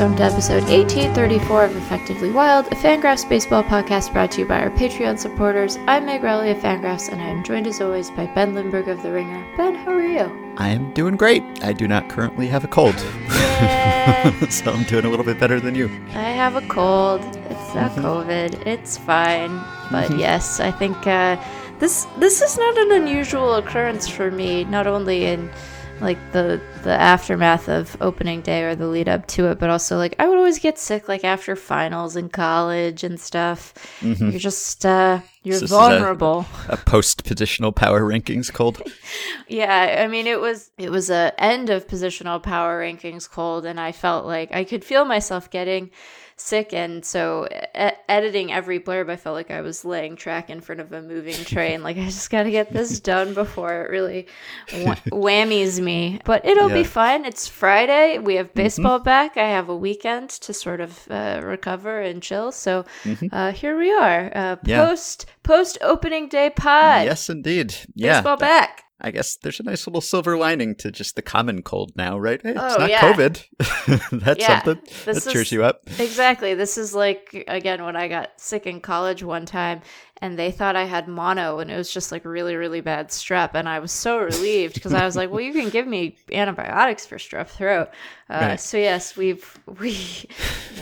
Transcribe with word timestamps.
welcome 0.00 0.16
to 0.16 0.24
episode 0.24 0.62
1834 0.62 1.64
of 1.64 1.76
Effectively 1.76 2.30
Wild, 2.30 2.66
a 2.68 2.70
Fangraphs 2.70 3.28
baseball 3.28 3.62
podcast 3.62 4.14
brought 4.14 4.30
to 4.30 4.40
you 4.40 4.46
by 4.46 4.58
our 4.58 4.70
Patreon 4.70 5.18
supporters. 5.18 5.76
I'm 5.86 6.06
Meg 6.06 6.22
Rowley 6.22 6.50
of 6.50 6.56
Fangraphs, 6.56 7.12
and 7.12 7.20
I 7.20 7.26
am 7.26 7.44
joined 7.44 7.66
as 7.66 7.82
always 7.82 8.10
by 8.12 8.24
Ben 8.28 8.54
Lindbergh 8.54 8.88
of 8.88 9.02
The 9.02 9.12
Ringer. 9.12 9.46
Ben, 9.58 9.74
how 9.74 9.92
are 9.92 10.06
you? 10.06 10.54
I 10.56 10.70
am 10.70 10.90
doing 10.94 11.18
great. 11.18 11.42
I 11.62 11.74
do 11.74 11.86
not 11.86 12.08
currently 12.08 12.46
have 12.46 12.64
a 12.64 12.68
cold. 12.68 12.98
so 14.50 14.72
I'm 14.72 14.84
doing 14.84 15.04
a 15.04 15.10
little 15.10 15.22
bit 15.22 15.38
better 15.38 15.60
than 15.60 15.74
you. 15.74 15.90
I 16.14 16.30
have 16.30 16.56
a 16.56 16.66
cold. 16.68 17.20
It's 17.50 17.74
not 17.74 17.90
mm-hmm. 17.90 18.00
COVID. 18.00 18.66
It's 18.66 18.96
fine. 18.96 19.50
But 19.90 20.08
mm-hmm. 20.08 20.18
yes, 20.18 20.60
I 20.60 20.70
think 20.70 20.96
uh, 21.06 21.36
this 21.78 22.06
this 22.16 22.40
is 22.40 22.56
not 22.56 22.78
an 22.78 22.92
unusual 22.92 23.56
occurrence 23.56 24.08
for 24.08 24.30
me, 24.30 24.64
not 24.64 24.86
only 24.86 25.26
in 25.26 25.50
like 26.00 26.18
the 26.32 26.60
the 26.82 26.92
aftermath 26.92 27.68
of 27.68 27.96
opening 28.00 28.40
day 28.40 28.62
or 28.64 28.74
the 28.74 28.86
lead 28.86 29.08
up 29.08 29.26
to 29.28 29.46
it, 29.48 29.58
but 29.58 29.70
also 29.70 29.96
like 29.96 30.14
I 30.18 30.28
would 30.28 30.38
always 30.38 30.58
get 30.58 30.78
sick 30.78 31.08
like 31.08 31.24
after 31.24 31.54
finals 31.56 32.16
in 32.16 32.28
college 32.28 33.04
and 33.04 33.20
stuff. 33.20 33.74
Mm-hmm. 34.00 34.30
You're 34.30 34.40
just 34.40 34.84
uh 34.86 35.20
you're 35.42 35.58
so 35.58 35.66
vulnerable. 35.66 36.46
A, 36.68 36.74
a 36.74 36.76
post 36.76 37.24
positional 37.24 37.74
power 37.74 38.00
rankings 38.02 38.52
cold. 38.52 38.82
yeah, 39.48 40.02
I 40.02 40.06
mean 40.06 40.26
it 40.26 40.40
was 40.40 40.70
it 40.78 40.90
was 40.90 41.10
a 41.10 41.32
end 41.38 41.70
of 41.70 41.86
positional 41.86 42.42
power 42.42 42.80
rankings 42.80 43.30
cold, 43.30 43.66
and 43.66 43.78
I 43.78 43.92
felt 43.92 44.26
like 44.26 44.52
I 44.52 44.64
could 44.64 44.84
feel 44.84 45.04
myself 45.04 45.50
getting 45.50 45.90
sick 46.40 46.72
and 46.72 47.04
so 47.04 47.46
e- 47.52 47.90
editing 48.08 48.52
every 48.52 48.80
blurb 48.80 49.10
i 49.10 49.16
felt 49.16 49.34
like 49.34 49.50
i 49.50 49.60
was 49.60 49.84
laying 49.84 50.16
track 50.16 50.50
in 50.50 50.60
front 50.60 50.80
of 50.80 50.92
a 50.92 51.02
moving 51.02 51.34
train 51.44 51.82
like 51.82 51.96
i 51.96 52.04
just 52.04 52.30
got 52.30 52.44
to 52.44 52.50
get 52.50 52.72
this 52.72 53.00
done 53.12 53.34
before 53.34 53.82
it 53.82 53.90
really 53.90 54.26
whammies 54.68 55.80
me 55.80 56.20
but 56.24 56.44
it'll 56.44 56.68
yeah. 56.68 56.74
be 56.74 56.84
fun 56.84 57.24
it's 57.24 57.46
friday 57.46 58.18
we 58.18 58.34
have 58.36 58.48
mm-hmm. 58.48 58.62
baseball 58.62 58.98
mm-hmm. 58.98 59.04
back 59.04 59.36
i 59.36 59.48
have 59.48 59.68
a 59.68 59.76
weekend 59.76 60.30
to 60.30 60.52
sort 60.52 60.80
of 60.80 61.06
uh, 61.10 61.40
recover 61.44 62.00
and 62.00 62.22
chill 62.22 62.50
so 62.50 62.84
mm-hmm. 63.04 63.26
uh, 63.32 63.52
here 63.52 63.76
we 63.76 63.92
are 63.92 64.32
uh, 64.34 64.56
post 64.56 65.26
yeah. 65.26 65.34
post 65.42 65.78
opening 65.82 66.28
day 66.28 66.50
pod 66.50 67.04
yes 67.04 67.28
indeed 67.28 67.74
yeah 67.94 68.14
baseball 68.14 68.36
back 68.36 68.84
I 69.00 69.10
guess 69.10 69.36
there's 69.36 69.60
a 69.60 69.62
nice 69.62 69.86
little 69.86 70.00
silver 70.00 70.36
lining 70.36 70.74
to 70.76 70.90
just 70.90 71.16
the 71.16 71.22
common 71.22 71.62
cold 71.62 71.92
now, 71.96 72.18
right? 72.18 72.40
Hey, 72.42 72.50
it's 72.50 72.60
oh, 72.60 72.78
not 72.78 72.90
yeah. 72.90 73.00
COVID. 73.00 74.10
That's 74.20 74.40
yeah. 74.40 74.62
something 74.62 74.82
this 75.04 75.24
that 75.24 75.32
cheers 75.32 75.46
is, 75.46 75.52
you 75.52 75.64
up. 75.64 75.82
Exactly. 75.98 76.54
This 76.54 76.76
is 76.76 76.94
like 76.94 77.44
again 77.48 77.84
when 77.84 77.96
I 77.96 78.08
got 78.08 78.40
sick 78.40 78.66
in 78.66 78.80
college 78.80 79.22
one 79.22 79.46
time 79.46 79.80
and 80.22 80.38
they 80.38 80.50
thought 80.50 80.76
I 80.76 80.84
had 80.84 81.08
mono 81.08 81.60
and 81.60 81.70
it 81.70 81.76
was 81.76 81.92
just 81.92 82.12
like 82.12 82.24
really 82.24 82.56
really 82.56 82.80
bad 82.80 83.08
strep 83.08 83.50
and 83.54 83.68
I 83.68 83.78
was 83.78 83.92
so 83.92 84.18
relieved 84.18 84.74
because 84.74 84.92
I 84.92 85.04
was 85.04 85.16
like, 85.16 85.30
well, 85.30 85.40
you 85.40 85.52
can 85.52 85.70
give 85.70 85.86
me 85.86 86.16
antibiotics 86.32 87.06
for 87.06 87.16
strep 87.16 87.48
throat. 87.48 87.88
Uh, 88.28 88.38
right. 88.40 88.60
So 88.60 88.76
yes, 88.76 89.16
we've 89.16 89.58
we 89.80 89.96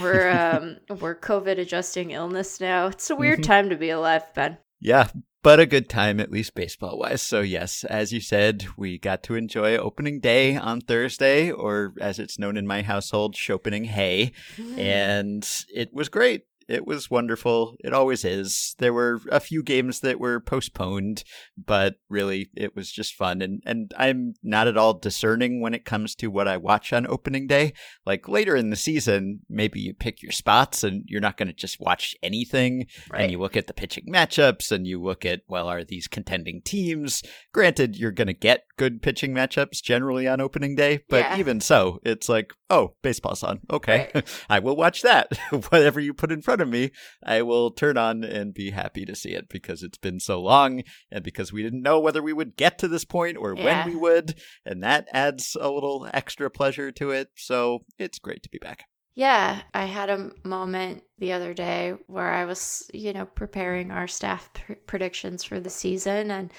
we're 0.01 0.31
um, 0.31 0.77
we're 0.99 1.15
COVID 1.15 1.59
adjusting 1.59 2.11
illness 2.11 2.61
now. 2.61 2.89
It's 2.89 3.11
a 3.11 3.17
weird 3.17 3.41
mm-hmm. 3.41 3.51
time 3.51 3.71
to 3.71 3.77
be 3.77 3.91
alive, 3.91 4.23
Ben. 4.35 4.59
Yeah, 4.81 5.09
but 5.43 5.61
a 5.61 5.67
good 5.67 5.89
time, 5.89 6.21
at 6.21 6.31
least 6.31 6.55
baseball 6.55 6.99
wise. 6.99 7.23
So, 7.23 7.41
yes, 7.41 7.85
as 7.85 8.13
you 8.13 8.21
said, 8.21 8.67
we 8.77 8.99
got 8.99 9.23
to 9.25 9.35
enjoy 9.35 9.77
opening 9.77 10.21
day 10.21 10.57
on 10.57 10.81
Thursday, 10.81 11.51
or 11.51 11.95
as 12.01 12.19
it's 12.19 12.39
known 12.39 12.57
in 12.57 12.67
my 12.67 12.83
household, 12.83 13.35
Shopening 13.35 13.87
Hay. 13.87 14.33
Mm. 14.57 14.79
And 14.79 15.65
it 15.73 15.95
was 15.95 16.09
great. 16.09 16.48
It 16.69 16.87
was 16.87 17.11
wonderful. 17.11 17.77
It 17.81 17.95
always 17.95 18.25
is. 18.25 18.75
There 18.79 18.93
were 18.93 19.21
a 19.31 19.41
few 19.41 19.63
games 19.63 20.01
that 20.01 20.21
were 20.21 20.39
postponed, 20.39 21.25
but 21.57 21.97
really 22.11 22.51
it 22.55 22.77
was 22.77 22.93
just 22.93 23.15
fun. 23.15 23.41
And, 23.41 23.63
and 23.65 23.95
I'm 23.97 24.35
not 24.43 24.69
at 24.69 24.77
all 24.77 24.95
discerning 24.95 25.63
when 25.63 25.73
it 25.73 25.87
comes 25.87 26.15
to 26.17 26.27
what 26.29 26.47
I 26.47 26.59
watch 26.59 26.93
on 26.93 27.07
opening 27.07 27.47
day. 27.47 27.73
Like 28.05 28.29
later 28.29 28.55
in 28.55 28.69
the 28.69 28.77
season, 28.77 29.41
maybe 29.49 29.81
you 29.81 29.95
pick 29.95 30.23
your 30.23 30.33
spots 30.33 30.85
and 30.85 31.05
you're 31.07 31.23
not 31.23 31.39
going 31.39 31.49
to 31.49 31.55
just 31.55 31.81
watch 31.81 32.15
anything. 32.23 32.87
Right. 33.11 33.23
And 33.23 33.33
you 33.33 33.39
look 33.39 33.57
at 33.57 33.67
the 33.67 33.73
pitching 33.73 34.05
matchups 34.13 34.71
and 34.71 34.87
you 34.87 35.03
look 35.03 35.25
at, 35.25 35.41
well, 35.49 35.69
are 35.69 35.85
these 35.85 36.07
contending 36.07 36.61
teams? 36.63 37.23
Granted, 37.53 37.97
you're 37.97 38.13
going 38.13 38.27
to 38.27 38.35
get 38.35 38.65
good 38.79 39.03
pitching 39.03 39.35
matchups 39.35 39.83
generally 39.83 40.27
on 40.27 40.41
opening 40.41 40.75
day, 40.75 41.01
but 41.09 41.19
yeah. 41.19 41.39
even 41.39 41.61
so, 41.61 41.99
it's 42.05 42.29
like, 42.29 42.53
oh, 42.71 42.95
baseball's 43.03 43.43
on. 43.43 43.61
Okay. 43.71 44.11
Right. 44.15 44.45
I 44.49 44.61
will 44.61 44.77
watch 44.77 45.03
that. 45.03 45.37
Whatever 45.51 46.01
you 46.01 46.15
put 46.15 46.33
in 46.33 46.41
front 46.41 46.63
of 46.63 46.69
me, 46.69 46.93
I 47.23 47.43
will 47.43 47.71
turn 47.71 47.99
on 47.99 48.25
and 48.25 48.55
be 48.55 48.71
happy 48.71 49.05
to 49.05 49.15
see 49.15 49.31
it 49.31 49.49
because 49.51 49.83
it's 49.83 49.99
been 49.99 50.21
so 50.21 50.41
long 50.41 50.83
and 51.11 51.23
because 51.23 51.53
we 51.53 51.63
didn't 51.63 51.83
know 51.83 52.01
whether 52.01 52.23
we 52.23 52.33
would 52.33 52.57
get 52.57 52.79
to 52.79 52.89
this 52.89 53.05
point 53.05 53.37
or 53.37 53.55
yeah. 53.55 53.85
when 53.85 53.93
we 53.93 54.01
would. 54.01 54.39
And 54.65 54.83
that 54.83 55.09
adds 55.13 55.57
a 55.61 55.69
little 55.71 56.09
extra 56.15 56.49
pleasure 56.51 56.93
to 56.93 57.11
it. 57.11 57.29
So 57.37 57.81
it's 57.99 58.19
great 58.19 58.43
to 58.45 58.49
be 58.49 58.59
back. 58.59 58.85
Yeah, 59.19 59.63
I 59.75 59.87
had 59.87 60.11
a 60.11 60.31
moment 60.45 61.03
the 61.19 61.33
other 61.33 61.53
day 61.53 61.95
where 62.07 62.31
I 62.31 62.45
was, 62.45 62.89
you 62.95 63.13
know, 63.13 63.27
preparing 63.27 63.91
our 63.91 64.07
staff 64.07 64.49
pr- 64.55 64.75
predictions 64.87 65.43
for 65.43 65.59
the 65.59 65.71
season. 65.71 66.31
And, 66.31 66.53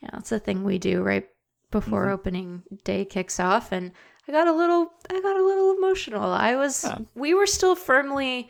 you 0.00 0.06
know, 0.06 0.18
it's 0.18 0.30
a 0.30 0.38
thing 0.38 0.62
we 0.62 0.78
do 0.78 1.02
right 1.02 1.26
before 1.74 2.04
mm-hmm. 2.04 2.14
opening 2.14 2.62
day 2.84 3.04
kicks 3.04 3.40
off. 3.40 3.72
And 3.72 3.90
I 4.28 4.32
got 4.32 4.46
a 4.46 4.52
little, 4.52 4.92
I 5.10 5.20
got 5.20 5.36
a 5.36 5.44
little 5.44 5.76
emotional. 5.76 6.32
I 6.32 6.54
was, 6.54 6.86
we 7.14 7.34
were 7.34 7.46
still 7.46 7.74
firmly 7.74 8.48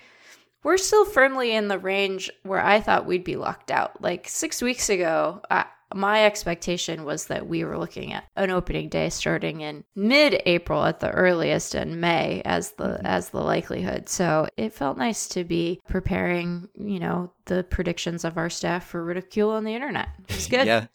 we're 0.64 0.78
still 0.78 1.04
firmly 1.04 1.54
in 1.54 1.68
the 1.68 1.78
range 1.78 2.30
where 2.42 2.64
I 2.64 2.80
thought 2.80 3.04
we'd 3.04 3.22
be 3.22 3.36
locked 3.36 3.70
out. 3.70 4.00
Like 4.00 4.26
six 4.26 4.62
weeks 4.62 4.88
ago, 4.88 5.42
I, 5.50 5.66
my 5.94 6.24
expectation 6.24 7.04
was 7.04 7.26
that 7.26 7.46
we 7.46 7.64
were 7.64 7.78
looking 7.78 8.12
at 8.12 8.24
an 8.34 8.50
opening 8.50 8.88
day 8.88 9.10
starting 9.10 9.60
in 9.60 9.84
mid-April 9.94 10.84
at 10.84 11.00
the 11.00 11.10
earliest 11.10 11.74
and 11.74 12.00
May 12.00 12.42
as 12.44 12.72
the 12.72 12.84
mm-hmm. 12.84 13.06
as 13.06 13.28
the 13.28 13.40
likelihood. 13.40 14.08
So 14.08 14.48
it 14.56 14.72
felt 14.72 14.98
nice 14.98 15.28
to 15.28 15.44
be 15.44 15.80
preparing, 15.88 16.68
you 16.74 16.98
know, 16.98 17.32
the 17.44 17.62
predictions 17.62 18.24
of 18.24 18.38
our 18.38 18.50
staff 18.50 18.86
for 18.86 19.04
ridicule 19.04 19.50
on 19.50 19.64
the 19.64 19.74
internet. 19.74 20.08
It's 20.28 20.46
good. 20.48 20.66
yeah. 20.66 20.86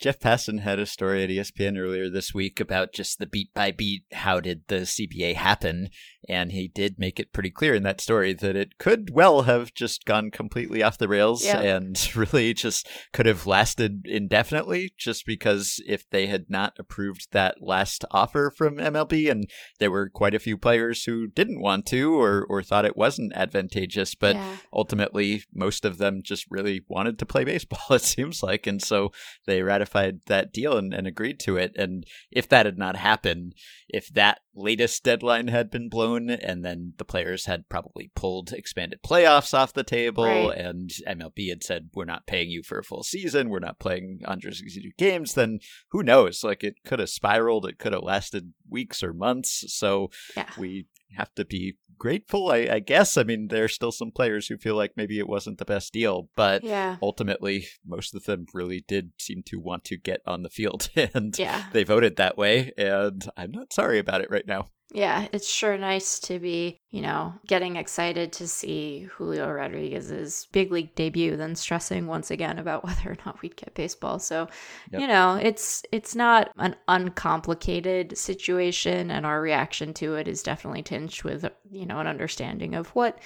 Jeff 0.00 0.18
Passan 0.18 0.60
had 0.60 0.78
a 0.78 0.86
story 0.86 1.22
at 1.22 1.28
ESPN 1.28 1.78
earlier 1.78 2.08
this 2.08 2.32
week 2.32 2.58
about 2.58 2.94
just 2.94 3.18
the 3.18 3.26
beat 3.26 3.52
by 3.52 3.70
beat. 3.70 4.04
How 4.12 4.40
did 4.40 4.62
the 4.68 4.86
CBA 4.86 5.34
happen? 5.34 5.90
And 6.26 6.52
he 6.52 6.68
did 6.68 6.98
make 6.98 7.20
it 7.20 7.34
pretty 7.34 7.50
clear 7.50 7.74
in 7.74 7.82
that 7.82 8.00
story 8.00 8.32
that 8.32 8.56
it 8.56 8.78
could 8.78 9.10
well 9.12 9.42
have 9.42 9.74
just 9.74 10.06
gone 10.06 10.30
completely 10.30 10.82
off 10.82 10.96
the 10.96 11.08
rails 11.08 11.44
yep. 11.44 11.62
and 11.62 12.10
really 12.16 12.54
just 12.54 12.88
could 13.12 13.26
have 13.26 13.46
lasted 13.46 14.06
indefinitely 14.06 14.94
just 14.96 15.26
because 15.26 15.82
if 15.86 16.08
they 16.08 16.28
had 16.28 16.46
not 16.48 16.74
approved 16.78 17.28
that 17.32 17.56
last 17.60 18.04
offer 18.10 18.50
from 18.56 18.76
MLB 18.76 19.30
and 19.30 19.50
there 19.80 19.90
were 19.90 20.08
quite 20.08 20.34
a 20.34 20.38
few 20.38 20.56
players 20.56 21.04
who 21.04 21.26
didn't 21.26 21.60
want 21.60 21.84
to 21.86 22.18
or, 22.18 22.46
or 22.48 22.62
thought 22.62 22.86
it 22.86 22.96
wasn't 22.96 23.34
advantageous, 23.34 24.14
but 24.14 24.36
yeah. 24.36 24.56
ultimately 24.72 25.42
most 25.52 25.84
of 25.84 25.98
them 25.98 26.22
just 26.22 26.46
really 26.50 26.82
wanted 26.88 27.18
to 27.18 27.26
play 27.26 27.44
baseball, 27.44 27.80
it 27.90 28.02
seems 28.02 28.42
like. 28.42 28.66
And 28.66 28.80
so 28.80 29.12
they 29.46 29.62
ratified 29.62 29.89
that 29.92 30.52
deal 30.52 30.76
and, 30.76 30.92
and 30.92 31.06
agreed 31.06 31.40
to 31.40 31.56
it. 31.56 31.74
And 31.76 32.04
if 32.30 32.48
that 32.48 32.66
had 32.66 32.78
not 32.78 32.96
happened, 32.96 33.54
if 33.88 34.08
that 34.08 34.40
latest 34.54 35.04
deadline 35.04 35.48
had 35.48 35.70
been 35.70 35.88
blown 35.88 36.30
and 36.30 36.64
then 36.64 36.94
the 36.98 37.04
players 37.04 37.46
had 37.46 37.68
probably 37.68 38.10
pulled 38.14 38.52
expanded 38.52 39.00
playoffs 39.02 39.54
off 39.54 39.72
the 39.72 39.84
table 39.84 40.24
right. 40.24 40.56
and 40.56 40.90
MLB 41.06 41.48
had 41.48 41.62
said 41.62 41.90
we're 41.94 42.04
not 42.04 42.26
paying 42.26 42.50
you 42.50 42.62
for 42.62 42.78
a 42.78 42.84
full 42.84 43.02
season, 43.02 43.48
we're 43.48 43.58
not 43.58 43.78
playing 43.78 44.18
162 44.22 44.90
games, 44.98 45.34
then 45.34 45.60
who 45.90 46.02
knows? 46.02 46.42
Like 46.44 46.64
it 46.64 46.76
could 46.84 46.98
have 46.98 47.10
spiraled, 47.10 47.66
it 47.66 47.78
could 47.78 47.92
have 47.92 48.02
lasted 48.02 48.52
weeks 48.68 49.02
or 49.02 49.12
months. 49.12 49.64
So 49.68 50.10
yeah. 50.36 50.48
we 50.58 50.86
have 51.16 51.34
to 51.34 51.44
be 51.44 51.76
grateful, 51.98 52.50
I, 52.50 52.68
I, 52.70 52.78
guess. 52.80 53.16
I 53.16 53.22
mean, 53.22 53.48
there 53.48 53.64
are 53.64 53.68
still 53.68 53.92
some 53.92 54.10
players 54.10 54.48
who 54.48 54.56
feel 54.56 54.74
like 54.74 54.92
maybe 54.96 55.18
it 55.18 55.28
wasn't 55.28 55.58
the 55.58 55.64
best 55.64 55.92
deal, 55.92 56.30
but 56.34 56.64
yeah. 56.64 56.96
ultimately, 57.02 57.66
most 57.86 58.14
of 58.14 58.24
them 58.24 58.46
really 58.54 58.84
did 58.88 59.12
seem 59.18 59.42
to 59.46 59.60
want 59.60 59.84
to 59.84 59.96
get 59.96 60.20
on 60.26 60.42
the 60.42 60.50
field, 60.50 60.88
and 61.14 61.38
yeah. 61.38 61.64
they 61.72 61.84
voted 61.84 62.16
that 62.16 62.36
way. 62.36 62.72
And 62.76 63.24
I'm 63.36 63.52
not 63.52 63.72
sorry 63.72 63.98
about 63.98 64.22
it 64.22 64.30
right 64.30 64.46
now. 64.46 64.68
Yeah, 64.92 65.28
it's 65.32 65.48
sure 65.48 65.78
nice 65.78 66.18
to 66.20 66.38
be, 66.38 66.80
you 66.90 67.00
know, 67.00 67.34
getting 67.46 67.76
excited 67.76 68.32
to 68.32 68.48
see 68.48 69.08
Julio 69.12 69.48
Rodriguez's 69.50 70.48
big 70.52 70.72
league 70.72 70.94
debut, 70.96 71.36
than 71.36 71.54
stressing 71.54 72.06
once 72.06 72.30
again 72.30 72.58
about 72.58 72.84
whether 72.84 73.12
or 73.12 73.16
not 73.24 73.40
we'd 73.40 73.56
get 73.56 73.74
baseball. 73.74 74.18
So, 74.18 74.48
yep. 74.90 75.00
you 75.00 75.06
know, 75.06 75.34
it's 75.34 75.84
it's 75.92 76.16
not 76.16 76.50
an 76.58 76.74
uncomplicated 76.88 78.18
situation, 78.18 79.10
and 79.10 79.24
our 79.24 79.40
reaction 79.40 79.94
to 79.94 80.16
it 80.16 80.26
is 80.26 80.42
definitely 80.42 80.82
tinged 80.82 81.22
with, 81.22 81.48
you 81.70 81.86
know, 81.86 82.00
an 82.00 82.06
understanding 82.06 82.74
of 82.74 82.88
what 82.88 83.18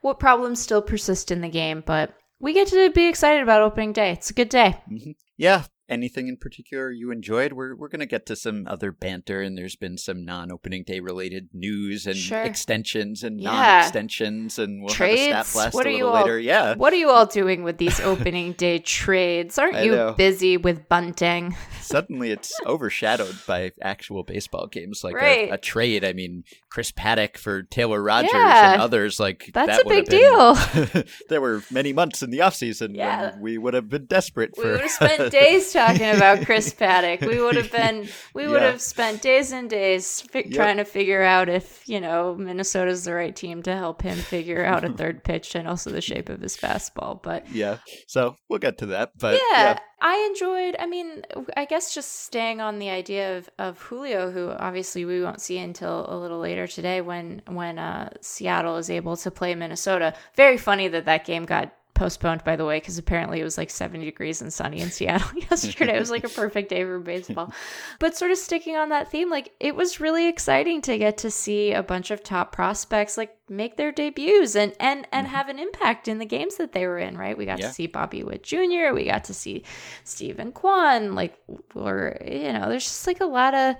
what 0.00 0.20
problems 0.20 0.60
still 0.60 0.82
persist 0.82 1.30
in 1.30 1.40
the 1.40 1.48
game. 1.48 1.82
But 1.84 2.14
we 2.40 2.52
get 2.52 2.68
to 2.68 2.90
be 2.90 3.06
excited 3.06 3.42
about 3.42 3.62
opening 3.62 3.92
day. 3.92 4.12
It's 4.12 4.30
a 4.30 4.34
good 4.34 4.48
day. 4.48 4.80
Mm-hmm. 4.90 5.12
Yeah, 5.36 5.64
anything 5.88 6.28
in 6.28 6.36
particular 6.36 6.90
you 6.90 7.10
enjoyed? 7.10 7.52
We're 7.52 7.74
we're 7.74 7.88
gonna 7.88 8.06
get 8.06 8.26
to 8.26 8.36
some 8.36 8.66
other 8.66 8.92
banter, 8.92 9.40
and 9.42 9.56
there's 9.56 9.76
been 9.76 9.98
some 9.98 10.24
non-opening 10.24 10.84
day 10.84 11.00
related 11.00 11.48
news 11.52 12.06
and 12.06 12.16
sure. 12.16 12.42
extensions 12.42 13.22
and 13.22 13.40
yeah. 13.40 13.50
non-extensions, 13.50 14.58
and 14.58 14.82
we'll 14.82 14.92
trades. 14.94 15.32
have 15.32 15.46
a 15.46 15.48
stat 15.48 15.54
blast 15.54 15.74
what 15.74 15.86
a 15.86 15.90
little 15.92 16.12
later. 16.12 16.32
All, 16.34 16.38
yeah, 16.38 16.74
what 16.74 16.92
are 16.92 16.96
you 16.96 17.10
all 17.10 17.26
doing 17.26 17.62
with 17.62 17.78
these 17.78 18.00
opening 18.00 18.52
day 18.52 18.78
trades? 18.78 19.58
Aren't 19.58 19.84
you 19.84 19.92
know. 19.92 20.12
busy 20.12 20.56
with 20.56 20.88
bunting? 20.88 21.56
suddenly 21.80 22.30
it's 22.30 22.52
overshadowed 22.66 23.36
by 23.46 23.72
actual 23.80 24.22
baseball 24.22 24.66
games 24.66 25.02
like 25.02 25.14
Right. 25.14 25.50
a, 25.50 25.54
a 25.54 25.58
trade. 25.58 26.04
I 26.04 26.12
mean, 26.12 26.44
Chris 26.70 26.92
Paddack 26.92 27.38
for 27.38 27.62
Taylor 27.62 28.02
Rogers 28.02 28.30
Yeah. 28.34 28.72
and 28.74 28.82
others 28.82 29.18
like 29.18 29.50
That's 29.54 29.78
that 29.78 29.86
a 29.86 29.88
big 29.88 30.06
been- 30.06 31.04
there 31.28 31.40
were 31.40 31.62
many 31.70 31.92
months 31.92 32.22
in 32.22 32.30
the 32.30 32.40
offseason 32.40 32.94
Yeah. 32.94 33.30
when 33.30 33.40
we 33.40 33.58
would 33.58 33.74
have 33.74 33.88
been 33.88 34.04
desperate 34.06 34.52
We 34.56 34.62
for 34.64 34.72
would 34.72 34.80
have 34.82 34.90
spent 34.90 35.32
days 35.32 35.72
talking 35.78 36.10
about 36.16 36.36
Chris 36.46 36.72
Paddack. 36.74 37.26
We 37.26 37.40
would 37.40 37.56
have 37.56 37.70
been, 37.70 38.08
we 38.34 38.46
would 38.48 38.60
Yeah. 38.62 38.70
have 38.72 38.80
spent 38.80 39.22
days 39.22 39.52
and 39.52 39.68
days 39.70 40.20
fi- 40.22 40.44
Yep. 40.46 40.52
trying 40.54 40.76
to 40.78 40.84
figure 40.84 41.22
out 41.22 41.48
if 41.48 41.88
you 41.88 42.00
know 42.00 42.34
Minnesota's 42.34 43.04
the 43.04 43.14
right 43.14 43.34
team 43.34 43.62
to 43.62 43.74
help 43.76 44.02
him 44.02 44.16
figure 44.18 44.64
out 44.64 44.84
a 44.84 44.92
third 44.92 45.22
pitch 45.28 45.54
and 45.54 45.68
also 45.68 45.90
the 45.90 46.00
shape 46.00 46.28
of 46.28 46.40
his 46.40 46.56
fastball. 46.56 47.22
But 47.22 47.48
yeah. 47.52 47.78
So 48.06 48.36
we'll 48.48 48.58
get 48.58 48.78
to 48.78 48.86
that, 48.86 49.12
but 49.18 49.34
yeah, 49.34 49.62
yeah, 49.62 49.78
I 50.00 50.16
enjoyed. 50.30 50.76
I 50.78 50.86
mean, 50.86 51.22
I 51.56 51.64
guess 51.64 51.94
just 51.94 52.24
staying 52.24 52.60
on 52.60 52.78
the 52.78 52.90
idea 52.90 53.38
of, 53.38 53.48
of 53.58 53.78
Julio, 53.80 54.30
who 54.30 54.50
obviously 54.50 55.04
we 55.04 55.22
won't 55.22 55.40
see 55.40 55.58
until 55.58 56.06
a 56.08 56.16
little 56.16 56.38
later 56.38 56.66
today 56.66 57.00
when 57.00 57.42
when 57.48 57.78
uh, 57.78 58.10
Seattle 58.20 58.76
is 58.76 58.90
able 58.90 59.16
to 59.16 59.30
play 59.30 59.54
Minnesota. 59.54 60.14
Very 60.36 60.56
funny 60.58 60.88
that 60.88 61.04
that 61.06 61.24
game 61.24 61.44
got 61.44 61.72
postponed, 61.98 62.44
by 62.44 62.54
the 62.54 62.64
way, 62.64 62.78
because 62.78 62.96
apparently 62.96 63.40
it 63.40 63.44
was 63.44 63.58
like 63.58 63.70
70 63.70 64.04
degrees 64.04 64.40
and 64.40 64.52
sunny 64.52 64.80
in 64.80 64.90
Seattle 64.90 65.36
yesterday. 65.50 65.96
it 65.96 65.98
was 65.98 66.10
like 66.10 66.24
a 66.24 66.28
perfect 66.28 66.68
day 66.70 66.84
for 66.84 66.98
baseball. 67.00 67.52
But 67.98 68.16
sort 68.16 68.30
of 68.30 68.38
sticking 68.38 68.76
on 68.76 68.90
that 68.90 69.10
theme, 69.10 69.30
like 69.30 69.52
it 69.58 69.74
was 69.74 70.00
really 70.00 70.28
exciting 70.28 70.80
to 70.82 70.96
get 70.96 71.18
to 71.18 71.30
see 71.30 71.72
a 71.72 71.82
bunch 71.82 72.10
of 72.10 72.22
top 72.22 72.52
prospects 72.52 73.16
like 73.18 73.36
make 73.48 73.76
their 73.76 73.90
debuts 73.90 74.54
and 74.54 74.72
and 74.78 75.06
and 75.10 75.26
mm-hmm. 75.26 75.34
have 75.34 75.48
an 75.48 75.58
impact 75.58 76.06
in 76.06 76.18
the 76.18 76.26
games 76.26 76.56
that 76.56 76.72
they 76.72 76.86
were 76.86 76.98
in. 76.98 77.18
Right, 77.18 77.36
we 77.36 77.44
got 77.44 77.58
Yeah. 77.58 77.68
to 77.68 77.74
see 77.74 77.86
Bobby 77.88 78.22
Witt 78.22 78.44
Jr. 78.44 78.94
We 78.94 79.04
got 79.06 79.24
to 79.24 79.34
see 79.34 79.64
Steven 80.04 80.52
Kwan. 80.52 81.14
Like, 81.14 81.36
or 81.74 82.16
you 82.24 82.52
know, 82.52 82.68
there's 82.68 82.84
just 82.84 83.06
like 83.06 83.20
a 83.20 83.26
lot 83.26 83.54
of 83.54 83.74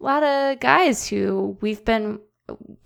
lot 0.00 0.22
of 0.22 0.58
guys 0.58 1.06
who 1.06 1.56
we've 1.60 1.84
been 1.84 2.18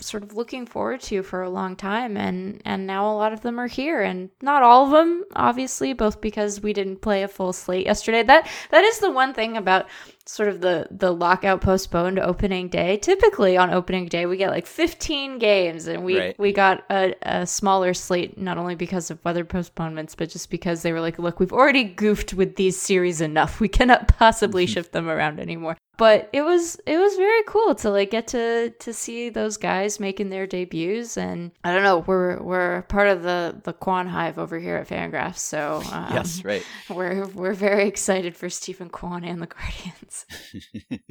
sort 0.00 0.22
of 0.22 0.34
looking 0.34 0.66
forward 0.66 1.00
to 1.00 1.22
for 1.22 1.43
a 1.43 1.50
long 1.50 1.76
time 1.76 2.16
and 2.16 2.61
and 2.64 2.87
now 2.87 3.11
a 3.11 3.14
lot 3.14 3.32
of 3.32 3.40
them 3.43 3.58
are 3.58 3.66
here 3.66 4.02
and 4.02 4.31
not 4.43 4.62
all 4.62 4.84
of 4.84 4.90
them 4.90 5.25
obviously 5.37 5.93
both 5.93 6.20
because 6.20 6.61
we 6.61 6.72
didn't 6.72 7.00
play 7.02 7.22
a 7.22 7.28
full 7.28 7.52
slate 7.52 7.87
yesterday. 7.87 8.22
That 8.22 8.49
that 8.70 8.84
is 8.84 8.99
the 8.99 9.11
one 9.11 9.34
thing 9.34 9.56
about 9.56 9.87
sort 10.26 10.49
of 10.49 10.61
the 10.61 10.88
the 10.90 11.12
lockout 11.12 11.61
postponed 11.61 12.19
opening 12.19 12.69
day. 12.69 12.96
Typically 12.96 13.56
on 13.56 13.70
opening 13.70 14.06
day 14.06 14.26
we 14.26 14.37
get 14.37 14.50
like 14.50 14.66
15 14.66 15.38
games 15.38 15.87
and 15.87 16.05
we 16.05 16.19
Right. 16.19 16.38
we 16.38 16.52
got 16.52 16.84
a, 16.90 17.14
a 17.22 17.46
smaller 17.46 17.94
slate 17.94 18.38
not 18.38 18.58
only 18.58 18.75
because 18.75 19.11
of 19.11 19.25
weather 19.25 19.44
postponements 19.44 20.14
but 20.14 20.31
just 20.31 20.50
because 20.50 20.82
they 20.82 20.93
were 20.93 21.00
like 21.00 21.19
look 21.19 21.40
we've 21.40 21.52
already 21.52 21.84
goofed 21.84 22.34
with 22.34 22.56
these 22.56 22.81
series 22.81 23.20
enough. 23.20 23.61
We 23.61 23.69
cannot 23.69 24.08
possibly 24.08 24.66
shift 24.75 24.93
them 24.93 25.08
around 25.08 25.40
anymore 25.40 25.76
but 25.96 26.29
it 26.32 26.43
was 26.43 26.76
it 26.87 26.99
was 26.99 27.17
very 27.17 27.43
cool 27.46 27.75
to 27.75 27.91
like 27.91 28.11
get 28.11 28.26
to 28.29 28.70
to 28.79 28.93
see 28.93 29.29
those 29.29 29.56
guys 29.56 30.00
making 30.00 30.31
their 30.31 30.46
debuts 30.46 31.17
and 31.17 31.52
i 31.62 31.73
don't 31.73 31.82
know 31.82 31.99
we're 31.99 32.43
we're 32.43 32.82
part 32.82 33.08
of 33.08 33.23
the 33.23 33.61
the 33.64 33.73
kwan 33.73 34.06
hive 34.06 34.38
over 34.38 34.58
here 34.58 34.76
at 34.76 34.88
fangraphs 34.88 35.38
so 35.38 35.82
um, 35.93 36.08
yes, 36.12 36.44
right. 36.44 36.64
we're 36.91 37.26
we're 37.29 37.55
very 37.55 37.87
excited 37.87 38.37
for 38.37 38.49
steven 38.49 38.88
kwan 38.88 39.25
and 39.25 39.41
the 39.41 39.46
guardians 39.46 40.26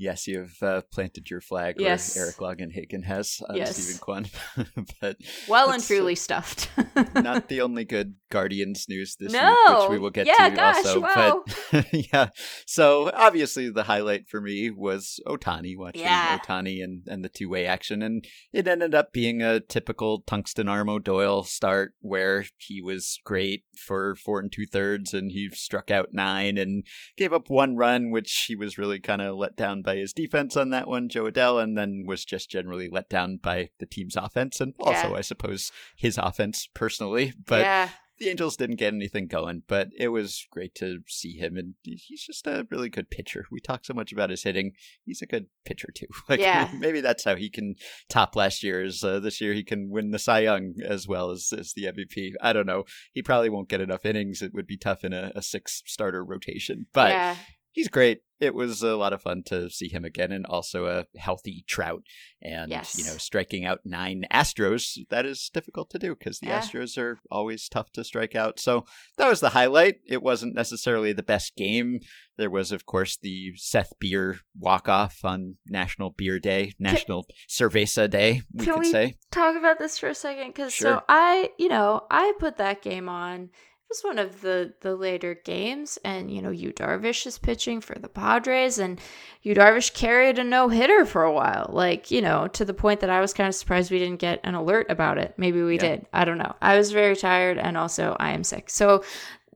yes, 0.00 0.26
you've 0.26 0.56
uh, 0.62 0.80
planted 0.92 1.30
your 1.30 1.40
flag 1.40 1.76
Yes. 1.78 2.16
where 2.16 2.24
Eric 2.24 2.36
Longenhagen 2.38 3.04
has 3.04 3.40
on 3.48 3.56
Yes. 3.56 3.76
Steven 3.76 4.00
Kwan. 4.00 4.26
but 5.00 5.16
well 5.48 5.70
and 5.70 5.82
uh, 5.82 5.86
truly 5.86 6.14
stuffed 6.14 6.70
not 7.14 7.48
the 7.48 7.60
only 7.60 7.84
good 7.84 8.14
Guardians 8.30 8.86
news 8.88 9.16
this 9.18 9.32
week, 9.32 9.42
which 9.42 9.90
we 9.90 9.98
will 9.98 10.10
get 10.10 10.26
Yeah, 10.26 10.48
to 10.48 10.56
gosh, 10.56 10.76
also. 10.86 11.00
wow. 11.00 11.44
But 11.72 11.86
yeah, 12.12 12.28
so 12.66 13.10
obviously 13.12 13.70
the 13.70 13.82
highlight 13.84 14.28
for 14.28 14.40
me 14.40 14.70
was 14.70 15.20
Ohtani 15.26 15.76
watching 15.76 16.02
Yeah. 16.02 16.38
Ohtani 16.38 16.82
and, 16.82 17.02
and 17.06 17.24
the 17.24 17.28
two 17.28 17.48
way 17.48 17.66
action, 17.66 18.02
and 18.02 18.24
it 18.52 18.66
ended 18.66 18.94
up 18.94 19.12
being 19.12 19.42
a 19.42 19.60
typical 19.60 20.22
Tungsten 20.22 20.68
Arm 20.68 20.88
O'Doyle 20.88 21.42
start 21.44 21.92
where 22.00 22.44
he 22.56 22.80
was 22.80 23.18
great 23.24 23.64
for 23.76 24.14
four 24.14 24.40
and 24.40 24.50
two 24.50 24.66
thirds, 24.66 25.12
and 25.12 25.30
he 25.32 25.48
struck 25.50 25.90
out 25.90 26.08
nine 26.12 26.56
and 26.56 26.84
gave 27.16 27.32
up 27.32 27.50
one 27.50 27.76
run, 27.76 28.10
which 28.10 28.44
he 28.48 28.54
was 28.56 28.78
really 28.78 29.00
kind 29.00 29.20
of 29.20 29.36
let 29.36 29.56
down 29.56 29.82
by 29.82 29.89
his 29.96 30.12
defense 30.12 30.56
on 30.56 30.70
that 30.70 30.88
one, 30.88 31.08
Jo 31.08 31.24
Adell, 31.30 31.62
and 31.62 31.76
then 31.76 32.04
was 32.06 32.24
just 32.24 32.50
generally 32.50 32.88
let 32.90 33.08
down 33.08 33.38
by 33.42 33.70
the 33.78 33.86
team's 33.86 34.16
offense, 34.16 34.60
and 34.60 34.74
also 34.80 35.10
Yeah. 35.10 35.14
I 35.16 35.20
suppose 35.22 35.72
his 35.96 36.18
offense 36.18 36.68
personally, 36.74 37.32
but 37.46 37.60
yeah 37.60 37.88
the 38.18 38.28
Angels 38.28 38.54
didn't 38.58 38.76
get 38.76 38.92
anything 38.92 39.26
going, 39.28 39.62
but 39.66 39.88
it 39.98 40.08
was 40.08 40.46
great 40.52 40.74
to 40.74 40.98
see 41.08 41.38
him, 41.38 41.56
and 41.56 41.72
he's 41.82 42.22
just 42.22 42.46
a 42.46 42.66
really 42.70 42.90
good 42.90 43.08
pitcher. 43.08 43.46
We 43.50 43.60
talk 43.60 43.82
so 43.86 43.94
much 43.94 44.12
about 44.12 44.28
his 44.28 44.42
hitting; 44.42 44.72
he's 45.06 45.22
a 45.22 45.26
good 45.26 45.46
pitcher 45.64 45.88
too. 45.94 46.06
Like 46.28 46.38
Yeah. 46.38 46.70
maybe 46.78 47.00
that's 47.00 47.24
how 47.24 47.34
he 47.34 47.48
can 47.48 47.76
top 48.10 48.36
last 48.36 48.62
year's. 48.62 49.02
Uh, 49.02 49.20
this 49.20 49.40
year 49.40 49.54
he 49.54 49.64
can 49.64 49.88
win 49.88 50.10
the 50.10 50.18
Cy 50.18 50.40
Young 50.40 50.74
as 50.86 51.08
well 51.08 51.30
as, 51.30 51.50
as 51.58 51.72
the 51.72 51.84
MVP. 51.84 52.32
I 52.42 52.52
don't 52.52 52.66
know. 52.66 52.84
He 53.14 53.22
probably 53.22 53.48
won't 53.48 53.70
get 53.70 53.80
enough 53.80 54.04
innings. 54.04 54.42
It 54.42 54.52
would 54.52 54.66
be 54.66 54.76
tough 54.76 55.02
in 55.02 55.14
a, 55.14 55.32
a 55.34 55.40
six 55.40 55.82
starter 55.86 56.22
rotation, 56.22 56.88
but 56.92 57.12
yeah 57.12 57.36
he's 57.72 57.88
great. 57.88 58.20
It 58.40 58.54
was 58.54 58.82
a 58.82 58.96
lot 58.96 59.12
of 59.12 59.20
fun 59.20 59.42
to 59.48 59.68
see 59.68 59.88
him 59.90 60.02
again, 60.02 60.32
and 60.32 60.46
also 60.46 60.86
a 60.86 61.04
healthy 61.18 61.62
Trout, 61.68 62.02
and 62.40 62.70
Yes. 62.70 62.96
you 62.98 63.04
know, 63.04 63.18
striking 63.18 63.66
out 63.66 63.80
nine 63.84 64.24
Astros. 64.32 64.96
That 65.10 65.26
is 65.26 65.50
difficult 65.52 65.90
to 65.90 65.98
do 65.98 66.16
because 66.16 66.38
the 66.38 66.46
Yeah. 66.46 66.60
Astros 66.60 66.96
are 66.96 67.18
always 67.30 67.68
tough 67.68 67.92
to 67.92 68.02
strike 68.02 68.34
out. 68.34 68.58
So 68.58 68.86
that 69.18 69.28
was 69.28 69.40
the 69.40 69.50
highlight. 69.50 69.96
It 70.06 70.22
wasn't 70.22 70.54
necessarily 70.54 71.12
the 71.12 71.22
best 71.22 71.54
game. 71.54 72.00
There 72.38 72.48
was, 72.48 72.72
of 72.72 72.86
course, 72.86 73.18
the 73.18 73.52
Seth 73.56 73.92
Beer 74.00 74.38
walk 74.58 74.88
off 74.88 75.18
on 75.22 75.56
National 75.66 76.08
Beer 76.08 76.38
Day, 76.38 76.72
National 76.78 77.26
Cerveza 77.46 78.08
Day. 78.08 78.40
We 78.54 78.64
Can 78.64 78.74
could 78.76 78.80
we 78.80 78.90
say. 78.90 79.16
talk 79.30 79.54
about 79.54 79.78
this 79.78 79.98
for 79.98 80.08
a 80.08 80.14
second 80.14 80.46
because 80.54 80.72
Sure. 80.72 80.94
so 80.94 81.02
i 81.10 81.50
you 81.58 81.68
know 81.68 82.06
i 82.10 82.32
put 82.38 82.56
that 82.56 82.80
game 82.80 83.08
on 83.08 83.50
was 83.90 84.00
one 84.02 84.18
of 84.18 84.40
the 84.40 84.72
the 84.80 84.94
later 84.96 85.34
games 85.34 85.98
and 86.04 86.30
you 86.30 86.40
know 86.40 86.50
yu 86.50 86.72
darvish 86.72 87.26
is 87.26 87.38
pitching 87.38 87.80
for 87.80 87.98
the 87.98 88.08
padres 88.08 88.78
and 88.78 89.00
yu 89.42 89.54
darvish 89.54 89.92
carried 89.92 90.38
a 90.38 90.44
no-hitter 90.44 91.04
for 91.04 91.24
a 91.24 91.32
while 91.32 91.68
like 91.72 92.10
you 92.10 92.22
know 92.22 92.46
to 92.48 92.64
the 92.64 92.72
point 92.74 93.00
that 93.00 93.10
i 93.10 93.20
was 93.20 93.34
kind 93.34 93.48
of 93.48 93.54
surprised 93.54 93.90
we 93.90 93.98
didn't 93.98 94.20
get 94.20 94.40
an 94.44 94.54
alert 94.54 94.86
about 94.88 95.18
it 95.18 95.34
maybe 95.36 95.60
we 95.62 95.74
Yeah. 95.74 95.80
did 95.80 96.06
i 96.12 96.24
don't 96.24 96.38
know 96.38 96.54
i 96.62 96.76
was 96.78 96.92
very 96.92 97.16
tired 97.16 97.58
and 97.58 97.76
also 97.76 98.16
i 98.20 98.30
am 98.30 98.44
sick 98.44 98.70
so 98.70 99.02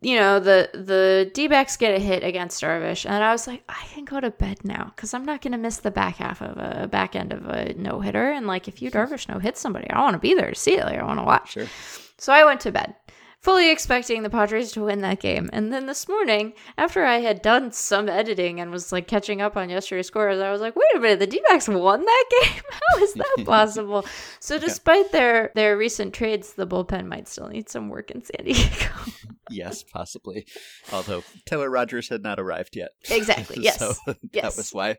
you 0.01 0.17
know 0.17 0.39
the 0.39 0.69
the 0.75 1.31
D-backs 1.33 1.79
get 1.79 1.95
a 1.95 1.99
hit 1.99 2.23
against 2.23 2.61
Darvish, 2.63 3.07
and 3.09 3.25
I 3.25 3.33
was 3.33 3.47
like, 3.47 3.63
I 3.71 3.87
can 3.95 4.05
go 4.05 4.21
to 4.21 4.31
bed 4.31 4.63
now 4.63 4.93
because 4.95 5.15
I'm 5.15 5.25
not 5.25 5.41
going 5.41 5.53
to 5.53 5.59
miss 5.59 5.79
the 5.79 5.91
back 5.91 6.17
half 6.17 6.43
of 6.43 6.59
a 6.59 6.87
back 6.89 7.17
end 7.17 7.33
of 7.33 7.47
a 7.47 7.73
no 7.73 8.01
hitter. 8.01 8.31
And 8.31 8.47
like, 8.47 8.69
if 8.69 8.83
Yu 8.83 8.91
Darvish 8.91 9.31
no 9.31 9.39
hit 9.39 9.57
somebody, 9.57 9.89
I 9.89 10.03
want 10.03 10.13
to 10.13 10.19
be 10.19 10.35
there 10.35 10.51
to 10.51 10.55
see 10.55 10.75
it. 10.77 10.85
Like, 10.85 10.99
I 10.99 11.05
want 11.05 11.21
to 11.21 11.25
watch. 11.25 11.53
Sure. 11.53 11.67
So 12.19 12.35
I 12.35 12.45
went 12.45 12.61
to 12.61 12.71
bed, 12.73 12.95
fully 13.45 13.71
expecting 13.71 14.23
the 14.23 14.31
Padres 14.31 14.73
to 14.73 14.83
win 14.83 15.03
that 15.03 15.21
game. 15.21 15.51
And 15.53 15.71
then 15.71 15.85
this 15.85 16.09
morning, 16.09 16.55
after 16.79 17.05
I 17.05 17.19
had 17.19 17.43
done 17.43 17.73
some 17.73 18.09
editing 18.09 18.59
and 18.59 18.71
was 18.71 18.91
like 18.91 19.07
catching 19.07 19.43
up 19.43 19.55
on 19.55 19.69
yesterday's 19.69 20.07
scores, 20.07 20.41
I 20.41 20.51
was 20.51 20.63
like, 20.63 20.75
wait 20.75 20.97
a 20.97 20.99
minute, 20.99 21.19
the 21.19 21.27
D-backs 21.27 21.69
won 21.69 22.03
that 22.03 22.25
game? 22.43 22.63
How 22.71 23.03
is 23.03 23.13
that 23.13 23.37
possible? 23.45 24.07
so 24.41 24.59
despite 24.59 25.13
their 25.13 25.53
their 25.55 25.77
recent 25.77 26.15
trades, 26.15 26.55
the 26.55 26.67
bullpen 26.67 27.07
might 27.07 27.29
still 27.29 27.49
need 27.49 27.69
some 27.69 27.91
work 27.91 28.11
in 28.11 28.25
San 28.25 28.45
Diego. 28.45 28.87
Yes, 29.51 29.83
possibly. 29.83 30.47
Although 30.91 31.23
Taylor 31.45 31.69
Rogers 31.69 32.09
had 32.09 32.23
not 32.23 32.41
arrived 32.41 32.77
yet. 32.77 32.93
Exactly, 33.11 33.63
yes, 33.63 33.79
so 33.79 33.93
that 34.33 34.57
was 34.57 34.71
why. 34.73 34.97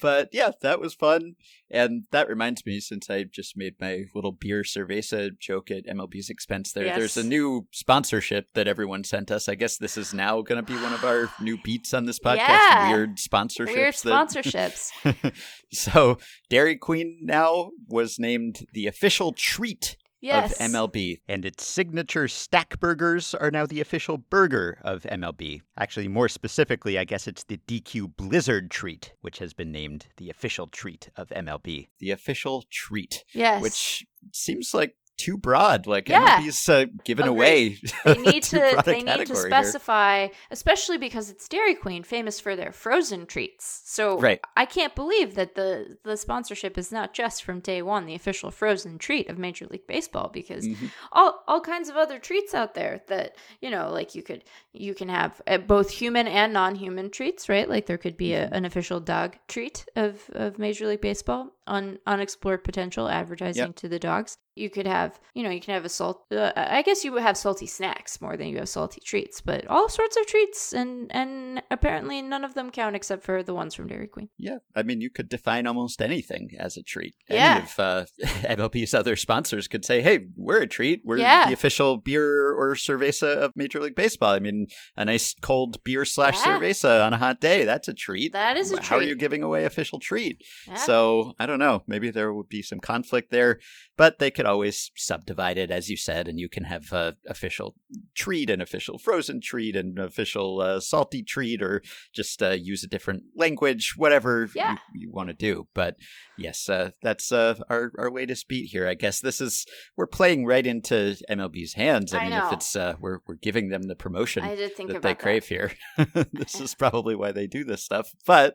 But 0.00 0.30
yeah, 0.32 0.50
that 0.62 0.80
was 0.80 0.94
fun. 0.94 1.34
And 1.70 2.04
that 2.10 2.28
reminds 2.28 2.66
me, 2.66 2.80
since 2.80 3.08
I 3.08 3.22
just 3.24 3.56
made 3.56 3.74
my 3.80 4.04
little 4.14 4.32
beer 4.32 4.62
cerveza 4.62 5.38
joke 5.38 5.70
at 5.70 5.86
MLB's 5.86 6.28
expense 6.28 6.72
there, 6.72 6.86
there's 6.96 7.16
a 7.16 7.22
new 7.22 7.68
sponsorship 7.70 8.46
that 8.54 8.66
everyone 8.66 9.04
sent 9.04 9.30
us. 9.30 9.48
I 9.48 9.54
guess 9.54 9.76
this 9.76 9.96
is 9.96 10.12
now 10.12 10.42
going 10.42 10.64
to 10.64 10.72
be 10.72 10.80
one 10.82 10.92
of 10.92 11.04
our 11.04 11.30
new 11.40 11.58
beats 11.62 11.94
on 11.94 12.06
this 12.06 12.18
podcast. 12.18 12.38
Yeah. 12.38 12.90
Weird 12.90 13.16
sponsorships. 13.18 13.66
Weird 13.66 13.94
that- 13.94 14.28
sponsorships. 14.30 15.32
so 15.72 16.18
Dairy 16.48 16.76
Queen 16.76 17.18
now 17.22 17.70
was 17.88 18.18
named 18.18 18.66
the 18.72 18.86
official 18.86 19.32
treat 19.32 19.96
Yes. 20.20 20.52
of 20.52 20.58
MLB. 20.70 21.20
And 21.28 21.44
its 21.44 21.64
signature 21.64 22.28
stack 22.28 22.78
burgers 22.80 23.34
are 23.34 23.50
now 23.50 23.66
the 23.66 23.80
official 23.80 24.18
burger 24.18 24.78
of 24.82 25.02
MLB. 25.04 25.62
Actually, 25.78 26.08
more 26.08 26.28
specifically, 26.28 26.98
I 26.98 27.04
guess 27.04 27.26
it's 27.26 27.44
the 27.44 27.58
DQ 27.66 28.16
Blizzard 28.16 28.70
treat, 28.70 29.14
which 29.20 29.38
has 29.38 29.52
been 29.54 29.72
named 29.72 30.06
the 30.18 30.30
official 30.30 30.66
treat 30.66 31.10
of 31.16 31.28
MLB. 31.30 31.88
The 31.98 32.10
official 32.10 32.64
treat, 32.70 33.24
Yes. 33.32 33.62
which 33.62 34.06
seems 34.32 34.74
like 34.74 34.94
too 35.20 35.36
broad. 35.36 35.86
Like 35.86 36.08
Yeah. 36.08 36.40
MLB's 36.40 36.68
uh, 36.68 36.86
given 37.04 37.26
Agreed. 37.26 37.36
away. 37.38 37.78
They 38.04 38.14
need 38.32 38.42
to 38.54 38.82
they 38.84 38.94
need 38.94 39.00
to 39.02 39.06
category 39.06 39.38
here. 39.38 39.50
specify, 39.50 40.28
especially 40.50 40.98
because 40.98 41.30
it's 41.30 41.46
Dairy 41.48 41.74
Queen, 41.74 42.02
famous 42.02 42.40
for 42.40 42.56
their 42.56 42.72
frozen 42.72 43.26
treats. 43.26 43.82
So 43.84 44.18
Right. 44.18 44.40
I 44.56 44.64
can't 44.66 44.94
believe 44.94 45.34
that 45.34 45.54
the 45.54 45.98
the 46.04 46.16
sponsorship 46.16 46.76
is 46.78 46.90
not 46.92 47.12
just 47.14 47.44
from 47.44 47.60
day 47.60 47.82
one, 47.82 48.06
the 48.06 48.14
official 48.14 48.50
frozen 48.50 48.98
treat 48.98 49.28
of 49.28 49.38
Major 49.38 49.66
League 49.70 49.86
Baseball, 49.86 50.28
because 50.32 50.66
Mhm. 50.66 50.90
all 51.12 51.42
all 51.46 51.60
kinds 51.60 51.88
of 51.88 51.96
other 51.96 52.18
treats 52.18 52.54
out 52.54 52.74
there 52.74 53.02
that 53.08 53.36
you 53.60 53.70
know 53.70 53.90
like 53.92 54.14
you 54.14 54.22
could 54.22 54.42
you 54.72 54.94
can 54.94 55.08
have 55.08 55.40
uh, 55.46 55.58
both 55.58 55.90
human 55.90 56.26
and 56.28 56.52
non-human 56.52 57.10
treats 57.10 57.48
right 57.48 57.68
like 57.68 57.86
there 57.86 57.98
could 57.98 58.16
be 58.16 58.32
a, 58.34 58.40
Mm-hmm. 58.40 58.54
an 58.54 58.64
official 58.64 59.00
dog 59.00 59.36
treat 59.48 59.84
of 59.96 60.12
of 60.32 60.58
major 60.58 60.86
league 60.86 61.00
baseball 61.02 61.42
on 61.66 61.98
unexplored 62.06 62.62
potential 62.64 63.08
advertising 63.08 63.66
Yep. 63.66 63.76
to 63.76 63.88
the 63.88 63.98
dogs 63.98 64.36
you 64.56 64.68
could 64.68 64.86
have 64.86 65.18
you 65.34 65.42
know 65.42 65.50
you 65.50 65.60
can 65.60 65.74
have 65.74 65.84
a 65.84 65.88
salt 65.88 66.24
uh, 66.32 66.50
i 66.56 66.82
guess 66.82 67.04
you 67.04 67.12
would 67.12 67.22
have 67.22 67.36
salty 67.36 67.66
snacks 67.66 68.20
more 68.20 68.36
than 68.36 68.48
you 68.48 68.58
have 68.58 68.68
salty 68.68 69.00
treats 69.00 69.40
but 69.40 69.66
all 69.68 69.88
sorts 69.88 70.16
of 70.16 70.26
treats 70.26 70.72
and 70.72 71.10
and 71.14 71.62
apparently 71.70 72.20
none 72.20 72.44
of 72.44 72.54
them 72.54 72.70
count 72.70 72.96
except 72.96 73.22
for 73.22 73.42
the 73.42 73.54
ones 73.54 73.74
from 73.74 73.86
dairy 73.86 74.08
queen 74.08 74.28
Yeah, 74.38 74.58
I 74.74 74.82
mean, 74.82 75.00
you 75.00 75.10
could 75.10 75.28
define 75.28 75.66
almost 75.66 76.02
anything 76.02 76.50
as 76.58 76.76
a 76.76 76.82
treat. 76.82 77.14
Yeah. 77.28 77.56
Any 77.56 77.62
of 77.64 77.78
uh, 77.78 78.04
MLB's 78.58 78.94
other 78.94 79.16
sponsors 79.16 79.68
could 79.68 79.84
say, 79.84 80.02
"Hey, 80.02 80.26
we're 80.36 80.62
a 80.62 80.66
treat. 80.66 81.02
We're 81.04 81.18
Yeah. 81.18 81.46
the 81.46 81.52
official 81.52 81.96
beer 81.98 82.52
or 82.52 82.74
cerveza 82.74 83.36
of 83.36 83.52
Major 83.56 83.80
League 83.80 83.94
Baseball." 83.94 84.32
I 84.34 84.38
mean, 84.40 84.66
a 84.96 85.04
nice 85.04 85.34
cold 85.40 85.82
beer 85.84 86.04
slash 86.04 86.34
Yeah. 86.34 86.58
cerveza 86.58 87.04
on 87.06 87.12
a 87.12 87.18
hot 87.18 87.40
day—that's 87.40 87.88
a 87.88 87.94
treat. 87.94 88.32
that 88.32 88.56
is 88.56 88.72
a 88.72 88.82
How 88.82 88.96
are 88.96 89.02
you 89.02 89.14
giving 89.16 89.42
away 89.42 89.64
official 89.64 89.98
treat? 90.00 90.42
So 90.76 91.34
I 91.38 91.46
don't 91.46 91.58
know. 91.58 91.82
Maybe 91.86 92.10
there 92.10 92.32
would 92.32 92.48
be 92.48 92.62
some 92.62 92.80
conflict 92.80 93.30
there, 93.30 93.58
but 93.96 94.18
they 94.18 94.30
could 94.30 94.46
always 94.50 94.90
subdivided, 94.96 95.70
as 95.70 95.88
you 95.88 95.96
said, 95.96 96.28
and 96.28 96.38
you 96.38 96.48
can 96.48 96.64
have 96.64 96.92
uh, 96.92 97.12
official 97.28 97.74
treat, 98.14 98.50
an 98.50 98.60
official 98.60 98.98
frozen 98.98 99.40
treat, 99.40 99.76
an 99.76 99.96
official 99.98 100.60
uh, 100.60 100.80
salty 100.80 101.22
treat, 101.22 101.62
or 101.62 101.82
just 102.12 102.42
uh, 102.42 102.50
use 102.50 102.84
a 102.84 102.88
different 102.88 103.22
language, 103.36 103.94
whatever 103.96 104.48
Yeah. 104.54 104.72
you, 104.94 105.02
you 105.02 105.10
want 105.12 105.28
to 105.28 105.34
do. 105.34 105.68
But 105.74 105.96
yes, 106.36 106.68
uh, 106.68 106.90
that's 107.02 107.32
uh, 107.32 107.54
our 107.68 107.92
our 107.98 108.10
latest 108.10 108.48
beat 108.48 108.66
here. 108.70 108.86
I 108.88 108.94
guess 108.94 109.20
this 109.20 109.40
is 109.40 109.64
we're 109.96 110.06
playing 110.06 110.44
right 110.46 110.66
into 110.66 111.16
MLB's 111.30 111.74
hands. 111.74 112.12
I, 112.12 112.18
I 112.18 112.22
mean, 112.22 112.30
know. 112.30 112.46
if 112.48 112.52
it's 112.52 112.74
uh, 112.76 112.94
we're 113.00 113.20
we're 113.26 113.36
giving 113.36 113.68
them 113.70 113.84
the 113.84 113.96
promotion 113.96 114.42
i 114.44 114.54
did 114.54 114.74
think 114.76 114.90
that 114.92 115.02
they 115.02 115.10
that. 115.14 115.18
crave 115.18 115.46
here. 115.46 115.72
this 116.32 116.60
is 116.60 116.74
probably 116.74 117.14
why 117.14 117.32
they 117.32 117.46
do 117.46 117.64
this 117.64 117.82
stuff, 117.84 118.10
but 118.26 118.54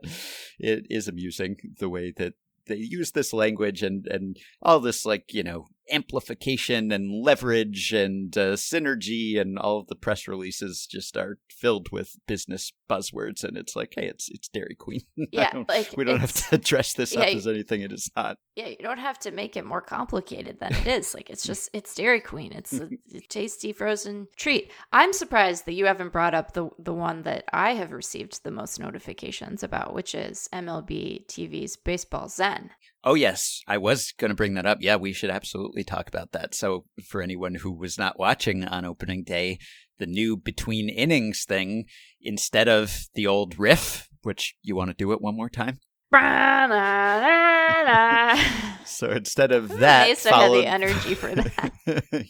it 0.60 0.86
is 0.90 1.08
amusing 1.08 1.56
the 1.80 1.90
way 1.90 2.12
that 2.18 2.34
they 2.68 2.76
use 2.78 3.12
this 3.12 3.32
language 3.34 3.84
and 3.84 4.08
and 4.08 4.38
all 4.62 4.80
this 4.80 5.06
like 5.06 5.34
you 5.34 5.44
know 5.44 5.68
amplification 5.92 6.92
and 6.92 7.12
leverage 7.12 7.94
and 7.94 8.38
uh, 8.38 8.54
synergy 8.54 9.40
and 9.40 9.58
all 9.58 9.80
of 9.80 9.88
the 9.88 9.96
press 9.96 10.28
releases 10.28 10.88
just 10.90 11.16
are 11.16 11.38
filled 11.50 11.92
with 11.92 12.18
business 12.28 12.72
buzzwords 12.90 13.44
and 13.44 13.58
it's 13.58 13.76
like 13.76 13.94
hey 13.96 14.08
it's 14.08 14.30
it's 14.30 14.48
Dairy 14.48 14.76
Queen 14.76 15.02
yeah 15.32 15.52
don't- 15.52 15.70
like 15.70 15.94
we 15.98 16.04
don't 16.04 16.20
have 16.20 16.34
to 16.50 16.58
dress 16.58 16.94
this 16.94 17.14
yeah, 17.14 17.22
up 17.22 17.28
as 17.28 17.48
anything 17.48 17.82
it 17.82 17.92
is 17.92 18.10
not 18.16 18.38
Yeah, 18.56 18.68
you 18.68 18.78
don't 18.82 19.00
have 19.00 19.20
to 19.20 19.32
make 19.32 19.58
it 19.58 19.66
more 19.66 19.82
complicated 19.82 20.60
than 20.60 20.74
it 20.74 20.88
is. 20.88 21.14
Like 21.14 21.30
it's 21.30 21.44
mm. 21.44 21.48
just 21.48 21.70
it's 21.74 21.94
Dairy 21.94 22.22
Queen. 22.22 22.54
It's 22.54 22.74
a, 22.74 22.90
a 23.16 23.20
tasty 23.28 23.74
frozen 23.74 24.28
treat. 24.38 24.72
I'm 24.94 25.12
surprised 25.12 25.66
that 25.66 25.74
you 25.74 25.86
haven't 25.86 26.14
brought 26.14 26.34
up 26.34 26.54
the 26.54 26.70
the 26.80 26.94
one 26.94 27.24
that 27.24 27.44
I 27.52 27.74
have 27.74 27.92
received 27.92 28.44
the 28.44 28.52
most 28.52 28.80
notifications 28.80 29.64
about, 29.64 29.94
which 29.94 30.16
is 30.16 30.48
MLB 30.54 31.28
TV's 31.28 31.76
Baseball 31.76 32.30
Zen. 32.30 32.72
Oh, 33.08 33.14
yes. 33.14 33.62
I 33.68 33.78
was 33.78 34.14
going 34.18 34.30
to 34.30 34.36
bring 34.36 34.56
that 34.56 34.66
up. 34.66 34.80
Yeah, 34.82 34.96
we 34.96 35.14
should 35.14 35.30
absolutely 35.30 35.84
talk 35.84 36.08
about 36.08 36.32
that. 36.32 36.56
So, 36.56 36.86
for 37.08 37.22
anyone 37.22 37.54
who 37.54 37.72
was 37.72 38.00
not 38.00 38.18
watching 38.18 38.66
on 38.66 38.84
opening 38.84 39.24
day, 39.24 39.60
the 39.98 40.06
new 40.06 40.36
between 40.38 40.90
innings 40.90 41.44
thing, 41.46 41.86
instead 42.22 42.68
of 42.68 43.06
the 43.14 43.28
old 43.28 43.58
riff, 43.60 44.10
which 44.24 44.56
you 44.62 44.76
want 44.76 44.90
to 44.90 44.96
do 44.96 45.12
it 45.12 45.22
one 45.22 45.36
more 45.36 45.50
time? 45.50 45.80
So, 48.86 49.10
instead 49.12 49.52
of 49.52 49.80
that, 49.80 50.06
I 50.06 50.08
had 50.10 50.18
followed... 50.18 50.62
the 50.62 50.68
energy 50.68 51.16
for 51.16 51.28
that. 51.36 51.72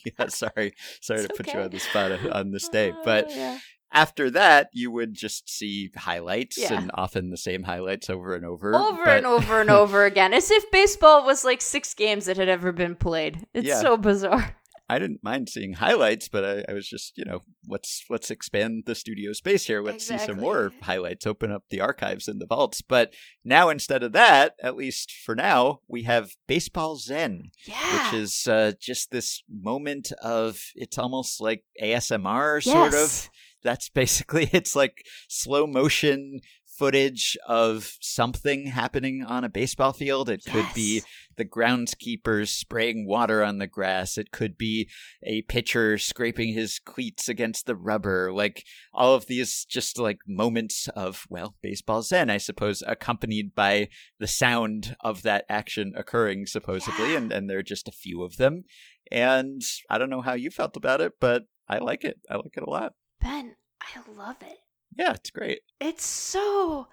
yeah, 0.05 0.27
sorry. 0.27 0.73
Sorry 1.01 1.19
It's 1.21 1.27
to 1.37 1.43
put 1.43 1.53
you 1.53 1.59
on 1.59 1.69
the 1.69 1.79
spot 1.79 2.11
on 2.31 2.51
this 2.51 2.69
day. 2.69 2.91
Ah, 2.95 3.01
but 3.03 3.25
Oh, 3.29 3.35
yeah. 3.35 3.59
after 3.91 4.31
that, 4.31 4.69
you 4.73 4.89
would 4.91 5.13
just 5.13 5.49
see 5.49 5.91
highlights 5.95 6.57
Yeah. 6.57 6.73
and 6.73 6.91
often 6.93 7.29
the 7.29 7.37
same 7.37 7.63
highlights 7.63 8.09
over 8.09 8.35
and 8.35 8.45
over. 8.45 8.73
over 8.73 9.03
but- 9.03 9.17
and 9.17 9.25
over 9.25 9.61
and 9.61 9.69
over 9.81 10.05
again, 10.05 10.33
as 10.33 10.49
if 10.49 10.69
baseball 10.71 11.25
was 11.25 11.43
like 11.43 11.61
six 11.61 11.93
games 11.93 12.25
that 12.25 12.37
had 12.37 12.49
ever 12.49 12.71
been 12.71 12.95
played. 12.95 13.45
It's 13.53 13.67
Yeah. 13.67 13.81
so 13.81 13.97
bizarre. 13.97 14.55
I 14.87 14.99
didn't 14.99 15.23
mind 15.23 15.49
seeing 15.49 15.73
highlights, 15.73 16.27
but 16.27 16.45
I, 16.45 16.63
I 16.69 16.73
was 16.73 16.87
just, 16.87 17.17
you 17.17 17.25
know, 17.25 17.41
let's 17.67 18.03
let's 18.09 18.29
expand 18.29 18.83
the 18.85 18.93
studio 18.95 19.33
space 19.33 19.65
here. 19.65 19.81
Let's 19.81 20.05
see 20.07 20.17
some 20.19 20.39
more 20.39 20.71
highlights, 20.83 21.25
open 21.25 21.51
up 21.51 21.63
the 21.69 21.81
archives 21.81 22.27
and 22.27 22.39
the 22.39 22.45
vaults. 22.45 22.81
But 22.81 23.13
now 23.43 23.69
instead 23.69 24.03
of 24.03 24.11
that, 24.13 24.53
at 24.61 24.75
least 24.75 25.11
for 25.11 25.35
now, 25.35 25.79
we 25.87 26.03
have 26.03 26.31
Baseball 26.47 26.97
Zen, 26.97 27.49
Yeah. 27.65 28.11
which 28.11 28.21
is 28.21 28.47
uh, 28.47 28.73
just 28.79 29.09
this 29.11 29.41
moment 29.49 30.11
of 30.21 30.59
it's 30.75 30.97
almost 30.99 31.41
like 31.41 31.63
ASMR 31.81 32.61
sort 32.63 32.93
of. 32.93 33.29
That's 33.63 33.89
basically 33.89 34.47
it's 34.53 34.75
like 34.75 35.03
slow 35.27 35.65
motion 35.65 36.41
footage 36.77 37.37
of 37.47 37.93
something 38.01 38.67
happening 38.67 39.23
on 39.23 39.43
a 39.43 39.49
baseball 39.49 39.93
field. 39.93 40.29
It 40.29 40.43
could 40.45 40.67
be 40.73 41.03
the 41.37 41.45
groundskeepers 41.45 42.49
spraying 42.49 43.07
water 43.07 43.43
on 43.43 43.57
the 43.57 43.67
grass. 43.67 44.17
It 44.17 44.31
could 44.31 44.57
be 44.57 44.89
a 45.23 45.41
pitcher 45.43 45.97
scraping 45.97 46.53
his 46.53 46.79
cleats 46.79 47.29
against 47.29 47.65
the 47.65 47.75
rubber. 47.75 48.31
Like 48.31 48.63
all 48.93 49.15
of 49.15 49.27
these 49.27 49.65
just 49.65 49.99
like 49.99 50.19
moments 50.27 50.87
of, 50.95 51.25
well, 51.29 51.55
baseball 51.61 52.01
zen, 52.01 52.29
I 52.29 52.37
suppose, 52.37 52.83
accompanied 52.85 53.55
by 53.55 53.89
the 54.19 54.27
sound 54.27 54.95
of 55.01 55.21
that 55.23 55.45
action 55.49 55.93
occurring, 55.95 56.45
supposedly. 56.45 57.11
Yeah. 57.11 57.17
And, 57.17 57.31
and 57.31 57.49
there 57.49 57.59
are 57.59 57.63
just 57.63 57.87
a 57.87 57.93
few 57.93 58.23
of 58.23 58.37
them. 58.37 58.63
And 59.11 59.61
I 59.89 59.97
don't 59.97 60.09
know 60.09 60.21
how 60.21 60.33
you 60.33 60.49
felt 60.49 60.75
about 60.75 61.01
it, 61.01 61.13
but 61.19 61.43
I 61.67 61.77
like 61.77 62.03
it. 62.03 62.19
I 62.29 62.35
like 62.35 62.57
it 62.57 62.63
a 62.63 62.69
lot. 62.69 62.93
Ben, 63.21 63.55
I 63.81 64.11
love 64.11 64.37
it. 64.41 64.57
Yeah, 64.97 65.11
it's 65.13 65.29
great. 65.29 65.59
It's 65.79 66.05
so 66.05 66.87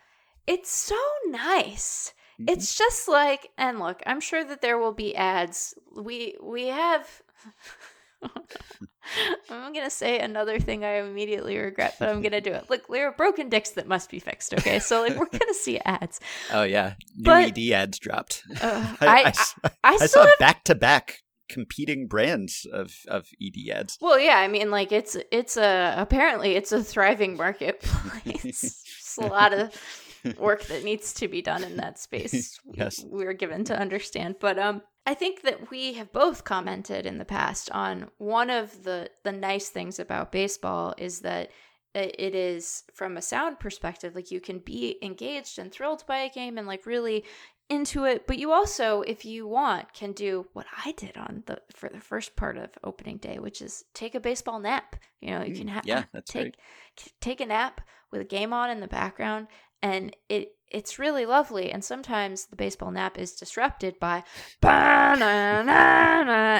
it's 0.46 0.70
so 0.70 0.96
nice. 1.26 2.12
Mhm. 2.40 2.50
It's 2.50 2.74
just 2.76 3.08
like 3.08 3.50
and 3.58 3.78
look, 3.78 4.02
I'm 4.06 4.20
sure 4.20 4.44
that 4.44 4.60
there 4.60 4.78
will 4.78 4.92
be 4.92 5.14
ads. 5.14 5.74
We 5.94 6.36
we 6.42 6.66
have 6.68 7.22
I'm 9.50 9.72
gonna 9.72 9.90
say 9.90 10.20
another 10.20 10.58
thing 10.60 10.84
I 10.84 11.00
immediately 11.00 11.58
regret, 11.58 11.96
but 11.98 12.08
I'm 12.08 12.22
gonna 12.22 12.40
do 12.40 12.52
it. 12.52 12.70
Look, 12.70 12.86
there 12.88 13.08
are 13.08 13.12
broken 13.12 13.48
dicks 13.48 13.70
that 13.70 13.88
must 13.88 14.10
be 14.10 14.18
fixed. 14.20 14.54
Okay, 14.54 14.78
so 14.78 15.02
like 15.02 15.16
we're 15.16 15.26
gonna 15.26 15.54
see 15.54 15.78
ads. 15.84 16.20
Oh, 16.52 16.62
yeah. 16.62 16.94
New 17.16 17.24
But- 17.24 17.58
ED 17.58 17.72
ads 17.72 17.98
dropped. 17.98 18.42
Uh, 18.60 18.94
I 19.00 19.32
still 19.96 20.08
saw 20.08 20.26
back 20.38 20.64
to 20.64 20.74
back 20.74 21.21
competing 21.52 22.06
brands 22.08 22.66
of, 22.72 22.94
of 23.08 23.28
ED 23.40 23.70
ads. 23.72 23.98
Well, 24.00 24.18
yeah, 24.18 24.38
I 24.38 24.48
mean, 24.48 24.70
like 24.70 24.90
it's 24.92 25.16
it's 25.30 25.56
a 25.56 25.94
apparently 25.96 26.56
it's 26.56 26.72
a 26.72 26.82
thriving 26.82 27.36
marketplace. 27.36 28.78
It's 29.14 29.18
a 29.18 29.26
lot 29.26 29.52
of 29.52 29.76
work 30.38 30.64
that 30.68 30.84
needs 30.84 31.12
to 31.14 31.28
be 31.28 31.42
done 31.42 31.62
in 31.64 31.76
that 31.76 31.98
space. 31.98 32.58
we- 32.64 32.74
Yes. 32.78 33.04
we're 33.06 33.34
given 33.34 33.64
to 33.64 33.78
understand, 33.78 34.36
but 34.40 34.58
um, 34.58 34.80
I 35.04 35.12
think 35.14 35.42
that 35.42 35.70
we 35.70 35.92
have 35.94 36.12
both 36.12 36.44
commented 36.44 37.04
in 37.04 37.18
the 37.18 37.26
past 37.26 37.70
on 37.72 38.08
one 38.18 38.48
of 38.48 38.84
the 38.84 39.10
the 39.24 39.32
nice 39.32 39.68
things 39.68 39.98
about 39.98 40.32
baseball 40.32 40.94
is 40.96 41.20
that 41.20 41.50
it 41.94 42.34
is 42.34 42.84
from 42.94 43.18
a 43.18 43.22
sound 43.22 43.60
perspective 43.60 44.14
like 44.14 44.30
you 44.30 44.40
can 44.40 44.58
be 44.60 44.96
engaged 45.02 45.58
and 45.58 45.70
thrilled 45.70 46.02
by 46.06 46.20
a 46.20 46.30
game 46.30 46.56
and 46.56 46.66
like 46.66 46.86
really 46.86 47.22
into 47.68 48.04
it 48.04 48.26
but 48.26 48.38
you 48.38 48.52
also 48.52 49.00
if 49.02 49.24
you 49.24 49.46
want 49.46 49.92
can 49.94 50.12
do 50.12 50.46
what 50.52 50.66
i 50.84 50.92
did 50.92 51.16
on 51.16 51.42
the 51.46 51.58
for 51.74 51.88
the 51.88 52.00
first 52.00 52.36
part 52.36 52.58
of 52.58 52.70
opening 52.84 53.16
day 53.16 53.38
which 53.38 53.62
is 53.62 53.84
take 53.94 54.14
a 54.14 54.20
baseball 54.20 54.60
nap 54.60 54.96
you 55.20 55.30
know 55.30 55.42
you 55.42 55.54
Mm, 55.54 55.58
can 55.58 55.68
have 55.68 55.86
yeah, 55.86 56.04
that's 56.12 56.30
take 56.30 56.42
great. 56.44 56.56
take 57.20 57.40
a 57.40 57.46
nap 57.46 57.80
with 58.10 58.20
a 58.20 58.24
game 58.24 58.52
on 58.52 58.68
in 58.68 58.80
the 58.80 58.88
background 58.88 59.46
and 59.82 60.14
it 60.28 60.52
it's 60.70 60.98
really 60.98 61.26
lovely 61.26 61.70
and 61.70 61.84
sometimes 61.84 62.46
the 62.46 62.56
baseball 62.56 62.90
nap 62.90 63.18
is 63.18 63.32
disrupted 63.32 63.98
by 63.98 64.22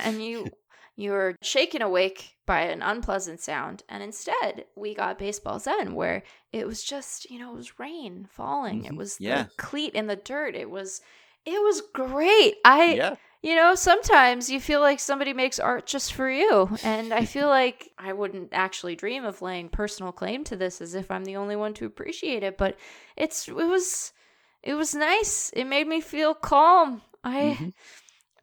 and 0.04 0.23
you 0.23 0.50
you're 0.96 1.34
shaken 1.42 1.82
awake 1.82 2.37
by 2.46 2.61
an 2.62 2.82
unpleasant 2.82 3.40
sound 3.40 3.82
and 3.88 4.02
instead 4.02 4.64
we 4.76 4.94
got 4.94 5.18
baseball 5.18 5.58
zen 5.58 5.94
where 5.94 6.22
it 6.52 6.66
was 6.66 6.82
just 6.82 7.30
you 7.30 7.38
know 7.38 7.52
it 7.52 7.56
was 7.56 7.78
rain 7.78 8.26
falling 8.30 8.84
it 8.84 8.92
Mhm. 8.92 8.96
was 8.96 9.16
Yeah. 9.20 9.44
the 9.44 9.50
cleat 9.56 9.94
in 9.94 10.06
the 10.06 10.16
dirt 10.16 10.54
it 10.54 10.68
was 10.70 11.00
it 11.46 11.61
was 11.62 11.80
great 11.92 12.56
i 12.64 12.94
yeah. 12.94 13.14
you 13.44 13.56
know, 13.56 13.75
sometimes 13.75 14.49
you 14.49 14.61
feel 14.61 14.78
like 14.80 15.00
somebody 15.00 15.32
makes 15.32 15.58
art 15.58 15.84
just 15.84 16.12
for 16.12 16.30
you. 16.30 16.70
And 16.84 17.12
I 17.12 17.25
feel 17.34 17.49
like 17.49 17.90
I 17.99 18.12
wouldn't 18.12 18.50
actually 18.52 18.94
dream 18.94 19.25
of 19.25 19.42
laying 19.42 19.68
personal 19.68 20.12
claim 20.12 20.44
to 20.44 20.54
this 20.54 20.80
as 20.80 20.94
if 20.94 21.11
I'm 21.11 21.25
the 21.25 21.34
only 21.34 21.56
one 21.56 21.75
to 21.75 21.84
appreciate 21.87 22.44
it, 22.44 22.56
but 22.56 22.76
it's 23.16 23.49
it 23.49 23.54
was 23.56 24.12
it 24.62 24.75
was 24.75 24.94
nice. 24.94 25.50
It 25.56 25.64
made 25.64 25.88
me 25.88 26.00
feel 26.00 26.34
calm. 26.34 27.02
I 27.25 27.56
Mhm. 27.58 27.72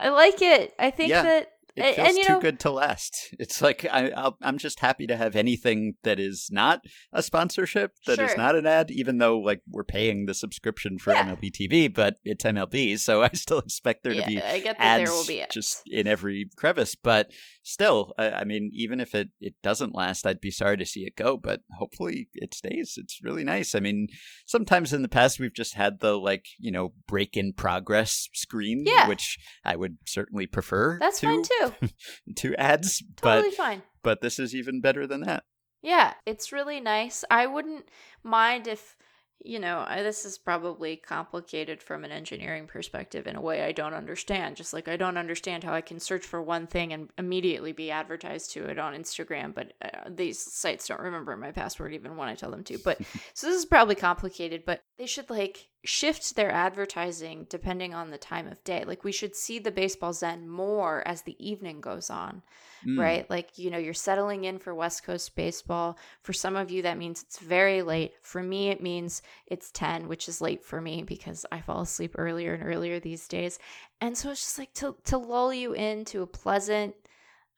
I 0.02 0.10
like 0.10 0.42
it. 0.42 0.74
I 0.78 0.92
think 0.92 1.12
Yeah. 1.12 1.24
that 1.24 1.52
it 1.80 1.96
feels 1.96 2.08
and, 2.10 2.18
too 2.26 2.34
know- 2.34 2.40
good 2.42 2.60
to 2.62 2.72
last. 2.72 3.30
It's 3.40 3.62
like 3.62 3.86
I, 3.92 4.10
I'll, 4.10 4.38
I'm 4.42 4.58
just 4.58 4.80
happy 4.82 5.08
to 5.08 5.16
have 5.16 5.36
anything 5.36 5.94
that 6.04 6.20
is 6.20 6.50
not 6.52 6.82
a 7.14 7.24
sponsorship, 7.24 7.92
that 8.06 8.20
is 8.20 8.30
Sure. 8.32 8.38
not 8.38 8.56
an 8.56 8.66
ad, 8.68 8.92
even 8.92 9.18
though 9.18 9.40
like 9.40 9.62
we're 9.70 9.84
paying 9.84 10.26
the 10.26 10.34
subscription 10.34 10.98
for 11.00 11.14
Yeah. 11.14 11.24
MLB 11.36 11.52
TV, 11.52 11.94
but 11.94 12.16
it's 12.24 12.44
MLB, 12.44 13.00
so 13.00 13.24
I 13.30 13.30
still 13.34 13.60
expect 13.60 14.04
there 14.04 14.14
yeah, 14.14 14.22
to 14.24 14.28
be 14.28 14.42
I 14.42 14.60
get 14.60 14.78
that 14.78 14.84
ads 14.84 15.10
there 15.10 15.18
will 15.18 15.26
be 15.26 15.42
ads. 15.42 15.54
just 15.56 15.82
in 15.88 16.08
every 16.08 16.50
crevice. 16.58 16.96
But 16.96 17.32
still, 17.64 18.14
I, 18.18 18.32
I 18.32 18.44
mean, 18.44 18.72
even 18.74 19.00
if 19.00 19.16
it, 19.16 19.30
it 19.40 19.56
doesn't 19.64 19.96
last, 19.96 20.26
I'd 20.26 20.42
be 20.42 20.52
sorry 20.52 20.78
to 20.78 20.86
see 20.86 21.02
it 21.02 21.16
go. 21.16 21.38
But 21.38 21.62
hopefully 21.78 22.28
it 22.34 22.54
stays. 22.54 22.96
It's 22.98 23.20
really 23.24 23.44
nice. 23.44 23.74
I 23.76 23.80
mean, 23.80 24.08
sometimes 24.46 24.92
in 24.94 25.02
the 25.02 25.08
past 25.10 25.40
we've 25.40 25.54
just 25.54 25.76
had 25.76 26.00
the 26.00 26.18
like 26.20 26.46
you 26.60 26.72
know 26.72 26.94
break 27.08 27.38
in 27.38 27.54
progress 27.54 28.28
screen, 28.34 28.84
Yeah. 28.86 29.08
which 29.08 29.38
I 29.64 29.76
would 29.76 29.98
certainly 30.06 30.46
prefer. 30.48 30.98
That's 31.00 31.20
to, 31.22 31.28
fine 31.28 31.44
too. 31.44 31.69
to 32.36 32.56
ads, 32.56 33.04
Totally 33.18 33.50
but 33.50 33.56
fine. 33.56 33.82
but 34.04 34.22
this 34.22 34.40
is 34.40 34.54
even 34.56 34.82
better 34.82 35.06
than 35.08 35.22
that. 35.22 35.44
Yeah, 35.82 36.14
it's 36.26 36.52
really 36.52 36.80
nice. 36.80 37.24
I 37.32 37.46
wouldn't 37.48 37.88
mind 38.24 38.68
if, 38.68 38.98
you 39.42 39.60
know, 39.60 39.86
I, 39.88 40.04
this 40.04 40.26
is 40.26 40.38
probably 40.38 40.98
complicated 40.98 41.82
from 41.82 42.04
an 42.04 42.12
engineering 42.12 42.68
perspective 42.68 43.26
in 43.26 43.38
a 43.38 43.42
way 43.42 43.64
I 43.64 43.72
don't 43.72 43.94
understand. 43.94 44.58
Just 44.58 44.74
like 44.74 44.88
I 44.88 44.98
don't 44.98 45.18
understand 45.18 45.64
how 45.64 45.74
I 45.74 45.82
can 45.82 46.00
search 46.00 46.26
for 46.26 46.42
one 46.42 46.68
thing 46.68 46.92
and 46.92 47.10
immediately 47.18 47.72
be 47.72 47.90
advertised 47.90 48.52
to 48.52 48.66
it 48.66 48.78
on 48.78 48.94
Instagram, 48.94 49.54
but 49.54 49.74
uh, 49.82 50.10
these 50.10 50.40
sites 50.40 50.88
don't 50.88 51.00
remember 51.00 51.38
my 51.38 51.52
password 51.52 51.94
even 51.94 52.18
when 52.18 52.28
I 52.28 52.36
tell 52.36 52.52
them 52.52 52.66
to. 52.66 52.78
But 52.80 53.00
so 53.34 53.48
this 53.48 53.58
is 53.58 53.66
probably 53.66 53.96
complicated, 53.96 54.64
but 54.66 54.82
they 54.98 55.06
should 55.06 55.30
like 55.30 55.70
shift 55.86 56.36
their 56.36 56.52
advertising 56.52 57.48
depending 57.50 57.94
on 57.94 58.12
the 58.12 58.18
time 58.18 58.48
of 58.48 58.64
day. 58.66 58.84
Like 58.86 59.06
we 59.06 59.14
should 59.14 59.36
see 59.36 59.60
the 59.60 59.72
baseball 59.72 60.12
zen 60.12 60.50
more 60.50 61.08
as 61.08 61.22
the 61.22 61.38
evening 61.40 61.80
goes 61.80 62.10
on 62.10 62.42
Mm. 62.86 63.00
right? 63.00 63.30
Like, 63.30 63.58
you 63.58 63.70
know, 63.70 63.78
you're 63.78 63.94
settling 63.94 64.46
in 64.46 64.58
for 64.60 64.74
West 64.74 65.04
Coast 65.04 65.36
baseball. 65.36 65.98
For 66.22 66.34
some 66.34 66.56
of 66.56 66.72
you, 66.72 66.82
that 66.84 66.98
means 66.98 67.24
it's 67.24 67.40
very 67.40 67.82
late. 67.82 68.14
For 68.22 68.42
me, 68.42 68.70
it 68.70 68.82
means 68.82 69.22
it's 69.48 69.72
10, 69.72 70.08
which 70.08 70.30
is 70.30 70.42
late 70.42 70.64
for 70.64 70.80
me 70.80 71.04
because 71.04 71.46
I 71.52 71.62
fall 71.62 71.82
asleep 71.82 72.16
earlier 72.18 72.54
and 72.54 72.64
earlier 72.64 73.00
these 73.00 73.28
days. 73.28 73.60
And 74.02 74.18
so 74.18 74.32
it's 74.32 74.42
just 74.42 74.60
like 74.60 74.74
to, 74.76 74.96
to 75.06 75.18
lull 75.18 75.54
you 75.54 75.74
into 75.74 76.22
a 76.22 76.28
pleasant, 76.28 76.96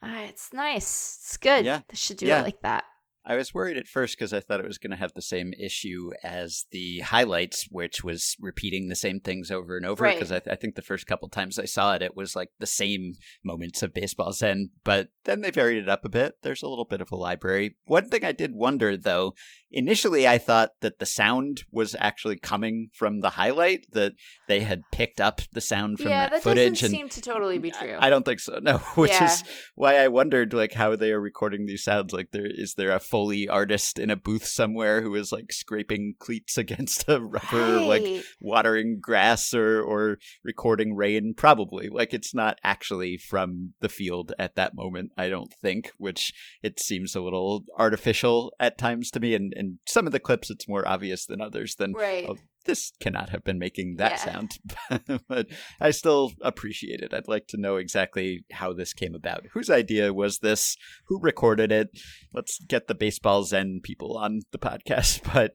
uh, 0.04 0.26
it's 0.28 0.52
nice. 0.54 1.20
It's 1.22 1.38
good. 1.38 1.66
Yeah. 1.66 1.82
They 1.88 1.96
should 1.96 2.18
do 2.18 2.26
Yeah. 2.26 2.40
it 2.40 2.44
like 2.44 2.62
that. 2.62 2.86
I 3.26 3.36
was 3.36 3.54
worried 3.54 3.78
at 3.78 3.88
first 3.88 4.18
because 4.18 4.34
I 4.34 4.40
thought 4.40 4.60
it 4.60 4.68
was 4.68 4.80
going 4.80 4.92
to 4.92 4.98
have 4.98 5.14
the 5.14 5.22
same 5.22 5.54
issue 5.60 6.10
as 6.24 6.66
the 6.72 7.00
highlights, 7.02 7.68
which 7.70 8.04
was 8.04 8.36
repeating 8.40 8.90
the 8.90 8.96
same 8.96 9.20
things 9.20 9.52
over 9.52 9.78
and 9.78 9.86
over. 9.86 10.04
Right. 10.04 10.16
Because 10.16 10.32
I, 10.32 10.40
th- 10.40 10.52
I 10.52 10.56
think 10.56 10.76
the 10.76 10.82
first 10.82 11.06
couple 11.06 11.30
times 11.30 11.60
I 11.60 11.66
saw 11.66 11.94
it, 11.94 12.02
it 12.02 12.16
was 12.16 12.36
like 12.36 12.50
the 12.60 12.66
same 12.66 13.14
moments 13.44 13.84
of 13.84 13.94
baseball 13.94 14.32
zen, 14.34 14.72
but 14.84 15.10
then 15.26 15.42
they 15.42 15.52
varied 15.52 15.84
it 15.84 15.90
up 15.90 16.04
a 16.04 16.10
bit. 16.10 16.34
There's 16.42 16.64
a 16.64 16.68
little 16.68 16.86
bit 16.86 17.00
of 17.02 17.12
a 17.12 17.16
library. 17.16 17.76
One 17.86 18.10
thing 18.10 18.26
I 18.26 18.32
did 18.32 18.56
wonder, 18.56 18.98
though, 18.98 19.36
initially 19.70 20.28
I 20.28 20.38
thought 20.40 20.72
that 20.82 20.98
the 21.00 21.06
sound 21.06 21.64
was 21.72 21.96
actually 22.00 22.38
coming 22.38 22.90
from 22.94 23.20
the 23.22 23.32
highlight, 23.32 23.86
that 23.92 24.14
they 24.48 24.62
had 24.62 24.82
picked 24.92 25.22
up 25.22 25.42
the 25.54 25.62
sound 25.62 26.00
from 26.00 26.06
the 26.06 26.10
footage. 26.10 26.12
yeah, 26.12 26.24
that, 26.24 26.32
that 26.32 26.44
footage. 26.44 26.82
doesn't 26.82 26.86
and 26.88 26.96
seem 26.98 27.10
to 27.10 27.22
totally 27.22 27.60
be 27.60 27.70
true. 27.72 27.96
I 28.00 28.10
don't 28.10 28.26
think 28.26 28.40
so. 28.40 28.60
No, 28.62 28.78
which 28.96 29.12
Yeah. 29.12 29.26
is 29.32 29.44
why 29.76 29.98
I 29.98 30.08
wondered 30.08 30.54
like 30.54 30.74
how 30.74 30.96
they 30.96 31.12
are 31.12 31.22
recording 31.22 31.68
these 31.68 31.84
sounds. 31.84 32.14
Like, 32.14 32.32
there 32.32 32.48
is 32.50 32.74
there 32.76 32.92
a 32.92 33.00
foley 33.12 33.48
artist 33.50 34.00
in 34.00 34.10
a 34.10 34.16
booth 34.16 34.46
somewhere 34.46 35.02
who 35.02 35.14
is 35.16 35.34
like 35.34 35.52
scraping 35.52 36.16
cleats 36.18 36.58
against 36.64 37.08
a 37.10 37.20
rubber, 37.20 37.82
like 37.82 38.24
watering 38.40 39.00
grass 39.02 39.54
or 39.54 39.82
or 39.82 40.18
recording 40.44 40.96
rain? 40.96 41.34
Probably. 41.36 41.90
Like, 41.90 42.14
it's 42.14 42.34
not 42.34 42.58
actually 42.64 43.18
from 43.18 43.74
the 43.82 43.90
field 43.90 44.34
at 44.40 44.56
that 44.56 44.74
moment. 44.74 45.12
I 45.18 45.30
don't 45.30 45.54
think. 45.62 45.92
Which 45.98 46.34
it 46.64 46.80
seems 46.80 47.16
a 47.16 47.22
little 47.22 47.66
artificial 47.78 48.54
at 48.60 48.78
times 48.78 49.12
to 49.12 49.20
me. 49.20 49.36
And 49.36 49.54
and 49.56 49.80
some 49.86 50.06
of 50.06 50.14
the 50.14 50.20
clips, 50.20 50.50
it's 50.50 50.68
more 50.68 50.88
obvious 50.88 51.26
than 51.26 51.42
others. 51.42 51.76
Than 51.76 51.94
right. 51.94 52.30
This 52.66 52.92
cannot 53.00 53.30
have 53.30 53.44
been 53.44 53.58
making 53.60 53.96
that 53.98 54.12
Yeah. 54.12 54.18
sound. 54.18 54.52
but 55.28 55.48
I 55.80 55.92
still 55.92 56.32
appreciate 56.42 57.02
it. 57.02 57.14
I'd 57.14 57.28
like 57.28 57.48
to 57.48 57.58
know 57.58 57.78
exactly 57.78 58.44
how 58.52 58.74
this 58.74 58.94
came 58.94 59.16
about. 59.16 59.46
Whose 59.54 59.70
idea 59.70 60.14
was 60.14 60.40
this? 60.40 60.78
Who 61.06 61.20
recorded 61.20 61.72
it? 61.72 61.90
Let's 62.34 62.60
get 62.64 62.88
the 62.88 62.96
baseball 62.96 63.44
zen 63.44 63.80
people 63.84 64.18
on 64.18 64.42
the 64.52 64.60
podcast. 64.60 65.22
But 65.34 65.54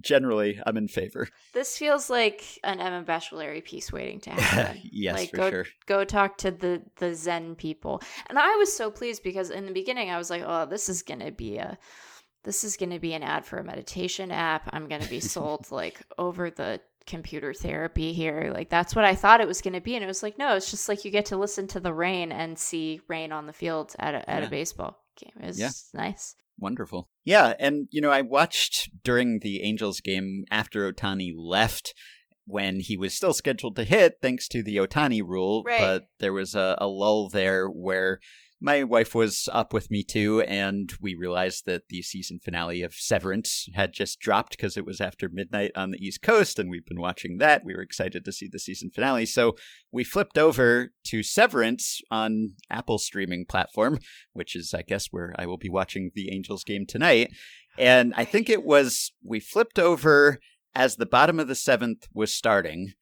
generally, 0.00 0.58
I'm 0.66 0.76
in 0.76 0.88
favor. 0.88 1.28
This 1.52 1.76
feels 1.78 2.08
like 2.10 2.42
an 2.62 2.80
Emma 2.80 3.02
Baccellieri 3.04 3.64
piece 3.64 3.90
waiting 3.92 4.20
to 4.20 4.30
happen. 4.30 4.80
yes, 4.84 5.14
like 5.14 5.30
for 5.30 5.36
go 5.36 5.50
sure. 5.50 5.66
go 5.86 6.04
talk 6.04 6.38
to 6.38 6.50
the 6.50 6.82
the 6.96 7.14
Zen 7.14 7.54
people. 7.56 8.02
And 8.28 8.38
I 8.38 8.56
was 8.56 8.74
so 8.76 8.90
pleased 8.90 9.22
because 9.22 9.50
in 9.50 9.66
the 9.66 9.72
beginning 9.72 10.10
I 10.10 10.18
was 10.18 10.30
like, 10.30 10.42
oh, 10.46 10.66
this 10.66 10.88
is 10.88 11.02
gonna 11.02 11.32
be 11.32 11.56
a 11.58 11.78
this 12.46 12.64
is 12.64 12.78
gonna 12.78 12.98
be 12.98 13.12
an 13.12 13.22
ad 13.22 13.44
for 13.44 13.58
a 13.58 13.64
meditation 13.64 14.30
app. 14.30 14.70
I'm 14.72 14.88
gonna 14.88 15.06
be 15.06 15.20
sold 15.20 15.70
like 15.70 16.00
over 16.16 16.50
the 16.50 16.80
computer 17.06 17.52
therapy 17.52 18.12
here. 18.14 18.50
Like 18.54 18.70
that's 18.70 18.96
what 18.96 19.04
I 19.04 19.14
thought 19.14 19.42
it 19.42 19.46
was 19.46 19.60
gonna 19.60 19.80
be. 19.82 19.94
And 19.94 20.02
it 20.02 20.08
was 20.08 20.22
like, 20.22 20.38
no, 20.38 20.56
it's 20.56 20.70
just 20.70 20.88
like 20.88 21.04
you 21.04 21.10
get 21.10 21.26
to 21.26 21.36
listen 21.36 21.66
to 21.68 21.80
the 21.80 21.92
rain 21.92 22.32
and 22.32 22.58
see 22.58 23.00
rain 23.08 23.30
on 23.32 23.46
the 23.46 23.52
field 23.52 23.94
at 23.98 24.14
a 24.14 24.30
at 24.30 24.40
Yeah. 24.40 24.46
a 24.46 24.50
baseball 24.50 25.04
game. 25.18 25.32
It 25.42 25.46
was 25.48 25.60
Yeah. 25.60 25.70
nice. 25.92 26.34
Wonderful. 26.58 27.10
Yeah, 27.24 27.52
and 27.60 27.86
you 27.90 28.00
know, 28.00 28.10
I 28.10 28.22
watched 28.22 28.88
during 29.04 29.40
the 29.40 29.62
Angels 29.62 30.00
game 30.00 30.44
after 30.50 30.90
Ohtani 30.90 31.32
left 31.36 31.92
when 32.46 32.80
he 32.80 32.96
was 32.96 33.12
still 33.12 33.32
scheduled 33.34 33.76
to 33.76 33.84
hit 33.84 34.18
thanks 34.22 34.48
to 34.48 34.62
the 34.62 34.76
Ohtani 34.76 35.20
rule, 35.20 35.62
Right. 35.64 35.80
but 35.80 36.04
there 36.20 36.32
was 36.32 36.54
a, 36.54 36.76
a 36.80 36.86
lull 36.86 37.28
there 37.28 37.66
where 37.68 38.20
my 38.60 38.82
wife 38.84 39.14
was 39.14 39.48
up 39.52 39.72
with 39.72 39.90
me 39.90 40.02
too, 40.02 40.40
and 40.42 40.92
we 41.00 41.14
realized 41.14 41.66
that 41.66 41.88
the 41.88 42.02
season 42.02 42.38
finale 42.42 42.82
of 42.82 42.94
Severance 42.94 43.68
had 43.74 43.92
just 43.92 44.18
dropped 44.18 44.52
because 44.52 44.76
it 44.76 44.86
was 44.86 45.00
after 45.00 45.28
midnight 45.28 45.72
on 45.74 45.90
the 45.90 45.98
East 45.98 46.22
Coast, 46.22 46.58
and 46.58 46.70
we've 46.70 46.86
been 46.86 47.00
watching 47.00 47.38
that. 47.38 47.64
We 47.64 47.74
were 47.74 47.82
excited 47.82 48.24
to 48.24 48.32
see 48.32 48.48
the 48.50 48.58
season 48.58 48.90
finale, 48.90 49.26
so 49.26 49.56
we 49.92 50.04
flipped 50.04 50.38
over 50.38 50.92
to 51.04 51.22
Severance 51.22 52.00
on 52.10 52.54
Apple 52.70 52.98
streaming 52.98 53.44
platform, 53.46 53.98
which 54.32 54.56
is, 54.56 54.72
I 54.72 54.82
guess, 54.82 55.08
where 55.10 55.34
I 55.38 55.46
will 55.46 55.58
be 55.58 55.70
watching 55.70 56.10
the 56.14 56.32
Angels 56.32 56.64
game 56.64 56.86
tonight. 56.86 57.30
And 57.78 58.14
I 58.16 58.24
think 58.24 58.48
it 58.48 58.64
was 58.64 59.12
we 59.22 59.38
flipped 59.38 59.78
over 59.78 60.38
as 60.74 60.96
the 60.96 61.06
bottom 61.06 61.38
of 61.38 61.48
the 61.48 61.54
seventh 61.54 62.06
was 62.14 62.32
starting. 62.32 62.92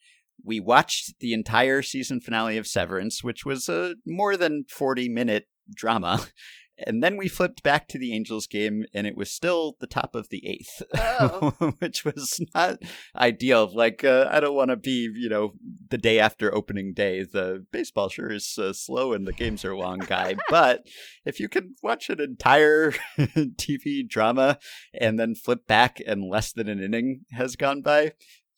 We 0.44 0.60
watched 0.60 1.18
the 1.20 1.32
entire 1.32 1.82
season 1.82 2.20
finale 2.20 2.58
of 2.58 2.66
Severance, 2.66 3.24
which 3.24 3.44
was 3.44 3.68
a 3.68 3.94
more 4.06 4.36
than 4.36 4.64
40 4.68 5.08
minute 5.08 5.46
drama. 5.74 6.26
And 6.76 7.04
then 7.04 7.16
we 7.16 7.28
flipped 7.28 7.62
back 7.62 7.86
to 7.88 7.98
the 7.98 8.12
Angels 8.12 8.48
game, 8.48 8.84
and 8.92 9.06
it 9.06 9.16
was 9.16 9.30
still 9.30 9.76
the 9.78 9.86
top 9.86 10.16
of 10.16 10.28
the 10.30 10.44
eighth, 10.44 10.82
Oh. 10.98 11.54
which 11.78 12.04
was 12.04 12.40
not 12.52 12.78
ideal. 13.14 13.70
Like, 13.72 14.02
uh, 14.02 14.28
I 14.28 14.40
don't 14.40 14.56
want 14.56 14.70
to 14.70 14.76
be, 14.76 15.08
you 15.14 15.28
know, 15.28 15.52
the 15.90 15.98
day 15.98 16.18
after 16.18 16.52
opening 16.52 16.92
day. 16.92 17.22
The 17.22 17.64
baseball 17.70 18.08
sure 18.08 18.32
is 18.32 18.58
uh, 18.58 18.72
slow 18.72 19.12
and 19.12 19.24
the 19.24 19.32
games 19.32 19.64
are 19.64 19.76
long, 19.76 20.00
guy. 20.00 20.34
but 20.50 20.84
if 21.24 21.38
you 21.38 21.48
can 21.48 21.76
watch 21.82 22.10
an 22.10 22.20
entire 22.20 22.92
TV 23.18 24.06
drama 24.08 24.58
and 24.92 25.16
then 25.16 25.36
flip 25.36 25.68
back 25.68 26.00
and 26.04 26.28
less 26.28 26.52
than 26.52 26.68
an 26.68 26.82
inning 26.82 27.20
has 27.30 27.54
gone 27.54 27.82
by, 27.82 28.14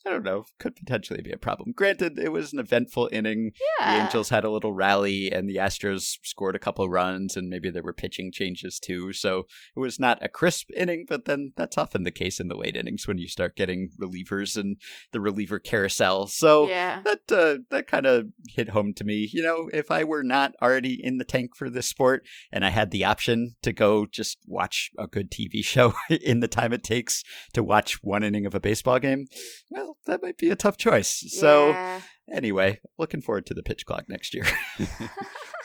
I 0.06 0.10
don't 0.10 0.22
know, 0.22 0.44
could 0.60 0.76
potentially 0.76 1.20
be 1.20 1.32
a 1.32 1.36
problem. 1.36 1.72
Granted, 1.74 2.18
it 2.18 2.30
was 2.30 2.52
an 2.52 2.60
eventful 2.60 3.08
inning. 3.10 3.50
Yeah. 3.80 3.98
The 3.98 4.04
Angels 4.04 4.28
had 4.28 4.44
a 4.44 4.50
little 4.50 4.72
rally, 4.72 5.32
and 5.32 5.48
the 5.48 5.56
Astros 5.56 6.18
scored 6.22 6.54
a 6.54 6.60
couple 6.60 6.88
runs, 6.88 7.36
and 7.36 7.48
maybe 7.48 7.70
there 7.70 7.82
were 7.82 7.92
pitching 7.92 8.30
changes 8.30 8.78
too. 8.78 9.12
So 9.12 9.46
it 9.74 9.80
was 9.80 9.98
not 9.98 10.22
a 10.22 10.28
crisp 10.28 10.70
inning, 10.76 11.06
but 11.08 11.24
then 11.24 11.52
that's 11.56 11.76
often 11.76 12.04
the 12.04 12.12
case 12.12 12.38
in 12.38 12.46
the 12.46 12.56
late 12.56 12.76
innings 12.76 13.08
when 13.08 13.18
you 13.18 13.26
start 13.26 13.56
getting 13.56 13.90
relievers 14.00 14.56
and 14.56 14.76
the 15.10 15.20
reliever 15.20 15.58
carousel. 15.58 16.28
So 16.28 16.68
yeah. 16.68 17.02
that 17.02 17.32
uh, 17.32 17.62
that 17.70 17.88
kind 17.88 18.06
of 18.06 18.26
hit 18.48 18.68
home 18.68 18.94
to 18.94 19.04
me. 19.04 19.28
You 19.32 19.42
know, 19.42 19.68
if 19.72 19.90
I 19.90 20.04
were 20.04 20.22
not 20.22 20.52
already 20.62 21.00
in 21.02 21.18
the 21.18 21.24
tank 21.24 21.56
for 21.56 21.68
this 21.68 21.88
sport 21.88 22.24
and 22.52 22.64
I 22.64 22.70
had 22.70 22.92
the 22.92 23.04
option 23.04 23.56
to 23.62 23.72
go 23.72 24.06
just 24.06 24.38
watch 24.46 24.90
a 24.98 25.06
good 25.06 25.30
TV 25.30 25.64
show 25.64 25.94
in 26.08 26.40
the 26.40 26.48
time 26.48 26.72
it 26.72 26.84
takes 26.84 27.24
to 27.54 27.64
watch 27.64 28.02
one 28.02 28.22
inning 28.22 28.46
of 28.46 28.54
a 28.54 28.60
baseball 28.60 28.98
game, 28.98 29.26
well, 29.70 29.95
that 30.06 30.22
might 30.22 30.36
be 30.38 30.50
a 30.50 30.56
tough 30.56 30.76
choice. 30.76 31.24
So 31.38 31.68
Yeah. 31.70 32.00
anyway, 32.32 32.80
looking 32.98 33.20
forward 33.22 33.46
to 33.46 33.54
the 33.54 33.62
pitch 33.62 33.86
clock 33.86 34.08
next 34.08 34.34
year. 34.34 34.44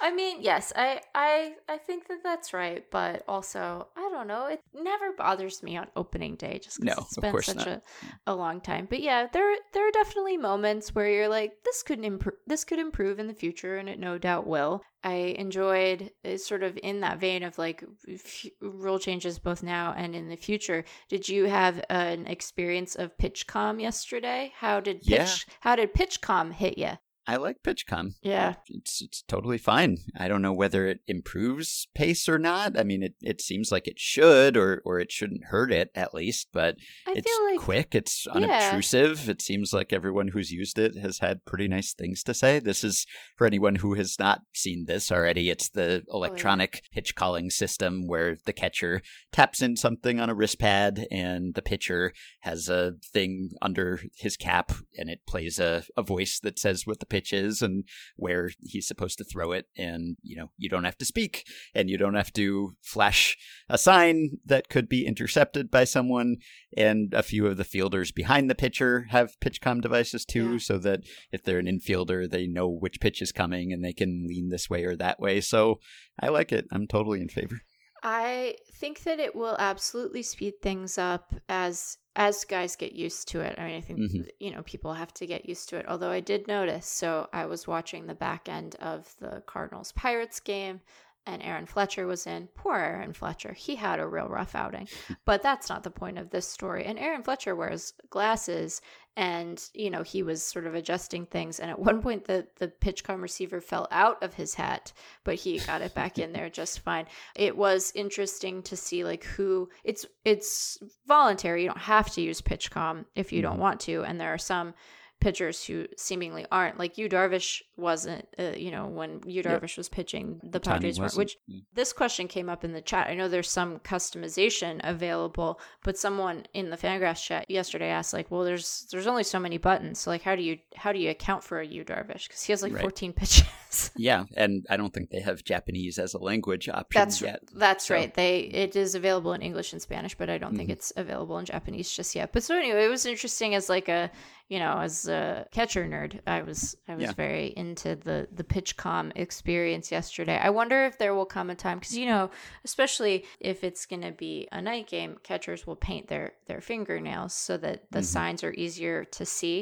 I 0.00 0.12
mean, 0.12 0.38
yes, 0.40 0.72
I, 0.76 1.00
I, 1.14 1.54
I 1.68 1.78
think 1.78 2.08
that 2.08 2.22
that's 2.22 2.52
right, 2.52 2.84
but 2.90 3.22
also, 3.28 3.88
I 3.96 4.08
don't 4.12 4.26
know. 4.26 4.46
It 4.46 4.60
never 4.74 5.12
bothers 5.12 5.62
me 5.62 5.76
on 5.76 5.86
opening 5.96 6.36
day, 6.36 6.58
just 6.62 6.80
because 6.80 6.96
No, 6.96 7.02
it's 7.04 7.16
been 7.18 7.42
such 7.42 7.66
not. 7.66 7.68
a, 7.68 7.82
a 8.26 8.34
long 8.34 8.60
time. 8.60 8.86
But 8.88 9.00
yeah, 9.00 9.26
there, 9.32 9.54
there 9.72 9.86
are 9.86 9.92
definitely 9.92 10.36
moments 10.36 10.94
where 10.94 11.08
you're 11.08 11.28
like, 11.28 11.52
this 11.64 11.82
could 11.82 12.04
improve, 12.04 12.36
this 12.46 12.64
could 12.64 12.78
improve 12.78 13.18
in 13.18 13.26
the 13.26 13.34
future, 13.34 13.76
and 13.76 13.88
it 13.88 13.98
no 13.98 14.18
doubt 14.18 14.46
will. 14.46 14.82
I 15.04 15.34
enjoyed 15.36 16.12
uh, 16.24 16.36
sort 16.36 16.62
of 16.62 16.78
in 16.82 17.00
that 17.00 17.18
vein 17.18 17.42
of 17.42 17.58
like 17.58 17.82
f- 18.08 18.46
rule 18.60 19.00
changes 19.00 19.38
both 19.40 19.62
now 19.62 19.94
and 19.96 20.14
in 20.14 20.28
the 20.28 20.36
future. 20.36 20.84
Did 21.08 21.28
you 21.28 21.46
have 21.46 21.84
an 21.90 22.26
experience 22.28 22.94
of 22.94 23.16
PitchCom 23.18 23.80
yesterday? 23.80 24.52
How 24.56 24.78
did 24.78 25.00
pitch, 25.00 25.08
Yeah. 25.18 25.54
how 25.60 25.74
did 25.76 25.92
PitchCom 25.92 26.52
hit 26.52 26.78
you? 26.78 26.92
I 27.26 27.36
like 27.36 27.62
PitchCom. 27.62 28.14
Yeah. 28.22 28.54
It's 28.68 29.00
it's 29.00 29.22
totally 29.22 29.58
fine. 29.58 29.98
I 30.18 30.26
don't 30.28 30.42
know 30.42 30.52
whether 30.52 30.86
it 30.88 31.00
improves 31.06 31.86
pace 31.94 32.28
or 32.28 32.38
not. 32.38 32.78
I 32.78 32.82
mean, 32.82 33.02
it, 33.02 33.14
it 33.22 33.40
seems 33.40 33.70
like 33.70 33.86
it 33.86 33.98
should, 33.98 34.56
or 34.56 34.82
or 34.84 34.98
it 34.98 35.12
shouldn't 35.12 35.44
hurt 35.46 35.72
it 35.72 35.90
at 35.94 36.14
least. 36.14 36.48
But 36.52 36.76
I 37.06 37.12
it's 37.16 37.30
like 37.50 37.60
quick. 37.60 37.94
It's 37.94 38.26
Yeah. 38.26 38.32
unobtrusive. 38.34 39.28
It 39.28 39.40
seems 39.40 39.72
like 39.72 39.92
everyone 39.92 40.28
who's 40.28 40.50
used 40.50 40.78
it 40.78 40.96
has 40.96 41.18
had 41.20 41.44
pretty 41.44 41.68
nice 41.68 41.94
things 41.94 42.22
to 42.24 42.34
say. 42.34 42.58
This 42.58 42.82
is 42.82 43.06
for 43.36 43.46
anyone 43.46 43.76
who 43.76 43.94
has 43.94 44.18
not 44.18 44.40
seen 44.52 44.86
this 44.86 45.10
already. 45.12 45.48
It's 45.50 45.70
Oh, 45.74 45.80
the 45.80 46.02
electronic 46.12 46.82
pitch 46.92 47.14
calling 47.14 47.50
system 47.50 48.06
where 48.06 48.36
the 48.44 48.52
catcher 48.52 49.00
taps 49.30 49.62
in 49.62 49.76
something 49.76 50.18
on 50.20 50.28
a 50.28 50.34
wrist 50.34 50.58
pad, 50.58 51.06
and 51.10 51.54
the 51.54 51.62
pitcher 51.62 52.12
has 52.40 52.68
a 52.68 52.94
thing 53.12 53.50
under 53.62 54.00
his 54.16 54.36
cap, 54.36 54.72
and 54.98 55.08
it 55.08 55.20
plays 55.26 55.58
a, 55.58 55.84
a 55.96 56.02
voice 56.02 56.40
that 56.40 56.58
says 56.58 56.86
what 56.86 56.98
the 57.00 57.06
pitch 57.12 57.32
is 57.32 57.62
and 57.62 57.84
where 58.16 58.50
he's 58.62 58.88
supposed 58.88 59.18
to 59.18 59.24
throw 59.24 59.52
it. 59.52 59.66
And, 59.76 60.16
you 60.22 60.36
know, 60.36 60.48
you 60.56 60.68
don't 60.68 60.84
have 60.90 60.98
to 60.98 61.04
speak 61.04 61.44
and 61.74 61.90
you 61.90 61.98
don't 61.98 62.14
have 62.22 62.32
to 62.32 62.72
flash 62.82 63.36
a 63.68 63.78
sign 63.78 64.38
that 64.46 64.68
could 64.68 64.88
be 64.88 65.06
intercepted 65.06 65.70
by 65.70 65.84
someone. 65.84 66.36
And 66.76 67.12
a 67.14 67.22
few 67.22 67.46
of 67.46 67.56
the 67.56 67.64
fielders 67.74 68.10
behind 68.12 68.48
the 68.48 68.54
pitcher 68.64 69.06
have 69.10 69.38
pitchcom 69.44 69.80
devices 69.82 70.24
too, 70.24 70.52
Yeah. 70.52 70.58
so 70.58 70.78
that 70.78 71.00
if 71.30 71.42
they're 71.42 71.58
an 71.58 71.66
infielder, 71.66 72.28
they 72.28 72.46
know 72.46 72.68
which 72.68 73.00
pitch 73.00 73.20
is 73.20 73.32
coming 73.32 73.72
and 73.72 73.84
they 73.84 73.92
can 73.92 74.26
lean 74.26 74.48
this 74.48 74.70
way 74.70 74.84
or 74.84 74.96
that 74.96 75.20
way. 75.20 75.40
So 75.40 75.80
I 76.20 76.28
like 76.28 76.50
it. 76.52 76.66
I'm 76.72 76.86
totally 76.86 77.20
in 77.20 77.28
favor. 77.28 77.60
I 78.02 78.56
think 78.80 79.04
that 79.04 79.20
it 79.20 79.36
will 79.36 79.56
absolutely 79.58 80.22
speed 80.22 80.54
things 80.60 80.98
up 80.98 81.34
as 81.48 81.98
as 82.16 82.44
guys 82.44 82.76
get 82.76 82.92
used 82.92 83.28
to 83.28 83.40
it. 83.40 83.58
I 83.58 83.66
mean, 83.66 83.76
I 83.76 83.80
think 83.80 83.98
Mhm. 84.00 84.28
you 84.38 84.50
know 84.50 84.62
people 84.62 84.94
have 84.94 85.12
to 85.14 85.26
get 85.26 85.48
used 85.48 85.68
to 85.70 85.76
it. 85.76 85.86
Although 85.88 86.10
I 86.10 86.20
did 86.20 86.46
notice, 86.46 86.86
so 86.86 87.28
I 87.32 87.46
was 87.46 87.66
watching 87.66 88.06
the 88.06 88.14
back 88.14 88.48
end 88.48 88.76
of 88.76 89.14
the 89.18 89.42
Cardinals 89.46 89.92
Pirates 89.92 90.38
game, 90.40 90.80
and 91.24 91.40
Aaron 91.42 91.66
Fletcher 91.66 92.06
was 92.06 92.26
in. 92.26 92.48
Poor 92.48 92.76
Aaron 92.76 93.12
Fletcher, 93.12 93.52
he 93.52 93.76
had 93.76 94.00
a 94.00 94.06
real 94.08 94.28
rough 94.28 94.54
outing. 94.54 94.88
But 95.24 95.42
that's 95.42 95.68
not 95.68 95.84
the 95.84 95.90
point 95.90 96.18
of 96.18 96.30
this 96.30 96.48
story. 96.48 96.84
And 96.84 96.98
Aaron 96.98 97.22
Fletcher 97.22 97.54
wears 97.54 97.92
glasses, 98.10 98.82
and 99.16 99.62
you 99.74 99.90
know 99.90 100.02
he 100.02 100.22
was 100.22 100.42
sort 100.42 100.66
of 100.66 100.74
adjusting 100.74 101.26
things. 101.26 101.60
And 101.60 101.70
at 101.70 101.78
one 101.78 102.00
point, 102.02 102.24
the 102.24 102.46
the 102.56 102.68
pitchcom 102.68 103.20
receiver 103.20 103.60
fell 103.60 103.88
out 103.90 104.22
of 104.22 104.34
his 104.34 104.54
hat, 104.54 104.92
but 105.24 105.34
he 105.36 105.58
got 105.58 105.82
it 105.82 105.94
back 105.94 106.18
in 106.18 106.32
there 106.32 106.48
just 106.50 106.80
fine 106.80 107.06
it 107.36 107.56
was 107.56 107.92
interesting 107.94 108.62
to 108.62 108.76
see 108.76 109.04
like 109.04 109.24
who 109.24 109.68
it's 109.84 110.04
it's 110.24 110.78
voluntary 111.06 111.62
you 111.62 111.68
don't 111.68 111.78
have 111.78 112.10
to 112.10 112.20
use 112.20 112.40
pitchcom 112.40 113.04
if 113.14 113.32
you 113.32 113.42
don't 113.42 113.56
Mhm. 113.56 113.60
want 113.60 113.80
to 113.80 114.02
and 114.02 114.20
there 114.20 114.32
are 114.32 114.38
some 114.38 114.74
pitchers 115.22 115.64
who 115.64 115.86
seemingly 115.96 116.44
aren't 116.50 116.78
like 116.78 116.98
yu 116.98 117.08
darvish 117.08 117.62
wasn't 117.76 118.26
uh, 118.38 118.52
you 118.64 118.70
know 118.70 118.86
when 118.86 119.20
you 119.26 119.42
Yep. 119.44 119.46
darvish 119.62 119.76
was 119.76 119.88
pitching 119.88 120.40
the 120.42 120.60
padres 120.60 120.98
weren't 120.98 121.14
which 121.16 121.36
this 121.72 121.92
question 121.92 122.26
came 122.28 122.48
up 122.48 122.64
in 122.64 122.72
the 122.72 122.80
chat 122.90 123.08
i 123.08 123.14
know 123.14 123.28
there's 123.28 123.50
some 123.50 123.78
customization 123.80 124.80
available 124.84 125.60
but 125.84 125.96
someone 125.98 126.44
in 126.54 126.70
the 126.70 126.76
fangraphs 126.76 127.22
chat 127.24 127.48
yesterday 127.50 127.88
asked 127.88 128.12
like 128.12 128.30
well 128.30 128.44
there's 128.44 128.86
there's 128.90 129.06
only 129.06 129.22
so 129.22 129.38
many 129.38 129.58
buttons 129.58 129.98
so 129.98 130.10
like 130.10 130.22
how 130.22 130.34
do 130.36 130.42
you 130.42 130.58
how 130.76 130.92
do 130.92 130.98
you 130.98 131.10
account 131.10 131.42
for 131.42 131.60
a 131.60 131.66
yu 131.66 131.84
darvish 131.84 132.26
because 132.28 132.42
he 132.42 132.52
has 132.52 132.62
like 132.62 132.72
Right. 132.72 132.80
14 132.82 133.12
pitches 133.20 133.90
Yeah, 133.96 134.24
and 134.36 134.66
I 134.68 134.76
don't 134.76 134.92
think 134.92 135.08
they 135.10 135.20
have 135.20 135.42
Japanese 135.44 135.98
as 135.98 136.12
a 136.14 136.18
language 136.18 136.68
option 136.68 137.00
That's 137.00 137.22
yet. 137.22 137.40
that's 137.54 137.86
so- 137.86 137.94
right. 137.94 138.12
They 138.12 138.40
it 138.40 138.76
is 138.76 138.94
available 138.94 139.32
in 139.32 139.40
English 139.42 139.72
and 139.72 139.80
Spanish, 139.80 140.14
but 140.14 140.28
I 140.28 140.36
don't 140.38 140.56
think 140.56 140.68
Mhm. 140.68 140.72
it's 140.74 140.92
available 140.96 141.38
in 141.38 141.46
Japanese 141.46 141.90
just 141.90 142.14
yet. 142.14 142.32
But 142.34 142.42
so 142.42 142.56
anyway, 142.56 142.84
it 142.84 142.88
was 142.88 143.06
interesting 143.06 143.54
as 143.54 143.68
like 143.70 143.88
a 143.88 144.10
you 144.52 144.58
know 144.58 144.74
as 144.88 144.94
a 145.08 145.46
catcher 145.56 145.84
nerd. 145.94 146.12
I 146.26 146.38
was 146.48 146.60
I 146.88 146.94
was 147.00 147.04
Yeah. 147.04 147.12
very 147.26 147.46
into 147.56 147.90
the 148.08 148.18
the 148.38 148.44
PitchCom 148.54 149.04
experience 149.16 149.86
yesterday. 149.98 150.38
I 150.48 150.50
wonder 150.60 150.78
if 150.84 150.94
there 150.98 151.14
will 151.14 151.30
come 151.36 151.48
a 151.50 151.54
time 151.66 151.78
because 151.78 151.96
you 152.02 152.06
know 152.12 152.24
especially 152.64 153.24
if 153.40 153.64
it's 153.64 153.86
going 153.90 154.02
to 154.02 154.12
be 154.26 154.34
a 154.52 154.60
night 154.70 154.86
game, 154.88 155.12
catchers 155.22 155.66
will 155.66 155.76
paint 155.90 156.04
their 156.08 156.26
their 156.48 156.60
fingernails 156.60 157.32
so 157.46 157.56
that 157.56 157.78
the 157.90 158.00
Mhm. 158.00 158.04
signs 158.16 158.44
are 158.44 158.52
easier 158.64 159.04
to 159.18 159.24
see. 159.24 159.56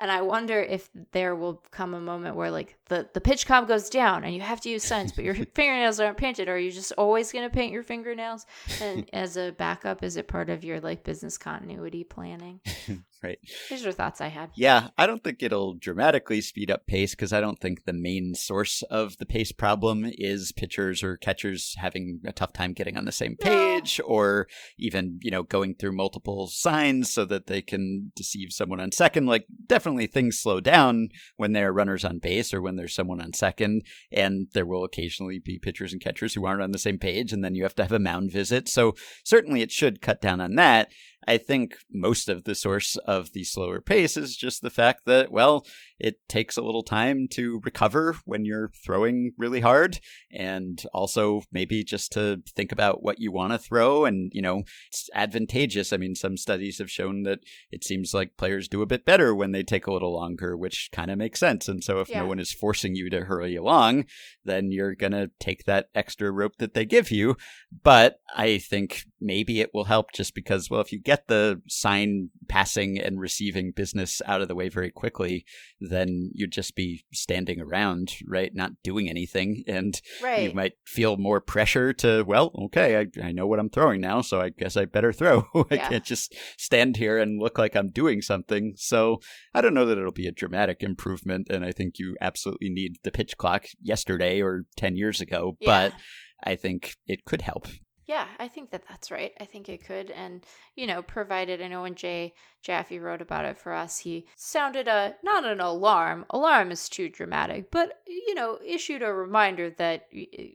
And 0.00 0.08
I 0.18 0.20
wonder 0.34 0.58
if 0.76 0.82
there 1.12 1.34
will 1.40 1.56
come 1.78 1.92
a 1.94 2.00
moment 2.12 2.36
where 2.36 2.50
like 2.60 2.70
the 2.86 2.98
the 3.16 3.20
pitch 3.20 3.46
com 3.50 3.66
goes 3.66 3.86
down 3.90 4.18
and 4.24 4.32
you 4.36 4.42
have 4.52 4.60
to 4.60 4.68
use 4.70 4.84
signs, 4.84 5.10
but 5.12 5.24
your 5.24 5.34
fingernails 5.58 5.98
aren't 6.00 6.18
painted. 6.26 6.48
Are 6.48 6.58
you 6.66 6.70
just 6.70 6.92
always 7.02 7.32
going 7.32 7.48
to 7.50 7.54
paint 7.60 7.72
your 7.72 7.82
fingernails? 7.82 8.46
And 8.80 9.08
as 9.12 9.36
a 9.36 9.50
backup, 9.52 10.02
is 10.02 10.16
it 10.16 10.28
part 10.28 10.48
of 10.50 10.62
your 10.68 10.78
like 10.88 11.02
business 11.10 11.36
continuity 11.38 12.04
planning? 12.04 12.60
Right. 13.22 13.38
These 13.70 13.84
are 13.86 13.92
thoughts 13.92 14.20
I 14.20 14.28
had. 14.28 14.50
Yeah, 14.56 14.88
I 14.98 15.06
don't 15.06 15.24
think 15.24 15.42
it'll 15.42 15.74
dramatically 15.74 16.40
speed 16.40 16.70
up 16.70 16.86
pace 16.86 17.12
because 17.14 17.32
I 17.32 17.40
don't 17.40 17.58
think 17.58 17.84
the 17.84 17.92
main 17.92 18.34
source 18.34 18.82
of 18.82 19.16
the 19.16 19.26
pace 19.26 19.52
problem 19.52 20.04
is 20.06 20.52
pitchers 20.52 21.02
or 21.02 21.16
catchers 21.16 21.74
having 21.78 22.20
a 22.26 22.32
tough 22.32 22.52
time 22.52 22.72
getting 22.72 22.96
on 22.96 23.04
the 23.04 23.12
same 23.12 23.36
No. 23.42 23.46
page 23.50 24.00
or 24.04 24.48
even, 24.78 25.18
you 25.22 25.30
know, 25.30 25.42
going 25.42 25.74
through 25.74 25.96
multiple 25.96 26.46
signs 26.46 27.10
so 27.12 27.24
that 27.24 27.46
they 27.46 27.62
can 27.62 28.12
deceive 28.14 28.48
someone 28.52 28.80
on 28.80 28.92
second. 28.92 29.26
Like, 29.26 29.46
definitely 29.66 30.06
things 30.06 30.38
slow 30.38 30.60
down 30.60 31.08
when 31.36 31.52
there 31.52 31.68
are 31.68 31.72
runners 31.72 32.04
on 32.04 32.18
base 32.18 32.52
or 32.52 32.60
when 32.60 32.76
there's 32.76 32.94
someone 32.94 33.20
on 33.20 33.32
second. 33.32 33.82
And 34.12 34.48
there 34.52 34.66
will 34.66 34.84
occasionally 34.84 35.38
be 35.38 35.58
pitchers 35.58 35.92
and 35.92 36.02
catchers 36.02 36.34
who 36.34 36.44
aren't 36.46 36.62
on 36.62 36.72
the 36.72 36.78
same 36.78 36.98
page. 36.98 37.32
And 37.32 37.42
then 37.42 37.54
you 37.54 37.62
have 37.62 37.74
to 37.76 37.82
have 37.82 37.92
a 37.92 37.98
mound 37.98 38.30
visit. 38.30 38.68
So, 38.68 38.94
certainly 39.24 39.62
it 39.62 39.72
should 39.72 40.02
cut 40.02 40.20
down 40.20 40.40
on 40.40 40.54
that. 40.56 40.90
I 41.26 41.38
think 41.38 41.76
most 41.92 42.28
of 42.28 42.44
the 42.44 42.54
source 42.54 42.96
of 43.06 43.32
the 43.32 43.44
slower 43.44 43.80
pace 43.80 44.16
is 44.16 44.36
just 44.36 44.62
the 44.62 44.70
fact 44.70 45.06
that, 45.06 45.32
well, 45.32 45.66
it 45.98 46.16
takes 46.28 46.56
a 46.56 46.62
little 46.62 46.82
time 46.82 47.26
to 47.32 47.60
recover 47.64 48.16
when 48.24 48.44
you're 48.44 48.70
throwing 48.84 49.32
really 49.38 49.60
hard. 49.60 49.98
And 50.30 50.82
also 50.92 51.42
maybe 51.50 51.82
just 51.82 52.12
to 52.12 52.42
think 52.54 52.70
about 52.70 53.02
what 53.02 53.18
you 53.18 53.32
want 53.32 53.52
to 53.52 53.58
throw. 53.58 54.04
And, 54.04 54.30
you 54.34 54.42
know, 54.42 54.62
it's 54.88 55.08
advantageous. 55.14 55.92
I 55.92 55.96
mean, 55.96 56.14
some 56.14 56.36
studies 56.36 56.78
have 56.78 56.90
shown 56.90 57.22
that 57.22 57.40
it 57.70 57.82
seems 57.82 58.12
like 58.12 58.36
players 58.36 58.68
do 58.68 58.82
a 58.82 58.86
bit 58.86 59.04
better 59.06 59.34
when 59.34 59.52
they 59.52 59.62
take 59.62 59.86
a 59.86 59.92
little 59.92 60.12
longer, 60.14 60.56
which 60.56 60.90
kind 60.92 61.10
of 61.10 61.18
makes 61.18 61.40
sense. 61.40 61.66
And 61.66 61.82
so 61.82 62.00
if 62.00 62.10
Yeah. 62.10 62.20
no 62.20 62.26
one 62.26 62.38
is 62.38 62.52
forcing 62.52 62.94
you 62.94 63.08
to 63.10 63.24
hurry 63.24 63.56
along, 63.56 64.04
then 64.44 64.70
you're 64.70 64.94
going 64.94 65.12
to 65.12 65.30
take 65.40 65.64
that 65.64 65.88
extra 65.94 66.30
rope 66.30 66.56
that 66.58 66.74
they 66.74 66.84
give 66.84 67.10
you. 67.10 67.36
But 67.82 68.20
I 68.34 68.58
think 68.58 69.04
maybe 69.20 69.60
it 69.60 69.70
will 69.72 69.84
help 69.84 70.12
just 70.12 70.34
because, 70.34 70.68
well, 70.68 70.82
if 70.82 70.92
you 70.92 71.00
get 71.00 71.15
the 71.28 71.60
sign 71.68 72.30
passing 72.48 72.98
and 72.98 73.18
receiving 73.20 73.72
business 73.74 74.22
out 74.26 74.40
of 74.40 74.48
the 74.48 74.54
way 74.54 74.68
very 74.68 74.90
quickly, 74.90 75.44
then 75.80 76.30
you'd 76.34 76.52
just 76.52 76.74
be 76.76 77.04
standing 77.12 77.60
around, 77.60 78.12
right? 78.26 78.54
Not 78.54 78.72
doing 78.82 79.08
anything. 79.08 79.62
And 79.66 80.00
Right. 80.22 80.42
you 80.42 80.52
might 80.54 80.74
feel 80.84 81.16
more 81.16 81.40
pressure 81.40 81.92
to, 81.94 82.22
well, 82.24 82.52
okay, 82.66 82.98
I, 82.98 83.06
I 83.26 83.32
know 83.32 83.46
what 83.46 83.58
I'm 83.58 83.70
throwing 83.70 84.00
now, 84.00 84.20
so 84.20 84.40
I 84.40 84.50
guess 84.50 84.76
I 84.76 84.84
better 84.84 85.12
throw. 85.12 85.46
I 85.70 85.74
Yeah. 85.76 85.88
can't 85.88 86.04
just 86.04 86.34
stand 86.58 86.96
here 86.96 87.18
and 87.18 87.40
look 87.40 87.58
like 87.58 87.74
I'm 87.74 87.90
doing 87.90 88.22
something. 88.22 88.74
So 88.76 89.20
I 89.54 89.60
don't 89.60 89.74
know 89.74 89.86
that 89.86 89.98
it'll 89.98 90.12
be 90.12 90.26
a 90.28 90.32
dramatic 90.32 90.82
improvement. 90.82 91.48
And 91.50 91.64
I 91.64 91.72
think 91.72 91.98
you 91.98 92.16
absolutely 92.20 92.68
need 92.70 92.96
the 93.02 93.10
pitch 93.10 93.36
clock 93.36 93.66
yesterday 93.80 94.40
or 94.40 94.62
10 94.76 94.96
years 94.96 95.20
ago, 95.20 95.56
Yeah. 95.60 95.66
but 95.90 96.00
I 96.44 96.54
think 96.56 96.94
it 97.06 97.24
could 97.24 97.42
help. 97.42 97.66
Yeah, 98.06 98.28
I 98.38 98.46
think 98.46 98.70
that 98.70 98.84
that's 98.88 99.10
right. 99.10 99.32
I 99.40 99.44
think 99.46 99.68
it 99.68 99.84
could, 99.84 100.12
and 100.12 100.46
you 100.76 100.86
know, 100.86 101.02
provided 101.02 101.60
I 101.60 101.66
know 101.66 101.82
when 101.82 101.96
Jay 101.96 102.34
Jaffe 102.62 103.00
wrote 103.00 103.20
about 103.20 103.44
it 103.44 103.58
for 103.58 103.72
us, 103.72 103.98
he 103.98 104.26
sounded 104.36 104.86
a 104.86 105.16
not 105.24 105.44
an 105.44 105.58
alarm. 105.60 106.24
Alarm 106.30 106.70
is 106.70 106.88
too 106.88 107.08
dramatic, 107.08 107.72
but 107.72 108.00
you 108.06 108.34
know, 108.36 108.60
issued 108.64 109.02
a 109.02 109.12
reminder 109.12 109.70
that 109.70 110.06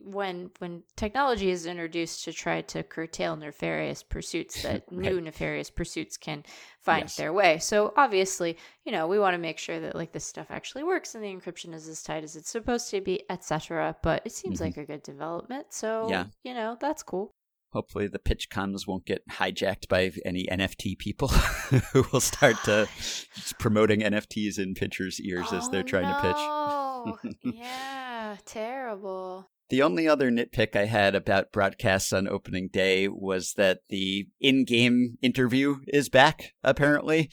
when 0.02 0.50
when 0.60 0.84
technology 0.96 1.50
is 1.50 1.66
introduced 1.66 2.24
to 2.24 2.32
try 2.32 2.62
to 2.62 2.84
curtail 2.84 3.36
nefarious 3.36 4.02
pursuits, 4.02 4.62
that 4.64 4.86
Right. 4.90 5.12
new 5.12 5.20
nefarious 5.20 5.70
pursuits 5.70 6.16
can 6.16 6.46
find 6.80 7.02
Yes. 7.04 7.18
their 7.18 7.34
way. 7.34 7.60
So 7.60 7.94
obviously, 7.98 8.58
you 8.86 8.94
know, 8.94 9.08
we 9.08 9.20
want 9.20 9.34
to 9.34 9.38
make 9.38 9.58
sure 9.58 9.80
that 9.82 9.94
like 9.96 10.14
this 10.14 10.26
stuff 10.26 10.48
actually 10.52 10.86
works 10.86 11.16
and 11.16 11.24
the 11.24 11.28
encryption 11.36 11.74
is 11.74 11.90
as 11.90 12.02
tight 12.02 12.24
as 12.24 12.38
it's 12.38 12.50
supposed 12.50 12.90
to 12.92 13.02
be, 13.02 13.30
etc. 13.30 13.98
But 14.02 14.22
it 14.26 14.32
seems 14.32 14.60
Mhm. 14.60 14.62
like 14.62 14.78
a 14.78 14.86
good 14.86 15.04
development. 15.04 15.74
So 15.74 16.08
Yeah. 16.10 16.28
you 16.44 16.54
know, 16.54 16.78
that's 16.80 17.04
cool. 17.04 17.34
Hopefully, 17.74 18.08
the 18.08 18.20
pitch 18.20 18.50
comms 18.50 18.86
won't 18.86 19.06
get 19.06 19.28
hijacked 19.28 19.88
by 19.88 20.12
any 20.26 20.46
NFT 20.52 20.98
people 20.98 21.28
who 21.94 22.06
will 22.12 22.20
start 22.20 22.58
to 22.66 22.88
promoting 23.60 24.02
NFTs 24.02 24.60
in 24.60 24.74
pitchers' 24.74 25.22
ears 25.22 25.54
as 25.54 25.70
they're 25.70 25.84
trying 25.84 26.08
to 26.08 26.22
pitch. 26.22 27.22
to 27.24 27.40
pitch. 27.44 27.56
yeah, 27.62 28.36
terrible. 28.46 29.50
The 29.70 29.82
only 29.84 30.06
other 30.06 30.30
nitpick 30.30 30.76
I 30.76 30.84
had 30.84 31.16
about 31.16 31.54
broadcasts 31.54 32.12
on 32.12 32.28
opening 32.28 32.68
day 32.68 33.08
was 33.08 33.54
that 33.54 33.80
the 33.88 34.28
in 34.42 34.66
game 34.66 35.18
interview 35.22 35.78
is 35.88 36.10
back, 36.10 36.52
apparently. 36.62 37.30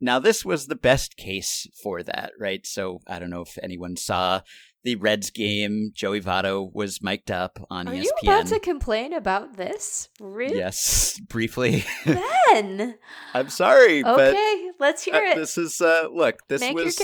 Now, 0.00 0.18
this 0.18 0.42
was 0.42 0.66
the 0.66 0.74
best 0.74 1.18
case 1.18 1.66
for 1.82 2.02
that, 2.02 2.32
right? 2.40 2.66
So, 2.66 3.00
I 3.06 3.18
don't 3.18 3.28
know 3.28 3.42
if 3.42 3.58
anyone 3.62 3.96
saw 3.96 4.40
the 4.84 4.96
Reds 4.96 5.30
game. 5.30 5.92
Joey 5.94 6.20
Votto 6.20 6.70
was 6.72 7.02
mic'd 7.02 7.30
up 7.30 7.58
on 7.70 7.88
Are 7.88 7.92
ESPN. 7.92 8.02
you 8.02 8.12
about 8.24 8.46
to 8.48 8.58
complain 8.60 9.12
about 9.12 9.56
this? 9.56 10.08
Really? 10.20 10.56
Yes, 10.58 11.20
briefly. 11.28 11.84
Ben. 12.04 12.96
I'm 13.34 13.48
sorry, 13.48 14.02
but 14.02 14.30
Okay, 14.34 14.70
Let's 14.82 15.04
hear 15.04 15.14
Uh, 15.14 15.30
it. 15.30 15.36
this 15.36 15.56
is 15.56 15.80
uh 15.80 16.08
look, 16.12 16.40
this 16.48 16.60
Make 16.60 16.74
was 16.74 16.96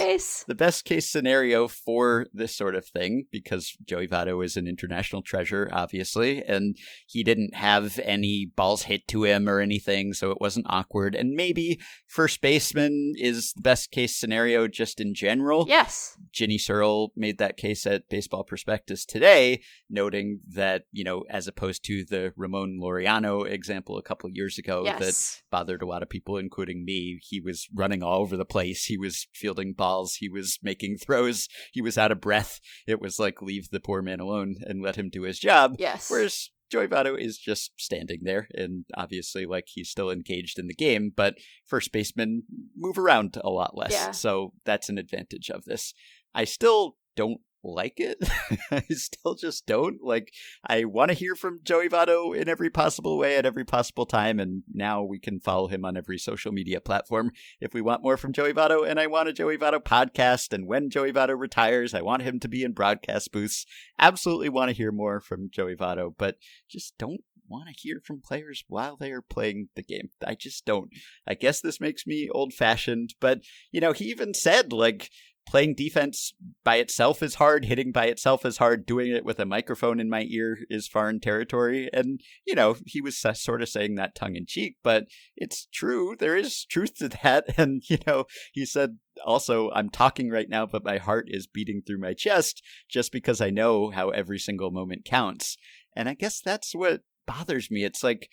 the 0.48 0.54
best 0.56 0.84
case 0.84 1.08
scenario 1.08 1.68
for 1.68 2.26
this 2.32 2.54
sort 2.56 2.74
of 2.74 2.84
thing 2.84 3.26
because 3.30 3.76
Joey 3.86 4.08
Votto 4.08 4.44
is 4.44 4.56
an 4.56 4.66
international 4.66 5.22
treasure, 5.22 5.68
obviously, 5.72 6.42
and 6.42 6.76
he 7.06 7.22
didn't 7.22 7.54
have 7.54 8.00
any 8.02 8.50
balls 8.56 8.82
hit 8.82 9.06
to 9.08 9.22
him 9.22 9.48
or 9.48 9.60
anything, 9.60 10.12
so 10.12 10.32
it 10.32 10.40
wasn't 10.40 10.66
awkward. 10.68 11.14
And 11.14 11.34
maybe 11.34 11.78
first 12.08 12.40
baseman 12.40 13.14
is 13.16 13.52
the 13.52 13.62
best 13.62 13.92
case 13.92 14.16
scenario 14.16 14.66
just 14.66 15.00
in 15.00 15.14
general. 15.14 15.64
Yes. 15.68 16.16
Ginny 16.32 16.58
Searle 16.58 17.12
made 17.14 17.38
that 17.38 17.56
case 17.56 17.86
at 17.86 18.08
Baseball 18.08 18.42
Prospectus 18.42 19.04
today, 19.04 19.62
noting 19.88 20.40
that, 20.48 20.82
you 20.90 21.04
know, 21.04 21.22
as 21.30 21.46
opposed 21.46 21.84
to 21.84 22.04
the 22.04 22.32
Ramon 22.36 22.80
Laureano 22.82 23.48
example 23.48 23.96
a 23.98 24.02
couple 24.02 24.28
years 24.32 24.58
ago 24.58 24.82
that 24.84 25.40
bothered 25.52 25.82
a 25.82 25.86
lot 25.86 26.02
of 26.02 26.08
people, 26.08 26.36
including 26.38 26.84
me. 26.84 27.20
He 27.22 27.40
was 27.40 27.67
running 27.74 28.02
all 28.02 28.20
over 28.20 28.37
the 28.37 28.44
place. 28.44 28.85
He 28.85 28.96
was 28.96 29.26
fielding 29.35 29.72
balls. 29.72 30.16
He 30.16 30.28
was 30.28 30.59
making 30.62 30.98
throws. 30.98 31.48
He 31.72 31.83
was 31.83 31.98
out 31.98 32.12
of 32.12 32.20
breath. 32.20 32.61
It 32.87 33.00
was 33.00 33.18
like, 33.18 33.42
leave 33.42 33.70
the 33.70 33.81
poor 33.81 34.02
man 34.02 34.20
alone 34.20 34.57
and 34.62 34.83
let 34.83 34.96
him 34.96 35.11
do 35.11 35.22
his 35.22 35.38
job. 35.38 35.76
Yes. 35.78 36.11
Whereas 36.11 36.50
Joey 36.70 36.87
Votto 36.87 37.18
is 37.18 37.38
just 37.38 37.72
standing 37.78 38.20
there, 38.22 38.46
and 38.52 38.85
obviously, 38.94 39.46
like 39.46 39.64
he's 39.68 39.88
still 39.88 40.11
engaged 40.11 40.59
in 40.59 40.66
the 40.66 40.74
game, 40.74 41.11
but 41.14 41.35
first 41.66 41.92
basemen 41.92 42.42
move 42.76 42.98
around 42.98 43.38
a 43.42 43.48
lot 43.48 43.76
less. 43.76 43.92
Yeah. 43.92 44.11
So 44.11 44.52
that's 44.66 44.90
an 44.90 44.98
advantage 44.98 45.50
of 45.50 45.64
this. 45.64 45.94
I 46.35 46.44
still 46.44 46.96
don't 47.16 47.40
like 47.62 47.94
it. 47.98 48.18
I 48.70 48.84
still 48.90 49.34
just 49.34 49.66
don't. 49.66 50.02
Like, 50.02 50.32
I 50.66 50.84
want 50.84 51.10
to 51.10 51.16
hear 51.16 51.34
from 51.34 51.60
Joey 51.62 51.88
Votto 51.88 52.34
in 52.36 52.48
every 52.48 52.70
possible 52.70 53.18
way 53.18 53.36
at 53.36 53.46
every 53.46 53.64
possible 53.64 54.06
time, 54.06 54.38
and 54.38 54.62
now 54.72 55.02
we 55.02 55.18
can 55.18 55.40
follow 55.40 55.68
him 55.68 55.84
on 55.84 55.96
every 55.96 56.18
social 56.18 56.52
media 56.52 56.80
platform 56.80 57.32
if 57.60 57.74
we 57.74 57.80
want 57.80 58.02
more 58.02 58.16
from 58.16 58.32
Joey 58.32 58.52
Votto. 58.52 58.88
And 58.88 58.98
I 59.00 59.06
want 59.06 59.28
a 59.28 59.32
Joey 59.32 59.58
Votto 59.58 59.82
podcast, 59.82 60.52
and 60.52 60.66
when 60.66 60.90
Joey 60.90 61.12
Votto 61.12 61.38
retires, 61.38 61.94
I 61.94 62.02
want 62.02 62.22
him 62.22 62.40
to 62.40 62.48
be 62.48 62.64
in 62.64 62.72
broadcast 62.72 63.32
booths. 63.32 63.66
Absolutely 63.98 64.48
want 64.48 64.70
to 64.70 64.76
hear 64.76 64.92
more 64.92 65.20
from 65.20 65.50
Joey 65.50 65.76
Votto, 65.76 66.14
but 66.16 66.36
just 66.68 66.96
don't 66.98 67.22
want 67.48 67.68
to 67.68 67.74
hear 67.80 68.00
from 68.04 68.20
players 68.20 68.64
while 68.68 68.96
they 68.96 69.10
are 69.10 69.22
playing 69.22 69.68
the 69.74 69.82
game. 69.82 70.10
I 70.24 70.34
just 70.34 70.64
don't. 70.64 70.90
I 71.26 71.34
guess 71.34 71.60
this 71.60 71.80
makes 71.80 72.06
me 72.06 72.28
old 72.30 72.52
fashioned, 72.52 73.14
but 73.20 73.40
you 73.72 73.80
know, 73.80 73.92
he 73.92 74.06
even 74.06 74.34
said 74.34 74.72
like 74.72 75.10
playing 75.48 75.74
defense 75.74 76.34
by 76.62 76.76
itself 76.76 77.22
is 77.22 77.37
hard, 77.37 77.64
hitting 77.64 77.90
by 77.90 78.04
itself 78.04 78.44
is 78.44 78.58
hard, 78.58 78.84
doing 78.84 79.11
it 79.11 79.24
with 79.24 79.40
a 79.40 79.46
microphone 79.46 79.98
in 79.98 80.11
my 80.11 80.26
ear 80.28 80.58
is 80.68 80.87
foreign 80.87 81.20
territory. 81.20 81.88
And, 81.92 82.20
you 82.46 82.54
know, 82.54 82.76
he 82.84 83.00
was 83.00 83.16
sort 83.18 83.62
of 83.62 83.68
saying 83.70 83.94
that 83.94 84.14
tongue 84.14 84.37
in 84.37 84.44
cheek, 84.46 84.76
but 84.84 85.06
it's 85.37 85.66
true. 85.72 86.14
There 86.18 86.37
is 86.37 86.66
truth 86.66 86.96
to 86.96 87.08
that. 87.08 87.44
And, 87.58 87.82
you 87.88 87.98
know, 88.06 88.26
he 88.52 88.64
said 88.64 88.98
also, 89.24 89.70
I'm 89.74 89.90
talking 89.90 90.30
right 90.30 90.48
now, 90.48 90.64
but 90.64 90.84
my 90.84 90.98
heart 90.98 91.26
is 91.28 91.48
beating 91.48 91.82
through 91.84 91.98
my 91.98 92.14
chest 92.14 92.62
just 92.88 93.11
because 93.11 93.40
I 93.40 93.50
know 93.50 93.90
how 93.90 94.11
every 94.11 94.38
single 94.38 94.70
moment 94.70 95.04
counts. 95.04 95.56
And 95.96 96.08
I 96.08 96.14
guess 96.14 96.40
that's 96.40 96.74
what 96.74 97.00
bothers 97.26 97.68
me. 97.68 97.84
It's 97.84 98.04
like, 98.04 98.28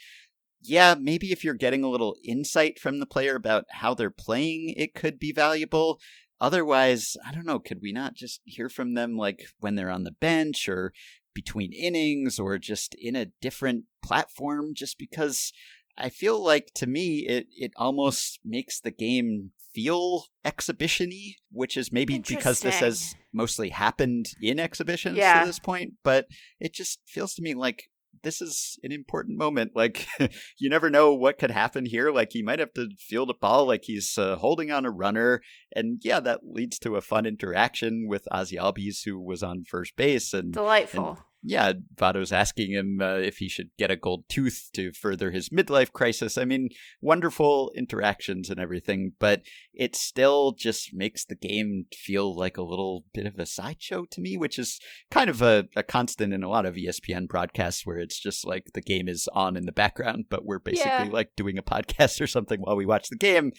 yeah, 0.61 0.95
maybe 0.99 1.31
if 1.31 1.43
you're 1.43 1.53
getting 1.53 1.83
a 1.83 1.89
little 1.89 2.15
insight 2.23 2.79
from 2.79 2.99
the 2.99 3.05
player 3.05 3.35
about 3.35 3.65
how 3.69 3.93
they're 3.93 4.09
playing, 4.09 4.73
it 4.77 4.93
could 4.93 5.19
be 5.19 5.31
valuable. 5.31 5.99
Otherwise, 6.41 7.15
I 7.25 7.31
don't 7.31 7.45
know, 7.45 7.59
could 7.59 7.81
we 7.81 7.91
not 7.91 8.13
just 8.13 8.41
hear 8.43 8.69
from 8.69 8.93
them 8.93 9.17
like 9.17 9.47
when 9.59 9.75
they're 9.75 9.89
on 9.89 10.03
the 10.03 10.11
bench 10.11 10.67
or 10.67 10.93
between 11.33 11.71
innings 11.73 12.39
or 12.39 12.57
just 12.57 12.95
in 12.95 13.15
a 13.15 13.27
different 13.41 13.85
platform 14.01 14.73
just 14.73 14.97
because 14.97 15.51
I 15.97 16.09
feel 16.09 16.43
like 16.43 16.71
to 16.75 16.87
me 16.87 17.25
it 17.27 17.47
it 17.57 17.71
almost 17.77 18.39
makes 18.43 18.79
the 18.79 18.91
game 18.91 19.51
feel 19.73 20.25
exhibition-y, 20.45 21.35
which 21.51 21.75
is 21.75 21.91
maybe 21.91 22.19
because 22.19 22.61
this 22.61 22.79
has 22.79 23.15
mostly 23.33 23.69
happened 23.69 24.27
in 24.41 24.57
exhibitions 24.59 25.17
Yeah. 25.17 25.41
to 25.41 25.45
this 25.45 25.59
point, 25.59 25.95
but 26.03 26.27
it 26.59 26.73
just 26.73 26.99
feels 27.05 27.33
to 27.35 27.41
me 27.41 27.53
like 27.53 27.89
this 28.25 28.41
is 28.41 28.77
an 28.83 28.91
important 28.91 29.37
moment. 29.37 29.71
Like 29.75 30.07
you 30.57 30.69
never 30.69 30.89
know 30.89 31.13
what 31.13 31.37
could 31.37 31.51
happen 31.51 31.85
here. 31.85 32.11
Like 32.11 32.33
he 32.33 32.43
might 32.43 32.59
have 32.59 32.73
to 32.73 32.89
field 32.99 33.29
a 33.29 33.33
ball 33.33 33.65
like 33.65 33.85
he's 33.85 34.17
uh, 34.17 34.35
holding 34.35 34.71
on 34.71 34.83
a 34.83 34.91
runner, 34.91 35.41
and 35.73 36.01
yeah, 36.03 36.19
that 36.19 36.41
leads 36.43 36.77
to 36.79 36.97
a 36.97 37.01
fun 37.01 37.25
interaction 37.25 38.07
with 38.09 38.27
Ozzie 38.31 38.57
Albies, 38.57 39.05
who 39.05 39.19
was 39.19 39.43
on 39.43 39.63
first 39.63 39.95
base, 39.95 40.33
and 40.33 40.51
Delightful. 40.51 41.19
Yeah, 41.47 41.73
Votto's 41.95 42.31
asking 42.31 42.71
him 42.71 42.99
uh, 43.01 43.17
if 43.17 43.37
he 43.37 43.47
should 43.47 43.69
get 43.77 43.91
a 43.91 43.95
gold 43.95 44.23
tooth 44.29 44.69
to 44.73 44.91
further 44.93 45.29
his 45.29 45.49
midlife 45.49 45.91
crisis. 45.91 46.39
I 46.39 46.45
mean, 46.45 46.69
wonderful 47.01 47.71
interactions 47.75 48.49
and 48.49 48.59
everything, 48.59 49.11
but 49.19 49.43
it 49.73 49.95
still 49.95 50.53
just 50.53 50.89
makes 50.91 51.23
the 51.23 51.35
game 51.35 51.85
feel 51.93 52.35
like 52.35 52.57
a 52.57 52.63
little 52.63 53.05
bit 53.13 53.27
of 53.27 53.37
a 53.37 53.45
sideshow 53.45 54.05
to 54.11 54.21
me, 54.21 54.37
which 54.37 54.57
is 54.57 54.79
kind 55.11 55.29
of 55.29 55.41
a, 55.43 55.65
a 55.75 55.83
constant 55.83 56.33
in 56.33 56.41
a 56.43 56.49
lot 56.49 56.65
of 56.65 56.75
ESPN 56.75 57.27
broadcasts 57.27 57.85
where 57.85 57.99
it's 57.99 58.19
just 58.19 58.45
like 58.47 58.63
the 58.73 58.81
game 58.81 59.07
is 59.07 59.27
on 59.33 59.55
in 59.55 59.65
the 59.67 59.71
background, 59.71 60.25
but 60.29 60.45
we're 60.45 60.59
basically 60.59 60.89
Yeah. 60.91 61.09
like 61.11 61.35
doing 61.35 61.57
a 61.59 61.63
podcast 61.63 62.19
or 62.21 62.27
something 62.27 62.59
while 62.59 62.75
we 62.75 62.87
watch 62.87 63.09
the 63.09 63.17
game. 63.17 63.51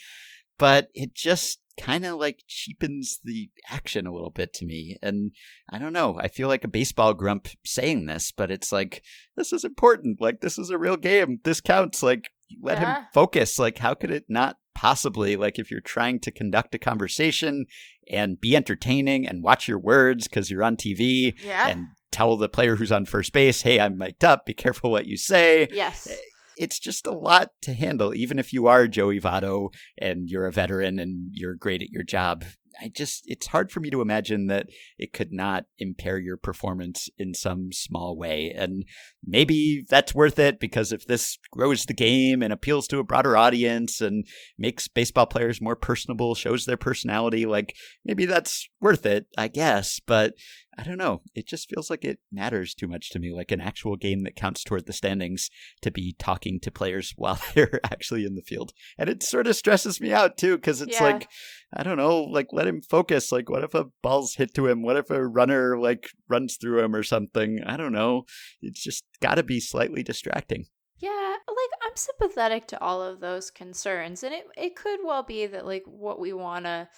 But 0.59 0.89
it 0.95 1.15
just 1.15 1.61
kind 1.79 2.07
of 2.07 2.19
like 2.19 2.43
cheapens 2.47 3.21
the 3.23 3.51
action 3.71 4.07
a 4.07 4.13
little 4.13 4.31
bit 4.31 4.53
to 4.55 4.65
me. 4.65 4.97
And 5.03 5.33
I 5.71 5.79
don't 5.79 5.93
know. 5.93 6.19
I 6.19 6.29
feel 6.29 6.49
like 6.49 6.65
a 6.65 6.69
baseball 6.69 7.15
grump 7.15 7.49
saying 7.65 8.07
this, 8.07 8.33
but 8.33 8.51
it's 8.51 8.73
like, 8.73 9.03
this 9.37 9.53
is 9.53 9.65
important. 9.65 10.21
Like, 10.21 10.41
this 10.41 10.59
is 10.59 10.71
a 10.71 10.79
real 10.79 10.97
game. 10.97 11.41
This 11.45 11.61
counts. 11.61 12.03
Like, 12.03 12.31
let 12.63 12.81
Yeah. 12.81 13.01
him 13.01 13.07
focus. 13.13 13.59
Like, 13.59 13.79
how 13.79 13.95
could 13.95 14.11
it 14.11 14.25
not 14.29 14.57
possibly, 14.75 15.37
like, 15.37 15.59
if 15.59 15.71
you're 15.71 15.81
trying 15.81 16.21
to 16.21 16.31
conduct 16.31 16.75
a 16.75 16.79
conversation 16.79 17.67
and 18.11 18.41
be 18.41 18.57
entertaining 18.57 19.27
and 19.27 19.43
watch 19.43 19.69
your 19.69 19.79
words 19.79 20.29
because 20.29 20.51
you're 20.51 20.65
on 20.65 20.77
TV 20.77 21.35
yeah. 21.43 21.69
and 21.69 21.87
tell 22.11 22.37
the 22.37 22.49
player 22.49 22.77
who's 22.77 22.93
on 22.93 23.05
first 23.05 23.33
base, 23.33 23.63
hey, 23.63 23.81
I'm 23.81 23.99
mic'd 23.99 24.25
up. 24.25 24.47
Be 24.47 24.55
careful 24.55 24.91
what 24.91 25.07
you 25.07 25.17
say 25.19 25.69
yes. 25.73 26.09
It's 26.57 26.79
just 26.79 27.07
a 27.07 27.13
lot 27.13 27.51
to 27.63 27.75
handle, 27.75 28.15
even 28.15 28.39
if 28.39 28.53
you 28.53 28.67
are 28.67 28.89
Joey 28.89 29.21
Votto 29.21 29.73
and 29.99 30.29
you're 30.29 30.47
a 30.47 30.53
veteran 30.53 30.99
and 30.99 31.31
you're 31.33 31.55
great 31.55 31.83
at 31.83 31.91
your 31.91 32.03
job. 32.03 32.45
I 32.79 32.91
just, 32.95 33.23
it's 33.27 33.47
hard 33.47 33.73
for 33.73 33.81
me 33.81 33.89
to 33.89 34.03
imagine 34.03 34.49
that 34.49 34.69
it 34.99 35.15
could 35.15 35.33
not 35.33 35.65
impair 35.79 36.19
your 36.19 36.37
performance 36.37 37.09
in 37.17 37.33
some 37.33 37.73
small 37.73 38.19
way. 38.19 38.53
And 38.55 38.85
maybe 39.25 39.87
that's 39.89 40.15
worth 40.15 40.39
it 40.39 40.61
because 40.61 40.93
if 40.93 41.07
this 41.07 41.39
grows 41.51 41.87
the 41.87 41.95
game 41.95 42.43
and 42.43 42.53
appeals 42.53 42.87
to 42.89 42.99
a 42.99 43.05
broader 43.05 43.35
audience 43.35 44.03
and 44.03 44.27
makes 44.59 44.89
baseball 44.89 45.25
players 45.25 45.61
more 45.61 45.77
personable, 45.77 46.35
shows 46.35 46.67
their 46.67 46.77
personality, 46.77 47.47
like 47.47 47.75
maybe 48.05 48.27
that's 48.27 48.69
worth 48.79 49.07
it, 49.07 49.27
I 49.39 49.49
guess. 49.49 49.99
But 50.07 50.35
I 50.79 50.83
don't 50.83 50.99
know. 50.99 51.23
It 51.35 51.47
just 51.47 51.71
feels 51.71 51.89
like 51.89 52.05
it 52.05 52.19
matters 52.31 52.75
too 52.75 52.87
much 52.87 53.09
to 53.11 53.19
me, 53.19 53.33
like 53.33 53.51
an 53.51 53.61
actual 53.63 53.97
game 53.97 54.25
that 54.25 54.37
counts 54.37 54.63
toward 54.63 54.87
the 54.87 54.93
standings 54.93 55.49
to 55.81 55.91
be 55.91 56.15
talking 56.19 56.61
to 56.61 56.71
players 56.71 57.15
while 57.17 57.41
they're 57.55 57.81
actually 57.85 58.27
in 58.27 58.35
the 58.35 58.43
field. 58.43 58.73
And 58.99 59.09
it 59.09 59.23
sort 59.23 59.47
of 59.47 59.57
stresses 59.57 60.01
me 60.01 60.13
out 60.13 60.37
too, 60.37 60.57
because 60.57 60.83
it's 60.83 61.01
Yeah. 61.01 61.05
like, 61.05 61.29
I 61.75 61.83
don't 61.83 61.97
know, 61.97 62.21
like 62.23 62.49
let 62.53 62.67
him 62.67 62.83
focus. 62.83 63.33
Like, 63.33 63.49
what 63.49 63.65
if 63.65 63.75
a 63.75 63.87
ball's 64.03 64.35
hit 64.35 64.53
to 64.55 64.67
him? 64.67 64.83
What 64.83 64.97
if 64.97 65.11
a 65.11 65.27
runner 65.27 65.79
like 65.79 66.11
runs 66.29 66.57
through 66.57 66.81
him 66.85 66.95
or 66.95 67.03
something? 67.03 67.61
I 67.65 67.77
don't 67.77 67.93
know. 67.93 68.25
It's 68.61 68.83
just 68.83 69.05
got 69.21 69.37
to 69.37 69.43
be 69.43 69.61
slightly 69.61 70.03
distracting. 70.03 70.67
Yeah, 70.99 71.11
like 71.47 71.81
I'm 71.85 71.97
sympathetic 71.97 72.67
to 72.69 72.81
all 72.81 73.03
of 73.03 73.21
those 73.21 73.51
concerns, 73.51 74.23
and 74.23 74.35
it 74.35 74.47
it 74.57 74.77
could 74.77 75.01
well 75.05 75.23
be 75.23 75.47
that 75.47 75.67
like 75.67 75.83
what 75.87 76.19
we 76.19 76.33
want 76.33 76.65
to, 76.65 76.89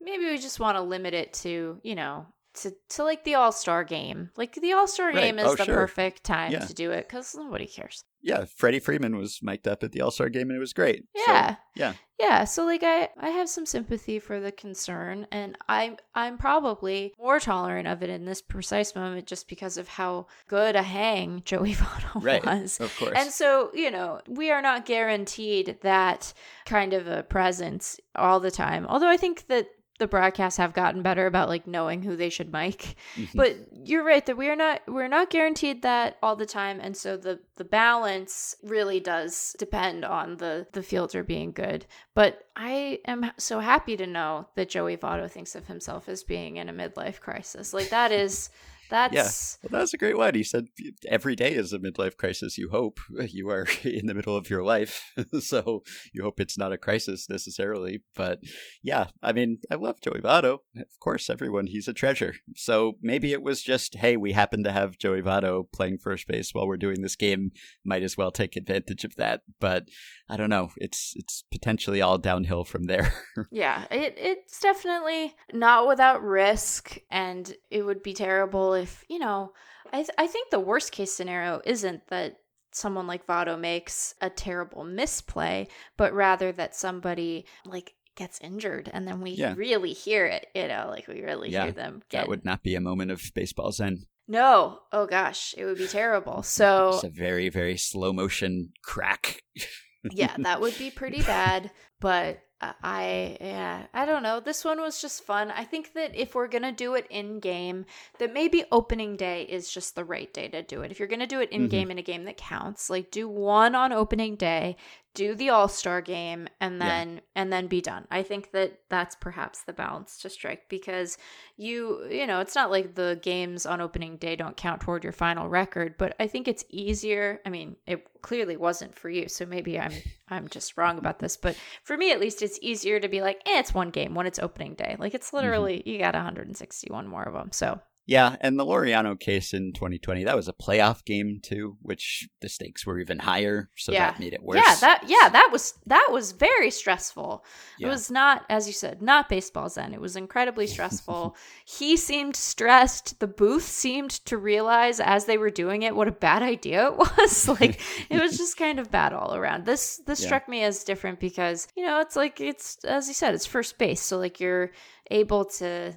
maybe 0.00 0.24
we 0.24 0.38
just 0.38 0.58
want 0.60 0.76
to 0.76 0.82
limit 0.82 1.12
it 1.12 1.34
to 1.34 1.78
you 1.82 1.94
know 1.94 2.26
to 2.54 2.72
to 2.90 3.04
like 3.04 3.24
the 3.24 3.34
All 3.34 3.52
Star 3.52 3.84
game. 3.84 4.30
Like 4.36 4.54
the 4.54 4.72
All 4.72 4.86
Star 4.86 5.08
Right. 5.08 5.16
game 5.16 5.38
is 5.38 5.46
Oh, 5.46 5.54
the 5.56 5.64
sure. 5.64 5.74
perfect 5.74 6.24
time 6.24 6.52
Yeah. 6.52 6.60
to 6.66 6.74
do 6.74 6.90
it 6.90 7.08
because 7.08 7.34
nobody 7.34 7.66
cares. 7.66 8.04
Yeah, 8.24 8.44
Freddie 8.56 8.78
Freeman 8.78 9.16
was 9.16 9.40
mic'd 9.42 9.66
up 9.66 9.82
at 9.82 9.90
the 9.92 10.00
All 10.00 10.10
Star 10.12 10.28
game 10.28 10.48
and 10.50 10.56
it 10.56 10.60
was 10.60 10.72
great. 10.72 11.04
So, 11.16 11.32
Yeah. 11.32 11.56
yeah. 11.74 11.94
Yeah, 12.20 12.44
so 12.44 12.64
like 12.64 12.84
I 12.84 13.08
I 13.18 13.30
have 13.30 13.48
some 13.48 13.66
sympathy 13.66 14.20
for 14.20 14.38
the 14.38 14.52
concern 14.52 15.26
and 15.32 15.58
I'm 15.68 15.96
I'm 16.14 16.38
probably 16.38 17.14
more 17.18 17.40
tolerant 17.40 17.88
of 17.88 18.00
it 18.04 18.10
in 18.10 18.24
this 18.26 18.40
precise 18.40 18.94
moment 18.94 19.26
just 19.26 19.48
because 19.48 19.76
of 19.76 19.88
how 19.88 20.28
good 20.46 20.76
a 20.76 20.82
hang 20.84 21.42
Joey 21.44 21.74
Votto 21.74 22.22
Right. 22.22 22.44
was. 22.46 22.78
Of 22.80 22.96
course. 22.96 23.14
And 23.16 23.30
so, 23.32 23.70
you 23.74 23.90
know, 23.90 24.20
we 24.28 24.52
are 24.52 24.62
not 24.62 24.86
guaranteed 24.86 25.78
that 25.82 26.32
kind 26.64 26.92
of 26.92 27.08
a 27.08 27.24
presence 27.24 27.98
all 28.14 28.38
the 28.38 28.52
time. 28.52 28.86
Although 28.86 29.08
I 29.10 29.16
think 29.16 29.46
that 29.48 29.66
the 29.98 30.06
broadcasts 30.06 30.56
have 30.56 30.72
gotten 30.72 31.02
better 31.02 31.26
about 31.26 31.48
like 31.48 31.66
knowing 31.66 32.02
who 32.02 32.16
they 32.16 32.28
should 32.28 32.52
mic. 32.52 32.96
Mhm. 33.14 33.28
But 33.34 33.56
you're 33.72 34.04
right 34.04 34.24
that 34.26 34.36
we 34.36 34.48
are 34.48 34.56
not 34.56 34.82
we're 34.88 35.08
not 35.08 35.30
guaranteed 35.30 35.82
that 35.82 36.16
all 36.22 36.34
the 36.34 36.46
time 36.46 36.80
and 36.80 36.96
so 36.96 37.16
the 37.16 37.40
the 37.56 37.64
balance 37.64 38.56
really 38.62 39.00
does 39.00 39.54
depend 39.58 40.04
on 40.04 40.38
the 40.38 40.66
the 40.72 40.82
fielder 40.82 41.22
being 41.22 41.52
good. 41.52 41.86
But 42.14 42.46
I 42.56 43.00
am 43.06 43.30
so 43.36 43.60
happy 43.60 43.96
to 43.96 44.06
know 44.06 44.48
that 44.56 44.68
Joey 44.68 44.96
Votto 44.96 45.30
thinks 45.30 45.54
of 45.54 45.66
himself 45.66 46.08
as 46.08 46.22
being 46.22 46.56
in 46.56 46.68
a 46.68 46.72
midlife 46.72 47.20
crisis. 47.20 47.72
Like 47.72 47.90
that 47.90 48.12
is 48.12 48.50
That's 48.92 49.14
yeah. 49.14 49.22
Well, 49.62 49.78
that 49.78 49.80
was 49.80 49.94
a 49.94 49.96
great 49.96 50.18
one. 50.18 50.34
He 50.34 50.42
said 50.42 50.66
every 51.08 51.34
day 51.34 51.54
is 51.54 51.72
a 51.72 51.78
midlife 51.78 52.18
crisis. 52.18 52.58
You 52.58 52.68
hope 52.68 53.00
you 53.26 53.48
are 53.48 53.66
in 53.84 54.06
the 54.06 54.12
middle 54.12 54.36
of 54.36 54.50
your 54.50 54.62
life, 54.62 55.02
so 55.40 55.82
you 56.12 56.22
hope 56.22 56.38
it's 56.38 56.58
not 56.58 56.72
a 56.72 56.78
crisis 56.78 57.26
necessarily. 57.30 58.02
But 58.14 58.40
yeah, 58.82 59.06
I 59.22 59.32
mean, 59.32 59.60
I 59.70 59.76
love 59.76 60.02
Joey 60.02 60.20
Votto. 60.20 60.58
Of 60.76 61.00
course, 61.00 61.30
everyone 61.30 61.68
he's 61.68 61.88
a 61.88 61.94
treasure. 61.94 62.34
So 62.54 62.98
maybe 63.00 63.32
it 63.32 63.42
was 63.42 63.62
just, 63.62 63.96
hey, 63.96 64.18
we 64.18 64.32
happen 64.32 64.62
to 64.64 64.72
have 64.72 64.98
Joey 64.98 65.22
Votto 65.22 65.64
playing 65.72 65.96
first 65.96 66.28
base 66.28 66.52
while 66.52 66.68
we're 66.68 66.76
doing 66.76 67.00
this 67.00 67.16
game. 67.16 67.52
Might 67.86 68.02
as 68.02 68.18
well 68.18 68.30
take 68.30 68.56
advantage 68.56 69.04
of 69.04 69.16
that. 69.16 69.40
But 69.58 69.88
I 70.28 70.36
don't 70.36 70.50
know. 70.50 70.70
It's 70.76 71.14
it's 71.16 71.44
potentially 71.50 72.00
all 72.02 72.18
downhill 72.18 72.64
from 72.64 72.84
there. 72.84 73.12
yeah, 73.50 73.84
it 73.90 74.14
it's 74.18 74.60
definitely 74.60 75.34
not 75.52 75.88
without 75.88 76.22
risk, 76.22 76.98
and 77.10 77.54
it 77.70 77.86
would 77.86 78.02
be 78.02 78.14
terrible 78.14 78.72
if 78.82 79.04
you 79.08 79.18
know. 79.18 79.52
I 79.92 79.98
th- 79.98 80.10
I 80.18 80.26
think 80.26 80.50
the 80.50 80.60
worst 80.60 80.92
case 80.92 81.12
scenario 81.12 81.60
isn't 81.64 82.06
that 82.08 82.36
someone 82.72 83.06
like 83.06 83.26
Votto 83.26 83.58
makes 83.58 84.14
a 84.20 84.30
terrible 84.30 84.84
misplay, 84.84 85.68
but 85.96 86.12
rather 86.12 86.52
that 86.52 86.74
somebody 86.74 87.46
like 87.64 87.94
gets 88.14 88.40
injured 88.40 88.90
and 88.92 89.06
then 89.06 89.20
we 89.20 89.32
yeah. 89.32 89.54
really 89.56 89.92
hear 89.92 90.26
it, 90.26 90.46
you 90.54 90.68
know, 90.68 90.86
like 90.88 91.08
we 91.08 91.22
really 91.22 91.50
yeah, 91.50 91.64
hear 91.64 91.72
them 91.72 92.02
get 92.08 92.20
That 92.20 92.28
would 92.28 92.44
not 92.44 92.62
be 92.62 92.74
a 92.74 92.80
moment 92.80 93.10
of 93.10 93.22
baseball 93.34 93.72
zen. 93.72 94.06
No. 94.28 94.80
Oh 94.92 95.06
gosh, 95.06 95.54
it 95.56 95.64
would 95.64 95.78
be 95.78 95.86
terrible. 95.86 96.42
So 96.42 96.90
it's 96.94 97.04
a 97.04 97.10
very, 97.10 97.48
very 97.48 97.76
slow 97.76 98.12
motion 98.12 98.72
crack. 98.82 99.42
yeah, 100.10 100.34
that 100.38 100.60
would 100.60 100.76
be 100.78 100.90
pretty 100.90 101.22
bad. 101.22 101.70
But 102.00 102.40
I 102.62 103.36
yeah, 103.40 103.86
I 103.92 104.04
don't 104.04 104.22
know. 104.22 104.38
This 104.38 104.64
one 104.64 104.80
was 104.80 105.02
just 105.02 105.24
fun. 105.24 105.50
I 105.50 105.64
think 105.64 105.94
that 105.94 106.14
if 106.14 106.34
we're 106.34 106.46
going 106.46 106.62
to 106.62 106.72
do 106.72 106.94
it 106.94 107.06
in 107.10 107.40
game, 107.40 107.86
that 108.18 108.32
maybe 108.32 108.64
opening 108.70 109.16
day 109.16 109.42
is 109.42 109.72
just 109.72 109.96
the 109.96 110.04
right 110.04 110.32
day 110.32 110.48
to 110.48 110.62
do 110.62 110.82
it. 110.82 110.92
If 110.92 110.98
you're 110.98 111.08
going 111.08 111.20
to 111.20 111.26
do 111.26 111.40
it 111.40 111.50
in 111.50 111.68
game 111.68 111.84
mm-hmm. 111.84 111.92
in 111.92 111.98
a 111.98 112.02
game 112.02 112.24
that 112.24 112.36
counts, 112.36 112.88
like 112.88 113.10
do 113.10 113.28
one 113.28 113.74
on 113.74 113.92
opening 113.92 114.36
day, 114.36 114.76
do 115.14 115.34
the 115.34 115.50
all-star 115.50 116.00
game 116.00 116.48
and 116.60 116.80
then 116.80 117.14
yeah. 117.14 117.20
and 117.36 117.52
then 117.52 117.66
be 117.66 117.80
done. 117.80 118.06
I 118.10 118.22
think 118.22 118.50
that 118.52 118.80
that's 118.88 119.14
perhaps 119.14 119.62
the 119.62 119.72
balance 119.72 120.18
to 120.18 120.30
strike 120.30 120.68
because 120.68 121.18
you 121.56 122.06
you 122.10 122.26
know, 122.26 122.40
it's 122.40 122.54
not 122.54 122.70
like 122.70 122.94
the 122.94 123.18
games 123.22 123.66
on 123.66 123.80
opening 123.80 124.16
day 124.16 124.36
don't 124.36 124.56
count 124.56 124.80
toward 124.80 125.04
your 125.04 125.12
final 125.12 125.48
record, 125.48 125.96
but 125.98 126.14
I 126.18 126.26
think 126.26 126.48
it's 126.48 126.64
easier. 126.70 127.40
I 127.44 127.50
mean, 127.50 127.76
it 127.86 128.06
clearly 128.22 128.56
wasn't 128.56 128.94
for 128.94 129.10
you, 129.10 129.28
so 129.28 129.44
maybe 129.44 129.78
I'm 129.78 129.92
I'm 130.28 130.48
just 130.48 130.76
wrong 130.76 130.98
about 130.98 131.18
this, 131.18 131.36
but 131.36 131.56
for 131.84 131.96
me 131.96 132.12
at 132.12 132.20
least 132.20 132.40
it's 132.40 132.58
easier 132.62 132.98
to 132.98 133.08
be 133.08 133.20
like, 133.20 133.42
"Eh, 133.46 133.58
it's 133.58 133.74
one 133.74 133.90
game 133.90 134.14
when 134.14 134.26
it's 134.26 134.38
opening 134.38 134.74
day." 134.74 134.96
Like 134.98 135.14
it's 135.14 135.28
mm-hmm. 135.28 135.36
literally 135.36 135.78
mm-hmm. 135.78 135.88
you 135.90 135.98
got 135.98 136.14
161 136.14 137.06
more 137.06 137.22
of 137.22 137.34
them. 137.34 137.50
So, 137.52 137.80
yeah, 138.04 138.34
and 138.40 138.58
the 138.58 138.66
Laureano 138.66 139.18
case 139.18 139.54
in 139.54 139.72
2020, 139.72 140.24
that 140.24 140.34
was 140.34 140.48
a 140.48 140.52
playoff 140.52 141.04
game 141.04 141.38
too, 141.40 141.76
which 141.82 142.28
the 142.40 142.48
stakes 142.48 142.84
were 142.84 142.98
even 142.98 143.20
higher, 143.20 143.70
so 143.76 143.92
yeah. 143.92 144.10
that 144.10 144.18
made 144.18 144.32
it 144.32 144.42
worse. 144.42 144.56
Yeah, 144.56 144.74
that 144.80 145.04
yeah, 145.06 145.28
that 145.28 145.50
was 145.52 145.74
that 145.86 146.08
was 146.10 146.32
very 146.32 146.72
stressful. 146.72 147.44
Yeah. 147.78 147.86
It 147.86 147.90
was 147.90 148.10
not 148.10 148.44
as 148.48 148.66
you 148.66 148.72
said, 148.72 149.02
not 149.02 149.28
baseball 149.28 149.68
zen. 149.68 149.94
It 149.94 150.00
was 150.00 150.16
incredibly 150.16 150.66
stressful. 150.66 151.36
he 151.64 151.96
seemed 151.96 152.34
stressed. 152.34 153.20
The 153.20 153.28
booth 153.28 153.68
seemed 153.68 154.10
to 154.26 154.36
realize 154.36 154.98
as 154.98 155.26
they 155.26 155.38
were 155.38 155.50
doing 155.50 155.82
it 155.82 155.94
what 155.94 156.08
a 156.08 156.12
bad 156.12 156.42
idea 156.54 156.88
it 156.88 156.96
was. 156.96 157.48
like 157.60 157.80
it 158.10 158.20
was 158.20 158.36
just 158.36 158.56
kind 158.56 158.80
of 158.80 158.90
bad 158.90 159.12
all 159.12 159.36
around. 159.36 159.64
This 159.64 159.98
this 160.06 160.20
yeah. 160.20 160.26
struck 160.26 160.48
me 160.48 160.64
as 160.64 160.82
different 160.82 161.20
because, 161.20 161.68
you 161.76 161.86
know, 161.86 162.00
it's 162.00 162.16
like 162.16 162.40
it's 162.40 162.84
as 162.84 163.06
you 163.06 163.14
said, 163.14 163.32
it's 163.32 163.46
first 163.46 163.78
base, 163.78 164.02
so 164.02 164.18
like 164.18 164.40
you're 164.40 164.72
able 165.10 165.44
to 165.44 165.94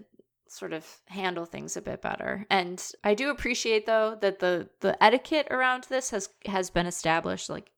sort 0.56 0.74
of 0.74 0.86
handle 1.08 1.46
things 1.46 1.76
a 1.76 1.82
bit 1.82 2.02
better. 2.02 2.46
And 2.50 2.84
I 3.04 3.13
do 3.13 3.30
appreciate 3.30 3.86
though 3.86 4.18
that 4.22 4.39
the 4.39 4.70
the 4.80 5.02
etiquette 5.04 5.48
around 5.52 5.86
this 5.89 6.10
has 6.12 6.30
has 6.46 6.70
been 6.70 6.86
established 6.86 7.50
like 7.50 7.72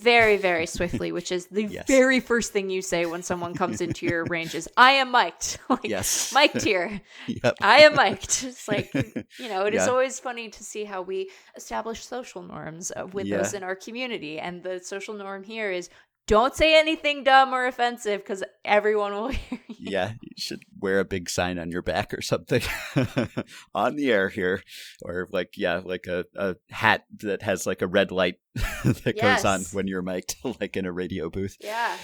very 0.00 0.38
very 0.38 0.64
swiftly 0.64 1.12
which 1.12 1.30
is 1.30 1.46
the 1.48 1.64
yes. 1.70 1.86
very 1.86 2.18
first 2.18 2.50
thing 2.50 2.70
you 2.70 2.80
say 2.80 3.04
when 3.04 3.22
someone 3.22 3.52
comes 3.52 3.82
into 3.82 4.06
your 4.06 4.24
range 4.30 4.54
is 4.54 4.66
i 4.78 4.92
am 4.92 5.10
mic'd 5.12 5.58
like, 5.68 5.84
yes 5.84 6.32
mic'd 6.32 6.62
here 6.62 6.98
yep. 7.26 7.54
i 7.60 7.80
am 7.80 7.94
mic'd 7.94 8.42
it's 8.42 8.66
like 8.68 8.90
you 8.94 9.48
know 9.50 9.66
it 9.66 9.74
yeah. 9.74 9.82
is 9.82 9.88
always 9.88 10.18
funny 10.18 10.48
to 10.48 10.64
see 10.64 10.84
how 10.84 11.02
we 11.02 11.30
establish 11.56 12.06
social 12.06 12.42
norms 12.42 12.90
uh, 12.96 13.06
with 13.12 13.26
yeah. 13.26 13.36
those 13.36 13.52
in 13.52 13.62
our 13.62 13.76
community 13.76 14.38
and 14.38 14.62
the 14.62 14.80
social 14.80 15.12
norm 15.12 15.44
here 15.44 15.70
is 15.70 15.90
don't 16.32 16.56
say 16.56 16.78
anything 16.78 17.24
dumb 17.24 17.52
or 17.52 17.66
offensive 17.66 18.22
because 18.22 18.42
everyone 18.64 19.12
will 19.12 19.28
hear 19.28 19.58
you. 19.68 19.76
Yeah, 19.78 20.12
you 20.22 20.30
should 20.38 20.62
wear 20.80 20.98
a 20.98 21.04
big 21.04 21.28
sign 21.28 21.58
on 21.58 21.70
your 21.70 21.82
back 21.82 22.14
or 22.14 22.22
something 22.22 22.62
on 23.74 23.96
the 23.96 24.10
air 24.10 24.30
here. 24.30 24.62
Or 25.02 25.28
like, 25.30 25.58
yeah, 25.58 25.82
like 25.84 26.06
a, 26.06 26.24
a 26.34 26.56
hat 26.70 27.04
that 27.18 27.42
has 27.42 27.66
like 27.66 27.82
a 27.82 27.86
red 27.86 28.10
light 28.10 28.36
that 28.54 29.12
yes. 29.14 29.42
goes 29.42 29.44
on 29.44 29.60
when 29.76 29.86
you're 29.86 30.00
mic'd, 30.00 30.36
like 30.58 30.74
in 30.74 30.86
a 30.86 30.92
radio 30.92 31.28
booth. 31.28 31.58
Yeah. 31.60 31.98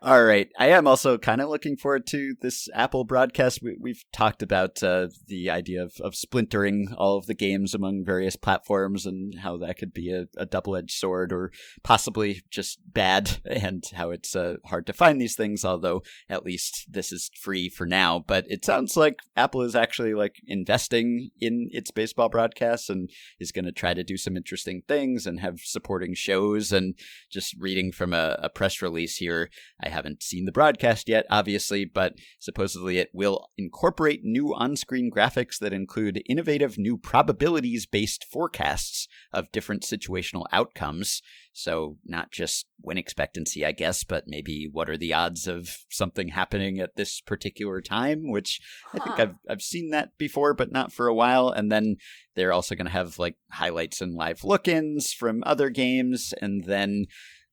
All 0.00 0.22
right. 0.22 0.48
I 0.56 0.68
am 0.68 0.86
also 0.86 1.18
kind 1.18 1.40
of 1.40 1.48
looking 1.48 1.76
forward 1.76 2.06
to 2.08 2.36
this 2.40 2.68
Apple 2.72 3.02
broadcast. 3.02 3.60
We, 3.60 3.90
have 3.90 4.04
talked 4.12 4.44
about 4.44 4.80
uh, 4.80 5.08
the 5.26 5.50
idea 5.50 5.82
of, 5.82 5.94
of 6.00 6.14
splintering 6.14 6.94
all 6.96 7.16
of 7.16 7.26
the 7.26 7.34
games 7.34 7.74
among 7.74 8.04
various 8.04 8.36
platforms 8.36 9.06
and 9.06 9.40
how 9.40 9.56
that 9.56 9.76
could 9.76 9.92
be 9.92 10.12
a, 10.12 10.26
a 10.36 10.46
double 10.46 10.76
edged 10.76 10.92
sword 10.92 11.32
or 11.32 11.50
possibly 11.82 12.42
just 12.48 12.78
bad, 12.86 13.38
and 13.44 13.86
how 13.94 14.10
it's 14.10 14.36
uh, 14.36 14.58
hard 14.66 14.86
to 14.86 14.92
find 14.92 15.20
these 15.20 15.34
things, 15.34 15.64
although 15.64 16.04
at 16.28 16.44
least 16.44 16.86
this 16.88 17.10
is 17.10 17.32
free 17.34 17.68
for 17.68 17.84
now. 17.84 18.20
But 18.24 18.44
it 18.46 18.64
sounds 18.64 18.96
like 18.96 19.18
Apple 19.36 19.62
is 19.62 19.74
actually 19.74 20.14
like 20.14 20.36
investing 20.46 21.30
in 21.40 21.70
its 21.72 21.90
baseball 21.90 22.28
broadcasts 22.28 22.88
and 22.88 23.10
is 23.40 23.50
going 23.50 23.64
to 23.64 23.72
try 23.72 23.94
to 23.94 24.04
do 24.04 24.16
some 24.16 24.36
interesting 24.36 24.82
things 24.86 25.26
and 25.26 25.40
have 25.40 25.58
supporting 25.58 26.14
shows. 26.14 26.70
And 26.70 26.94
just 27.32 27.56
reading 27.58 27.90
from 27.90 28.12
a, 28.12 28.38
a 28.40 28.48
press 28.48 28.80
release 28.80 29.16
here, 29.16 29.50
haven't 29.88 30.22
seen 30.22 30.44
the 30.44 30.52
broadcast 30.52 31.08
yet, 31.08 31.26
obviously, 31.30 31.84
but 31.84 32.14
supposedly 32.38 32.98
it 32.98 33.10
will 33.12 33.48
incorporate 33.56 34.20
new 34.22 34.54
on 34.54 34.76
screen 34.76 35.10
graphics 35.14 35.58
that 35.58 35.72
include 35.72 36.22
innovative 36.26 36.78
new 36.78 36.96
probabilities 36.96 37.86
based 37.86 38.24
forecasts 38.24 39.08
of 39.32 39.52
different 39.52 39.82
situational 39.82 40.44
outcomes. 40.52 41.22
So, 41.52 41.96
not 42.04 42.30
just 42.30 42.66
win 42.82 42.98
expectancy, 42.98 43.64
I 43.66 43.72
guess, 43.72 44.04
but 44.04 44.24
maybe 44.28 44.68
what 44.70 44.88
are 44.88 44.96
the 44.96 45.12
odds 45.12 45.48
of 45.48 45.78
something 45.90 46.28
happening 46.28 46.78
at 46.78 46.94
this 46.94 47.20
particular 47.20 47.80
time, 47.80 48.30
which 48.30 48.60
huh. 48.92 48.98
I 49.00 49.04
think 49.04 49.20
I've, 49.20 49.34
I've 49.50 49.62
seen 49.62 49.90
that 49.90 50.16
before, 50.18 50.54
but 50.54 50.70
not 50.70 50.92
for 50.92 51.08
a 51.08 51.14
while. 51.14 51.48
And 51.50 51.72
then 51.72 51.96
they're 52.36 52.52
also 52.52 52.76
going 52.76 52.86
to 52.86 52.92
have 52.92 53.18
like 53.18 53.36
highlights 53.50 54.00
and 54.00 54.14
live 54.14 54.44
look 54.44 54.68
ins 54.68 55.12
from 55.12 55.42
other 55.44 55.70
games. 55.70 56.32
And 56.40 56.64
then 56.64 57.06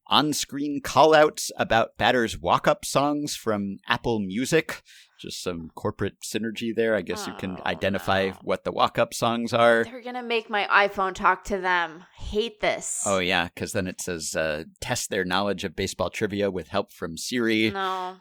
on 0.07 0.33
screen 0.33 0.81
callouts 0.81 1.49
about 1.57 1.97
batters' 1.97 2.37
walk 2.37 2.67
up 2.67 2.85
songs 2.85 3.35
from 3.35 3.77
Apple 3.87 4.19
Music. 4.19 4.81
Just 5.19 5.41
some 5.41 5.71
corporate 5.75 6.21
synergy 6.21 6.75
there. 6.75 6.93
I 6.93 7.01
guess 7.01 7.25
oh, 7.25 7.31
you 7.31 7.37
can 7.37 7.51
oh, 7.51 7.61
identify 7.65 8.27
no. 8.27 8.37
what 8.43 8.65
the 8.65 8.71
walk 8.71 8.99
up 8.99 9.13
songs 9.13 9.53
are. 9.53 9.85
They're 9.85 10.01
going 10.01 10.15
to 10.15 10.21
make 10.21 10.49
my 10.49 10.65
iPhone 10.65 11.15
talk 11.15 11.45
to 11.45 11.57
them. 11.57 12.03
Hate 12.17 12.59
this. 12.59 13.01
Oh, 13.05 13.19
yeah, 13.19 13.45
because 13.45 13.71
then 13.71 13.87
it 13.87 14.01
says 14.01 14.35
uh, 14.35 14.65
test 14.81 15.09
their 15.09 15.23
knowledge 15.23 15.63
of 15.63 15.75
baseball 15.75 16.09
trivia 16.09 16.51
with 16.51 16.67
help 16.67 16.91
from 16.91 17.17
Siri. 17.17 17.71
No. 17.71 18.17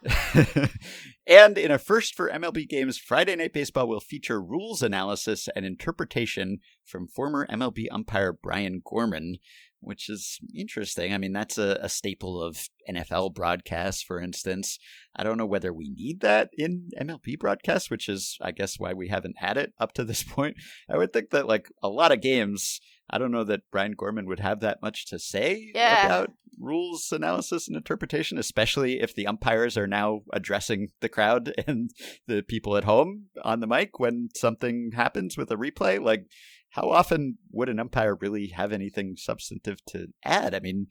and 1.27 1.59
in 1.59 1.73
a 1.73 1.79
first 1.79 2.15
for 2.15 2.31
MLB 2.31 2.69
games, 2.69 2.97
Friday 2.97 3.35
Night 3.35 3.53
Baseball 3.53 3.89
will 3.89 4.01
feature 4.01 4.41
rules 4.41 4.81
analysis 4.81 5.49
and 5.57 5.67
interpretation 5.67 6.61
from 6.85 7.09
former 7.09 7.45
MLB 7.49 7.87
umpire 7.91 8.33
Brian 8.33 8.83
Gorman 8.85 9.39
which 9.85 10.09
is 10.09 10.39
interesting. 10.55 11.13
I 11.13 11.19
mean, 11.19 11.33
that's 11.33 11.59
a, 11.59 11.79
a, 11.81 11.89
staple 11.89 12.43
of 12.43 12.69
NFL 12.89 13.35
broadcasts, 13.35 14.03
for 14.03 14.21
instance. 14.21 14.79
I 15.15 15.23
don't 15.23 15.39
know 15.39 15.47
whether 15.47 15.73
we 15.73 15.91
need 15.95 16.21
that 16.21 16.51
in 16.57 16.91
MLB 17.01 17.39
broadcasts, 17.39 17.91
which 17.91 18.09
is, 18.09 18.37
I 18.41 18.51
guess, 18.51 18.79
why 18.79 18.93
we 18.93 19.09
haven't 19.09 19.39
had 19.39 19.57
it 19.57 19.73
up 19.79 19.93
to 19.95 20.05
this 20.05 20.23
point. 20.29 20.57
I 20.89 20.97
would 20.97 21.13
think 21.13 21.31
that, 21.31 21.47
like, 21.47 21.69
a 21.83 21.89
lot 21.89 22.13
of 22.13 22.21
games, 22.21 22.81
I 23.11 23.19
don't 23.19 23.33
know 23.33 23.45
that 23.45 23.71
Brian 23.71 23.93
Gorman 23.93 24.27
would 24.27 24.41
have 24.41 24.61
that 24.61 24.83
much 24.83 25.07
to 25.07 25.19
say 25.19 25.71
yeah. 25.75 26.07
about 26.07 26.31
rules 26.59 27.13
analysis 27.13 27.69
and 27.69 27.77
interpretation, 27.77 28.39
especially 28.39 29.01
if 29.01 29.15
the 29.15 29.27
umpires 29.27 29.77
are 29.77 29.87
now 29.87 30.21
addressing 30.33 30.89
the 31.01 31.09
crowd 31.09 31.53
and 31.67 31.91
the 32.27 32.43
people 32.43 32.77
at 32.77 32.85
home 32.85 33.27
on 33.43 33.61
the 33.61 33.67
mic 33.67 33.99
when 33.99 34.29
something 34.35 34.93
happens 34.95 35.37
with 35.37 35.51
a 35.51 35.57
replay. 35.57 36.01
Like, 36.03 36.27
how 36.75 36.91
often 36.91 37.39
would 37.53 37.69
an 37.69 37.79
umpire 37.79 38.17
really 38.17 38.49
have 38.49 38.73
anything 38.73 39.15
substantive 39.17 39.85
to 39.87 40.09
add? 40.25 40.57
I 40.57 40.59
mean, 40.59 40.89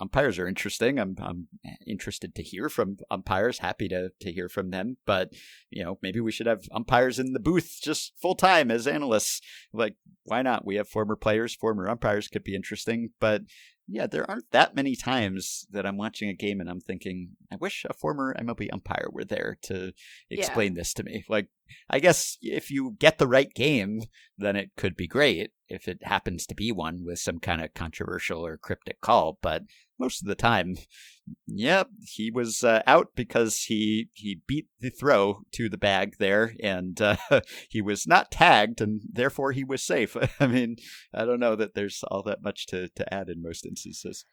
umpires 0.00 0.40
are 0.40 0.48
interesting. 0.48 0.98
I'm 0.98 1.14
I'm 1.20 1.46
interested 1.86 2.34
to 2.34 2.42
hear 2.42 2.68
from 2.68 2.96
umpires. 3.12 3.58
Happy 3.58 3.88
to 3.88 4.10
to 4.20 4.32
hear 4.32 4.48
from 4.48 4.70
them. 4.70 4.96
But 5.06 5.30
you 5.70 5.84
know, 5.84 5.98
maybe 6.02 6.18
we 6.18 6.32
should 6.32 6.48
have 6.48 6.64
umpires 6.72 7.20
in 7.20 7.32
the 7.32 7.38
booth 7.38 7.78
just 7.80 8.12
full 8.20 8.34
time 8.34 8.72
as 8.72 8.88
analysts. 8.88 9.40
Like, 9.72 9.94
why 10.24 10.42
not? 10.42 10.66
We 10.66 10.74
have 10.74 10.88
former 10.88 11.14
players, 11.14 11.54
former 11.54 11.88
umpires 11.88 12.26
could 12.26 12.42
be 12.42 12.56
interesting. 12.56 13.10
But 13.20 13.42
yeah, 13.86 14.08
there 14.08 14.28
aren't 14.28 14.50
that 14.50 14.74
many 14.74 14.96
times 14.96 15.64
that 15.70 15.86
I'm 15.86 15.96
watching 15.96 16.28
a 16.28 16.34
game 16.34 16.60
and 16.60 16.68
I'm 16.68 16.80
thinking, 16.80 17.30
I 17.52 17.56
wish 17.56 17.84
a 17.88 17.94
former 17.94 18.34
MLB 18.34 18.68
umpire 18.72 19.08
were 19.12 19.24
there 19.24 19.58
to 19.62 19.92
explain 20.28 20.72
yeah. 20.72 20.80
this 20.80 20.92
to 20.94 21.04
me. 21.04 21.24
Like 21.28 21.46
I 21.88 21.98
guess 21.98 22.36
if 22.40 22.70
you 22.70 22.96
get 22.98 23.18
the 23.18 23.28
right 23.28 23.52
game, 23.52 24.02
then 24.38 24.56
it 24.56 24.70
could 24.76 24.96
be 24.96 25.06
great 25.06 25.52
if 25.68 25.86
it 25.86 25.98
happens 26.02 26.46
to 26.46 26.54
be 26.54 26.72
one 26.72 27.04
with 27.04 27.18
some 27.18 27.38
kind 27.38 27.62
of 27.62 27.74
controversial 27.74 28.44
or 28.44 28.56
cryptic 28.56 29.00
call. 29.00 29.38
But 29.40 29.62
most 29.98 30.22
of 30.22 30.28
the 30.28 30.34
time, 30.34 30.76
yep, 31.46 31.88
he 32.06 32.30
was 32.30 32.64
uh, 32.64 32.82
out 32.86 33.08
because 33.14 33.64
he 33.64 34.08
he 34.14 34.40
beat 34.46 34.66
the 34.80 34.90
throw 34.90 35.42
to 35.52 35.68
the 35.68 35.78
bag 35.78 36.16
there, 36.18 36.54
and 36.62 37.00
uh, 37.00 37.16
he 37.68 37.80
was 37.80 38.06
not 38.06 38.30
tagged, 38.30 38.80
and 38.80 39.02
therefore 39.12 39.52
he 39.52 39.62
was 39.62 39.82
safe. 39.82 40.16
I 40.40 40.46
mean, 40.46 40.76
I 41.14 41.24
don't 41.24 41.40
know 41.40 41.54
that 41.56 41.74
there's 41.74 42.02
all 42.10 42.22
that 42.24 42.42
much 42.42 42.66
to 42.68 42.88
to 42.88 43.14
add 43.14 43.28
in 43.28 43.42
most 43.42 43.66
instances. 43.66 44.24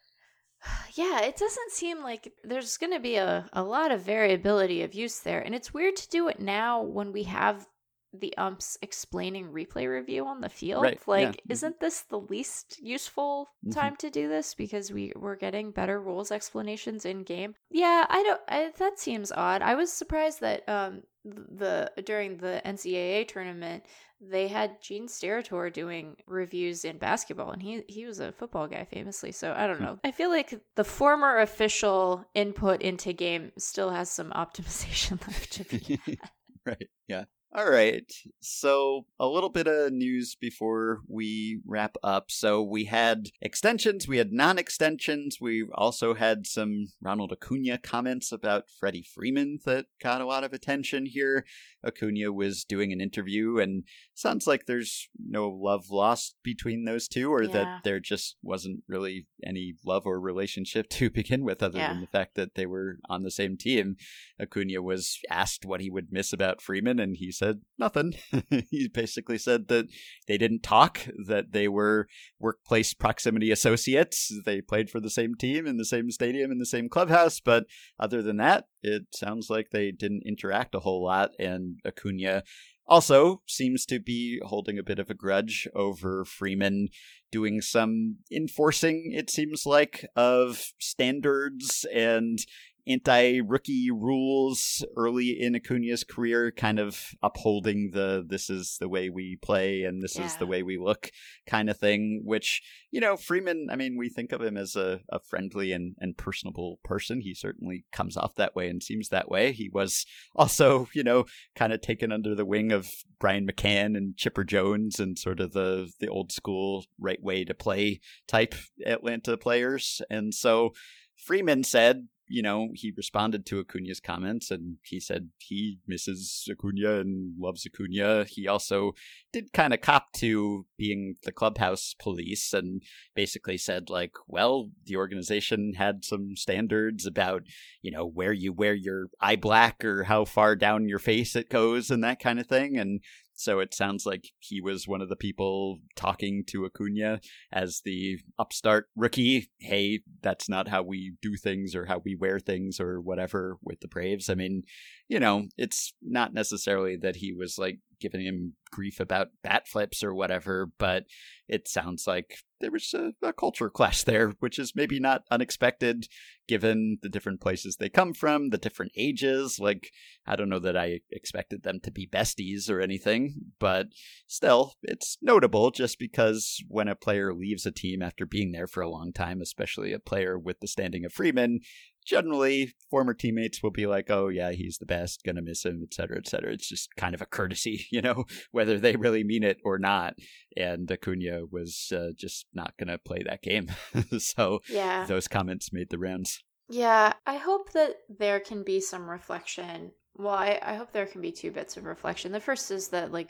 Yeah, 0.96 1.22
it 1.22 1.38
doesn't 1.38 1.72
seem 1.72 2.02
like 2.02 2.34
there's 2.44 2.78
going 2.78 2.94
to 2.94 3.00
be 3.00 3.18
a, 3.18 3.48
a 3.54 3.62
lot 3.62 3.92
of 3.92 4.02
variability 4.02 4.82
of 4.82 4.96
use 4.96 5.20
there. 5.20 5.42
And 5.42 5.54
it's 5.54 5.74
weird 5.74 5.96
to 5.98 6.10
do 6.10 6.28
it 6.28 6.40
now 6.40 6.82
when 6.82 7.12
we 7.12 7.24
have 7.24 7.68
the 8.14 8.36
umps 8.38 8.80
explaining 8.82 9.52
replay 9.52 9.88
review 9.88 10.26
on 10.26 10.42
the 10.42 10.50
field. 10.50 10.82
Right, 10.82 11.00
Like, 11.08 11.22
yeah. 11.22 11.32
Mhm. 11.32 11.52
isn't 11.52 11.80
this 11.80 12.02
the 12.02 12.20
least 12.20 12.80
useful 12.82 13.48
Mhm. 13.64 13.74
time 13.74 13.96
to 13.98 14.10
do 14.10 14.28
this 14.28 14.56
because 14.56 14.92
we 14.92 15.12
we're 15.16 15.36
getting 15.36 15.70
better 15.72 16.02
rules 16.02 16.32
explanations 16.32 17.06
in 17.06 17.22
game? 17.24 17.54
Yeah, 17.70 18.08
I 18.10 18.24
don't. 18.24 18.42
I, 18.48 18.72
that 18.80 18.98
seems 18.98 19.32
odd. 19.32 19.62
I 19.62 19.76
was 19.76 19.92
surprised 19.94 20.42
that 20.42 20.68
um 20.68 21.04
the 21.26 21.92
during 22.06 22.38
the 22.38 22.62
NCAA 22.66 23.28
tournament 23.28 23.84
they 24.20 24.48
had 24.48 24.82
Gene 24.82 25.08
Steratore 25.08 25.72
doing 25.72 26.18
reviews 26.26 26.84
in 26.86 26.98
basketball, 26.98 27.52
and 27.52 27.62
he 27.62 27.84
he 27.88 28.06
was 28.06 28.20
a 28.20 28.32
football 28.32 28.68
guy 28.68 28.86
famously. 28.86 29.32
So 29.32 29.54
I 29.56 29.68
don't 29.68 29.78
Hmm. 29.78 29.84
know. 29.84 30.00
I 30.04 30.12
feel 30.12 30.30
like 30.30 30.60
the 30.76 30.84
former 30.84 31.40
official 31.40 32.26
input 32.34 32.82
into 32.82 33.14
game 33.14 33.52
still 33.58 33.90
has 33.92 34.10
some 34.10 34.32
optimization 34.32 35.20
left 35.28 35.52
to 35.54 35.64
be. 35.66 36.00
right. 36.66 36.88
Yeah. 37.08 37.26
All 37.56 37.70
right. 37.72 38.12
So, 38.42 39.06
a 39.20 39.26
little 39.28 39.50
bit 39.50 39.68
of 39.68 39.94
news 39.94 40.36
before 40.36 41.00
we 41.08 41.62
wrap 41.66 41.96
up. 42.04 42.30
So, 42.30 42.62
we 42.62 42.84
had 42.86 43.30
extensions, 43.42 44.06
we 44.08 44.18
had 44.18 44.34
non 44.34 44.58
extensions. 44.60 45.38
We 45.40 45.66
also 45.74 46.14
had 46.14 46.46
some 46.46 46.88
Ronald 47.02 47.32
Acuna 47.32 47.78
comments 47.78 48.34
about 48.34 48.66
Freddie 48.80 49.02
Freeman 49.16 49.60
that 49.66 49.86
got 50.04 50.20
a 50.20 50.26
lot 50.26 50.44
of 50.44 50.52
attention 50.52 51.06
here. 51.06 51.46
Acuna 51.86 52.34
was 52.34 52.66
doing 52.66 52.92
an 52.92 53.00
interview, 53.00 53.60
and 53.60 53.84
sounds 54.14 54.46
like 54.46 54.66
there's 54.66 55.08
no 55.18 55.48
love 55.50 55.86
lost 55.90 56.36
between 56.44 56.84
those 56.84 57.08
two, 57.08 57.32
or 57.32 57.44
Yeah. 57.44 57.50
that 57.54 57.84
there 57.86 58.02
just 58.02 58.36
wasn't 58.44 58.84
really 58.90 59.26
any 59.44 59.74
love 59.86 60.06
or 60.06 60.20
relationship 60.20 60.90
to 61.00 61.10
begin 61.10 61.46
with, 61.46 61.64
other 61.64 61.80
Yeah. 61.80 61.94
than 61.94 62.02
the 62.02 62.08
fact 62.08 62.36
that 62.36 62.56
they 62.56 62.66
were 62.66 63.00
on 63.10 63.24
the 63.24 63.32
same 63.32 63.56
team. 63.56 63.96
Acuna 64.40 64.82
was 64.82 65.18
asked 65.30 65.66
what 65.66 65.80
he 65.80 65.90
would 65.90 66.12
miss 66.12 66.34
about 66.34 66.62
Freeman, 66.62 67.00
and 67.00 67.16
he 67.16 67.32
said 67.38 67.62
nothing. 67.78 68.16
he 68.70 68.90
basically 68.94 69.38
said 69.38 69.68
that 69.68 69.88
they 70.28 70.38
didn't 70.38 70.64
talk, 70.64 71.08
that 71.26 71.52
they 71.52 71.68
were 71.68 72.08
workplace 72.40 72.94
proximity 72.94 73.52
associates. 73.52 74.32
They 74.46 74.62
played 74.62 74.90
for 74.90 75.00
the 75.00 75.10
same 75.10 75.36
team 75.36 75.68
in 75.68 75.78
the 75.78 75.86
same 75.86 76.12
stadium 76.12 76.52
in 76.52 76.60
the 76.60 76.66
same 76.66 76.90
clubhouse, 76.90 77.40
but 77.40 77.66
other 78.00 78.22
than 78.22 78.38
that, 78.38 78.66
it 78.82 79.08
sounds 79.14 79.48
like 79.50 79.70
they 79.72 79.92
didn't 79.92 80.24
interact 80.26 80.76
a 80.76 80.80
whole 80.80 81.04
lot. 81.04 81.32
And 81.40 81.80
Acuna 81.86 82.44
also 82.88 83.42
seems 83.48 83.86
to 83.86 84.00
be 84.00 84.40
holding 84.46 84.78
a 84.78 84.84
bit 84.84 85.00
of 85.00 85.10
a 85.10 85.14
grudge 85.14 85.68
over 85.76 86.26
Freeman 86.26 86.88
doing 87.32 87.62
some 87.62 88.18
enforcing, 88.32 89.12
it 89.14 89.30
seems 89.30 89.66
like, 89.66 90.06
of 90.16 90.72
standards 90.80 91.86
and 91.94 92.40
anti 92.88 93.42
rookie 93.42 93.90
rules 93.92 94.86
early 94.96 95.30
in 95.40 95.56
Acuna's 95.56 96.04
career, 96.04 96.52
kind 96.52 96.80
of 96.80 97.12
upholding 97.22 97.92
the 97.94 98.26
this 98.28 98.50
is 98.50 98.78
the 98.80 98.90
way 98.90 99.10
we 99.10 99.38
play 99.42 99.84
and 99.84 100.02
this 100.02 100.18
is 100.18 100.36
the 100.38 100.46
way 100.46 100.64
we 100.64 100.78
look 100.78 101.12
kind 101.46 101.70
of 101.70 101.78
thing, 101.78 102.22
which, 102.24 102.62
you 102.92 103.02
know, 103.02 103.18
Freeman, 103.18 103.68
I 103.72 103.76
mean, 103.76 103.98
we 103.98 104.10
think 104.10 104.32
of 104.32 104.42
him 104.42 104.58
as 104.58 104.76
a, 104.76 105.02
a 105.10 105.20
friendly 105.20 105.72
and, 105.72 105.96
and 106.00 106.18
personable 106.18 106.80
person. 106.84 107.22
He 107.22 107.34
certainly 107.34 107.86
comes 107.92 108.18
off 108.18 108.36
that 108.36 108.56
way 108.56 108.70
and 108.70 108.82
seems 108.82 109.10
that 109.10 109.30
way. 109.30 109.52
He 109.52 109.70
was 109.70 110.06
also, 110.36 110.88
you 110.94 111.04
know, 111.04 111.26
kind 111.56 111.74
of 111.74 111.82
taken 111.82 112.12
under 112.12 112.36
the 112.36 112.46
wing 112.46 112.72
of 112.72 112.90
Brian 113.20 113.48
McCann 113.48 113.98
and 113.98 114.16
Chipper 114.18 114.44
Jones 114.44 115.00
and 115.00 115.18
sort 115.18 115.40
of 115.40 115.54
the 115.54 115.92
the 116.00 116.08
old 116.08 116.32
school 116.32 116.86
right 117.00 117.22
way 117.22 117.44
to 117.44 117.54
play 117.54 118.00
type 118.28 118.56
Atlanta 118.86 119.38
players. 119.38 120.02
And 120.10 120.34
so 120.34 120.74
Freeman 121.18 121.64
said, 121.64 122.08
you 122.30 122.42
know, 122.42 122.70
he 122.74 122.94
responded 122.96 123.46
to 123.46 123.60
Acuna's 123.60 124.00
comments 124.00 124.52
and 124.52 124.78
he 124.84 125.00
said 125.00 125.30
he 125.40 125.80
misses 125.88 126.48
Acuna 126.52 127.00
and 127.00 127.34
loves 127.40 127.66
Acuna. 127.66 128.26
He 128.26 128.48
also 128.48 128.94
did 129.32 129.54
kind 129.54 129.74
of 129.74 129.82
cop 129.82 130.12
to 130.14 130.66
being 130.78 131.16
the 131.24 131.32
clubhouse 131.32 131.96
police 131.98 132.54
and 132.54 132.84
basically 133.16 133.58
said, 133.58 133.90
like, 133.90 134.14
well, 134.28 134.70
the 134.86 134.96
organization 134.96 135.74
had 135.78 136.04
some 136.04 136.36
standards 136.36 137.06
about, 137.06 137.44
you 137.82 137.92
know, 137.92 138.06
where 138.06 138.34
you 138.34 138.52
wear 138.52 138.74
your 138.74 139.08
eye 139.22 139.36
black 139.36 139.84
or 139.84 140.04
how 140.04 140.26
far 140.26 140.56
down 140.56 140.90
your 140.90 141.00
face 141.00 141.36
it 141.36 141.50
goes 141.50 141.90
and 141.90 142.04
that 142.04 142.20
kind 142.20 142.40
of 142.40 142.48
thing. 142.48 142.78
And 142.78 143.02
so 143.38 143.60
it 143.60 143.74
sounds 143.74 144.06
like 144.06 144.32
he 144.40 144.60
was 144.60 144.88
one 144.88 145.02
of 145.02 145.10
the 145.10 145.16
people 145.16 145.78
talking 145.96 146.44
to 146.48 146.66
Acuna 146.66 147.22
as 147.54 147.82
the 147.86 148.18
upstart 148.40 148.88
rookie. 148.96 149.52
Hey, 149.60 150.02
that's 150.24 150.50
not 150.50 150.68
how 150.68 150.82
we 150.82 151.14
do 151.22 151.36
things 151.36 151.76
or 151.76 151.86
how 151.86 152.02
we 152.04 152.16
wear 152.16 152.40
things 152.40 152.80
or 152.80 153.00
whatever 153.00 153.58
with 153.62 153.80
the 153.80 153.88
Braves. 153.88 154.28
I 154.28 154.34
mean, 154.34 154.64
you 155.08 155.20
know, 155.20 155.46
it's 155.56 155.94
not 156.02 156.34
necessarily 156.34 156.98
that 156.98 157.18
he 157.18 157.32
was 157.32 157.60
like 157.60 157.80
giving 158.00 158.26
him 158.26 158.54
grief 158.72 159.00
about 159.00 159.28
bat 159.44 159.68
flips 159.68 160.04
or 160.04 160.16
whatever, 160.16 160.72
but 160.80 161.04
it 161.48 161.68
sounds 161.68 162.08
like 162.08 162.40
there 162.60 162.72
was 162.72 162.94
a, 162.94 163.14
a 163.26 163.34
culture 163.34 163.70
clash 163.70 164.04
there, 164.04 164.30
which 164.40 164.60
is 164.60 164.76
maybe 164.76 165.00
not 165.00 165.24
unexpected 165.32 166.08
given 166.48 166.98
the 167.02 167.10
different 167.10 167.42
places 167.42 167.76
they 167.76 167.90
come 167.90 168.14
from, 168.14 168.50
the 168.50 168.58
different 168.58 168.92
ages. 168.96 169.60
Like, 169.60 169.92
I 170.26 170.36
don't 170.36 170.50
know 170.50 170.60
that 170.60 170.78
I 170.78 171.02
expected 171.12 171.64
them 171.64 171.80
to 171.84 171.92
be 171.92 172.08
besties 172.08 172.70
or 172.70 172.80
anything, 172.80 173.52
but 173.60 173.88
still, 174.28 174.74
it's 174.82 175.18
notable 175.22 175.72
just 175.72 176.00
because 176.00 176.64
when 176.68 176.88
a 176.88 176.96
player 176.96 177.34
leaves 177.34 177.66
a 177.66 177.72
team 177.72 178.02
after 178.02 178.26
being 178.26 178.52
there 178.52 178.68
for 178.68 178.82
a 178.82 178.90
long 178.90 179.12
time, 179.12 179.42
especially 179.42 179.92
a 179.94 180.00
player 180.00 180.40
with 180.40 180.60
the 180.62 180.68
standing 180.68 181.04
of 181.06 181.14
Freeman, 181.14 181.60
generally 182.08 182.74
former 182.90 183.14
teammates 183.14 183.62
will 183.62 183.72
be 183.72 183.86
like, 183.86 184.10
oh, 184.10 184.30
yeah, 184.30 184.52
he's 184.52 184.78
the 184.78 184.86
best, 184.86 185.24
gonna 185.26 185.42
miss 185.42 185.66
him, 185.66 185.82
et 185.84 185.94
cetera, 185.94 186.18
et 186.18 186.28
cetera. 186.28 186.54
It's 186.54 186.70
just 186.70 186.90
kind 186.96 187.14
of 187.14 187.22
a 187.22 187.26
courtesy, 187.26 187.86
you 187.92 188.02
know, 188.02 188.24
whether 188.52 188.80
they 188.80 188.96
really 188.96 189.24
mean 189.24 189.44
it 189.44 189.58
or 189.64 189.78
not. 189.78 190.14
And 190.56 190.90
Acuna 190.92 191.42
was 191.52 191.92
uh, 191.96 192.10
just 192.16 192.46
not 192.54 192.74
gonna 192.80 192.98
play 192.98 193.24
that 193.26 193.42
game. 193.44 193.68
so 194.18 194.62
Yeah. 194.70 195.06
those 195.06 195.28
comments 195.28 195.74
made 195.74 195.90
the 195.90 196.00
rounds. 196.00 196.42
Yeah, 196.70 197.14
I 197.26 197.36
hope 197.38 197.72
that 197.74 197.96
there 198.10 198.40
can 198.40 198.64
be 198.64 198.80
some 198.82 199.10
reflection. 199.10 199.92
Well, 200.16 200.34
I, 200.34 200.60
I 200.62 200.76
hope 200.76 200.92
there 200.92 201.06
can 201.06 201.22
be 201.22 201.32
two 201.32 201.52
bits 201.52 201.78
of 201.78 201.86
reflection. 201.86 202.32
The 202.32 202.40
first 202.40 202.72
is 202.72 202.90
that, 202.90 203.12
like, 203.12 203.30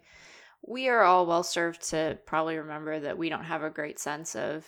we 0.68 0.88
are 0.88 1.04
all 1.04 1.26
well 1.28 1.44
served 1.44 1.90
to 1.90 2.18
probably 2.26 2.58
remember 2.58 3.00
that 3.00 3.18
we 3.18 3.30
don't 3.30 3.44
have 3.44 3.62
a 3.64 3.70
great 3.70 4.00
sense 4.00 4.36
of, 4.36 4.66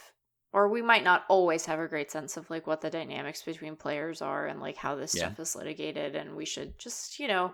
or 0.52 0.68
we 0.70 0.82
might 0.82 1.04
not 1.04 1.26
always 1.30 1.66
have 1.66 1.80
a 1.80 1.88
great 1.88 2.12
sense 2.12 2.38
of, 2.38 2.50
like, 2.50 2.66
what 2.68 2.82
the 2.82 2.90
dynamics 2.90 3.44
between 3.44 3.76
players 3.76 4.22
are 4.22 4.48
and, 4.48 4.60
like, 4.60 4.78
how 4.78 4.96
this 4.96 5.14
Yeah. 5.14 5.28
stuff 5.28 5.40
is 5.40 5.56
litigated. 5.56 6.16
And 6.16 6.36
we 6.36 6.46
should 6.46 6.78
just, 6.80 7.20
you 7.20 7.28
know, 7.28 7.54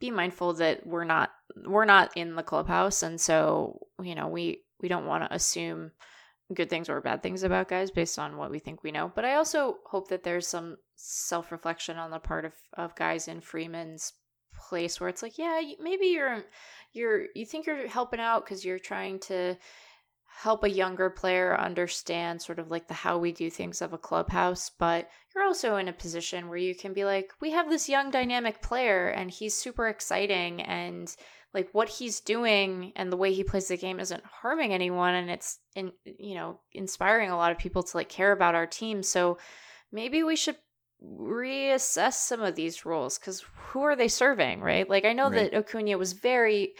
be 0.00 0.10
mindful 0.10 0.54
that 0.54 0.86
we're 0.86 1.04
not, 1.04 1.30
we're 1.66 1.84
not 1.84 2.16
in 2.16 2.34
the 2.34 2.42
clubhouse. 2.42 3.02
And 3.02 3.20
so, 3.20 3.86
you 4.02 4.14
know, 4.14 4.28
we, 4.28 4.64
we 4.80 4.88
don't 4.88 5.06
want 5.06 5.24
to 5.24 5.34
assume 5.34 5.92
good 6.52 6.68
things 6.68 6.88
or 6.88 7.00
bad 7.00 7.22
things 7.22 7.42
about 7.42 7.68
guys 7.68 7.90
based 7.90 8.18
on 8.18 8.36
what 8.36 8.50
we 8.50 8.58
think 8.58 8.82
we 8.82 8.92
know. 8.92 9.10
But 9.14 9.24
I 9.24 9.34
also 9.34 9.78
hope 9.86 10.08
that 10.08 10.24
there's 10.24 10.46
some 10.46 10.76
self 10.96 11.52
reflection 11.52 11.96
on 11.96 12.10
the 12.10 12.18
part 12.18 12.44
of, 12.44 12.52
of 12.74 12.94
guys 12.96 13.28
in 13.28 13.40
Freeman's 13.40 14.12
place 14.68 15.00
where 15.00 15.08
it's 15.08 15.22
like, 15.22 15.38
yeah, 15.38 15.60
maybe 15.80 16.06
you're 16.06 16.44
you're 16.92 17.26
you 17.34 17.44
think 17.46 17.66
you're 17.66 17.88
helping 17.88 18.20
out 18.20 18.44
because 18.44 18.64
you're 18.64 18.78
trying 18.78 19.18
to 19.20 19.56
help 20.42 20.64
a 20.64 20.70
younger 20.70 21.08
player 21.10 21.56
understand 21.58 22.42
sort 22.42 22.58
of 22.58 22.70
like 22.70 22.88
the 22.88 22.94
how 22.94 23.16
we 23.18 23.30
do 23.32 23.48
things 23.48 23.80
of 23.80 23.92
a 23.92 23.98
clubhouse 23.98 24.70
but 24.78 25.08
you're 25.34 25.44
also 25.44 25.76
in 25.76 25.88
a 25.88 25.92
position 25.92 26.48
where 26.48 26.58
you 26.58 26.74
can 26.74 26.92
be 26.92 27.04
like 27.04 27.30
we 27.40 27.50
have 27.52 27.68
this 27.70 27.88
young 27.88 28.10
dynamic 28.10 28.60
player 28.60 29.08
and 29.08 29.30
he's 29.30 29.54
super 29.54 29.86
exciting 29.88 30.60
and 30.62 31.14
like 31.54 31.68
what 31.72 31.88
he's 31.88 32.18
doing 32.20 32.92
and 32.96 33.12
the 33.12 33.16
way 33.16 33.32
he 33.32 33.44
plays 33.44 33.68
the 33.68 33.76
game 33.76 34.00
isn't 34.00 34.24
harming 34.24 34.72
anyone 34.72 35.14
and 35.14 35.30
it's 35.30 35.60
in 35.76 35.92
you 36.04 36.34
know 36.34 36.58
inspiring 36.72 37.30
a 37.30 37.36
lot 37.36 37.52
of 37.52 37.58
people 37.58 37.82
to 37.82 37.96
like 37.96 38.08
care 38.08 38.32
about 38.32 38.56
our 38.56 38.66
team 38.66 39.02
so 39.02 39.38
maybe 39.92 40.22
we 40.24 40.34
should 40.34 40.56
reassess 41.02 42.14
some 42.14 42.40
of 42.42 42.54
these 42.54 42.84
rules 42.84 43.18
because 43.18 43.44
who 43.68 43.82
are 43.82 43.96
they 43.96 44.08
serving 44.08 44.60
right 44.60 44.88
like 44.88 45.04
i 45.04 45.12
know 45.12 45.28
Right. 45.30 45.50
that 45.50 45.56
acuna 45.58 45.96
was 45.98 46.12
very 46.12 46.74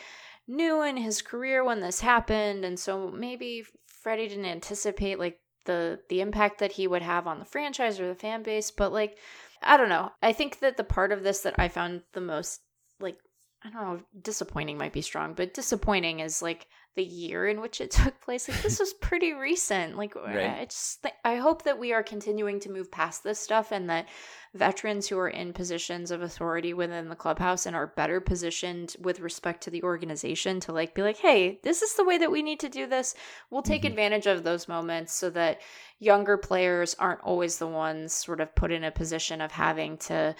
new 0.46 0.82
in 0.82 0.96
his 0.96 1.22
career 1.22 1.64
when 1.64 1.80
this 1.80 2.00
happened 2.00 2.64
and 2.64 2.78
so 2.78 3.10
maybe 3.10 3.64
freddie 3.86 4.28
didn't 4.28 4.44
anticipate 4.44 5.18
like 5.18 5.38
the 5.64 5.98
the 6.10 6.20
impact 6.20 6.58
that 6.58 6.72
he 6.72 6.86
would 6.86 7.02
have 7.02 7.26
on 7.26 7.38
the 7.38 7.44
franchise 7.44 7.98
or 7.98 8.06
the 8.06 8.14
fan 8.14 8.42
base 8.42 8.70
but 8.70 8.92
like 8.92 9.16
i 9.62 9.76
don't 9.78 9.88
know. 9.88 10.10
I 10.20 10.34
think 10.34 10.58
that 10.58 10.76
the 10.76 10.84
part 10.84 11.10
of 11.10 11.22
this 11.22 11.40
that 11.40 11.54
i 11.58 11.68
found 11.68 12.02
the 12.12 12.20
most 12.20 12.60
like 13.00 13.16
I 13.64 13.70
don't 13.70 13.80
know, 13.80 14.00
disappointing 14.20 14.76
might 14.76 14.92
be 14.92 15.00
strong, 15.00 15.32
but 15.32 15.54
disappointing 15.54 16.20
is 16.20 16.42
like 16.42 16.66
the 16.96 17.02
year 17.04 17.46
in 17.46 17.60
which 17.60 17.80
it 17.80 17.90
took 17.90 18.20
place. 18.20 18.48
Like 18.48 18.62
this 18.62 18.78
was 18.80 18.92
pretty 18.94 19.32
recent. 19.32 19.96
Like 19.96 20.14
right. 20.14 20.60
I 20.60 20.64
just 20.64 21.02
th- 21.02 21.14
I 21.24 21.36
hope 21.36 21.64
that 21.64 21.78
we 21.78 21.92
are 21.92 22.02
continuing 22.02 22.60
to 22.60 22.70
move 22.70 22.90
past 22.90 23.24
this 23.24 23.38
stuff 23.38 23.72
and 23.72 23.88
that 23.90 24.06
veterans 24.54 25.08
who 25.08 25.18
are 25.18 25.28
in 25.28 25.52
positions 25.52 26.10
of 26.10 26.22
authority 26.22 26.72
within 26.72 27.08
the 27.08 27.16
clubhouse 27.16 27.66
and 27.66 27.74
are 27.74 27.88
better 27.88 28.20
positioned 28.20 28.94
with 29.00 29.18
respect 29.20 29.62
to 29.64 29.70
the 29.70 29.82
organization 29.82 30.60
to 30.60 30.72
like 30.72 30.94
be 30.94 31.02
like, 31.02 31.18
"Hey, 31.18 31.58
this 31.62 31.82
is 31.82 31.94
the 31.94 32.04
way 32.04 32.18
that 32.18 32.30
we 32.30 32.42
need 32.42 32.60
to 32.60 32.68
do 32.68 32.86
this." 32.86 33.14
We'll 33.50 33.62
take 33.62 33.82
mm-hmm. 33.82 33.90
advantage 33.90 34.26
of 34.26 34.44
those 34.44 34.68
moments 34.68 35.14
so 35.14 35.30
that 35.30 35.60
younger 35.98 36.36
players 36.36 36.94
aren't 36.98 37.22
always 37.22 37.58
the 37.58 37.66
ones 37.66 38.12
sort 38.12 38.40
of 38.40 38.54
put 38.54 38.70
in 38.70 38.84
a 38.84 38.90
position 38.90 39.40
of 39.40 39.52
having 39.52 39.98
to 39.98 40.34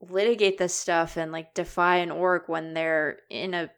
litigate 0.00 0.58
this 0.58 0.74
stuff 0.74 1.16
and 1.16 1.32
like 1.32 1.54
defy 1.54 1.96
an 1.96 2.10
org 2.10 2.42
when 2.46 2.72
they're 2.72 3.18
in 3.30 3.52
a 3.52 3.70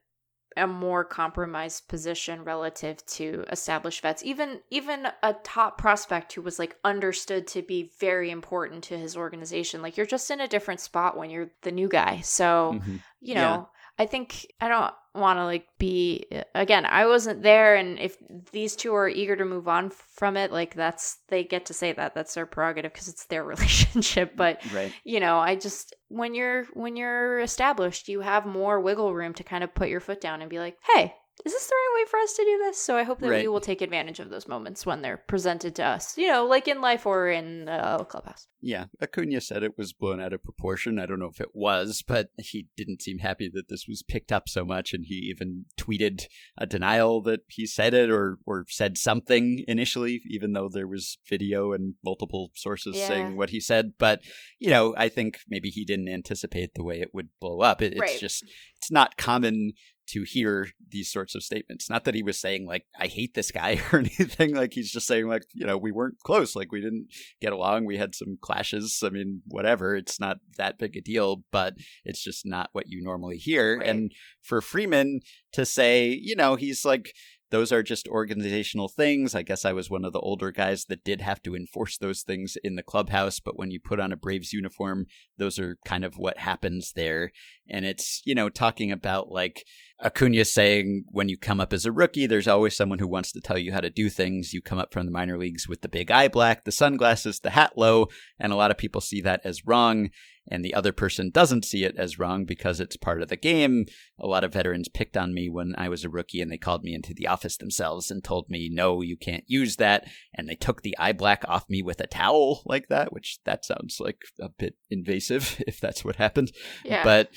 a 0.57 0.67
more 0.67 1.05
compromised 1.05 1.87
position 1.89 2.43
relative 2.45 3.05
to 3.07 3.45
established 3.51 4.01
vets 4.01 4.25
even 4.25 4.61
even 4.71 5.07
a 5.23 5.33
top 5.45 5.79
prospect 5.79 6.33
who 6.33 6.43
was 6.43 6.59
like 6.59 6.77
understood 6.85 7.47
to 7.47 7.63
be 7.63 7.91
very 7.99 8.31
important 8.31 8.83
to 8.83 8.99
his 8.99 9.17
organization 9.17 9.81
like 9.81 9.97
you're 9.97 10.07
just 10.07 10.31
in 10.31 10.41
a 10.41 10.49
different 10.49 10.81
spot 10.81 11.17
when 11.17 11.31
you're 11.31 11.51
the 11.63 11.71
new 11.71 11.89
guy 11.89 12.21
so 12.21 12.73
mm-hmm. 12.75 12.97
you 13.21 13.35
know 13.35 13.41
yeah. 13.41 13.65
I 14.01 14.07
think 14.07 14.51
I 14.61 14.69
don't 14.69 14.95
want 15.15 15.39
to 15.39 15.45
like 15.45 15.67
be 15.79 16.27
uh, 16.33 16.43
again, 16.55 16.87
I 16.87 17.07
wasn't 17.07 17.43
there 17.43 17.77
and 17.77 17.99
if 17.99 18.17
these 18.53 18.77
two 18.77 18.95
are 18.95 19.09
eager 19.09 19.37
to 19.37 19.45
move 19.45 19.69
on 19.69 19.91
from 19.91 20.37
it, 20.37 20.53
like 20.53 20.75
that's 20.75 21.19
they 21.29 21.45
get 21.45 21.67
to 21.67 21.75
say 21.75 21.93
that. 21.93 22.15
That's 22.15 22.35
their 22.35 22.47
prerogative 22.47 22.93
because 22.93 23.09
it's 23.09 23.27
their 23.27 23.45
relationship, 23.45 24.37
but 24.37 24.61
right. 24.73 24.93
you 25.05 25.21
know, 25.21 25.39
I 25.39 25.57
just 25.57 25.95
when 26.09 26.35
you're 26.35 26.65
when 26.75 26.97
you're 26.97 27.41
established, 27.41 28.09
you 28.09 28.21
have 28.21 28.47
more 28.47 28.81
wiggle 28.81 29.15
room 29.15 29.35
to 29.35 29.45
kind 29.45 29.65
of 29.65 29.75
put 29.75 29.89
your 29.89 30.01
foot 30.01 30.21
down 30.21 30.41
and 30.41 30.51
be 30.51 30.59
like, 30.59 30.77
"Hey, 30.95 31.15
is 31.45 31.53
this 31.53 31.67
the 31.67 31.75
right 31.75 32.01
way 32.03 32.11
for 32.11 32.19
us 32.19 32.35
to 32.35 32.45
do 32.45 32.59
this? 32.59 32.79
So 32.79 32.97
I 32.97 33.03
hope 33.03 33.21
that 33.21 33.31
right. 33.31 33.43
we 33.43 33.49
will 33.49 33.61
take 33.61 33.81
advantage 33.81 34.21
of 34.21 34.31
those 34.31 34.47
moments 34.47 34.85
when 34.85 35.03
they're 35.03 35.17
presented 35.17 35.75
to 35.77 35.85
us, 35.85 36.17
you 36.19 36.29
know, 36.29 36.47
like 36.47 36.69
in 36.69 36.81
life 36.81 37.07
or 37.07 37.29
in 37.29 37.69
uh, 37.69 37.99
Clubhouse. 38.05 38.47
Yeah, 38.63 38.87
Acuna 39.01 39.41
said 39.41 39.63
it 39.63 39.79
was 39.79 39.95
blown 39.95 40.21
out 40.21 40.35
of 40.35 40.45
proportion. 40.45 40.99
I 40.99 41.07
don't 41.07 41.19
know 41.19 41.31
if 41.33 41.41
it 41.41 41.55
was, 41.55 42.03
but 42.07 42.29
he 42.39 42.69
didn't 42.77 43.01
seem 43.01 43.19
happy 43.19 43.51
that 43.55 43.69
this 43.71 43.87
was 43.89 44.03
picked 44.03 44.31
up 44.31 44.49
so 44.49 44.65
much, 44.65 44.93
and 44.93 45.05
he 45.07 45.15
even 45.31 45.65
tweeted 45.79 46.27
a 46.59 46.67
denial 46.67 47.23
that 47.23 47.41
he 47.49 47.67
said 47.67 47.95
it 47.95 48.11
or 48.11 48.39
or 48.45 48.67
said 48.69 48.99
something 48.99 49.65
initially, 49.67 50.21
even 50.29 50.53
though 50.53 50.69
there 50.71 50.87
was 50.87 51.17
video 51.29 51.73
and 51.73 51.95
multiple 52.05 52.51
sources 52.55 52.97
yeah. 52.97 53.09
saying 53.09 53.37
what 53.37 53.51
he 53.51 53.61
said. 53.61 53.93
But 53.99 54.21
you 54.59 54.69
know, 54.69 54.95
I 54.97 55.09
think 55.09 55.39
maybe 55.49 55.71
he 55.71 55.87
didn't 55.87 56.09
anticipate 56.09 56.75
the 56.75 56.85
way 56.85 57.01
it 57.01 57.15
would 57.15 57.29
blow 57.41 57.61
up. 57.61 57.81
It, 57.81 57.93
it's 57.93 58.01
right. 58.01 58.21
just 58.21 58.45
it's 58.77 58.91
not 58.91 59.17
common 59.17 59.73
to 60.13 60.23
hear 60.23 60.69
these 60.89 61.11
sorts 61.11 61.35
of 61.35 61.43
statements. 61.43 61.89
Not 61.89 62.05
that 62.05 62.15
he 62.15 62.23
was 62.23 62.39
saying 62.39 62.67
like 62.67 62.85
I 62.99 63.07
hate 63.07 63.35
this 63.35 63.51
guy 63.51 63.81
or 63.93 63.99
anything. 64.01 64.55
Like 64.55 64.73
he's 64.73 64.91
just 64.91 65.07
saying 65.07 65.29
like 65.29 65.45
you 65.55 65.67
know 65.67 65.77
we 65.77 65.93
weren't 65.93 66.19
close. 66.25 66.57
Like 66.57 66.73
we 66.73 66.81
didn't 66.81 67.09
get 67.41 67.53
along. 67.53 67.85
We 67.85 67.99
had 67.99 68.15
some 68.15 68.39
clashes. 68.41 69.03
I 69.05 69.11
mean 69.11 69.43
whatever. 69.47 69.97
It's 69.97 70.21
not 70.21 70.39
that 70.57 70.79
big 70.79 70.97
a 70.97 71.01
deal, 71.01 71.45
but 71.51 71.75
it's 72.05 72.23
just 72.23 72.45
not 72.45 72.71
what 72.73 72.89
you 72.89 73.03
normally 73.03 73.37
hear. 73.37 73.79
Right. 73.79 73.89
And 73.89 74.13
for 74.43 74.61
Freeman 74.61 75.21
to 75.53 75.65
say 75.65 76.09
you 76.09 76.37
know 76.37 76.57
he's 76.57 76.85
like 76.85 77.15
those 77.51 77.73
are 77.73 77.83
just 77.83 78.09
organizational 78.09 78.89
things. 78.89 79.35
I 79.35 79.43
guess 79.43 79.65
I 79.65 79.73
was 79.73 79.91
one 79.91 80.05
of 80.05 80.13
the 80.13 80.21
older 80.21 80.51
guys 80.51 80.85
that 80.87 81.05
did 81.05 81.21
have 81.21 81.43
to 81.43 81.55
enforce 81.55 81.99
those 81.99 82.23
things 82.23 82.57
in 82.63 82.77
the 82.77 82.83
clubhouse, 82.83 83.41
but 83.41 83.59
when 83.59 83.71
you 83.71 83.81
put 83.81 84.01
on 84.01 84.13
a 84.13 84.17
Braves 84.17 84.53
uniform, 84.53 85.07
those 85.37 85.59
are 85.59 85.79
kind 85.85 86.05
of 86.05 86.15
what 86.17 86.39
happens 86.39 86.93
there. 86.95 87.33
And 87.69 87.85
it's, 87.85 88.23
you 88.25 88.35
know, 88.35 88.49
talking 88.49 88.93
about 88.93 89.31
like 89.31 89.65
Acuna 90.03 90.45
saying 90.45 91.05
when 91.09 91.29
you 91.29 91.37
come 91.37 91.61
up 91.61 91.73
as 91.73 91.85
a 91.85 91.93
rookie, 91.93 92.27
there's 92.27 92.49
always 92.49 92.77
someone 92.77 92.99
who 92.99 93.09
wants 93.09 93.33
to 93.33 93.41
tell 93.41 93.59
you 93.59 93.73
how 93.73 93.81
to 93.81 93.91
do 93.91 94.09
things. 94.09 94.53
You 94.53 94.63
come 94.63 94.79
up 94.79 94.93
from 94.93 95.07
the 95.07 95.13
minor 95.13 95.37
leagues 95.37 95.69
with 95.69 95.83
the 95.83 95.89
big 95.89 96.11
eye 96.11 96.29
black, 96.29 96.65
the 96.65 96.73
sunglasses, 96.73 97.41
the 97.41 97.51
hat 97.51 97.73
low, 97.77 98.07
and 98.39 98.53
a 98.53 98.57
lot 98.57 98.71
of 98.71 98.79
people 98.79 99.01
see 99.01 99.21
that 99.23 99.41
as 99.45 99.67
wrong 99.67 100.11
and 100.51 100.65
the 100.65 100.75
other 100.75 100.93
person 100.93 101.31
doesn't 101.31 101.65
see 101.65 101.85
it 101.85 101.97
as 101.97 102.19
wrong 102.19 102.45
because 102.45 102.81
it's 102.81 102.97
part 102.97 103.23
of 103.23 103.29
the 103.29 103.37
game. 103.37 103.87
A 104.19 104.27
lot 104.27 104.45
of 104.45 104.53
veterans 104.53 104.89
picked 104.89 105.17
on 105.17 105.33
me 105.33 105.49
when 105.49 105.75
I 105.79 105.89
was 105.89 106.05
a 106.05 106.11
rookie 106.11 106.41
and 106.41 106.51
they 106.51 106.59
called 106.59 106.83
me 106.83 106.95
into 106.95 107.15
the 107.15 107.29
office 107.29 107.57
themselves 107.57 108.11
and 108.11 108.23
told 108.23 108.51
me, 108.51 108.69
no, 108.71 109.01
you 109.01 109.17
can't 109.17 109.45
use 109.47 109.77
that. 109.77 110.07
And 110.35 110.49
they 110.49 110.57
took 110.57 110.83
the 110.83 110.97
eye 110.99 111.13
black 111.13 111.45
off 111.47 111.69
me 111.69 111.83
with 111.83 112.01
a 112.01 112.07
towel 112.07 112.63
like 112.67 112.89
that, 112.89 113.13
which 113.13 113.39
that 113.45 113.65
sounds 113.65 113.99
like 114.01 114.19
a 114.41 114.49
bit 114.49 114.75
invasive 114.91 115.63
if 115.67 115.81
that's 115.81 116.05
what 116.05 116.17
happened. 116.17 116.53
Yeah. 116.85 117.05
But 117.05 117.31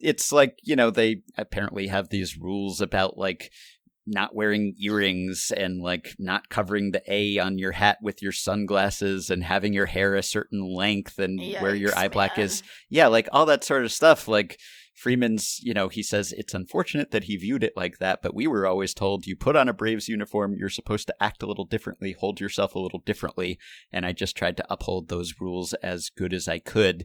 it's 0.00 0.32
like, 0.32 0.58
you 0.62 0.76
know, 0.76 0.90
they 0.90 1.22
apparently 1.36 1.88
have 1.88 2.08
these 2.08 2.38
rules 2.38 2.80
about 2.80 3.16
like 3.16 3.50
not 4.06 4.34
wearing 4.34 4.74
earrings 4.80 5.52
and 5.56 5.82
like 5.82 6.14
not 6.18 6.48
covering 6.48 6.92
the 6.92 7.02
A 7.12 7.38
on 7.38 7.58
your 7.58 7.72
hat 7.72 7.98
with 8.00 8.22
your 8.22 8.32
sunglasses 8.32 9.30
and 9.30 9.42
having 9.42 9.72
your 9.72 9.86
hair 9.86 10.14
a 10.14 10.22
certain 10.22 10.62
length 10.62 11.18
and 11.18 11.40
Yikes, 11.40 11.60
where 11.60 11.74
your 11.74 11.96
eye 11.96 12.08
black 12.08 12.36
man. 12.36 12.46
is. 12.46 12.62
Yeah, 12.88 13.08
like 13.08 13.28
all 13.32 13.46
that 13.46 13.64
sort 13.64 13.84
of 13.84 13.92
stuff. 13.92 14.28
Like 14.28 14.58
Freeman's, 14.94 15.60
you 15.62 15.74
know, 15.74 15.88
he 15.88 16.02
says 16.02 16.32
it's 16.32 16.54
unfortunate 16.54 17.10
that 17.10 17.24
he 17.24 17.36
viewed 17.36 17.62
it 17.62 17.74
like 17.76 17.98
that, 17.98 18.22
but 18.22 18.34
we 18.34 18.46
were 18.46 18.66
always 18.66 18.94
told 18.94 19.26
you 19.26 19.36
put 19.36 19.56
on 19.56 19.68
a 19.68 19.74
Braves 19.74 20.08
uniform, 20.08 20.54
you're 20.56 20.70
supposed 20.70 21.06
to 21.08 21.22
act 21.22 21.42
a 21.42 21.46
little 21.46 21.66
differently, 21.66 22.16
hold 22.18 22.40
yourself 22.40 22.74
a 22.74 22.80
little 22.80 23.02
differently. 23.04 23.58
And 23.92 24.06
I 24.06 24.12
just 24.12 24.36
tried 24.36 24.56
to 24.56 24.66
uphold 24.70 25.08
those 25.08 25.34
rules 25.38 25.74
as 25.74 26.08
good 26.08 26.32
as 26.32 26.48
I 26.48 26.60
could. 26.60 27.04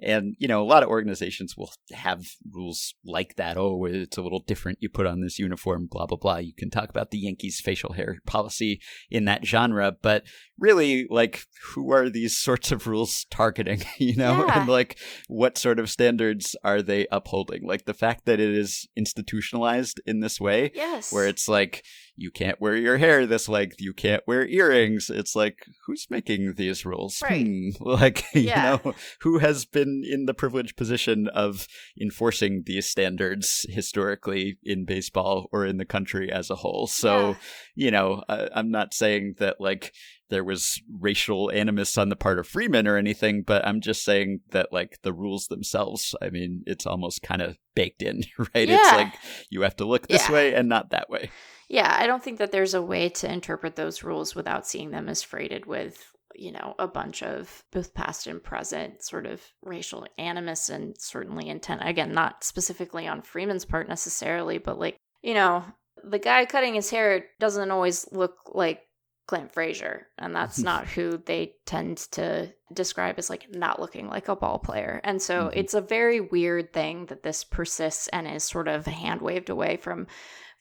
And, 0.00 0.34
you 0.38 0.48
know, 0.48 0.62
a 0.62 0.66
lot 0.66 0.82
of 0.82 0.88
organizations 0.88 1.56
will 1.56 1.70
have 1.92 2.24
rules 2.50 2.94
like 3.04 3.36
that. 3.36 3.56
Oh, 3.56 3.84
it's 3.84 4.16
a 4.16 4.22
little 4.22 4.42
different. 4.44 4.78
You 4.80 4.88
put 4.88 5.06
on 5.06 5.20
this 5.20 5.38
uniform, 5.38 5.86
blah, 5.88 6.06
blah, 6.06 6.18
blah. 6.18 6.38
You 6.38 6.52
can 6.54 6.70
talk 6.70 6.88
about 6.88 7.12
the 7.12 7.18
Yankees 7.18 7.60
facial 7.60 7.92
hair 7.92 8.18
policy 8.26 8.80
in 9.10 9.26
that 9.26 9.46
genre. 9.46 9.94
But 10.02 10.24
really, 10.58 11.06
like, 11.08 11.44
who 11.74 11.92
are 11.92 12.10
these 12.10 12.36
sorts 12.40 12.72
of 12.72 12.86
rules 12.86 13.26
targeting, 13.30 13.82
you 13.98 14.16
know? 14.16 14.44
Yeah. 14.46 14.60
And, 14.60 14.68
like, 14.68 14.98
what 15.28 15.56
sort 15.56 15.78
of 15.78 15.88
standards 15.88 16.56
are 16.64 16.82
they 16.82 17.06
upholding? 17.12 17.64
Like, 17.64 17.84
the 17.84 17.94
fact 17.94 18.26
that 18.26 18.40
it 18.40 18.50
is 18.50 18.88
institutionalized 18.96 20.00
in 20.04 20.20
this 20.20 20.40
way, 20.40 20.72
yes. 20.74 21.12
where 21.12 21.28
it's 21.28 21.48
like, 21.48 21.84
you 22.16 22.30
can't 22.30 22.60
wear 22.60 22.76
your 22.76 22.98
hair 22.98 23.26
this 23.26 23.48
length, 23.48 23.80
you 23.80 23.92
can't 23.92 24.22
wear 24.26 24.46
earrings. 24.46 25.10
It's 25.10 25.34
like, 25.34 25.66
who's 25.86 26.06
making 26.10 26.54
these 26.54 26.84
rules? 26.84 27.22
Right. 27.22 27.46
Hmm. 27.46 27.70
Like, 27.92 28.24
yeah. 28.32 28.78
you 28.78 28.80
know, 28.84 28.94
who 29.20 29.38
has 29.38 29.64
been 29.66 30.02
in 30.08 30.24
the 30.26 30.34
privileged 30.34 30.76
position 30.76 31.28
of 31.28 31.66
enforcing 32.00 32.62
these 32.64 32.86
standards 32.86 33.66
historically 33.68 34.58
in 34.64 34.86
baseball 34.86 35.48
or 35.52 35.66
in 35.66 35.76
the 35.76 35.84
country 35.84 36.32
as 36.32 36.48
a 36.48 36.56
whole? 36.56 36.86
So, 36.86 37.30
yeah. 37.30 37.34
you 37.74 37.90
know, 37.90 38.24
I, 38.28 38.48
I'm 38.54 38.70
not 38.70 38.94
saying 38.94 39.34
that 39.38 39.60
like 39.60 39.92
there 40.30 40.42
was 40.42 40.80
racial 41.00 41.50
animus 41.50 41.98
on 41.98 42.08
the 42.08 42.16
part 42.16 42.38
of 42.38 42.48
Freeman 42.48 42.88
or 42.88 42.96
anything, 42.96 43.42
but 43.42 43.66
I'm 43.66 43.82
just 43.82 44.04
saying 44.04 44.40
that 44.50 44.72
like 44.72 44.98
the 45.02 45.12
rules 45.12 45.48
themselves, 45.48 46.14
I 46.22 46.30
mean, 46.30 46.62
it's 46.66 46.86
almost 46.86 47.22
kind 47.22 47.42
of 47.42 47.58
baked 47.74 48.02
in, 48.02 48.22
right? 48.38 48.68
Yeah. 48.68 48.78
It's 48.80 48.92
like 48.92 49.14
you 49.50 49.62
have 49.62 49.76
to 49.76 49.84
look 49.84 50.08
this 50.08 50.28
yeah. 50.28 50.34
way 50.34 50.54
and 50.54 50.68
not 50.68 50.90
that 50.90 51.10
way 51.10 51.30
yeah, 51.72 51.96
I 51.98 52.06
don't 52.06 52.22
think 52.22 52.38
that 52.38 52.52
there's 52.52 52.74
a 52.74 52.82
way 52.82 53.08
to 53.08 53.32
interpret 53.32 53.76
those 53.76 54.04
rules 54.04 54.34
without 54.34 54.66
seeing 54.66 54.90
them 54.90 55.08
as 55.08 55.22
freighted 55.22 55.64
with, 55.64 56.12
you 56.34 56.52
know, 56.52 56.74
a 56.78 56.86
bunch 56.86 57.22
of 57.22 57.64
both 57.72 57.94
past 57.94 58.26
and 58.26 58.44
present 58.44 59.02
sort 59.02 59.24
of 59.24 59.40
racial 59.62 60.06
animus 60.18 60.68
and 60.68 60.94
certainly 60.98 61.48
intent. 61.48 61.80
Again, 61.82 62.12
not 62.12 62.44
specifically 62.44 63.08
on 63.08 63.22
Freeman's 63.22 63.64
part 63.64 63.88
necessarily, 63.88 64.58
but 64.58 64.78
like, 64.78 64.98
you 65.22 65.32
know, 65.32 65.64
the 66.04 66.18
guy 66.18 66.44
cutting 66.44 66.74
his 66.74 66.90
hair 66.90 67.24
doesn't 67.40 67.70
always 67.70 68.06
look 68.12 68.36
like 68.52 68.82
Clint 69.26 69.50
Frazier, 69.50 70.08
and 70.18 70.36
that's 70.36 70.58
not 70.62 70.86
who 70.86 71.16
they 71.24 71.54
tend 71.64 71.96
to 72.12 72.52
describe 72.70 73.18
as 73.18 73.30
like 73.30 73.46
not 73.50 73.80
looking 73.80 74.08
like 74.08 74.28
a 74.28 74.36
ball 74.36 74.58
player. 74.58 75.00
And 75.04 75.22
so 75.22 75.44
mm-hmm. 75.44 75.58
it's 75.58 75.72
a 75.72 75.80
very 75.80 76.20
weird 76.20 76.74
thing 76.74 77.06
that 77.06 77.22
this 77.22 77.44
persists 77.44 78.08
and 78.08 78.28
is 78.28 78.44
sort 78.44 78.68
of 78.68 78.84
hand 78.84 79.22
waved 79.22 79.48
away 79.48 79.78
from 79.78 80.06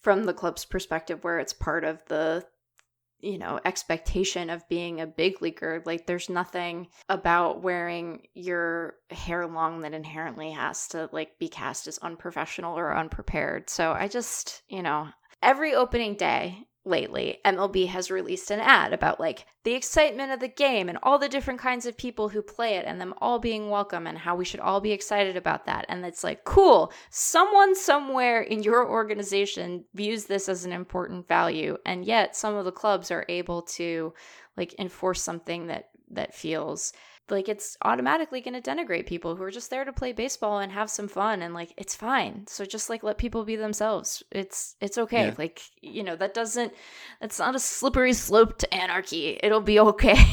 from 0.01 0.25
the 0.25 0.33
club's 0.33 0.65
perspective 0.65 1.23
where 1.23 1.39
it's 1.39 1.53
part 1.53 1.83
of 1.83 2.03
the 2.07 2.45
you 3.19 3.37
know 3.37 3.59
expectation 3.65 4.49
of 4.49 4.67
being 4.67 4.99
a 4.99 5.07
big 5.07 5.41
leaguer. 5.41 5.81
Like 5.85 6.05
there's 6.07 6.29
nothing 6.29 6.87
about 7.07 7.61
wearing 7.61 8.27
your 8.33 8.95
hair 9.09 9.47
long 9.47 9.81
that 9.81 9.93
inherently 9.93 10.51
has 10.51 10.87
to 10.89 11.09
like 11.11 11.37
be 11.39 11.47
cast 11.47 11.87
as 11.87 11.99
unprofessional 11.99 12.77
or 12.77 12.95
unprepared. 12.95 13.69
So 13.69 13.91
i 13.91 14.07
just 14.07 14.63
you 14.67 14.81
know 14.81 15.09
every 15.41 15.73
opening 15.73 16.15
day 16.15 16.67
lately, 16.83 17.39
MLB 17.45 17.87
has 17.87 18.09
released 18.09 18.49
an 18.51 18.59
ad 18.59 18.93
about 18.93 19.19
like 19.19 19.45
the 19.63 19.73
excitement 19.73 20.31
of 20.31 20.39
the 20.39 20.47
game 20.47 20.89
and 20.89 20.97
all 21.03 21.19
the 21.19 21.29
different 21.29 21.59
kinds 21.59 21.85
of 21.85 21.97
people 21.97 22.29
who 22.29 22.41
play 22.41 22.75
it 22.75 22.85
and 22.85 22.99
them 22.99 23.13
all 23.19 23.37
being 23.37 23.69
welcome 23.69 24.07
and 24.07 24.17
how 24.17 24.35
we 24.35 24.45
should 24.45 24.59
all 24.59 24.81
be 24.81 24.91
excited 24.91 25.37
about 25.37 25.65
that. 25.65 25.85
And 25.89 26.03
it's 26.05 26.23
like, 26.23 26.43
cool, 26.43 26.91
someone 27.09 27.75
somewhere 27.75 28.41
in 28.41 28.63
your 28.63 28.89
organization 28.89 29.85
views 29.93 30.25
this 30.25 30.49
as 30.49 30.65
an 30.65 30.71
important 30.71 31.27
value. 31.27 31.77
And 31.85 32.03
yet 32.03 32.35
some 32.35 32.55
of 32.55 32.65
the 32.65 32.71
clubs 32.71 33.11
are 33.11 33.25
able 33.29 33.61
to 33.63 34.13
like 34.57 34.75
enforce 34.79 35.21
something 35.21 35.67
that 35.67 35.89
that 36.13 36.33
feels 36.33 36.93
like 37.31 37.49
it's 37.49 37.77
automatically 37.83 38.41
going 38.41 38.61
to 38.61 38.69
denigrate 38.69 39.07
people 39.07 39.35
who 39.35 39.43
are 39.43 39.51
just 39.51 39.69
there 39.69 39.85
to 39.85 39.93
play 39.93 40.11
baseball 40.11 40.59
and 40.59 40.71
have 40.71 40.89
some 40.89 41.07
fun 41.07 41.41
and 41.41 41.53
like 41.53 41.73
it's 41.77 41.95
fine. 41.95 42.45
So 42.47 42.65
just 42.65 42.89
like 42.89 43.03
let 43.03 43.17
people 43.17 43.45
be 43.45 43.55
themselves. 43.55 44.21
It's 44.31 44.75
it's 44.81 44.97
okay. 44.97 45.27
Yeah. 45.27 45.35
like 45.37 45.61
you 45.81 46.03
know 46.03 46.15
that 46.17 46.33
doesn't 46.33 46.73
that's 47.19 47.39
not 47.39 47.55
a 47.55 47.59
slippery 47.59 48.13
slope 48.13 48.57
to 48.59 48.73
anarchy. 48.73 49.39
It'll 49.41 49.61
be 49.61 49.79
okay. 49.79 50.17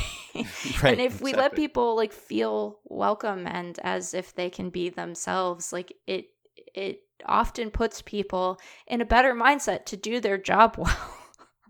Right, 0.83 0.93
and 0.93 1.01
if 1.01 1.21
we 1.21 1.33
let 1.33 1.57
people 1.57 1.97
like 1.97 2.13
feel 2.13 2.79
welcome 2.85 3.45
and 3.49 3.77
as 3.83 4.15
if 4.15 4.37
they 4.37 4.51
can 4.51 4.71
be 4.71 4.89
themselves 4.89 5.73
like 5.73 5.93
it 6.07 6.27
it 6.75 7.01
often 7.27 7.73
puts 7.73 8.03
people 8.03 8.61
in 8.87 9.01
a 9.01 9.07
better 9.07 9.35
mindset 9.35 9.87
to 9.87 9.97
do 9.97 10.21
their 10.21 10.39
job 10.39 10.77
well. 10.79 11.15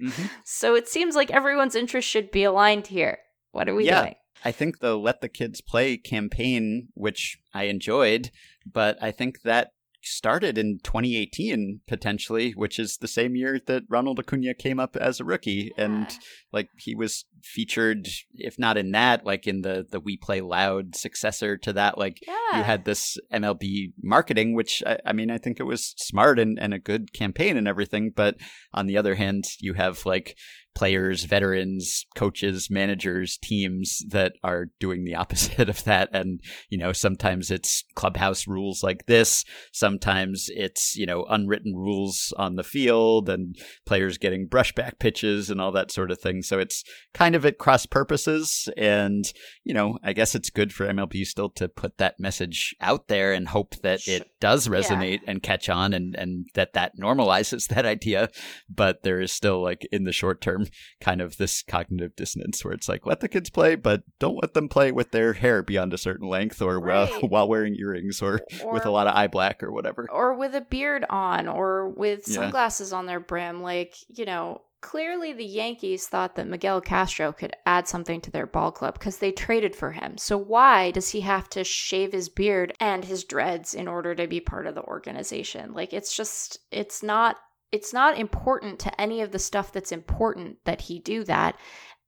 Mm-hmm. 0.03 0.27
so 0.45 0.75
it 0.75 0.87
seems 0.87 1.17
like 1.17 1.31
everyone's 1.31 1.75
interest 1.75 2.09
should 2.09 2.31
be 2.31 2.45
aligned 2.45 2.89
here. 2.89 3.21
What 3.53 3.71
are 3.71 3.75
we 3.75 3.87
yeah. 3.87 4.03
doing 4.03 4.15
I 4.45 4.53
think 4.53 4.79
the 4.79 4.97
Let 4.97 5.21
the 5.21 5.29
Kids 5.29 5.61
Play 5.61 5.97
campaign, 5.97 6.89
which 6.95 7.39
I 7.55 7.65
enjoyed, 7.65 8.31
but 8.67 8.97
I 9.03 9.11
think 9.11 9.43
that 9.43 9.73
started 10.03 10.57
in 10.57 10.79
2018 10.83 11.81
potentially, 11.87 12.53
which 12.53 12.79
is 12.79 12.99
the 12.99 13.09
same 13.09 13.35
year 13.35 13.61
that 13.67 13.83
Ronald 13.89 14.19
Acuna 14.19 14.55
came 14.55 14.79
up 14.81 14.97
as 14.97 15.21
a 15.21 15.25
rookie, 15.25 15.73
yeah. 15.77 15.85
and 15.85 16.19
like 16.53 16.69
he 16.77 16.95
was 16.95 17.25
featured, 17.43 18.09
if 18.35 18.59
not 18.59 18.77
in 18.77 18.93
that, 18.93 19.25
like 19.25 19.47
in 19.47 19.63
the 19.63 19.87
the 19.91 20.01
We 20.01 20.17
Play 20.17 20.41
Loud 20.41 20.95
successor 20.95 21.57
to 21.59 21.73
that. 21.75 21.99
Like 21.99 22.21
yeah. 22.27 22.59
you 22.59 22.63
had 22.63 22.85
this 22.85 23.19
MLB 23.33 23.93
marketing, 24.03 24.55
which 24.55 24.83
I, 24.87 24.99
I 25.05 25.13
mean 25.13 25.31
I 25.31 25.39
think 25.39 25.61
it 25.61 25.65
was 25.65 25.95
smart 25.99 26.39
and, 26.39 26.59
and 26.59 26.73
a 26.73 26.79
good 26.79 27.13
campaign 27.13 27.57
and 27.57 27.69
everything, 27.69 28.13
but 28.15 28.37
on 28.73 28.87
the 28.87 28.97
other 28.97 29.15
hand, 29.15 29.45
you 29.61 29.75
have 29.75 30.07
like 30.07 30.37
players, 30.79 31.25
veterans, 31.25 32.07
coaches, 32.15 32.71
managers, 32.71 33.37
teams 33.37 34.05
that 34.11 34.35
are 34.45 34.67
doing 34.79 35.03
the 35.03 35.15
opposite 35.23 35.69
of 35.69 35.83
that. 35.83 36.09
And, 36.13 36.41
you 36.69 36.79
know, 36.79 36.93
sometimes 36.93 37.51
it's 37.51 37.83
clubhouse 37.97 38.47
rules 38.47 38.85
like 38.85 39.07
this. 39.07 39.45
Sometimes 39.73 40.49
it's, 40.55 40.95
you 40.95 41.05
know, 41.05 41.25
unwritten 41.29 41.75
rules 41.75 42.33
on 42.39 42.55
the 42.55 42.63
field 42.63 43.29
and 43.29 43.57
players 43.87 44.19
getting 44.19 44.49
brushback 44.49 45.01
pitches 45.01 45.51
and 45.51 45.61
all 45.61 45.73
that 45.73 45.91
sort 45.91 46.13
of 46.13 46.21
thing. 46.21 46.43
So 46.43 46.61
it's 46.61 46.85
kind 47.13 47.35
of 47.35 47.45
at 47.45 47.59
cross 47.59 47.85
purposes. 47.85 48.69
And, 48.77 49.25
you 49.65 49.75
know, 49.75 49.99
I 50.05 50.13
guess 50.13 50.37
it's 50.37 50.49
good 50.49 50.73
for 50.73 50.87
MLB 50.87 51.27
still 51.27 51.51
to 51.57 51.69
put 51.69 51.99
that 51.99 52.21
message 52.21 52.77
out 52.81 53.09
there 53.09 53.33
and 53.33 53.49
hope 53.49 53.75
that 53.83 54.07
it 54.07 54.31
does 54.39 54.69
resonate 54.69 55.23
yeah. 55.25 55.33
and 55.33 55.43
catch 55.43 55.69
on 55.69 55.93
and, 55.93 56.15
and 56.15 56.47
that 56.55 56.75
that 56.75 56.93
normalizes 56.97 57.67
that 57.75 57.85
idea. 57.85 58.29
But 58.73 59.03
there 59.03 59.21
is 59.21 59.33
still 59.33 59.61
like 59.61 59.85
in 59.91 60.05
the 60.05 60.13
short 60.13 60.41
term, 60.41 60.68
kind 61.01 61.21
of 61.21 61.37
this 61.37 61.63
cognitive 61.63 62.15
dissonance 62.17 62.65
where 62.65 62.75
it's 62.75 62.89
like 62.89 63.07
let 63.07 63.21
the 63.21 63.29
kids 63.29 63.51
play 63.51 63.75
but 63.75 64.03
don't 64.19 64.41
let 64.41 64.55
them 64.55 64.69
play 64.69 64.93
with 64.93 65.11
their 65.11 65.35
hair 65.35 65.63
beyond 65.63 65.93
a 65.93 65.99
certain 65.99 66.29
length 66.29 66.61
or 66.61 66.79
right. 66.79 67.11
while, 67.11 67.21
while 67.29 67.49
wearing 67.49 67.77
earrings 67.77 68.23
or, 68.23 68.41
or, 68.65 68.73
with 68.73 68.87
a 68.87 68.91
lot 68.91 69.07
of 69.07 69.15
eye 69.15 69.27
black 69.27 69.63
or 69.63 69.73
whatever 69.73 70.07
or 70.11 70.35
with 70.35 70.55
a 70.55 70.61
beard 70.61 71.05
on 71.11 71.49
or 71.49 71.89
with 71.89 72.25
sunglasses 72.25 72.93
yeah. 72.93 72.99
on 72.99 73.07
their 73.07 73.21
brim 73.21 73.63
like 73.63 73.95
you 74.09 74.25
know 74.25 74.61
Clearly, 74.81 75.33
the 75.33 75.45
Yankees 75.45 76.07
thought 76.07 76.37
that 76.37 76.47
Miguel 76.47 76.81
Castro 76.81 77.33
could 77.33 77.57
add 77.67 77.89
something 77.89 78.21
to 78.21 78.31
their 78.31 78.47
ball 78.47 78.71
club 78.71 78.95
because 78.95 79.19
they 79.19 79.33
traded 79.33 79.75
for 79.75 79.91
him. 79.91 80.17
So, 80.19 80.39
why 80.39 80.93
does 80.93 81.09
he 81.09 81.23
have 81.23 81.51
to 81.51 81.65
shave 81.65 82.13
his 82.13 82.29
beard 82.29 82.73
and 82.79 83.05
his 83.05 83.25
dreads 83.25 83.75
in 83.75 83.89
order 83.89 84.15
to 84.15 84.29
be 84.29 84.39
part 84.41 84.69
of 84.69 84.77
the 84.77 84.85
organization? 84.85 85.73
Like, 85.73 85.93
it's 85.93 86.17
just, 86.17 86.59
it's 86.71 87.03
not 87.03 87.39
it's 87.73 87.93
not 87.93 88.19
important 88.19 88.79
to 88.81 89.01
any 89.01 89.21
of 89.21 89.33
the 89.33 89.39
stuff 89.39 89.73
that's 89.73 89.93
important 89.93 90.57
that 90.65 90.81
he 90.83 90.99
do 90.99 91.25
that. 91.25 91.57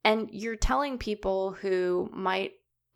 And 0.04 0.28
you're 0.32 0.56
telling 0.56 0.98
people 0.98 1.52
who 1.52 2.08
might 2.12 2.52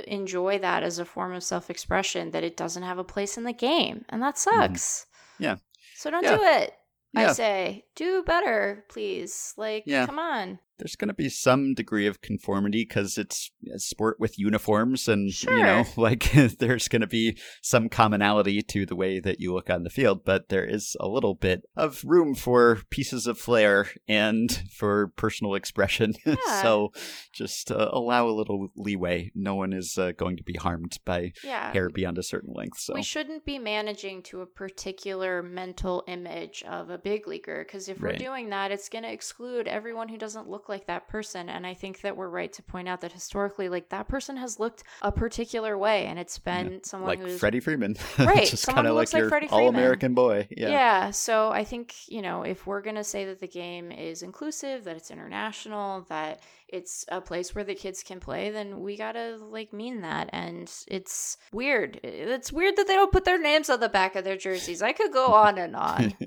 enjoy 0.07 0.59
that 0.59 0.83
as 0.83 0.99
a 0.99 1.05
form 1.05 1.33
of 1.33 1.43
self 1.43 1.71
expression 1.71 2.31
that 2.31 2.45
it 2.45 2.57
doesn't 2.57 2.83
have 2.83 2.99
a 2.99 3.05
place 3.05 3.37
in 3.37 3.45
the 3.45 3.53
game. 3.53 4.05
And 4.09 4.23
that 4.23 4.37
mm-hmm. 4.37 4.61
sucks. 4.61 5.07
Mm-hmm. 5.35 5.43
Yeah. 5.45 5.57
So 5.97 6.11
don't 6.11 6.25
yeah. 6.25 6.37
do 6.37 6.43
it. 6.43 6.73
Yeah. 7.13 7.31
I 7.31 7.33
say, 7.33 7.85
do 7.95 8.25
better, 8.25 8.85
please. 8.89 9.55
Like, 9.57 9.85
yeah. 9.87 10.07
come 10.07 10.19
on 10.19 10.59
there's 10.79 10.97
going 10.97 11.09
to 11.09 11.15
be 11.15 11.29
some 11.29 11.75
degree 11.75 12.07
of 12.07 12.21
conformity 12.21 12.85
because 12.85 13.17
it's 13.17 13.51
a 13.73 13.79
sport 13.79 14.19
with 14.19 14.39
uniforms 14.39 15.09
and 15.09 15.33
sure. 15.33 15.57
you 15.57 15.63
know 15.63 15.85
like 15.97 16.31
there's 16.59 16.89
going 16.89 17.01
to 17.01 17.07
be 17.07 17.39
some 17.63 17.89
commonality 17.89 18.61
to 18.63 18.85
the 18.87 18.97
way 18.97 19.21
that 19.21 19.41
you 19.41 19.53
look 19.53 19.71
on 19.71 19.85
the 19.85 19.91
field 19.91 20.25
but 20.25 20.49
there 20.49 20.65
is 20.65 20.97
a 21.01 21.09
little 21.09 21.35
bit 21.35 21.63
of 21.77 22.03
room 22.05 22.35
for 22.35 22.81
pieces 22.91 23.27
of 23.27 23.39
flair 23.39 23.89
and 24.09 24.63
for 24.73 25.09
personal 25.17 25.55
expression 25.55 26.15
yeah. 26.27 26.63
so 26.63 26.91
just 27.33 27.71
uh, 27.71 27.89
allow 27.93 28.27
a 28.27 28.31
little 28.31 28.69
leeway 28.77 29.31
no 29.35 29.55
one 29.55 29.73
is 29.73 29.97
uh, 29.99 30.13
going 30.13 30.37
to 30.37 30.43
be 30.43 30.55
harmed 30.55 30.99
by 31.05 31.33
yeah. 31.43 31.73
hair 31.73 31.89
beyond 31.89 32.19
a 32.19 32.23
certain 32.23 32.53
length 32.53 32.79
so 32.79 32.95
we 32.95 33.03
shouldn't 33.03 33.45
be 33.45 33.59
managing 33.59 34.23
to 34.23 34.41
a 34.41 34.47
particular 34.47 35.43
mental 35.43 36.03
image 36.09 36.63
of 36.69 36.91
a 36.91 36.99
big 36.99 37.27
leaguer 37.27 37.65
because 37.65 37.89
if 37.89 38.03
right. 38.03 38.13
we're 38.13 38.19
doing 38.19 38.51
that 38.51 38.71
it's 38.71 38.89
going 38.89 39.05
to 39.05 39.13
exclude 39.13 39.69
everyone 39.69 40.09
who 40.09 40.19
doesn't 40.19 40.49
look 40.49 40.64
look 40.65 40.69
like 40.69 40.87
that 40.87 41.09
person. 41.09 41.49
And 41.49 41.67
I 41.67 41.75
think 41.75 42.01
that 42.01 42.17
we're 42.17 42.29
right 42.29 42.53
to 42.55 42.63
point 42.63 42.89
out 42.89 43.01
that 43.03 43.13
historically, 43.13 43.69
like 43.69 43.91
that 43.91 44.09
person 44.09 44.37
has 44.37 44.59
looked 44.59 44.83
a 45.03 45.13
particular 45.13 45.77
way, 45.77 46.07
and 46.07 46.19
it's 46.19 46.39
been 46.39 46.73
yeah. 46.73 46.79
someone 46.83 47.09
like 47.09 47.19
who's 47.21 47.39
Freddie 47.39 47.61
Freeman, 47.61 47.97
right? 48.19 48.47
Just 48.47 48.67
kind 48.67 48.87
of 48.87 48.95
like, 48.95 49.13
like 49.13 49.21
your 49.31 49.45
all-American 49.51 50.15
boy. 50.15 50.49
Yeah. 50.51 50.69
Yeah. 50.69 51.11
So 51.11 51.51
I 51.51 51.65
think 51.65 51.95
you 52.09 52.23
know 52.23 52.43
if 52.43 52.67
we're 52.67 52.83
gonna 52.83 53.05
say 53.05 53.27
that 53.27 53.41
the 53.41 53.49
game 53.49 53.93
is 53.93 54.23
inclusive, 54.23 54.85
that 54.85 54.97
it's 54.97 55.11
international, 55.11 56.07
that 56.09 56.41
it's 56.69 57.05
a 57.09 57.21
place 57.21 57.55
where 57.55 57.65
the 57.65 57.75
kids 57.75 58.03
can 58.03 58.21
play, 58.21 58.51
then 58.51 58.81
we 58.81 58.97
gotta 58.97 59.37
like 59.41 59.73
mean 59.73 60.01
that. 60.01 60.31
And 60.33 60.71
it's 60.89 61.37
weird. 61.53 62.01
It's 62.03 62.53
weird 62.53 62.77
that 62.77 62.87
they 62.87 62.95
don't 62.95 63.13
put 63.13 63.25
their 63.25 63.41
names 63.41 63.69
on 63.69 63.81
the 63.81 63.89
back 63.89 64.17
of 64.17 64.25
their 64.25 64.37
jerseys. 64.37 64.83
I 64.83 64.93
could 64.93 65.13
go 65.13 65.27
on 65.27 65.59
and 65.59 65.77
on. 65.77 66.15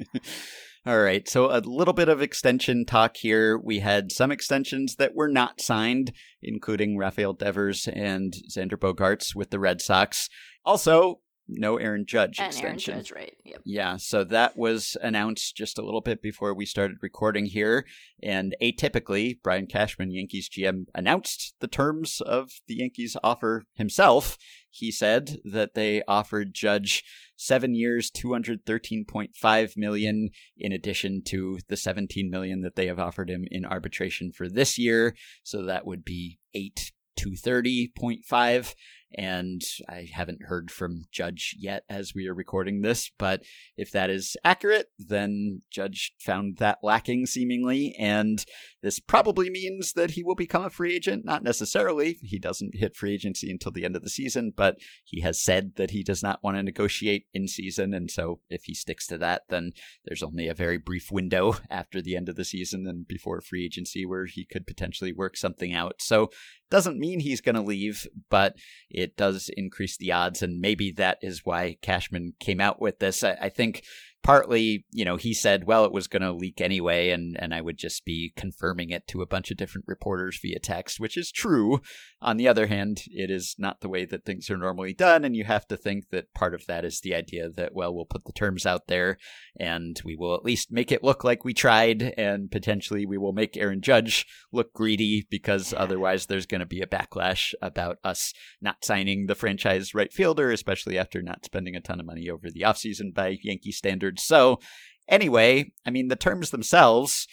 All 0.87 0.99
right, 0.99 1.27
so 1.27 1.51
a 1.51 1.59
little 1.59 1.93
bit 1.93 2.07
of 2.07 2.21
extension 2.21 2.85
talk 2.85 3.17
here. 3.17 3.57
We 3.57 3.79
had 3.79 4.09
some 4.09 4.31
extensions 4.31 4.95
that 4.95 5.13
were 5.13 5.27
not 5.27 5.59
signed, 5.59 6.13
including 6.41 6.97
Rafael 6.97 7.33
Devers 7.33 7.89
and 7.91 8.33
Xander 8.49 8.77
Bogaerts 8.79 9.35
with 9.35 9.49
the 9.49 9.59
Red 9.59 9.81
Sox. 9.81 10.29
Also, 10.63 11.19
no 11.47 11.77
Aaron 11.77 12.05
Judge 12.05 12.39
and 12.39 12.47
extension. 12.47 12.93
Aaron 12.93 13.03
Judge, 13.03 13.11
right? 13.11 13.35
Yep. 13.45 13.61
Yeah, 13.65 13.97
so 13.97 14.23
that 14.25 14.57
was 14.57 14.97
announced 15.01 15.55
just 15.55 15.77
a 15.77 15.83
little 15.83 16.01
bit 16.01 16.21
before 16.21 16.53
we 16.53 16.65
started 16.65 16.97
recording 17.01 17.45
here. 17.45 17.85
And 18.21 18.55
atypically, 18.61 19.37
Brian 19.41 19.67
Cashman, 19.67 20.11
Yankees 20.11 20.49
GM, 20.49 20.85
announced 20.93 21.55
the 21.59 21.67
terms 21.67 22.21
of 22.21 22.51
the 22.67 22.75
Yankees 22.75 23.15
offer 23.23 23.63
himself. 23.73 24.37
He 24.69 24.91
said 24.91 25.37
that 25.43 25.73
they 25.73 26.03
offered 26.07 26.53
Judge 26.53 27.03
seven 27.35 27.73
years, 27.73 28.11
213.5 28.11 29.77
million, 29.77 30.29
in 30.57 30.71
addition 30.71 31.21
to 31.25 31.59
the 31.67 31.77
17 31.77 32.29
million 32.29 32.61
that 32.61 32.75
they 32.75 32.87
have 32.87 32.99
offered 32.99 33.29
him 33.29 33.45
in 33.49 33.65
arbitration 33.65 34.31
for 34.31 34.49
this 34.49 34.77
year. 34.77 35.15
So 35.43 35.63
that 35.65 35.85
would 35.85 36.03
be 36.03 36.39
eight 36.53 36.91
230.5 37.17 38.75
and 39.15 39.61
I 39.87 40.07
haven't 40.11 40.43
heard 40.43 40.69
from 40.71 41.05
Judge 41.11 41.55
yet 41.57 41.83
as 41.89 42.13
we 42.13 42.27
are 42.27 42.33
recording 42.33 42.81
this, 42.81 43.11
but 43.17 43.43
if 43.77 43.91
that 43.91 44.09
is 44.09 44.35
accurate, 44.43 44.87
then 44.99 45.61
Judge 45.71 46.13
found 46.19 46.57
that 46.57 46.79
lacking 46.83 47.25
seemingly, 47.25 47.95
and 47.97 48.43
this 48.81 48.99
probably 48.99 49.49
means 49.49 49.93
that 49.93 50.11
he 50.11 50.23
will 50.23 50.35
become 50.35 50.63
a 50.63 50.69
free 50.69 50.95
agent. 50.95 51.25
Not 51.25 51.43
necessarily, 51.43 52.17
he 52.21 52.39
doesn't 52.39 52.75
hit 52.75 52.95
free 52.95 53.13
agency 53.13 53.49
until 53.49 53.71
the 53.71 53.85
end 53.85 53.95
of 53.95 54.03
the 54.03 54.09
season, 54.09 54.51
but 54.55 54.77
he 55.03 55.21
has 55.21 55.39
said 55.41 55.73
that 55.77 55.91
he 55.91 56.03
does 56.03 56.21
not 56.21 56.43
want 56.43 56.57
to 56.57 56.63
negotiate 56.63 57.25
in 57.33 57.47
season, 57.47 57.93
and 57.93 58.11
so 58.11 58.41
if 58.49 58.63
he 58.65 58.73
sticks 58.73 59.07
to 59.07 59.17
that, 59.17 59.43
then 59.49 59.71
there's 60.05 60.23
only 60.23 60.47
a 60.47 60.53
very 60.53 60.77
brief 60.77 61.11
window 61.11 61.55
after 61.69 62.01
the 62.01 62.15
end 62.15 62.29
of 62.29 62.35
the 62.35 62.45
season 62.45 62.85
and 62.87 63.07
before 63.07 63.41
free 63.41 63.65
agency 63.65 64.05
where 64.05 64.25
he 64.25 64.45
could 64.45 64.67
potentially 64.67 65.13
work 65.13 65.37
something 65.37 65.73
out. 65.73 65.95
So 65.99 66.29
doesn't 66.69 66.99
mean 66.99 67.19
he's 67.19 67.41
going 67.41 67.55
to 67.55 67.61
leave, 67.61 68.07
but 68.29 68.55
it 68.89 69.06
does 69.15 69.49
increase 69.55 69.95
the 69.95 70.11
odds. 70.11 70.41
And 70.41 70.59
maybe 70.59 70.91
that 70.97 71.19
is 71.21 71.45
why 71.45 71.77
Cashman 71.81 72.33
came 72.39 72.59
out 72.59 72.81
with 72.81 72.99
this. 72.99 73.23
I, 73.23 73.37
I 73.41 73.49
think 73.49 73.83
partly, 74.23 74.85
you 74.91 75.05
know, 75.05 75.15
he 75.15 75.33
said, 75.33 75.63
well, 75.65 75.85
it 75.85 75.91
was 75.91 76.07
going 76.07 76.21
to 76.21 76.33
leak 76.33 76.59
anyway, 76.59 77.11
and, 77.11 77.37
and 77.39 77.53
I 77.53 77.61
would 77.61 77.77
just 77.77 78.03
be 78.03 78.33
confirming 78.35 78.89
it 78.89 79.07
to 79.07 79.21
a 79.21 79.27
bunch 79.27 79.51
of 79.51 79.57
different 79.57 79.85
reporters 79.87 80.39
via 80.41 80.59
text, 80.59 80.99
which 80.99 81.15
is 81.15 81.31
true. 81.31 81.81
On 82.21 82.35
the 82.35 82.47
other 82.47 82.67
hand, 82.67 83.03
it 83.07 83.31
is 83.31 83.55
not 83.57 83.79
the 83.79 83.87
way 83.87 84.03
that 84.05 84.25
things 84.25 84.49
are 84.49 84.57
normally 84.57 84.93
done, 84.93 85.23
and 85.23 85.35
you 85.35 85.45
have 85.45 85.65
to 85.67 85.77
think 85.77 86.09
that 86.09 86.33
part 86.33 86.53
of 86.53 86.65
that 86.65 86.83
is 86.83 86.99
the 86.99 87.15
idea 87.15 87.47
that, 87.49 87.73
well, 87.73 87.95
we'll 87.95 88.05
put 88.05 88.25
the 88.25 88.33
terms 88.33 88.65
out 88.65 88.87
there, 88.87 89.17
and 89.59 89.99
we 90.05 90.15
will 90.15 90.35
at 90.35 90.45
least 90.45 90.71
make 90.71 90.91
it 90.91 91.03
look 91.03 91.23
like 91.23 91.43
we 91.43 91.53
tried, 91.53 92.13
and 92.17 92.51
potentially 92.51 93.05
we 93.05 93.17
will 93.17 93.33
make 93.33 93.57
Aaron 93.57 93.81
Judge 93.81 94.25
look 94.51 94.73
greedy 94.73 95.27
because 95.29 95.73
otherwise 95.75 96.25
there's 96.25 96.45
going 96.45 96.59
to 96.59 96.65
be 96.65 96.81
a 96.81 96.87
backlash 96.87 97.53
about 97.61 97.97
us 98.03 98.33
not 98.61 98.85
signing 98.85 99.25
the 99.25 99.35
franchise 99.35 99.93
right 99.93 100.13
fielder, 100.13 100.51
especially 100.51 100.97
after 100.97 101.21
not 101.21 101.45
spending 101.45 101.75
a 101.75 101.81
ton 101.81 101.99
of 101.99 102.05
money 102.05 102.29
over 102.29 102.49
the 102.49 102.61
offseason 102.61 103.13
by 103.13 103.37
Yankee 103.41 103.71
standards. 103.71 104.23
So, 104.23 104.59
anyway, 105.07 105.71
I 105.85 105.89
mean, 105.89 106.07
the 106.07 106.15
terms 106.15 106.51
themselves, 106.51 107.27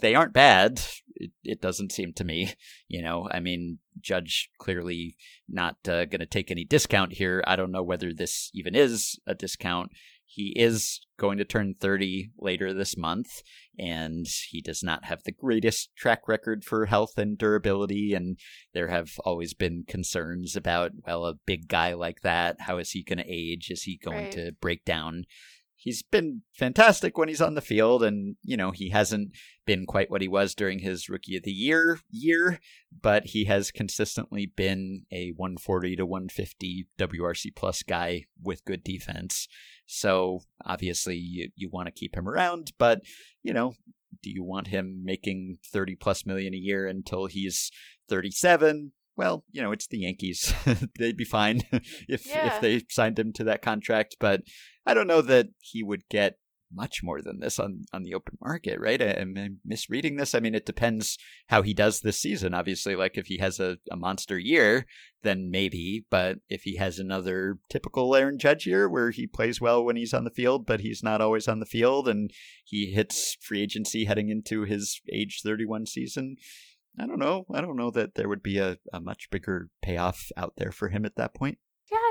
they 0.00 0.14
aren't 0.14 0.34
bad. 0.34 0.80
it, 1.16 1.30
it 1.42 1.60
doesn't 1.60 1.92
seem 1.92 2.12
to 2.14 2.24
me. 2.24 2.52
You 2.88 3.02
know, 3.02 3.28
I 3.30 3.40
mean, 3.40 3.78
Judge 4.00 4.50
clearly 4.58 5.16
not 5.48 5.76
uh, 5.88 6.04
going 6.04 6.20
to 6.20 6.26
take 6.26 6.50
any 6.50 6.64
discount 6.64 7.14
here. 7.14 7.42
I 7.46 7.56
don't 7.56 7.72
know 7.72 7.82
whether 7.82 8.12
this 8.12 8.50
even 8.54 8.74
is 8.74 9.18
a 9.26 9.34
discount. 9.34 9.90
He 10.36 10.52
is 10.54 11.00
going 11.18 11.38
to 11.38 11.46
turn 11.46 11.72
30 11.72 12.32
later 12.36 12.74
this 12.74 12.94
month, 12.94 13.40
and 13.78 14.26
he 14.50 14.60
does 14.60 14.82
not 14.82 15.06
have 15.06 15.22
the 15.24 15.32
greatest 15.32 15.96
track 15.96 16.28
record 16.28 16.62
for 16.62 16.84
health 16.84 17.16
and 17.16 17.38
durability. 17.38 18.12
And 18.12 18.38
there 18.74 18.88
have 18.88 19.12
always 19.24 19.54
been 19.54 19.84
concerns 19.88 20.54
about, 20.54 20.90
well, 21.06 21.24
a 21.24 21.38
big 21.46 21.68
guy 21.68 21.94
like 21.94 22.20
that, 22.20 22.56
how 22.60 22.76
is 22.76 22.90
he 22.90 23.02
going 23.02 23.16
to 23.16 23.24
age? 23.26 23.70
Is 23.70 23.84
he 23.84 23.96
going 23.96 24.24
Right. 24.24 24.32
to 24.32 24.52
break 24.60 24.84
down? 24.84 25.24
He's 25.74 26.02
been 26.02 26.42
fantastic 26.52 27.16
when 27.16 27.28
he's 27.28 27.40
on 27.40 27.54
the 27.54 27.62
field, 27.62 28.02
and, 28.02 28.36
you 28.42 28.58
know, 28.58 28.72
he 28.72 28.90
hasn't 28.90 29.30
been 29.64 29.86
quite 29.86 30.10
what 30.10 30.20
he 30.20 30.28
was 30.28 30.54
during 30.54 30.80
his 30.80 31.08
rookie 31.08 31.36
of 31.38 31.44
the 31.44 31.50
year 31.50 32.00
year, 32.10 32.60
but 33.00 33.26
he 33.28 33.44
has 33.44 33.70
consistently 33.70 34.44
been 34.44 35.06
a 35.10 35.30
140 35.36 35.96
to 35.96 36.04
150 36.04 36.88
WRC 36.98 37.54
plus 37.54 37.82
guy 37.82 38.26
with 38.42 38.66
good 38.66 38.84
defense. 38.84 39.48
So 39.86 40.40
obviously 40.64 41.16
you, 41.16 41.50
you 41.54 41.68
want 41.70 41.86
to 41.86 41.92
keep 41.92 42.16
him 42.16 42.28
around, 42.28 42.72
but 42.78 43.00
you 43.42 43.52
know, 43.52 43.74
do 44.22 44.30
you 44.30 44.42
want 44.42 44.68
him 44.68 45.02
making 45.04 45.58
30 45.72 45.96
plus 45.96 46.26
million 46.26 46.54
a 46.54 46.58
year 46.58 46.86
until 46.86 47.26
he's 47.26 47.70
37? 48.08 48.92
Well, 49.16 49.44
you 49.50 49.62
know, 49.62 49.72
it's 49.72 49.86
the 49.86 49.98
Yankees. 50.00 50.52
They'd 50.98 51.16
be 51.16 51.24
fine 51.24 51.62
if 52.08 52.26
Yeah. 52.34 52.46
if 52.46 52.60
they 52.60 52.82
signed 52.90 53.18
him 53.18 53.32
to 53.34 53.44
that 53.44 53.62
contract, 53.62 54.16
but 54.20 54.42
I 54.84 54.94
don't 54.94 55.06
know 55.06 55.22
that 55.22 55.48
he 55.60 55.82
would 55.82 56.02
get 56.10 56.38
much 56.72 57.00
more 57.02 57.22
than 57.22 57.40
this 57.40 57.58
on 57.58 57.84
on 57.92 58.02
the 58.02 58.14
open 58.14 58.36
market, 58.40 58.80
right? 58.80 59.00
Am 59.00 59.34
I 59.36 59.48
misreading 59.64 60.16
this? 60.16 60.34
I 60.34 60.40
mean, 60.40 60.54
it 60.54 60.66
depends 60.66 61.18
how 61.48 61.62
he 61.62 61.74
does 61.74 62.00
this 62.00 62.18
season. 62.18 62.54
Obviously, 62.54 62.96
like 62.96 63.16
if 63.16 63.26
he 63.26 63.38
has 63.38 63.60
a, 63.60 63.78
a 63.90 63.96
monster 63.96 64.38
year, 64.38 64.86
then 65.22 65.50
maybe. 65.50 66.04
But 66.10 66.38
if 66.48 66.62
he 66.62 66.76
has 66.76 66.98
another 66.98 67.58
typical 67.70 68.14
Aaron 68.14 68.38
Judge 68.38 68.66
year 68.66 68.88
where 68.88 69.10
he 69.10 69.26
plays 69.26 69.60
well 69.60 69.84
when 69.84 69.96
he's 69.96 70.14
on 70.14 70.24
the 70.24 70.30
field, 70.30 70.66
but 70.66 70.80
he's 70.80 71.02
not 71.02 71.20
always 71.20 71.48
on 71.48 71.60
the 71.60 71.66
field, 71.66 72.08
and 72.08 72.30
he 72.64 72.92
hits 72.92 73.36
free 73.40 73.62
agency 73.62 74.04
heading 74.04 74.28
into 74.28 74.62
his 74.62 75.00
age 75.12 75.40
31 75.42 75.86
season, 75.86 76.36
I 76.98 77.06
don't 77.06 77.18
know. 77.18 77.44
I 77.52 77.60
don't 77.60 77.76
know 77.76 77.90
that 77.90 78.14
there 78.14 78.28
would 78.28 78.42
be 78.42 78.58
a, 78.58 78.78
a 78.92 79.00
much 79.00 79.28
bigger 79.30 79.68
payoff 79.82 80.30
out 80.36 80.54
there 80.56 80.72
for 80.72 80.88
him 80.88 81.04
at 81.04 81.16
that 81.16 81.34
point. 81.34 81.58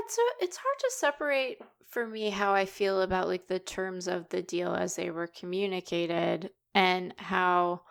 It's 0.05 0.17
a, 0.17 0.43
it's 0.43 0.57
hard 0.57 0.79
to 0.79 0.91
separate 0.91 1.61
for 1.89 2.07
me 2.07 2.29
how 2.29 2.53
I 2.53 2.65
feel 2.65 3.01
about 3.01 3.27
like 3.27 3.47
the 3.47 3.59
terms 3.59 4.07
of 4.07 4.29
the 4.29 4.41
deal 4.41 4.73
as 4.73 4.95
they 4.95 5.09
were 5.09 5.27
communicated 5.27 6.51
and 6.73 7.13
how 7.17 7.81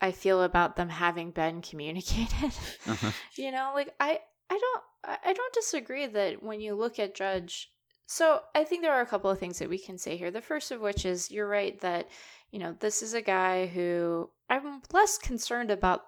I 0.00 0.12
feel 0.12 0.42
about 0.42 0.76
them 0.76 0.88
having 0.88 1.30
been 1.30 1.62
communicated. 1.68 2.52
Uh-huh. 2.86 3.10
you 3.36 3.50
know, 3.50 3.72
like 3.74 3.94
I 4.00 4.20
I 4.50 4.58
don't 4.58 4.82
I 5.24 5.32
don't 5.32 5.54
disagree 5.54 6.06
that 6.06 6.42
when 6.42 6.60
you 6.60 6.74
look 6.74 6.98
at 6.98 7.14
Judge 7.14 7.70
so 8.06 8.40
I 8.54 8.64
think 8.64 8.82
there 8.82 8.94
are 8.94 9.00
a 9.00 9.06
couple 9.06 9.30
of 9.30 9.38
things 9.38 9.58
that 9.58 9.68
we 9.68 9.78
can 9.78 9.98
say 9.98 10.16
here. 10.16 10.30
The 10.30 10.40
first 10.40 10.70
of 10.70 10.80
which 10.80 11.04
is 11.04 11.30
you're 11.30 11.48
right 11.48 11.78
that, 11.80 12.08
you 12.52 12.60
know, 12.60 12.76
this 12.78 13.02
is 13.02 13.14
a 13.14 13.20
guy 13.20 13.66
who 13.66 14.30
I'm 14.48 14.80
less 14.92 15.18
concerned 15.18 15.72
about 15.72 16.02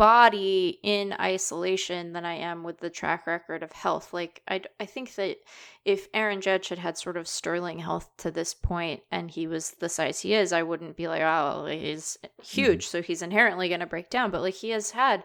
body 0.00 0.78
in 0.82 1.14
isolation 1.20 2.14
than 2.14 2.24
I 2.24 2.36
am 2.36 2.62
with 2.62 2.78
the 2.78 2.88
track 2.88 3.26
record 3.26 3.62
of 3.62 3.70
health. 3.72 4.14
Like 4.14 4.40
I 4.48 4.62
I 4.80 4.86
think 4.86 5.14
that 5.16 5.36
if 5.84 6.08
Aaron 6.14 6.40
Judge 6.40 6.68
had 6.70 6.78
had 6.78 6.96
sort 6.96 7.18
of 7.18 7.28
sterling 7.28 7.80
health 7.80 8.08
to 8.16 8.30
this 8.30 8.54
point 8.54 9.02
and 9.10 9.30
he 9.30 9.46
was 9.46 9.72
the 9.72 9.90
size 9.90 10.20
he 10.20 10.32
is, 10.32 10.54
I 10.54 10.62
wouldn't 10.62 10.96
be 10.96 11.06
like, 11.06 11.20
oh, 11.20 11.66
he's 11.66 12.16
mm-hmm. 12.24 12.42
huge, 12.42 12.86
so 12.86 13.02
he's 13.02 13.20
inherently 13.20 13.68
going 13.68 13.80
to 13.80 13.86
break 13.86 14.08
down. 14.08 14.30
But 14.30 14.40
like 14.40 14.54
he 14.54 14.70
has 14.70 14.92
had 14.92 15.22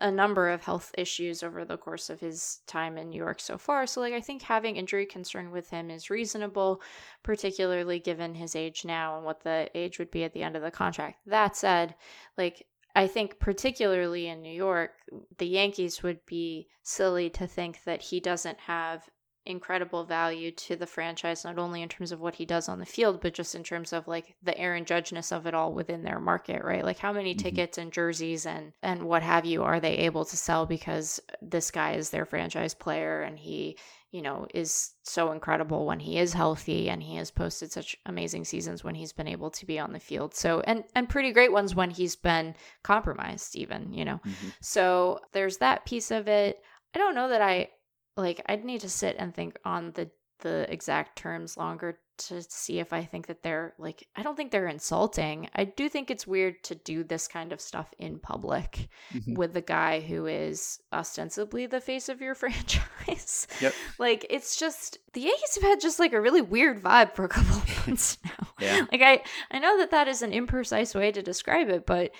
a 0.00 0.08
number 0.08 0.50
of 0.50 0.62
health 0.62 0.92
issues 0.96 1.42
over 1.42 1.64
the 1.64 1.76
course 1.76 2.08
of 2.08 2.20
his 2.20 2.60
time 2.68 2.96
in 2.96 3.10
New 3.10 3.18
York 3.18 3.40
so 3.40 3.58
far. 3.58 3.88
So 3.88 4.00
like 4.00 4.14
I 4.14 4.20
think 4.20 4.42
having 4.42 4.76
injury 4.76 5.04
concern 5.04 5.50
with 5.50 5.68
him 5.70 5.90
is 5.90 6.10
reasonable, 6.10 6.80
particularly 7.24 7.98
given 7.98 8.36
his 8.36 8.54
age 8.54 8.84
now 8.84 9.16
and 9.16 9.24
what 9.24 9.42
the 9.42 9.68
age 9.74 9.98
would 9.98 10.12
be 10.12 10.22
at 10.22 10.32
the 10.32 10.44
end 10.44 10.54
of 10.54 10.62
the 10.62 10.70
contract. 10.70 11.18
That 11.26 11.56
said, 11.56 11.96
like 12.38 12.66
I 12.94 13.06
think 13.06 13.38
particularly 13.38 14.28
in 14.28 14.42
New 14.42 14.52
York, 14.52 14.92
the 15.38 15.46
Yankees 15.46 16.02
would 16.02 16.24
be 16.26 16.68
silly 16.82 17.30
to 17.30 17.46
think 17.46 17.84
that 17.84 18.02
he 18.02 18.20
doesn't 18.20 18.60
have 18.60 19.08
incredible 19.44 20.04
value 20.04 20.52
to 20.52 20.76
the 20.76 20.86
franchise 20.86 21.44
not 21.44 21.58
only 21.58 21.82
in 21.82 21.88
terms 21.88 22.12
of 22.12 22.20
what 22.20 22.36
he 22.36 22.44
does 22.44 22.68
on 22.68 22.78
the 22.78 22.86
field 22.86 23.20
but 23.20 23.34
just 23.34 23.56
in 23.56 23.64
terms 23.64 23.92
of 23.92 24.06
like 24.06 24.36
the 24.40 24.56
Aaron 24.56 24.84
Judgeness 24.84 25.32
of 25.32 25.48
it 25.48 25.54
all 25.54 25.72
within 25.72 26.04
their 26.04 26.20
market 26.20 26.62
right 26.62 26.84
like 26.84 26.98
how 26.98 27.12
many 27.12 27.34
Mhm. 27.34 27.38
tickets 27.38 27.76
and 27.76 27.92
jerseys 27.92 28.46
and 28.46 28.72
and 28.82 29.02
what 29.02 29.24
have 29.24 29.44
you 29.44 29.64
are 29.64 29.80
they 29.80 29.96
able 29.98 30.24
to 30.26 30.36
sell 30.36 30.64
because 30.64 31.18
this 31.40 31.72
guy 31.72 31.94
is 31.94 32.10
their 32.10 32.24
franchise 32.24 32.72
player 32.74 33.22
and 33.22 33.36
he 33.36 33.76
you 34.12 34.22
know 34.22 34.46
is 34.54 34.92
so 35.02 35.32
incredible 35.32 35.84
when 35.86 35.98
he 35.98 36.18
is 36.18 36.32
healthy 36.34 36.88
and 36.90 37.02
he 37.02 37.16
has 37.16 37.30
posted 37.30 37.72
such 37.72 37.96
amazing 38.06 38.44
seasons 38.44 38.84
when 38.84 38.94
he's 38.94 39.12
been 39.12 39.26
able 39.26 39.50
to 39.50 39.66
be 39.66 39.78
on 39.78 39.92
the 39.92 39.98
field 39.98 40.34
so 40.34 40.60
and 40.60 40.84
and 40.94 41.08
pretty 41.08 41.32
great 41.32 41.50
ones 41.52 41.74
when 41.74 41.90
he's 41.90 42.14
been 42.14 42.54
compromised 42.82 43.56
even 43.56 43.92
you 43.92 44.04
know 44.04 44.20
Mhm. 44.24 44.52
so 44.60 45.20
there's 45.32 45.56
that 45.58 45.84
piece 45.86 46.10
of 46.10 46.28
it. 46.28 46.62
I 46.94 46.98
don't 46.98 47.14
know 47.14 47.28
that 47.30 47.40
I 47.42 47.70
like 48.16 48.42
I'd 48.46 48.64
need 48.64 48.82
to 48.82 48.90
sit 48.90 49.16
and 49.18 49.34
think 49.34 49.58
on 49.64 49.92
the 49.92 50.10
the 50.40 50.66
exact 50.70 51.16
terms 51.16 51.56
longer 51.56 51.98
to 52.18 52.42
see 52.42 52.78
if 52.78 52.92
I 52.92 53.04
think 53.04 53.26
that 53.26 53.42
they're 53.42 53.74
like 53.78 54.06
I 54.16 54.22
don't 54.22 54.36
think 54.36 54.50
they're 54.52 54.68
insulting. 54.68 55.48
I 55.54 55.64
do 55.64 55.88
think 55.88 56.10
it's 56.10 56.26
weird 56.26 56.62
to 56.64 56.74
do 56.74 57.02
this 57.04 57.26
kind 57.28 57.52
of 57.52 57.60
stuff 57.60 57.92
in 57.98 58.18
public 58.18 58.88
Mhm. 59.14 59.36
with 59.36 59.54
the 59.54 59.60
guy 59.60 60.00
who 60.00 60.26
is 60.26 60.80
ostensibly 60.92 61.66
the 61.66 61.80
face 61.80 62.08
of 62.08 62.20
your 62.20 62.34
franchise. 62.42 63.46
Yep. 63.60 63.74
Like 63.98 64.26
it's 64.30 64.56
just 64.56 64.98
the 65.14 65.20
Yankees 65.22 65.54
have 65.56 65.64
had 65.64 65.80
just 65.80 65.98
like 65.98 66.12
a 66.12 66.20
really 66.20 66.42
weird 66.42 66.82
vibe 66.82 67.14
for 67.14 67.24
a 67.24 67.28
couple 67.28 67.56
of 67.56 67.86
months 67.86 68.18
now. 68.24 68.48
Yeah. 68.60 68.86
Like 68.92 69.02
I 69.02 69.22
I 69.50 69.58
know 69.58 69.78
that 69.78 69.90
that 69.90 70.08
is 70.08 70.22
an 70.22 70.32
imprecise 70.32 70.94
way 70.94 71.12
to 71.12 71.22
describe 71.22 71.68
it, 71.68 71.86
but 71.86 72.12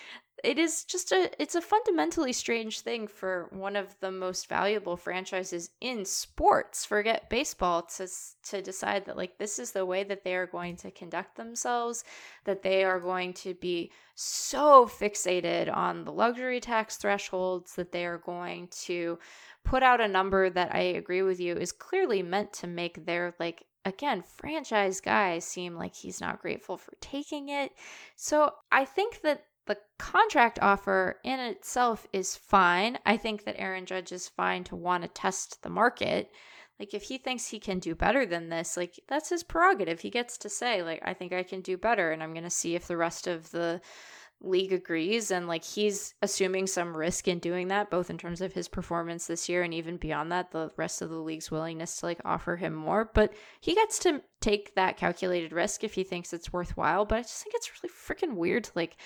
it 0.42 0.58
is 0.58 0.84
just 0.84 1.12
a 1.12 1.30
it's 1.38 1.54
a 1.54 1.60
fundamentally 1.60 2.32
strange 2.32 2.80
thing 2.80 3.06
for 3.06 3.48
one 3.52 3.76
of 3.76 3.94
the 4.00 4.10
most 4.10 4.48
valuable 4.48 4.96
franchises 4.96 5.70
in 5.80 6.04
sports. 6.04 6.84
Forget 6.84 7.30
baseball 7.30 7.82
to 7.96 8.08
to 8.44 8.60
decide 8.60 9.06
that 9.06 9.16
like 9.16 9.38
this 9.38 9.58
is 9.58 9.70
the 9.70 9.86
way 9.86 10.02
that 10.02 10.24
they 10.24 10.34
are 10.34 10.46
going 10.46 10.76
to 10.76 10.90
conduct 10.90 11.36
themselves 11.36 12.02
that 12.44 12.62
they 12.62 12.82
are 12.82 12.98
going 12.98 13.32
to 13.34 13.54
be 13.54 13.92
so 14.16 14.86
fixated 14.86 15.74
on 15.74 16.04
the 16.04 16.12
luxury 16.12 16.60
tax 16.60 16.96
thresholds 16.96 17.76
that 17.76 17.92
they 17.92 18.04
are 18.04 18.18
going 18.18 18.68
to 18.68 19.18
put 19.64 19.82
out 19.82 20.00
a 20.00 20.08
number 20.08 20.50
that 20.50 20.74
I 20.74 20.80
agree 20.80 21.22
with 21.22 21.38
you 21.40 21.56
is 21.56 21.70
clearly 21.70 22.22
meant 22.22 22.52
to 22.54 22.66
make 22.66 23.06
their 23.06 23.34
like 23.38 23.64
again 23.84 24.22
franchise 24.22 25.00
guy 25.00 25.38
seem 25.38 25.74
like 25.74 25.94
he's 25.94 26.20
not 26.20 26.42
grateful 26.42 26.76
for 26.76 26.92
taking 27.00 27.48
it. 27.48 27.72
So 28.16 28.52
I 28.72 28.84
think 28.84 29.20
that 29.22 29.44
the 29.66 29.78
contract 29.98 30.58
offer 30.60 31.20
in 31.24 31.38
itself 31.38 32.06
is 32.12 32.36
fine. 32.36 32.98
I 33.06 33.16
think 33.16 33.44
that 33.44 33.60
Aaron 33.60 33.86
Judge 33.86 34.12
is 34.12 34.28
fine 34.28 34.64
to 34.64 34.76
want 34.76 35.02
to 35.04 35.08
test 35.08 35.62
the 35.62 35.70
market. 35.70 36.30
Like 36.80 36.94
if 36.94 37.04
he 37.04 37.18
thinks 37.18 37.46
he 37.46 37.60
can 37.60 37.78
do 37.78 37.94
better 37.94 38.26
than 38.26 38.48
this, 38.48 38.76
like 38.76 38.98
that's 39.08 39.28
his 39.28 39.44
prerogative. 39.44 40.00
He 40.00 40.10
gets 40.10 40.36
to 40.38 40.48
say 40.48 40.82
like 40.82 41.00
I 41.04 41.14
think 41.14 41.32
I 41.32 41.44
can 41.44 41.60
do 41.60 41.76
better 41.76 42.10
and 42.10 42.22
I'm 42.22 42.32
going 42.32 42.44
to 42.44 42.50
see 42.50 42.74
if 42.74 42.88
the 42.88 42.96
rest 42.96 43.26
of 43.26 43.50
the 43.52 43.80
league 44.42 44.72
agrees 44.72 45.30
and 45.30 45.46
like 45.46 45.62
he's 45.62 46.14
assuming 46.20 46.66
some 46.66 46.96
risk 46.96 47.28
in 47.28 47.38
doing 47.38 47.68
that 47.68 47.90
both 47.90 48.10
in 48.10 48.18
terms 48.18 48.40
of 48.40 48.52
his 48.52 48.66
performance 48.66 49.26
this 49.26 49.48
year 49.48 49.62
and 49.62 49.72
even 49.72 49.96
beyond 49.96 50.32
that 50.32 50.50
the 50.50 50.70
rest 50.76 51.00
of 51.00 51.10
the 51.10 51.16
league's 51.16 51.50
willingness 51.50 51.98
to 51.98 52.06
like 52.06 52.20
offer 52.24 52.56
him 52.56 52.74
more 52.74 53.08
but 53.14 53.32
he 53.60 53.74
gets 53.74 54.00
to 54.00 54.20
take 54.40 54.74
that 54.74 54.96
calculated 54.96 55.52
risk 55.52 55.84
if 55.84 55.94
he 55.94 56.02
thinks 56.02 56.32
it's 56.32 56.52
worthwhile 56.52 57.04
but 57.04 57.18
i 57.18 57.22
just 57.22 57.42
think 57.42 57.54
it's 57.54 57.70
really 57.80 57.92
freaking 57.94 58.34
weird 58.34 58.64
to 58.64 58.72
like 58.74 58.96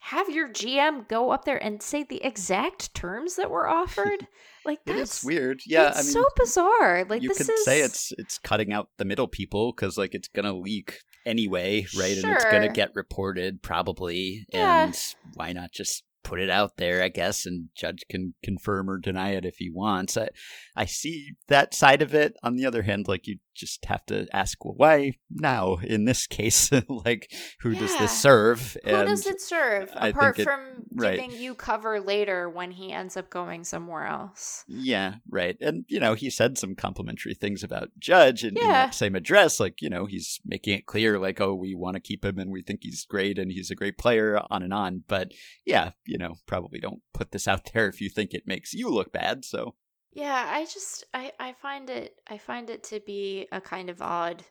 have 0.00 0.28
your 0.30 0.48
gm 0.48 1.06
go 1.08 1.30
up 1.30 1.44
there 1.44 1.62
and 1.62 1.82
say 1.82 2.02
the 2.04 2.24
exact 2.24 2.94
terms 2.94 3.36
that 3.36 3.50
were 3.50 3.68
offered 3.68 4.26
like 4.68 4.84
that's 4.84 5.24
weird. 5.24 5.60
Yeah, 5.66 5.88
it's 5.88 5.98
I 5.98 6.02
mean, 6.02 6.12
so 6.12 6.24
bizarre 6.36 7.04
like 7.08 7.22
you 7.22 7.30
this 7.30 7.38
could 7.38 7.50
is 7.50 7.64
say 7.64 7.80
it's 7.80 8.12
it's 8.18 8.38
cutting 8.38 8.72
out 8.72 8.88
the 8.98 9.04
middle 9.04 9.26
people 9.26 9.72
because 9.72 9.96
like 9.96 10.14
it's 10.14 10.28
gonna 10.28 10.52
leak 10.52 11.00
anyway, 11.26 11.86
right? 11.98 12.16
And 12.16 12.32
it's 12.32 12.44
gonna 12.44 12.72
get 12.72 12.94
reported 12.94 13.62
probably. 13.62 14.44
Yeah. 14.52 14.84
And 14.84 15.14
why 15.34 15.52
not 15.52 15.72
just 15.72 16.04
put 16.28 16.40
it 16.40 16.50
out 16.50 16.76
there? 16.76 17.02
I 17.02 17.08
guess, 17.08 17.46
and 17.46 17.68
judge 17.74 18.04
can 18.10 18.34
confirm 18.42 18.90
or 18.90 18.98
deny 18.98 19.30
it 19.30 19.44
if 19.44 19.56
he 19.56 19.70
wants. 19.70 20.16
I 20.16 20.28
I 20.76 20.84
see 20.84 21.32
that 21.48 21.74
side 21.74 22.02
of 22.02 22.14
it. 22.14 22.34
On 22.42 22.56
the 22.56 22.66
other 22.66 22.82
hand, 22.82 23.08
like 23.08 23.26
you 23.26 23.38
just 23.58 23.84
have 23.86 24.06
to 24.06 24.26
ask, 24.32 24.64
well, 24.64 24.74
why 24.76 25.14
now 25.30 25.78
in 25.82 26.04
this 26.04 26.26
case? 26.26 26.70
like, 26.88 27.32
who 27.60 27.74
does 27.74 27.96
this 27.98 28.16
serve? 28.16 28.76
Who 28.84 28.90
does 28.90 29.26
it 29.26 29.40
serve 29.40 29.90
I 29.94 30.08
apart 30.08 30.38
it- 30.38 30.44
from 30.44 30.84
right. 30.94 31.18
giving 31.20 31.36
you 31.36 31.54
cover 31.54 32.00
later 32.00 32.48
when 32.48 32.70
he 32.70 32.92
ends 32.92 33.16
up 33.16 33.28
going 33.30 33.64
somewhere 33.64 34.06
else? 34.06 34.64
Yeah, 34.68 35.14
right. 35.30 35.56
And, 35.60 35.84
you 35.88 35.98
know, 36.00 36.14
he 36.14 36.30
said 36.30 36.56
some 36.58 36.74
complimentary 36.74 37.34
things 37.34 37.62
about 37.64 37.88
Judge 37.98 38.44
in, 38.44 38.56
in 38.56 38.68
that 38.68 38.94
same 38.94 39.14
address. 39.14 39.58
Like, 39.58 39.80
you 39.80 39.90
know, 39.90 40.06
he's 40.06 40.40
making 40.44 40.78
it 40.78 40.86
clear, 40.86 41.18
like, 41.18 41.40
oh, 41.40 41.54
we 41.54 41.74
want 41.74 41.94
to 41.96 42.00
keep 42.00 42.24
him 42.24 42.38
and 42.38 42.50
we 42.50 42.62
think 42.62 42.80
he's 42.82 43.04
great 43.04 43.38
and 43.38 43.50
he's 43.50 43.70
a 43.70 43.74
great 43.74 43.98
player, 43.98 44.40
on 44.50 44.62
and 44.62 44.72
on. 44.72 45.02
But 45.08 45.32
yeah, 45.64 45.90
you 46.06 46.17
you 46.18 46.24
know, 46.24 46.34
probably 46.46 46.80
don't 46.80 47.00
put 47.14 47.30
this 47.30 47.46
out 47.46 47.70
there 47.72 47.88
if 47.88 48.00
you 48.00 48.10
think 48.10 48.34
it 48.34 48.46
makes 48.46 48.74
you 48.74 48.90
look 48.90 49.12
bad. 49.12 49.44
So 49.44 49.74
yeah, 50.12 50.46
I 50.48 50.64
just 50.64 51.04
I 51.14 51.32
I 51.38 51.52
find 51.52 51.88
it 51.88 52.16
I 52.28 52.38
find 52.38 52.70
it 52.70 52.82
to 52.84 53.00
be 53.00 53.46
a 53.52 53.60
kind 53.60 53.88
of 53.88 54.02
odd 54.02 54.42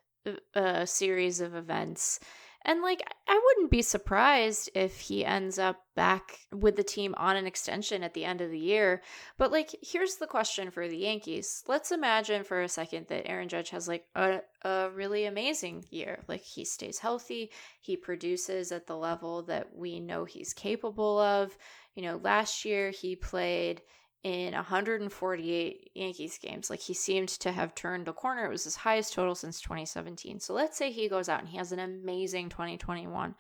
uh, 0.56 0.86
series 0.86 1.42
of 1.42 1.56
events. 1.56 2.20
And 2.68 2.82
like 2.82 3.02
I 3.30 3.42
wouldn't 3.46 3.72
be 3.72 3.82
surprised 3.82 4.70
if 4.76 5.00
he 5.00 5.24
ends 5.24 5.58
up 5.58 5.78
back 5.96 6.38
with 6.52 6.76
the 6.76 6.84
team 6.84 7.16
on 7.18 7.38
an 7.38 7.48
extension 7.48 8.04
at 8.04 8.14
the 8.14 8.26
end 8.26 8.42
of 8.42 8.52
the 8.52 8.60
year. 8.60 9.02
But 9.38 9.54
like 9.54 9.74
here's 9.82 10.18
the 10.18 10.28
question 10.28 10.70
for 10.70 10.86
the 10.86 10.98
Yankees. 10.98 11.64
Let's 11.66 11.94
imagine 11.94 12.44
for 12.44 12.62
a 12.62 12.68
second 12.68 13.08
that 13.08 13.26
Aaron 13.26 13.48
Judge 13.48 13.70
has 13.70 13.88
like 13.88 14.04
a, 14.16 14.42
a 14.64 14.90
really 14.94 15.24
amazing 15.24 15.86
year. 15.92 16.26
Like 16.28 16.42
he 16.42 16.66
stays 16.66 17.00
healthy, 17.00 17.52
he 17.80 17.96
produces 17.96 18.74
at 18.74 18.86
the 18.86 18.98
level 18.98 19.44
that 19.44 19.74
we 19.74 20.02
know 20.02 20.26
he's 20.26 20.54
capable 20.54 21.20
of. 21.20 21.58
You 21.96 22.04
know, 22.04 22.20
last 22.22 22.66
year 22.66 22.90
he 22.90 23.16
played 23.16 23.82
in 24.28 24.54
148 24.54 25.92
Yankees 25.96 26.38
games. 26.38 26.70
Like 26.70 26.82
he 26.82 26.94
seemed 26.94 27.30
to 27.30 27.52
have 27.54 27.74
turned 27.74 28.10
a 28.10 28.14
corner. 28.14 28.46
It 28.46 28.52
was 28.52 28.66
his 28.66 28.76
highest 28.76 29.14
total 29.14 29.36
since 29.36 29.62
2017. 29.62 30.42
So 30.42 30.54
let's 30.54 30.78
say 30.78 30.92
he 30.92 31.08
goes 31.08 31.30
out 31.30 31.40
and 31.40 31.48
he 31.48 31.58
has 31.58 31.72
an 31.72 31.80
amazing 31.80 32.50
2021 32.50 33.36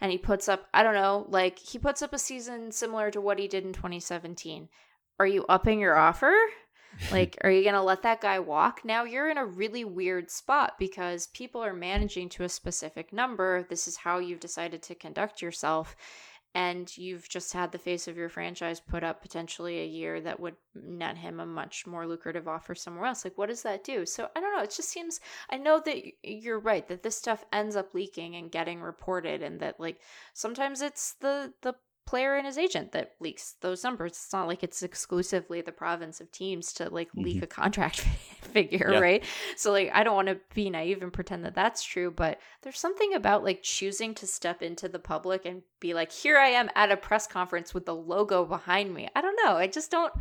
and 0.00 0.12
he 0.12 0.18
puts 0.18 0.48
up, 0.48 0.68
I 0.72 0.84
don't 0.84 0.94
know, 0.94 1.26
like 1.28 1.58
he 1.58 1.78
puts 1.78 2.02
up 2.02 2.12
a 2.12 2.18
season 2.18 2.70
similar 2.70 3.10
to 3.10 3.20
what 3.20 3.40
he 3.40 3.48
did 3.48 3.64
in 3.64 3.72
2017. 3.72 4.68
Are 5.18 5.26
you 5.26 5.44
upping 5.48 5.80
your 5.80 5.96
offer? 5.96 6.32
like, 7.10 7.36
are 7.42 7.50
you 7.50 7.64
going 7.64 7.74
to 7.74 7.82
let 7.82 8.02
that 8.02 8.20
guy 8.20 8.38
walk? 8.38 8.82
Now 8.84 9.02
you're 9.02 9.30
in 9.30 9.38
a 9.38 9.44
really 9.44 9.84
weird 9.84 10.30
spot 10.30 10.74
because 10.78 11.26
people 11.26 11.64
are 11.64 11.74
managing 11.74 12.28
to 12.30 12.44
a 12.44 12.48
specific 12.48 13.12
number. 13.12 13.66
This 13.68 13.88
is 13.88 13.96
how 13.96 14.18
you've 14.18 14.38
decided 14.38 14.84
to 14.84 14.94
conduct 14.94 15.42
yourself 15.42 15.96
and 16.54 16.96
you've 16.96 17.28
just 17.28 17.52
had 17.52 17.72
the 17.72 17.78
face 17.78 18.08
of 18.08 18.16
your 18.16 18.28
franchise 18.28 18.80
put 18.80 19.04
up 19.04 19.20
potentially 19.22 19.80
a 19.80 19.86
year 19.86 20.20
that 20.20 20.40
would 20.40 20.56
net 20.74 21.16
him 21.16 21.40
a 21.40 21.46
much 21.46 21.86
more 21.86 22.06
lucrative 22.06 22.48
offer 22.48 22.74
somewhere 22.74 23.06
else. 23.06 23.24
Like 23.24 23.36
what 23.36 23.48
does 23.48 23.62
that 23.62 23.84
do? 23.84 24.06
So 24.06 24.28
i 24.34 24.40
don't 24.40 24.56
know. 24.56 24.62
It 24.62 24.74
just 24.74 24.88
seems 24.90 25.20
i 25.50 25.56
know 25.56 25.80
that 25.84 26.02
you're 26.22 26.58
right 26.58 26.86
that 26.88 27.02
this 27.02 27.16
stuff 27.16 27.44
ends 27.52 27.76
up 27.76 27.94
leaking 27.94 28.36
and 28.36 28.50
getting 28.50 28.80
reported 28.80 29.42
and 29.42 29.60
that 29.60 29.78
like 29.78 30.00
sometimes 30.34 30.80
it's 30.82 31.14
the 31.14 31.52
the 31.62 31.74
player 32.08 32.36
and 32.36 32.46
his 32.46 32.56
agent 32.56 32.92
that 32.92 33.12
leaks 33.20 33.56
those 33.60 33.84
numbers. 33.84 34.12
It's 34.12 34.32
not 34.32 34.48
like 34.48 34.62
it's 34.62 34.82
exclusively 34.82 35.60
the 35.60 35.72
province 35.72 36.22
of 36.22 36.32
teams 36.32 36.72
to 36.74 36.88
like 36.88 37.10
leak 37.14 37.36
mm-hmm. 37.36 37.44
a 37.44 37.48
contract 37.48 38.00
figure, 38.40 38.92
yeah. 38.92 38.98
right? 38.98 39.24
So 39.56 39.72
like 39.72 39.90
I 39.92 40.04
don't 40.04 40.16
want 40.16 40.28
to 40.28 40.40
be 40.54 40.70
naive 40.70 41.02
and 41.02 41.12
pretend 41.12 41.44
that 41.44 41.54
that's 41.54 41.82
true, 41.82 42.10
but 42.10 42.40
there's 42.62 42.78
something 42.78 43.12
about 43.12 43.44
like 43.44 43.62
choosing 43.62 44.14
to 44.14 44.26
step 44.26 44.62
into 44.62 44.88
the 44.88 44.98
public 44.98 45.44
and 45.44 45.60
be 45.80 45.92
like, 45.92 46.10
"Here 46.10 46.38
I 46.38 46.48
am 46.48 46.70
at 46.74 46.90
a 46.90 46.96
press 46.96 47.26
conference 47.26 47.74
with 47.74 47.84
the 47.84 47.94
logo 47.94 48.46
behind 48.46 48.94
me." 48.94 49.10
I 49.14 49.20
don't 49.20 49.38
know. 49.44 49.58
I 49.58 49.66
just 49.66 49.90
don't 49.90 50.14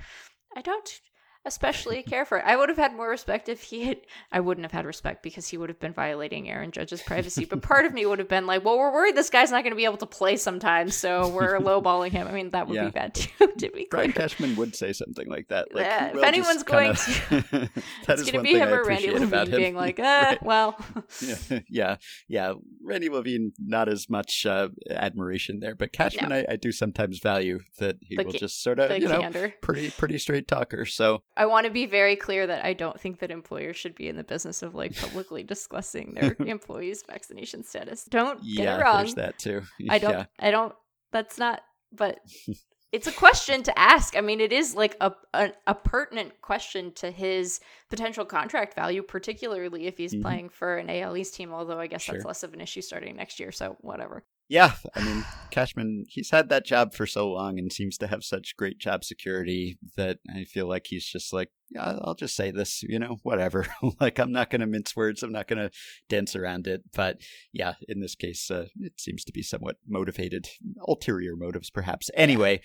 I 0.57 0.61
don't 0.61 0.99
especially 1.47 2.03
care 2.03 2.25
for 2.25 2.37
it. 2.37 2.43
I 2.45 2.55
would 2.55 2.69
have 2.69 2.77
had 2.77 2.95
more 2.95 3.09
respect 3.09 3.49
if 3.49 3.63
he 3.63 3.85
had. 3.85 3.97
I 4.31 4.39
wouldn't 4.39 4.65
have 4.65 4.71
had 4.71 4.85
respect 4.85 5.23
because 5.23 5.47
he 5.47 5.57
would 5.57 5.69
have 5.69 5.79
been 5.79 5.93
violating 5.93 6.49
Aaron 6.49 6.71
Judge's 6.71 7.01
privacy. 7.01 7.45
But 7.45 7.61
part 7.61 7.85
of 7.85 7.93
me 7.93 8.05
would 8.05 8.19
have 8.19 8.27
been 8.27 8.45
like, 8.45 8.63
well, 8.63 8.77
we're 8.77 8.93
worried 8.93 9.15
this 9.15 9.29
guy's 9.29 9.51
not 9.51 9.63
going 9.63 9.71
to 9.71 9.77
be 9.77 9.85
able 9.85 9.97
to 9.97 10.05
play 10.05 10.37
sometimes, 10.37 10.95
so 10.95 11.29
we're 11.29 11.57
lowballing 11.59 12.11
him. 12.11 12.27
I 12.27 12.31
mean, 12.31 12.49
that 12.51 12.67
would 12.67 12.75
yeah. 12.75 12.85
be 12.85 12.91
bad 12.91 13.15
too. 13.15 13.47
To 13.47 13.69
be 13.69 13.69
clear. 13.69 13.87
Brian 13.89 14.11
Cashman 14.11 14.55
would 14.57 14.75
say 14.75 14.93
something 14.93 15.27
like 15.27 15.47
that. 15.47 15.73
Like, 15.73 15.85
yeah, 15.85 16.09
if 16.09 16.23
anyone's 16.23 16.63
going 16.63 16.93
kinda... 16.93 17.47
to, 17.49 17.69
it's 18.07 18.31
going 18.31 18.33
to 18.33 18.41
be 18.41 18.57
him 18.57 18.69
or 18.69 18.83
Randy 18.83 19.11
Levine 19.11 19.49
being 19.49 19.75
like, 19.75 19.99
eh, 19.99 20.03
right. 20.03 20.43
well, 20.43 20.77
yeah, 21.21 21.59
yeah, 21.69 21.95
yeah. 22.27 22.53
Randy 22.83 23.09
Levine, 23.09 23.53
not 23.59 23.89
as 23.89 24.09
much 24.09 24.45
uh, 24.45 24.69
admiration 24.89 25.59
there, 25.59 25.75
but 25.75 25.91
Cashman, 25.91 26.29
no. 26.29 26.35
I, 26.35 26.45
I, 26.49 26.55
do 26.55 26.71
sometimes 26.71 27.19
value 27.19 27.59
that 27.79 27.97
he 28.01 28.15
the, 28.15 28.23
will 28.23 28.33
just 28.33 28.61
sort 28.61 28.79
of, 28.79 28.91
you 28.91 29.07
know, 29.07 29.21
candor. 29.21 29.53
pretty, 29.61 29.89
pretty 29.91 30.17
straight 30.17 30.47
talker. 30.47 30.85
So 30.85 31.23
I 31.37 31.45
want 31.45 31.65
to 31.65 31.71
be 31.71 31.85
very 31.85 32.15
clear 32.15 32.47
that 32.47 32.65
I 32.65 32.73
don't 32.73 32.99
think 32.99 33.19
that 33.19 33.31
employers 33.31 33.77
should 33.77 33.95
be 33.95 34.07
in 34.07 34.17
the 34.17 34.23
business 34.23 34.63
of 34.63 34.75
like 34.75 34.95
publicly 34.95 35.43
discussing 35.43 36.13
their 36.13 36.35
employees' 36.45 37.03
vaccination 37.07 37.63
status. 37.63 38.03
Don't 38.05 38.41
get 38.41 38.63
yeah, 38.63 38.77
it 38.77 38.81
wrong. 38.81 38.97
There's 38.97 39.15
that 39.15 39.37
too. 39.37 39.61
I 39.89 39.99
don't. 39.99 40.11
Yeah. 40.11 40.25
I 40.39 40.51
don't. 40.51 40.73
That's 41.11 41.37
not. 41.37 41.61
But 41.93 42.19
it's 42.91 43.07
a 43.07 43.11
question 43.11 43.63
to 43.63 43.79
ask. 43.79 44.17
I 44.17 44.21
mean, 44.21 44.41
it 44.41 44.51
is 44.51 44.75
like 44.75 44.97
a, 44.99 45.13
a, 45.33 45.51
a 45.67 45.75
pertinent 45.75 46.41
question 46.41 46.91
to 46.93 47.11
his 47.11 47.59
potential 47.89 48.25
contract 48.25 48.73
value, 48.73 49.03
particularly 49.03 49.85
if 49.85 49.97
he's 49.97 50.13
mm-hmm. 50.13 50.23
playing 50.23 50.49
for 50.49 50.77
an 50.77 50.89
AL 50.89 51.15
East 51.15 51.35
team. 51.35 51.53
Although 51.53 51.79
I 51.79 51.87
guess 51.87 52.01
sure. 52.01 52.15
that's 52.15 52.25
less 52.25 52.43
of 52.43 52.53
an 52.53 52.61
issue 52.61 52.81
starting 52.81 53.15
next 53.15 53.39
year. 53.39 53.51
So 53.51 53.77
whatever. 53.81 54.23
Yeah, 54.49 54.73
I 54.95 55.03
mean, 55.03 55.25
Cashman, 55.51 56.05
he's 56.07 56.29
had 56.29 56.47
that 56.49 56.65
job 56.65 56.93
for 56.93 57.05
so 57.05 57.29
long 57.29 57.59
and 57.59 57.71
seems 57.71 57.97
to 57.97 58.07
have 58.07 58.23
such 58.23 58.55
great 58.55 58.79
job 58.79 59.03
security 59.03 59.77
that 59.97 60.19
I 60.33 60.45
feel 60.45 60.67
like 60.67 60.87
he's 60.87 61.05
just 61.05 61.33
like, 61.33 61.49
yeah, 61.69 61.97
I'll 62.01 62.15
just 62.15 62.35
say 62.35 62.51
this, 62.51 62.81
you 62.83 62.97
know, 62.97 63.17
whatever. 63.23 63.67
like, 63.99 64.19
I'm 64.19 64.31
not 64.31 64.49
going 64.49 64.61
to 64.61 64.67
mince 64.67 64.95
words. 64.95 65.21
I'm 65.21 65.33
not 65.33 65.49
going 65.49 65.59
to 65.59 65.71
dance 66.07 66.33
around 66.33 66.65
it. 66.65 66.83
But 66.93 67.17
yeah, 67.51 67.73
in 67.89 67.99
this 67.99 68.15
case, 68.15 68.49
uh, 68.49 68.67
it 68.79 69.01
seems 69.01 69.25
to 69.25 69.33
be 69.33 69.41
somewhat 69.41 69.77
motivated, 69.85 70.47
ulterior 70.87 71.35
motives, 71.35 71.69
perhaps. 71.69 72.09
Anyway 72.13 72.61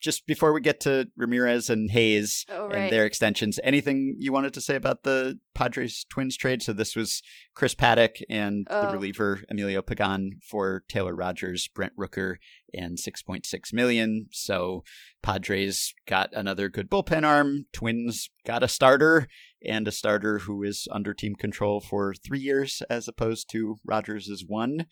just 0.00 0.26
before 0.26 0.52
we 0.52 0.60
get 0.60 0.80
to 0.80 1.08
Ramirez 1.16 1.70
and 1.70 1.90
Hayes 1.90 2.44
oh, 2.48 2.68
right. 2.68 2.76
and 2.76 2.92
their 2.92 3.06
extensions, 3.06 3.58
anything 3.62 4.16
you 4.18 4.32
wanted 4.32 4.54
to 4.54 4.60
say 4.60 4.76
about 4.76 5.02
the 5.02 5.38
Padres 5.54 6.04
Twins 6.08 6.36
trade? 6.36 6.62
So 6.62 6.72
this 6.72 6.94
was 6.94 7.22
Chris 7.54 7.74
Paddack 7.74 8.22
and 8.28 8.66
oh. 8.70 8.86
the 8.86 8.92
reliever 8.92 9.42
Emilio 9.50 9.82
Pagan 9.82 10.40
for 10.42 10.84
Taylor 10.88 11.14
Rogers, 11.14 11.68
Brent 11.68 11.96
Rooker, 11.96 12.36
and 12.74 12.98
6.6 12.98 13.72
million. 13.72 14.26
So 14.30 14.84
Padres 15.22 15.94
got 16.06 16.30
another 16.32 16.68
good 16.68 16.90
bullpen 16.90 17.24
arm. 17.24 17.66
Twins 17.72 18.30
got 18.44 18.62
a 18.62 18.68
starter 18.68 19.26
and 19.64 19.88
a 19.88 19.92
starter 19.92 20.40
who 20.40 20.62
is 20.62 20.86
under 20.90 21.12
team 21.12 21.34
control 21.34 21.80
for 21.80 22.14
three 22.14 22.38
years 22.38 22.82
as 22.88 23.08
opposed 23.08 23.50
to 23.50 23.76
Rogers' 23.84 24.44
one. 24.46 24.86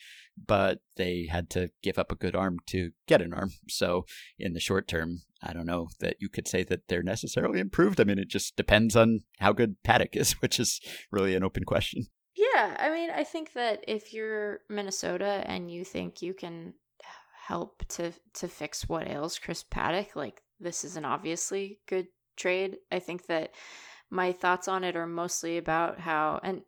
But 0.47 0.81
they 0.97 1.29
had 1.31 1.51
to 1.51 1.70
give 1.83 1.99
up 1.99 2.11
a 2.11 2.16
good 2.16 2.35
arm 2.35 2.59
to 2.68 2.91
get 3.07 3.22
an 3.22 3.33
arm. 3.33 3.51
So 3.68 4.07
in 4.39 4.55
the 4.55 4.61
short 4.61 4.89
term, 4.89 5.22
I 5.43 5.53
don't 5.53 5.66
know 5.66 5.89
that 6.01 6.16
you 6.20 6.29
could 6.29 6.49
say 6.49 6.64
that 6.64 6.89
they're 6.89 7.03
necessarily 7.03 7.61
improved. 7.61 8.01
I 8.01 8.05
mean, 8.05 8.18
it 8.18 8.29
just 8.29 8.57
depends 8.57 8.97
on 8.97 9.20
how 9.39 9.53
good 9.53 9.77
Paddack 9.87 10.16
is, 10.16 10.33
which 10.41 10.59
is 10.59 10.81
really 11.11 11.35
an 11.35 11.45
open 11.45 11.64
question. 11.64 12.07
Yeah, 12.37 12.77
I 12.79 12.91
mean, 12.91 13.11
I 13.11 13.22
think 13.22 13.53
that 13.53 13.85
if 13.87 14.12
you're 14.12 14.61
Minnesota 14.68 15.45
and 15.47 15.70
you 15.70 15.85
think 15.85 16.20
you 16.20 16.35
can 16.35 16.75
help 17.47 17.84
to 17.88 18.12
to 18.32 18.49
fix 18.49 18.88
what 18.88 19.09
ails 19.09 19.38
Chris 19.38 19.64
Paddack, 19.64 20.16
like 20.16 20.42
this 20.61 20.84
is 20.84 20.97
an 20.97 21.05
obviously 21.05 21.78
good 21.86 22.09
trade. 22.36 22.78
I 22.90 22.99
think 22.99 23.26
that 23.26 23.53
my 24.11 24.32
thoughts 24.32 24.68
on 24.68 24.84
it 24.84 24.97
are 24.97 25.07
mostly 25.07 25.59
about 25.59 26.01
how 26.01 26.40
and 26.42 26.62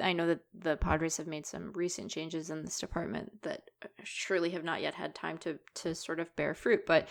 I 0.00 0.14
know 0.14 0.26
that 0.28 0.40
the 0.54 0.76
Padres 0.76 1.18
have 1.18 1.26
made 1.26 1.44
some 1.44 1.72
recent 1.74 2.10
changes 2.10 2.48
in 2.48 2.64
this 2.64 2.78
department 2.78 3.42
that 3.42 3.70
surely 4.04 4.50
have 4.50 4.64
not 4.64 4.80
yet 4.80 4.94
had 4.94 5.14
time 5.14 5.36
to 5.38 5.58
to 5.74 5.94
sort 5.94 6.18
of 6.18 6.34
bear 6.34 6.54
fruit, 6.54 6.86
but 6.86 7.08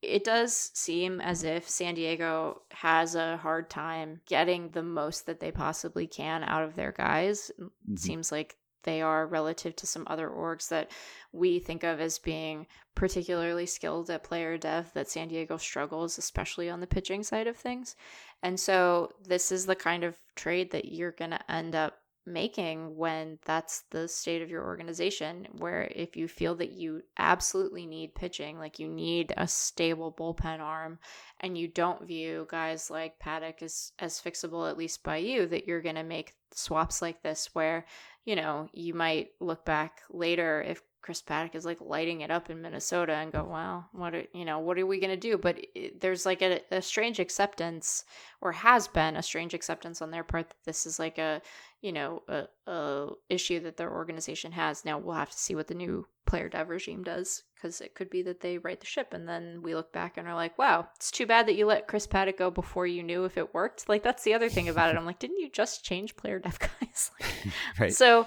it 0.00 0.24
does 0.24 0.70
seem 0.74 1.20
as 1.20 1.44
if 1.44 1.68
San 1.68 1.94
Diego 1.94 2.62
has 2.70 3.14
a 3.14 3.36
hard 3.38 3.70
time 3.70 4.20
getting 4.26 4.70
the 4.70 4.82
most 4.82 5.26
that 5.26 5.40
they 5.40 5.50
possibly 5.50 6.06
can 6.06 6.42
out 6.44 6.62
of 6.62 6.74
their 6.74 6.92
guys. 6.92 7.50
Mm-hmm. 7.60 7.94
It 7.94 7.98
seems 7.98 8.32
like 8.32 8.56
they 8.84 9.02
are 9.02 9.26
relative 9.26 9.74
to 9.76 9.86
some 9.86 10.04
other 10.06 10.28
orgs 10.28 10.68
that 10.68 10.90
we 11.32 11.58
think 11.58 11.82
of 11.82 12.00
as 12.00 12.18
being 12.18 12.66
particularly 12.94 13.66
skilled 13.66 14.08
at 14.10 14.22
player 14.22 14.56
dev 14.56 14.92
that 14.94 15.08
San 15.08 15.28
Diego 15.28 15.56
struggles, 15.56 16.16
especially 16.16 16.70
on 16.70 16.80
the 16.80 16.86
pitching 16.86 17.22
side 17.22 17.46
of 17.46 17.56
things. 17.56 17.96
And 18.42 18.58
so 18.58 19.12
this 19.26 19.50
is 19.50 19.66
the 19.66 19.74
kind 19.74 20.04
of 20.04 20.16
trade 20.36 20.70
that 20.70 20.86
you're 20.86 21.12
going 21.12 21.32
to 21.32 21.50
end 21.50 21.74
up 21.74 21.98
making 22.26 22.96
when 22.96 23.38
that's 23.44 23.82
the 23.90 24.08
state 24.08 24.40
of 24.40 24.48
your 24.48 24.64
organization 24.64 25.46
where 25.58 25.90
if 25.94 26.16
you 26.16 26.26
feel 26.26 26.54
that 26.54 26.72
you 26.72 27.02
absolutely 27.18 27.86
need 27.86 28.14
pitching 28.14 28.58
like 28.58 28.78
you 28.78 28.88
need 28.88 29.32
a 29.36 29.46
stable 29.46 30.10
bullpen 30.10 30.58
arm 30.58 30.98
and 31.40 31.58
you 31.58 31.68
don't 31.68 32.06
view 32.06 32.46
guys 32.48 32.88
like 32.90 33.18
Paddack 33.18 33.62
as 33.62 33.92
as 33.98 34.20
fixable 34.20 34.68
at 34.68 34.78
least 34.78 35.02
by 35.02 35.18
you 35.18 35.46
that 35.46 35.66
you're 35.66 35.82
going 35.82 35.94
to 35.96 36.02
make 36.02 36.34
swaps 36.50 37.02
like 37.02 37.22
this 37.22 37.50
where 37.52 37.84
you 38.24 38.36
know, 38.36 38.68
you 38.72 38.94
might 38.94 39.30
look 39.40 39.64
back 39.64 40.02
later 40.10 40.62
if 40.66 40.82
Chris 41.02 41.20
Paddack 41.20 41.54
is 41.54 41.66
like 41.66 41.82
lighting 41.82 42.22
it 42.22 42.30
up 42.30 42.48
in 42.48 42.62
Minnesota 42.62 43.12
and 43.12 43.30
go, 43.30 43.44
well, 43.44 43.86
what 43.92 44.14
are, 44.14 44.24
you 44.32 44.46
know, 44.46 44.60
what 44.60 44.78
are 44.78 44.86
we 44.86 44.98
going 44.98 45.10
to 45.10 45.16
do? 45.18 45.36
But 45.36 45.58
it, 45.74 46.00
there's 46.00 46.24
like 46.24 46.40
a, 46.40 46.60
a 46.70 46.80
strange 46.80 47.20
acceptance 47.20 48.04
or 48.40 48.52
has 48.52 48.88
been 48.88 49.16
a 49.16 49.22
strange 49.22 49.52
acceptance 49.52 50.00
on 50.00 50.10
their 50.10 50.24
part 50.24 50.48
that 50.48 50.64
this 50.64 50.86
is 50.86 50.98
like 50.98 51.18
a, 51.18 51.42
you 51.82 51.92
know, 51.92 52.22
a, 52.28 52.44
a 52.66 53.08
issue 53.28 53.60
that 53.60 53.76
their 53.76 53.92
organization 53.92 54.52
has. 54.52 54.86
Now 54.86 54.98
we'll 54.98 55.14
have 55.16 55.30
to 55.30 55.38
see 55.38 55.54
what 55.54 55.66
the 55.66 55.74
new 55.74 56.06
player 56.24 56.48
dev 56.48 56.70
regime 56.70 57.04
does 57.04 57.42
because 57.64 57.80
it 57.80 57.94
could 57.94 58.10
be 58.10 58.20
that 58.20 58.40
they 58.40 58.58
right 58.58 58.78
the 58.78 58.84
ship 58.84 59.14
and 59.14 59.26
then 59.26 59.62
we 59.62 59.74
look 59.74 59.90
back 59.90 60.18
and 60.18 60.28
are 60.28 60.34
like, 60.34 60.58
wow, 60.58 60.86
it's 60.96 61.10
too 61.10 61.24
bad 61.24 61.46
that 61.46 61.54
you 61.54 61.64
let 61.64 61.88
Chris 61.88 62.06
Paddack 62.06 62.36
go 62.36 62.50
before 62.50 62.86
you 62.86 63.02
knew 63.02 63.24
if 63.24 63.38
it 63.38 63.54
worked. 63.54 63.88
Like 63.88 64.02
that's 64.02 64.22
the 64.22 64.34
other 64.34 64.50
thing 64.50 64.68
about 64.68 64.90
it. 64.90 64.98
I'm 64.98 65.06
like, 65.06 65.18
didn't 65.18 65.40
you 65.40 65.48
just 65.48 65.82
change 65.82 66.14
player 66.14 66.38
dev 66.38 66.58
guys? 66.80 67.10
like, 67.18 67.30
right. 67.80 67.94
So 67.94 68.26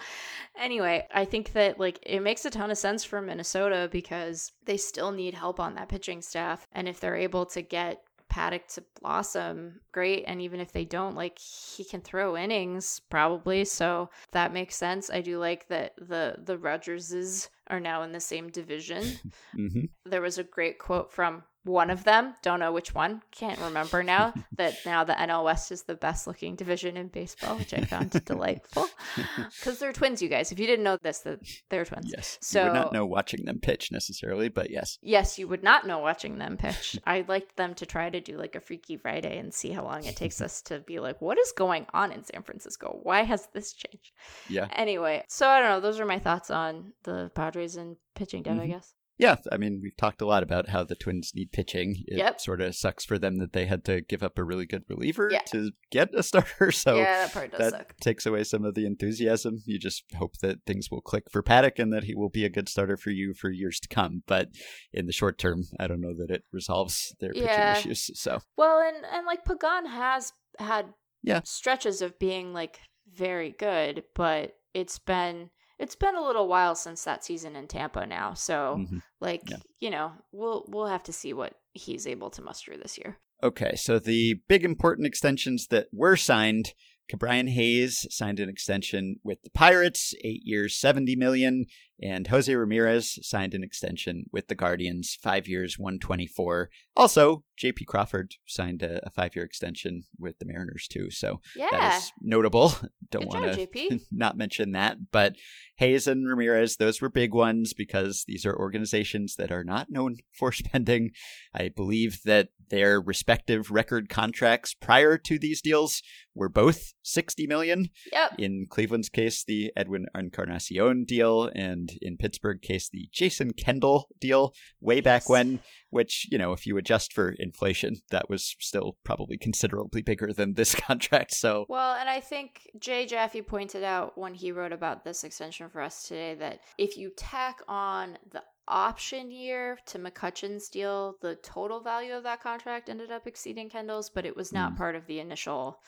Anyway, 0.58 1.08
I 1.14 1.26
think 1.26 1.54
that 1.54 1.80
like 1.80 2.00
it 2.02 2.22
makes 2.22 2.44
a 2.44 2.50
ton 2.50 2.72
of 2.72 2.78
sense 2.78 3.04
for 3.04 3.22
Minnesota 3.22 3.88
because 3.92 4.54
they 4.66 4.78
still 4.78 5.12
need 5.12 5.36
help 5.36 5.60
on 5.60 5.76
that 5.76 5.90
pitching 5.90 6.22
staff. 6.22 6.68
And 6.72 6.88
if 6.88 7.00
they're 7.00 7.16
able 7.16 7.46
to 7.48 7.62
get 7.62 8.02
Paddack 8.30 8.68
to 8.76 8.84
blossom, 9.02 9.80
great. 9.92 10.26
And 10.28 10.42
even 10.42 10.60
if 10.60 10.72
they 10.72 10.86
don't, 10.86 11.16
like 11.16 11.40
he 11.40 11.84
can 11.84 12.02
throw 12.02 12.38
innings 12.38 13.02
probably. 13.10 13.66
So 13.66 14.10
that 14.32 14.54
makes 14.54 14.76
sense. 14.76 15.10
I 15.10 15.22
do 15.22 15.40
like 15.40 15.68
that 15.70 15.94
the 15.98 16.36
the 16.44 16.58
Rogerses 16.58 17.50
are 17.68 17.80
now 17.80 18.04
in 18.04 18.12
the 18.12 18.20
same 18.20 18.50
division. 18.50 19.04
hmm 19.56 19.86
There 20.06 20.22
was 20.22 20.38
a 20.38 20.44
great 20.44 20.80
quote 20.80 21.12
from 21.12 21.44
one 21.68 21.90
of 21.90 22.04
them, 22.04 22.34
don't 22.42 22.60
know 22.60 22.72
which 22.72 22.96
one, 22.96 23.22
can't 23.32 23.60
remember 23.60 24.02
now, 24.04 24.34
that 24.58 24.76
now 24.86 25.04
the 25.04 25.14
NL 25.14 25.44
West 25.44 25.72
is 25.72 25.84
the 25.84 25.96
best 25.96 26.26
looking 26.26 26.56
division 26.56 26.98
in 26.98 27.08
baseball, 27.10 27.58
which 27.58 27.74
I 27.74 27.82
found 27.82 28.12
delightful. 28.26 28.88
Because 29.36 29.80
they're 29.80 29.94
twins, 29.94 30.22
you 30.22 30.30
guys. 30.30 30.52
If 30.52 30.60
you 30.60 30.66
didn't 30.68 30.84
know 30.84 30.98
this, 31.02 31.20
that 31.20 31.40
they're 31.70 31.86
twins. 31.86 32.12
Yes. 32.16 32.38
So- 32.42 32.62
you 32.62 32.66
would 32.72 32.74
not 32.76 32.94
know 32.94 33.06
watching 33.06 33.46
them 33.46 33.60
pitch 33.60 33.92
necessarily, 33.92 34.50
but 34.50 34.70
yes. 34.70 34.98
Yes, 35.02 35.38
you 35.38 35.48
would 35.48 35.64
not 35.64 35.86
know 35.86 36.00
watching 36.00 36.38
them 36.38 36.58
pitch. 36.58 36.98
I 37.06 37.26
liked 37.28 37.56
them 37.58 37.74
to 37.76 37.86
try 37.86 38.10
to 38.10 38.20
do 38.22 38.38
like 38.38 38.56
a 38.56 38.60
Freaky 38.62 38.98
Friday 38.98 39.38
and 39.38 39.54
see 39.54 39.72
how 39.72 39.84
long 39.84 40.06
it 40.06 40.16
takes 40.16 40.42
us 40.42 40.62
to 40.64 40.80
be 40.80 41.00
like, 41.00 41.22
what 41.22 41.38
is 41.38 41.52
going 41.52 41.86
on 41.94 42.12
in 42.12 42.24
San 42.24 42.44
Francisco? 42.44 43.00
Why 43.04 43.24
has 43.24 43.48
this 43.54 43.74
changed? 43.74 44.12
Yeah. 44.50 44.68
Anyway, 44.74 45.24
so 45.28 45.48
I 45.48 45.60
don't 45.60 45.70
know. 45.70 45.80
Those 45.80 46.00
are 46.00 46.06
my 46.06 46.20
thoughts 46.20 46.50
on 46.50 46.94
the 47.04 47.32
Padres 47.36 47.76
and 47.76 47.98
pitching 48.16 48.44
dev, 48.44 48.58
I 48.60 48.66
Mhm. 48.66 48.70
guess. 48.70 48.94
Yeah, 49.20 49.38
I 49.52 49.58
mean, 49.58 49.80
we've 49.82 49.98
talked 49.98 50.22
a 50.22 50.28
lot 50.28 50.44
about 50.44 50.70
how 50.70 50.84
the 50.84 50.96
Twins 50.96 51.32
need 51.34 51.52
pitching. 51.52 52.04
It 52.08 52.18
Yep. 52.20 52.40
sort 52.40 52.62
of 52.62 52.76
sucks 52.76 53.04
for 53.04 53.18
them 53.18 53.38
that 53.40 53.52
they 53.54 53.66
had 53.66 53.84
to 53.86 54.02
give 54.02 54.22
up 54.22 54.38
a 54.38 54.44
really 54.44 54.66
good 54.68 54.84
reliever 54.88 55.30
Yeah. 55.32 55.42
to 55.48 55.72
get 55.92 56.14
a 56.14 56.22
starter. 56.22 56.72
So 56.72 56.98
yeah, 56.98 57.26
that 57.26 57.34
part 57.34 57.52
does 57.52 57.60
that 57.72 57.72
suck. 57.72 57.98
takes 57.98 58.26
away 58.28 58.44
some 58.44 58.64
of 58.64 58.76
the 58.76 58.86
enthusiasm. 58.86 59.64
You 59.66 59.80
just 59.80 60.04
hope 60.16 60.38
that 60.44 60.60
things 60.68 60.92
will 60.92 61.02
click 61.02 61.24
for 61.32 61.42
Paddack 61.42 61.80
and 61.80 61.92
that 61.94 62.04
he 62.04 62.14
will 62.14 62.30
be 62.30 62.46
a 62.46 62.50
good 62.50 62.70
starter 62.70 62.96
for 62.98 63.10
you 63.10 63.34
for 63.34 63.50
years 63.50 63.80
to 63.80 63.88
come. 63.88 64.22
But 64.28 64.50
in 64.94 65.08
the 65.08 65.14
short 65.14 65.40
term, 65.40 65.64
I 65.80 65.88
don't 65.88 66.02
know 66.02 66.14
that 66.16 66.30
it 66.30 66.44
resolves 66.52 67.16
their 67.20 67.34
Yeah. 67.34 67.74
pitching 67.74 67.92
issues. 67.92 68.20
So 68.22 68.40
Well, 68.56 68.80
and 68.82 69.04
and 69.06 69.26
like 69.26 69.44
Pagan 69.46 69.88
has 69.88 70.34
had 70.60 70.94
Yeah. 71.24 71.42
stretches 71.44 72.02
of 72.04 72.20
being 72.20 72.54
like 72.54 72.80
very 73.12 73.52
good, 73.52 74.04
but 74.14 74.54
it's 74.76 75.00
been 75.00 75.50
it's 75.80 75.96
been 75.96 76.16
a 76.16 76.24
little 76.26 76.48
while 76.48 76.76
since 76.76 77.04
that 77.04 77.24
season 77.24 77.56
in 77.56 77.68
Tampa 77.68 78.06
now. 78.06 78.34
So 78.34 78.78
mhm. 78.80 79.02
like, 79.20 79.42
Yeah. 79.50 79.58
you 79.80 79.90
know, 79.90 80.12
we'll 80.32 80.66
we'll 80.68 80.88
have 80.88 81.04
to 81.04 81.14
see 81.14 81.34
what 81.34 81.54
he's 81.74 82.08
able 82.08 82.30
to 82.32 82.42
muster 82.42 82.76
this 82.78 82.98
year. 82.98 83.18
Okay, 83.44 83.76
so 83.76 84.00
the 84.00 84.42
big 84.48 84.66
important 84.66 85.06
extensions 85.06 85.68
that 85.68 85.88
were 85.94 86.16
signed, 86.16 86.74
Cabrian 87.08 87.48
Hayes 87.48 88.06
signed 88.10 88.40
an 88.40 88.50
extension 88.50 89.18
with 89.24 89.44
the 89.44 89.52
Pirates, 89.52 90.14
8 90.24 90.42
years, 90.44 90.80
70 90.80 91.16
million, 91.16 91.66
and 92.02 92.28
Jose 92.28 92.54
Ramirez 92.54 93.18
signed 93.22 93.54
an 93.54 93.64
extension 93.64 94.26
with 94.32 94.48
the 94.48 94.56
Guardians, 94.56 95.18
5 95.22 95.48
years, 95.48 95.80
124. 95.80 96.70
Also, 96.96 97.44
JP 97.62 97.86
Crawford 97.88 98.36
signed 98.46 98.84
a, 98.84 99.06
a 99.06 99.12
5-year 99.12 99.44
extension 99.44 100.04
with 100.20 100.38
the 100.40 100.46
Mariners 100.46 100.88
too, 100.88 101.10
so 101.10 101.42
Yeah. 101.56 101.68
that 101.72 101.98
is 101.98 102.12
notable. 102.22 102.74
Don't 103.10 103.28
want 103.28 103.46
to 103.54 104.00
not 104.12 104.38
mention 104.38 104.72
that, 104.74 104.98
but 105.12 105.36
Hayes 105.78 106.08
and 106.08 106.28
Ramirez, 106.28 106.78
those 106.78 107.02
were 107.02 107.10
big 107.10 107.34
ones 107.34 107.74
because 107.74 108.24
these 108.28 108.46
are 108.46 108.56
organizations 108.58 109.36
that 109.38 109.52
are 109.52 109.64
not 109.64 109.90
known 109.90 110.18
for 110.38 110.52
spending. 110.52 111.12
I 111.54 111.70
believe 111.70 112.22
that 112.26 112.50
their 112.70 113.00
respective 113.00 113.72
record 113.72 114.10
contracts 114.10 114.74
prior 114.74 115.18
to 115.20 115.40
these 115.40 115.62
deals 115.62 116.02
were 116.36 116.50
both 116.50 116.94
60 117.04 117.48
million. 117.48 117.90
Yep. 118.12 118.34
In 118.38 118.66
Cleveland's 118.70 119.08
case, 119.10 119.44
the 119.44 119.72
Edwin 119.78 120.06
Encarnacion 120.14 121.06
deal, 121.06 121.50
and 121.56 121.87
in 122.02 122.18
Pittsburgh 122.18 122.62
case, 122.62 122.90
the 122.90 123.08
Jason 123.12 123.54
Kendall 123.54 124.08
deal 124.20 124.54
way 124.82 125.02
back 125.02 125.30
when, 125.30 125.60
which, 125.90 126.28
you 126.32 126.38
know, 126.38 126.54
if 126.54 126.66
you 126.66 126.78
adjust 126.78 127.14
for 127.14 127.36
inflation, 127.38 127.96
that 128.12 128.30
was 128.30 128.56
still 128.60 128.98
probably 129.04 129.38
considerably 129.38 130.02
bigger 130.02 130.32
than 130.34 130.54
this 130.54 130.76
contract. 130.88 131.34
So, 131.34 131.66
Well, 131.70 131.96
and 131.96 132.10
I 132.10 132.20
think 132.20 132.68
Jay 132.80 133.06
Jaffe 133.06 133.42
pointed 133.42 133.84
out 133.84 134.18
when 134.18 134.34
he 134.34 134.52
wrote 134.52 134.74
about 134.74 135.04
this 135.04 135.24
extension 135.24 135.70
for 135.70 135.82
us 135.82 136.04
today 136.04 136.36
that 136.36 136.60
if 136.78 136.98
you 136.98 137.12
tack 137.16 137.62
on 137.68 138.18
the 138.32 138.44
option 138.70 139.32
year 139.32 139.78
to 139.86 139.98
McCutchen's 139.98 140.68
deal, 140.68 141.16
the 141.22 141.36
total 141.36 141.80
value 141.80 142.14
of 142.14 142.24
that 142.24 142.42
contract 142.44 142.90
ended 142.90 143.12
up 143.12 143.26
exceeding 143.26 143.70
Kendall's, 143.70 144.10
but 144.10 144.26
it 144.26 144.36
was 144.36 144.52
not 144.52 144.74
Mm. 144.74 144.78
part 144.78 144.96
of 144.96 145.06
the 145.08 145.20
initial. 145.20 145.80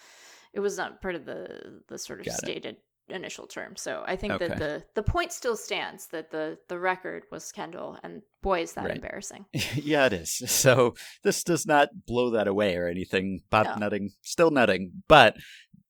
It 0.54 0.62
was 0.62 0.78
not 0.78 1.02
part 1.02 1.16
of 1.16 1.26
the 1.26 1.82
the 1.89 1.97
sort 1.97 2.22
of 2.22 2.26
Got 2.26 2.47
it. 2.50 2.82
Initial 3.12 3.47
term. 3.47 3.76
So 3.76 4.03
I 4.05 4.16
think 4.16 4.34
Okay. 4.34 4.47
that 4.49 4.57
the 4.60 4.84
the 4.95 5.03
point 5.03 5.32
still 5.32 5.55
stands 5.55 6.07
that 6.07 6.32
the 6.32 6.57
the 6.68 6.78
record 6.80 7.24
was 7.32 7.51
Kendall, 7.51 7.97
and 8.03 8.22
boy 8.41 8.62
is 8.64 8.74
that 8.74 8.86
Right. 8.86 8.95
embarrassing. 8.95 9.45
yeah, 9.76 10.05
it 10.07 10.14
is. 10.14 10.41
So 10.47 10.95
this 11.24 11.43
does 11.43 11.66
not 11.66 12.05
blow 12.05 12.30
that 12.32 12.47
away 12.47 12.76
or 12.76 12.88
anything. 12.88 13.41
Bob 13.49 13.66
No. 13.68 13.76
nutting, 13.76 14.12
still 14.22 14.51
nutting, 14.51 15.03
but 15.07 15.38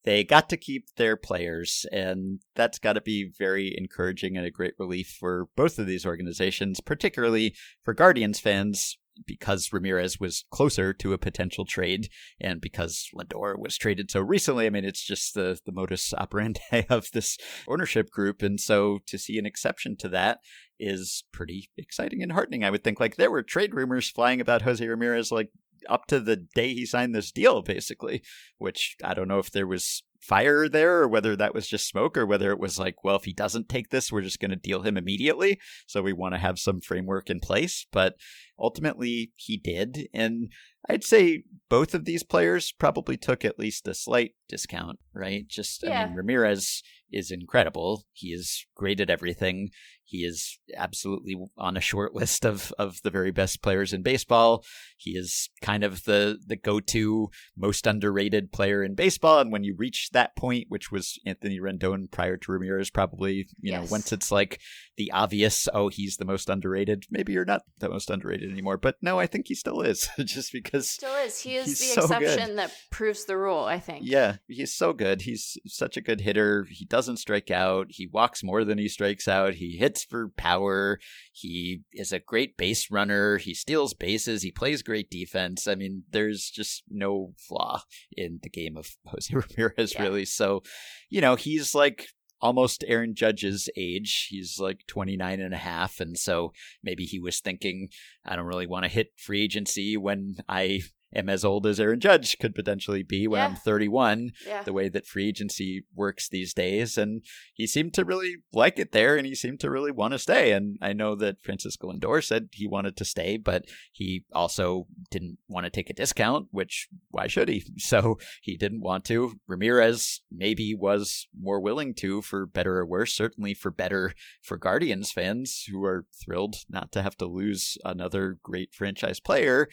they 0.04 0.24
got 0.24 0.48
to 0.50 0.58
keep 0.58 0.86
their 0.96 1.18
players, 1.18 1.86
and 1.92 2.40
that's 2.56 2.80
got 2.80 2.94
to 2.94 3.02
be 3.02 3.30
very 3.38 3.76
encouraging 3.78 4.38
and 4.38 4.46
a 4.46 4.52
great 4.52 4.74
relief 4.80 5.16
for 5.20 5.48
both 5.58 5.78
of 5.80 5.88
these 5.88 6.06
organizations, 6.06 6.80
particularly 6.80 7.54
for 7.84 7.94
Guardians 7.94 8.40
fans. 8.40 8.98
Because 9.26 9.72
Ramirez 9.72 10.20
was 10.20 10.46
closer 10.52 10.94
to 10.94 11.14
a 11.14 11.18
potential 11.18 11.66
trade, 11.66 12.10
and 12.40 12.62
because 12.62 13.10
Lindor 13.14 13.58
was 13.58 13.78
traded 13.78 14.12
so 14.12 14.22
recently, 14.22 14.66
I 14.66 14.70
mean, 14.70 14.86
it's 14.86 15.04
just 15.04 15.34
the 15.34 15.60
the 15.66 15.72
modus 15.72 16.14
operandi 16.14 16.86
of 16.90 17.12
this 17.12 17.38
ownership 17.68 18.10
group, 18.10 18.42
and 18.42 18.60
so 18.60 19.00
to 19.08 19.18
see 19.18 19.38
an 19.38 19.46
exception 19.46 19.96
to 19.98 20.10
that 20.10 20.40
is 20.80 21.24
pretty 21.32 21.70
exciting 21.78 22.24
and 22.24 22.32
heartening. 22.32 22.64
I 22.64 22.70
would 22.70 22.84
think 22.84 23.00
like 23.00 23.18
there 23.18 23.32
were 23.32 23.44
trade 23.44 23.74
rumors 23.74 24.10
flying 24.10 24.40
about 24.40 24.62
Jose 24.62 24.86
Ramirez 24.86 25.32
like 25.32 25.50
up 25.88 26.06
to 26.08 26.20
the 26.20 26.36
day 26.36 26.74
he 26.74 26.86
signed 26.86 27.16
this 27.16 27.32
deal, 27.32 27.62
basically, 27.62 28.22
which 28.58 28.96
I 29.04 29.14
don't 29.14 29.28
know 29.28 29.40
if 29.40 29.52
there 29.52 29.68
was 29.68 30.04
fire 30.22 30.68
there 30.68 31.02
or 31.02 31.08
whether 31.08 31.36
that 31.36 31.54
was 31.54 31.68
just 31.68 31.88
smoke 31.88 32.18
or 32.18 32.26
whether 32.26 32.52
it 32.52 32.60
was 32.60 32.78
like, 32.78 33.04
well, 33.04 33.16
if 33.16 33.24
he 33.24 33.34
doesn't 33.34 33.70
take 33.70 33.90
this, 33.90 34.12
we're 34.12 34.22
just 34.22 34.40
going 34.40 34.52
to 34.52 34.58
deal 34.58 34.82
him 34.82 34.98
immediately. 34.98 35.60
So 35.88 36.02
we 36.02 36.14
want 36.14 36.34
to 36.34 36.40
have 36.40 36.60
some 36.60 36.82
framework 36.82 37.30
in 37.30 37.40
place. 37.40 37.86
But 37.92 38.16
ultimately, 38.60 39.32
he 39.36 39.58
did. 39.58 40.08
And 40.14 40.52
I'd 40.90 41.04
say 41.04 41.44
both 41.70 41.94
of 41.94 42.06
these 42.06 42.24
players 42.24 42.72
probably 42.72 43.18
took 43.18 43.46
at 43.46 43.60
least 43.60 43.88
a 43.88 43.94
slight 43.94 44.32
discount, 44.48 45.00
right? 45.14 45.48
Just, 45.48 45.86
I 45.86 46.06
mean, 46.06 46.16
Ramirez 46.16 46.82
is 47.12 47.32
incredible. 47.32 48.06
He 48.14 48.30
is 48.30 48.66
great 48.76 49.00
at 49.00 49.10
everything. 49.10 49.70
He 50.04 50.20
is 50.20 50.58
absolutely 50.76 51.36
on 51.56 51.78
a 51.78 51.82
short 51.82 52.16
list 52.16 52.44
of, 52.44 52.74
of 52.80 53.00
the 53.04 53.12
very 53.12 53.30
best 53.30 53.62
players 53.62 53.94
in 53.94 54.02
baseball. 54.02 54.64
He 54.98 55.12
is 55.12 55.50
kind 55.62 55.84
of 55.84 56.06
the, 56.06 56.40
the 56.44 56.56
go 56.56 56.80
to 56.80 57.30
most 57.56 57.86
underrated 57.86 58.52
player 58.52 58.84
in 58.84 58.96
baseball. 58.96 59.40
And 59.40 59.52
when 59.52 59.64
you 59.64 59.76
reach 59.78 60.10
that 60.14 60.36
point, 60.36 60.66
which 60.70 60.92
was 60.92 61.20
Anthony 61.28 61.60
Rendon 61.60 62.10
prior 62.10 62.38
to 62.38 62.52
Ramirez, 62.52 62.90
probably, 62.90 63.48
you 63.62 63.72
know, 63.72 63.86
once 63.92 64.12
it's 64.12 64.32
like 64.32 64.60
the 64.98 65.12
obvious, 65.12 65.68
oh, 65.76 65.90
he's 65.90 66.18
the 66.18 66.26
most 66.26 66.50
underrated, 66.50 67.04
maybe 67.12 67.34
you're 67.34 67.46
not 67.46 67.62
the 67.78 67.90
most 67.90 68.10
underrated 68.10 68.49
anymore. 68.52 68.78
But 68.78 68.96
no, 69.02 69.20
I 69.20 69.28
think 69.28 69.48
he 69.48 69.56
still 69.56 69.82
is, 69.82 70.10
just 70.20 70.52
because. 70.52 70.90
Still 70.90 71.16
is. 71.16 71.40
He 71.40 71.56
is 71.56 71.68
the 71.80 71.86
so 71.86 72.08
good. 72.08 72.22
exception 72.24 72.56
that 72.58 72.72
proves 72.92 73.26
the 73.26 73.38
rule, 73.38 73.64
I 73.64 73.80
think. 73.80 74.02
Yeah, 74.06 74.38
he's 74.48 74.74
so 74.74 74.94
good. 74.94 75.22
He's 75.24 75.58
such 75.68 75.98
a 75.98 76.02
good 76.02 76.22
hitter. 76.22 76.66
He 76.70 76.86
doesn't 76.86 77.18
strike 77.18 77.52
out. 77.52 77.88
He 77.90 78.08
walks 78.08 78.44
more 78.44 78.64
than 78.64 78.78
he 78.78 78.88
strikes 78.90 79.28
out. 79.28 79.56
He 79.56 79.78
hits 79.78 80.04
for 80.04 80.30
power. 80.38 81.00
He 81.32 81.82
is 81.94 82.12
a 82.12 82.20
great 82.20 82.58
base 82.58 82.90
runner. 82.92 83.38
He 83.38 83.54
steals 83.54 83.94
bases. 83.94 84.42
He 84.44 84.52
plays 84.52 84.82
great 84.82 85.10
defense. 85.10 85.68
I 85.68 85.76
mean, 85.76 86.04
there's 86.12 86.50
just 86.50 86.84
no 86.90 87.34
flaw 87.38 87.82
in 88.16 88.40
the 88.44 88.50
game 88.50 88.78
of 88.78 88.88
Jose 89.06 89.34
Ramirez, 89.34 89.94
Yeah. 89.94 90.02
really. 90.04 90.26
So, 90.26 90.64
you 91.10 91.22
know, 91.22 91.36
he's 91.36 91.74
like 91.76 92.08
almost 92.42 92.84
Aaron 92.88 93.16
Judge's 93.16 93.70
age. 93.76 94.28
He's 94.30 94.60
like 94.60 94.86
29 94.88 95.40
and 95.40 95.54
a 95.54 95.58
half. 95.58 96.00
And 96.00 96.18
so 96.18 96.54
maybe 96.84 97.06
he 97.06 97.20
was 97.20 97.40
thinking, 97.40 97.90
I 98.26 98.36
don't 98.36 98.46
really 98.46 98.68
want 98.68 98.86
to 98.86 98.92
hit 98.92 99.12
free 99.18 99.44
agency 99.44 99.98
when 99.98 100.38
I 100.48 100.82
am 101.14 101.30
as 101.30 101.44
old 101.44 101.66
as 101.66 101.80
Aaron 101.80 102.00
Judge 102.00 102.38
could 102.40 102.54
potentially 102.54 103.04
be 103.04 103.28
when 103.28 103.42
I'm 103.42 103.56
31 103.56 104.32
Yeah. 104.46 104.64
the 104.64 104.74
way 104.74 104.90
that 104.90 105.08
free 105.08 105.28
agency 105.28 105.84
works 105.96 106.30
these 106.30 106.54
days. 106.54 106.98
And 106.98 107.24
he 107.54 107.66
seemed 107.66 107.94
to 107.96 108.06
really 108.06 108.36
like 108.54 108.78
it 108.78 108.92
there 108.92 109.16
and 109.18 109.26
he 109.26 109.34
seemed 109.36 109.60
to 109.62 109.72
really 109.72 109.92
want 109.92 110.14
to 110.14 110.20
stay. 110.20 110.52
And 110.52 110.78
I 110.82 110.94
know 110.94 111.16
that 111.16 111.42
Francisco 111.44 111.92
Lindor 111.92 112.24
said 112.24 112.50
he 112.52 112.68
wanted 112.68 112.96
to 112.98 113.06
stay, 113.06 113.38
but 113.38 113.66
he 113.92 114.26
also 114.34 114.88
didn't 115.10 115.38
want 115.48 115.66
to 115.66 115.70
take 115.72 115.90
a 115.90 115.94
discount, 115.94 116.48
which 116.52 116.88
why 117.10 117.28
should 117.28 117.50
he? 117.50 117.64
So 117.80 118.20
he 118.42 118.56
didn't 118.56 118.82
want 118.82 119.04
to. 119.06 119.40
Ramirez 119.48 120.22
maybe 120.32 120.76
was 120.76 121.28
more 121.40 121.60
willing 121.60 121.96
to 121.96 122.22
for 122.22 122.46
better 122.46 122.78
or 122.78 122.86
worse, 122.86 123.14
certainly 123.16 123.54
for 123.56 123.72
better 123.72 124.14
for 124.44 124.58
Guardians 124.58 125.12
fans 125.12 125.66
who 125.72 125.84
are 125.84 126.06
thrilled 126.24 126.58
not 126.70 126.92
to 126.92 127.02
have 127.02 127.18
to 127.18 127.26
lose 127.26 127.78
another 127.84 128.38
great 128.44 128.74
franchise 128.76 129.20
player 129.20 129.68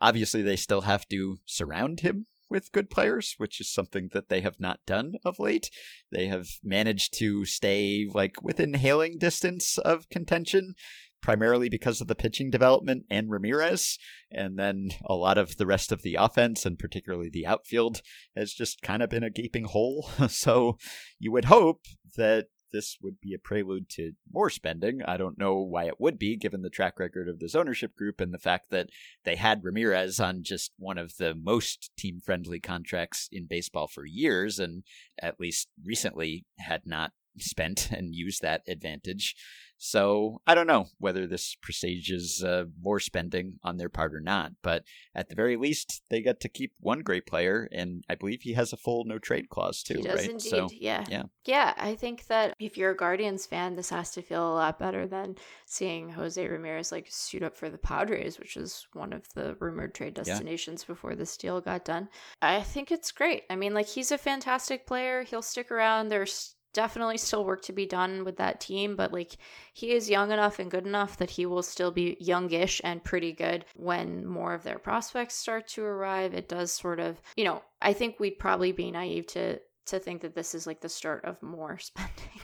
obviously 0.00 0.42
they 0.42 0.56
still 0.56 0.82
have 0.82 1.08
to 1.08 1.38
surround 1.46 2.00
him 2.00 2.26
with 2.48 2.72
good 2.72 2.90
players, 2.90 3.34
which 3.38 3.60
is 3.60 3.72
something 3.72 4.10
that 4.12 4.28
they 4.28 4.40
have 4.40 4.60
not 4.60 4.80
done 4.86 5.14
of 5.24 5.38
late. 5.38 5.70
They 6.12 6.26
have 6.28 6.46
managed 6.62 7.14
to 7.18 7.44
stay 7.44 8.06
like 8.12 8.42
within 8.42 8.74
hailing 8.74 9.18
distance 9.18 9.78
of 9.78 10.08
contention 10.08 10.74
primarily 11.22 11.68
because 11.68 12.00
of 12.00 12.06
the 12.06 12.14
pitching 12.14 12.50
development 12.50 13.04
and 13.10 13.30
Ramirez. 13.30 13.98
And 14.30 14.56
then 14.56 14.90
a 15.04 15.14
lot 15.14 15.38
of 15.38 15.56
the 15.56 15.66
rest 15.66 15.90
of 15.90 16.02
the 16.02 16.14
offense, 16.14 16.64
and 16.64 16.78
particularly 16.78 17.28
the 17.28 17.46
outfield, 17.46 18.00
has 18.36 18.52
just 18.52 18.80
kind 18.82 19.02
of 19.02 19.10
been 19.10 19.24
a 19.24 19.30
gaping 19.30 19.64
hole. 19.64 20.08
so 20.28 20.78
you 21.18 21.32
would 21.32 21.46
hope 21.46 21.82
that 22.16 22.46
this 22.72 22.98
would 23.00 23.20
be 23.20 23.34
a 23.34 23.38
prelude 23.38 23.88
to 23.90 24.12
more 24.32 24.50
spending. 24.50 25.02
I 25.02 25.16
don't 25.16 25.38
know 25.38 25.56
why 25.56 25.84
it 25.84 26.00
would 26.00 26.18
be, 26.18 26.36
given 26.36 26.62
the 26.62 26.70
track 26.70 26.98
record 26.98 27.28
of 27.28 27.38
this 27.38 27.54
ownership 27.54 27.94
group 27.96 28.20
and 28.20 28.32
the 28.32 28.38
fact 28.38 28.70
that 28.70 28.90
they 29.24 29.36
had 29.36 29.64
Ramirez 29.64 30.20
on 30.20 30.42
just 30.42 30.72
one 30.78 30.98
of 30.98 31.16
the 31.16 31.34
most 31.34 31.90
team 31.96 32.20
friendly 32.20 32.60
contracts 32.60 33.28
in 33.30 33.46
baseball 33.46 33.86
for 33.86 34.04
years, 34.04 34.58
and 34.58 34.82
at 35.20 35.40
least 35.40 35.68
recently 35.84 36.44
had 36.58 36.86
not 36.86 37.12
spent 37.38 37.90
and 37.92 38.14
used 38.14 38.42
that 38.42 38.62
advantage. 38.68 39.34
So 39.78 40.40
I 40.46 40.54
don't 40.54 40.66
know 40.66 40.86
whether 40.98 41.26
this 41.26 41.54
presages 41.60 42.42
uh, 42.42 42.64
more 42.80 42.98
spending 42.98 43.58
on 43.62 43.76
their 43.76 43.88
part 43.88 44.14
or 44.14 44.20
not, 44.20 44.52
but 44.62 44.84
at 45.14 45.28
the 45.28 45.34
very 45.34 45.56
least, 45.56 46.02
they 46.08 46.22
get 46.22 46.40
to 46.40 46.48
keep 46.48 46.72
one 46.80 47.00
great 47.00 47.26
player, 47.26 47.68
and 47.72 48.02
I 48.08 48.14
believe 48.14 48.42
he 48.42 48.54
has 48.54 48.72
a 48.72 48.78
full 48.78 49.04
no 49.04 49.18
trade 49.18 49.50
clause 49.50 49.82
too. 49.82 49.98
He 49.98 50.02
does 50.02 50.16
right? 50.16 50.30
indeed. 50.30 50.48
So, 50.48 50.68
yeah, 50.72 51.04
yeah, 51.08 51.24
yeah. 51.44 51.74
I 51.76 51.94
think 51.94 52.26
that 52.28 52.54
if 52.58 52.78
you're 52.78 52.92
a 52.92 52.96
Guardians 52.96 53.44
fan, 53.44 53.76
this 53.76 53.90
has 53.90 54.12
to 54.12 54.22
feel 54.22 54.50
a 54.50 54.54
lot 54.54 54.78
better 54.78 55.06
than 55.06 55.36
seeing 55.66 56.08
Jose 56.08 56.46
Ramirez 56.46 56.90
like 56.90 57.08
suit 57.10 57.42
up 57.42 57.54
for 57.54 57.68
the 57.68 57.78
Padres, 57.78 58.38
which 58.38 58.56
is 58.56 58.86
one 58.94 59.12
of 59.12 59.28
the 59.34 59.56
rumored 59.60 59.94
trade 59.94 60.14
destinations 60.14 60.82
yeah. 60.82 60.94
before 60.94 61.14
this 61.14 61.36
deal 61.36 61.60
got 61.60 61.84
done. 61.84 62.08
I 62.40 62.62
think 62.62 62.90
it's 62.90 63.12
great. 63.12 63.44
I 63.50 63.56
mean, 63.56 63.74
like 63.74 63.88
he's 63.88 64.10
a 64.10 64.18
fantastic 64.18 64.86
player. 64.86 65.22
He'll 65.22 65.42
stick 65.42 65.70
around. 65.70 66.08
There's 66.08 66.55
definitely 66.72 67.16
still 67.16 67.44
work 67.44 67.62
to 67.62 67.72
be 67.72 67.86
done 67.86 68.24
with 68.24 68.36
that 68.36 68.60
team, 68.60 68.96
but 68.96 69.12
like 69.12 69.36
he 69.72 69.92
is 69.92 70.10
young 70.10 70.30
enough 70.30 70.58
and 70.58 70.70
good 70.70 70.86
enough 70.86 71.16
that 71.16 71.30
he 71.30 71.46
will 71.46 71.62
still 71.62 71.90
be 71.90 72.16
youngish 72.20 72.80
and 72.84 73.02
pretty 73.02 73.32
good 73.32 73.64
when 73.74 74.26
more 74.26 74.54
of 74.54 74.62
their 74.62 74.78
prospects 74.78 75.34
start 75.34 75.68
to 75.68 75.84
arrive. 75.84 76.34
It 76.34 76.48
does 76.48 76.72
sort 76.72 77.00
of, 77.00 77.20
you 77.36 77.44
know, 77.44 77.62
I 77.80 77.92
think 77.92 78.20
we'd 78.20 78.38
probably 78.38 78.72
be 78.72 78.90
naive 78.90 79.26
to 79.28 79.60
to 79.86 80.00
think 80.00 80.20
that 80.22 80.34
this 80.34 80.54
is 80.54 80.66
like 80.66 80.80
the 80.80 80.88
start 80.88 81.24
of 81.24 81.42
more 81.42 81.78
spending. 81.78 82.40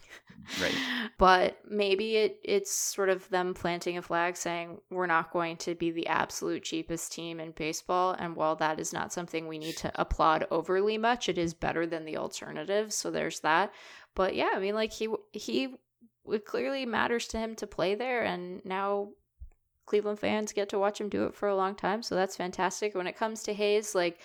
right. 0.61 0.75
But 1.19 1.59
maybe 1.69 2.17
it 2.17 2.41
it's 2.43 2.73
sort 2.73 3.09
of 3.09 3.29
them 3.29 3.55
planting 3.55 3.99
a 3.99 4.03
flag 4.03 4.37
saying 4.37 4.79
we're 4.91 5.07
not 5.07 5.33
going 5.33 5.57
to 5.59 5.75
be 5.75 5.91
the 5.91 6.07
absolute 6.07 6.63
cheapest 6.63 7.13
team 7.13 7.41
in 7.41 7.53
baseball 7.53 8.17
and 8.19 8.35
while 8.35 8.57
that 8.57 8.81
is 8.81 8.93
not 8.93 9.13
something 9.13 9.47
we 9.47 9.59
need 9.59 9.77
to 9.79 9.93
applaud 10.01 10.47
overly 10.51 10.99
much, 10.99 11.29
it 11.29 11.39
is 11.39 11.55
better 11.55 11.87
than 11.87 12.05
the 12.05 12.17
alternative. 12.17 12.93
So 12.93 13.11
there's 13.11 13.41
that. 13.41 13.73
But 14.15 14.35
yeah, 14.35 14.51
I 14.55 14.59
mean, 14.59 14.75
like 14.75 14.93
he 14.93 15.09
he 15.33 15.75
it 16.31 16.45
clearly 16.45 16.87
matters 16.87 17.29
to 17.29 17.39
him 17.39 17.55
to 17.57 17.67
play 17.67 17.95
there, 17.95 18.23
and 18.23 18.65
now 18.65 19.09
Cleveland 19.87 20.19
fans 20.19 20.53
get 20.53 20.69
to 20.71 20.79
watch 20.79 21.01
him 21.01 21.09
do 21.09 21.25
it 21.25 21.35
for 21.35 21.49
a 21.49 21.57
long 21.57 21.75
time. 21.75 22.03
So 22.03 22.15
that's 22.15 22.37
fantastic. 22.37 22.95
When 22.95 23.07
it 23.07 23.17
comes 23.17 23.43
to 23.45 23.55
Hayes, 23.55 23.95
like 23.95 24.19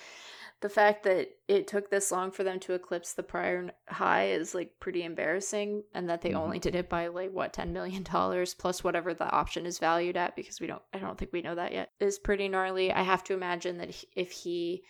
the 0.62 0.70
fact 0.70 1.04
that 1.04 1.30
it 1.48 1.68
took 1.68 1.90
this 1.90 2.12
long 2.12 2.32
for 2.32 2.44
them 2.44 2.60
to 2.60 2.74
eclipse 2.74 3.14
the 3.14 3.24
prior 3.24 3.70
high 3.88 4.30
is 4.30 4.56
like 4.56 4.80
pretty 4.80 5.04
embarrassing 5.04 5.84
and 5.94 6.10
that 6.10 6.22
they 6.22 6.30
mm-hmm. 6.30 6.40
only 6.40 6.60
did 6.60 6.74
it 6.74 6.90
by 6.90 7.08
like 7.08 7.32
what 7.32 7.54
10 7.54 7.74
million 7.74 8.02
dollars 8.04 8.56
plus 8.56 8.84
whatever 8.84 9.14
the 9.14 9.30
option 9.30 9.66
is 9.66 9.78
valued 9.78 10.18
at 10.18 10.36
because 10.36 10.60
we 10.60 10.66
don't 10.66 10.82
I 10.94 10.98
don't 10.98 11.18
think 11.18 11.32
we 11.32 11.44
know 11.44 11.56
that 11.56 11.74
yet 11.74 11.92
is 12.00 12.18
pretty 12.18 12.48
gnarly. 12.48 12.92
I 12.92 13.04
have 13.04 13.24
to 13.26 13.34
imagine 13.34 13.78
that 13.78 14.04
if 14.16 14.32
he 14.32 14.84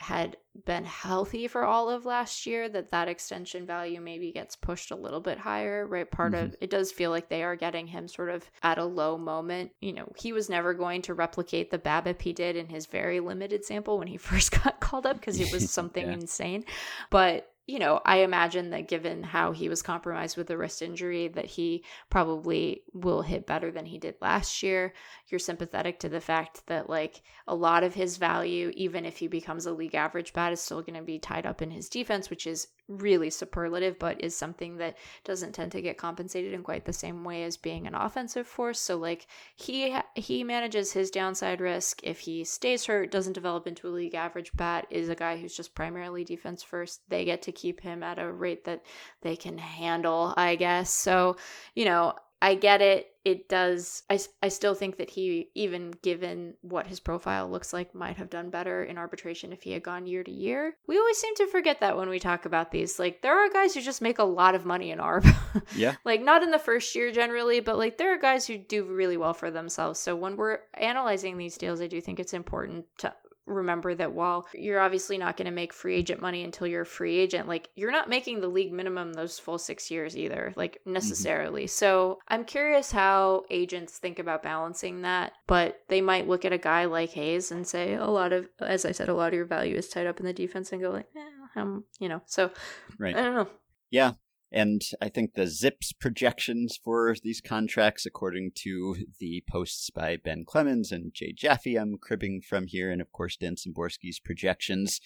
had 0.00 0.38
been 0.64 0.84
healthy 0.84 1.46
for 1.46 1.64
all 1.64 1.90
of 1.90 2.06
last 2.06 2.46
year 2.46 2.70
that 2.70 2.90
that 2.90 3.06
extension 3.06 3.66
value 3.66 4.00
maybe 4.00 4.32
gets 4.32 4.56
pushed 4.56 4.90
a 4.90 4.96
little 4.96 5.20
bit 5.20 5.36
higher 5.36 5.86
right 5.86 6.10
part 6.10 6.32
mm-hmm. 6.32 6.46
of 6.46 6.56
it 6.58 6.70
does 6.70 6.90
feel 6.90 7.10
like 7.10 7.28
they 7.28 7.42
are 7.42 7.54
getting 7.54 7.86
him 7.86 8.08
sort 8.08 8.30
of 8.30 8.50
at 8.62 8.78
a 8.78 8.84
low 8.84 9.18
moment 9.18 9.70
you 9.80 9.92
know 9.92 10.10
he 10.16 10.32
was 10.32 10.48
never 10.48 10.72
going 10.72 11.02
to 11.02 11.12
replicate 11.12 11.70
the 11.70 11.78
BABIP 11.78 12.22
he 12.22 12.32
did 12.32 12.56
in 12.56 12.66
his 12.66 12.86
very 12.86 13.20
limited 13.20 13.62
sample 13.62 13.98
when 13.98 14.08
he 14.08 14.16
first 14.16 14.52
got 14.64 14.80
called 14.80 15.04
up 15.04 15.16
because 15.16 15.38
it 15.38 15.52
was 15.52 15.70
something 15.70 16.06
yeah. 16.06 16.14
insane 16.14 16.64
but 17.10 17.49
you 17.70 17.78
know, 17.78 18.00
I 18.04 18.18
imagine 18.18 18.70
that 18.70 18.88
given 18.88 19.22
how 19.22 19.52
he 19.52 19.68
was 19.68 19.80
compromised 19.80 20.36
with 20.36 20.48
the 20.48 20.58
wrist 20.58 20.82
injury, 20.82 21.28
that 21.28 21.46
he 21.46 21.84
probably 22.10 22.82
will 22.92 23.22
hit 23.22 23.46
better 23.46 23.70
than 23.70 23.86
he 23.86 23.96
did 23.96 24.16
last 24.20 24.60
year. 24.64 24.92
You're 25.28 25.38
sympathetic 25.38 26.00
to 26.00 26.08
the 26.08 26.20
fact 26.20 26.66
that, 26.66 26.90
like, 26.90 27.22
a 27.46 27.54
lot 27.54 27.84
of 27.84 27.94
his 27.94 28.16
value, 28.16 28.72
even 28.74 29.04
if 29.04 29.18
he 29.18 29.28
becomes 29.28 29.66
a 29.66 29.72
league 29.72 29.94
average 29.94 30.32
bat, 30.32 30.52
is 30.52 30.60
still 30.60 30.82
going 30.82 30.98
to 30.98 31.02
be 31.02 31.20
tied 31.20 31.46
up 31.46 31.62
in 31.62 31.70
his 31.70 31.88
defense, 31.88 32.28
which 32.28 32.44
is 32.44 32.66
really 32.90 33.30
superlative, 33.30 33.98
but 33.98 34.22
is 34.22 34.36
something 34.36 34.76
that 34.78 34.96
doesn't 35.24 35.52
tend 35.52 35.72
to 35.72 35.80
get 35.80 35.96
compensated 35.96 36.52
in 36.52 36.62
quite 36.62 36.84
the 36.84 36.92
same 36.92 37.24
way 37.24 37.44
as 37.44 37.56
being 37.56 37.86
an 37.86 37.94
offensive 37.94 38.46
force. 38.46 38.80
So 38.80 38.96
like 38.96 39.26
he 39.56 39.96
he 40.14 40.44
manages 40.44 40.92
his 40.92 41.10
downside 41.10 41.60
risk. 41.60 42.00
If 42.02 42.20
he 42.20 42.44
stays 42.44 42.86
hurt, 42.86 43.10
doesn't 43.10 43.32
develop 43.32 43.66
into 43.66 43.88
a 43.88 43.90
league 43.90 44.14
average 44.14 44.52
bat, 44.54 44.86
is 44.90 45.08
a 45.08 45.14
guy 45.14 45.36
who's 45.36 45.56
just 45.56 45.74
primarily 45.74 46.24
defense 46.24 46.62
first. 46.62 47.00
They 47.08 47.24
get 47.24 47.42
to 47.42 47.52
keep 47.52 47.80
him 47.80 48.02
at 48.02 48.18
a 48.18 48.30
rate 48.30 48.64
that 48.64 48.82
they 49.22 49.36
can 49.36 49.58
handle, 49.58 50.34
I 50.36 50.56
guess. 50.56 50.92
So 50.92 51.36
you 51.74 51.84
know, 51.84 52.14
I 52.42 52.54
get 52.54 52.80
it. 52.80 53.08
It 53.22 53.50
does. 53.50 54.02
I, 54.08 54.18
I 54.42 54.48
still 54.48 54.74
think 54.74 54.96
that 54.96 55.10
he, 55.10 55.50
even 55.54 55.92
given 56.02 56.54
what 56.62 56.86
his 56.86 56.98
profile 57.00 57.50
looks 57.50 57.74
like, 57.74 57.94
might 57.94 58.16
have 58.16 58.30
done 58.30 58.48
better 58.48 58.82
in 58.82 58.96
arbitration 58.96 59.52
if 59.52 59.62
he 59.62 59.72
had 59.72 59.82
gone 59.82 60.06
year 60.06 60.24
to 60.24 60.30
year. 60.30 60.74
We 60.86 60.96
always 60.96 61.18
seem 61.18 61.34
to 61.36 61.46
forget 61.48 61.80
that 61.80 61.98
when 61.98 62.08
we 62.08 62.18
talk 62.18 62.46
about 62.46 62.70
these. 62.70 62.98
Like, 62.98 63.20
there 63.20 63.36
are 63.38 63.50
guys 63.50 63.74
who 63.74 63.82
just 63.82 64.00
make 64.00 64.18
a 64.18 64.24
lot 64.24 64.54
of 64.54 64.64
money 64.64 64.90
in 64.90 64.98
ARB. 64.98 65.26
Yeah. 65.76 65.96
like, 66.04 66.22
not 66.22 66.42
in 66.42 66.50
the 66.50 66.58
first 66.58 66.94
year 66.94 67.12
generally, 67.12 67.60
but 67.60 67.76
like, 67.76 67.98
there 67.98 68.14
are 68.14 68.18
guys 68.18 68.46
who 68.46 68.56
do 68.56 68.84
really 68.84 69.16
well 69.16 69.34
for 69.34 69.50
themselves. 69.50 70.00
So 70.00 70.16
when 70.16 70.36
we're 70.36 70.60
analyzing 70.74 71.36
these 71.36 71.58
deals, 71.58 71.80
I 71.80 71.88
do 71.88 72.00
think 72.00 72.18
it's 72.20 72.32
important 72.32 72.86
to 72.98 73.12
remember 73.50 73.94
that 73.94 74.12
while 74.12 74.46
you're 74.54 74.80
obviously 74.80 75.18
not 75.18 75.36
going 75.36 75.46
to 75.46 75.50
make 75.50 75.72
free 75.72 75.96
agent 75.96 76.20
money 76.20 76.44
until 76.44 76.66
you're 76.66 76.82
a 76.82 76.86
free 76.86 77.18
agent, 77.18 77.48
like 77.48 77.68
you're 77.74 77.92
not 77.92 78.08
making 78.08 78.40
the 78.40 78.48
league 78.48 78.72
minimum 78.72 79.12
those 79.12 79.38
full 79.38 79.58
six 79.58 79.90
years 79.90 80.16
either, 80.16 80.52
like 80.56 80.74
mm-hmm. 80.74 80.92
necessarily. 80.94 81.62
Mm-hmm. 81.62 81.68
So 81.68 82.18
I'm 82.28 82.44
curious 82.44 82.90
how 82.90 83.44
agents 83.50 83.98
think 83.98 84.18
about 84.18 84.42
balancing 84.42 85.02
that, 85.02 85.32
but 85.46 85.80
they 85.88 86.00
might 86.00 86.28
look 86.28 86.44
at 86.44 86.52
a 86.52 86.58
guy 86.58 86.84
like 86.86 87.10
Hayes 87.10 87.50
and 87.50 87.66
say 87.66 87.94
a 87.94 88.06
lot 88.06 88.32
of, 88.32 88.48
as 88.60 88.84
I 88.84 88.92
said, 88.92 89.08
a 89.08 89.14
lot 89.14 89.28
of 89.28 89.34
your 89.34 89.46
value 89.46 89.76
is 89.76 89.88
tied 89.88 90.06
up 90.06 90.20
in 90.20 90.26
the 90.26 90.32
defense 90.32 90.72
and 90.72 90.80
go 90.80 90.90
like, 90.90 91.08
eh, 91.16 91.60
um, 91.60 91.84
you 91.98 92.08
know, 92.08 92.22
so 92.26 92.50
right. 92.98 93.16
I 93.16 93.22
don't 93.22 93.34
know. 93.34 93.48
Yeah, 93.90 94.12
and 94.52 94.82
I 95.00 95.08
think 95.08 95.34
the 95.34 95.42
ZiPS 95.42 95.92
projections 96.00 96.78
for 96.82 97.14
these 97.22 97.40
contracts, 97.40 98.04
according 98.04 98.52
to 98.56 98.96
the 99.18 99.44
posts 99.48 99.90
by 99.90 100.16
Ben 100.16 100.44
Clemens 100.44 100.90
and 100.90 101.14
Jay 101.14 101.32
Jaffe, 101.32 101.76
I'm 101.76 101.98
cribbing 101.98 102.40
from 102.40 102.66
here, 102.66 102.90
and 102.90 103.00
of 103.00 103.12
course 103.12 103.36
Dan 103.36 103.54
Szymborski's 103.54 104.18
projections, 104.18 105.00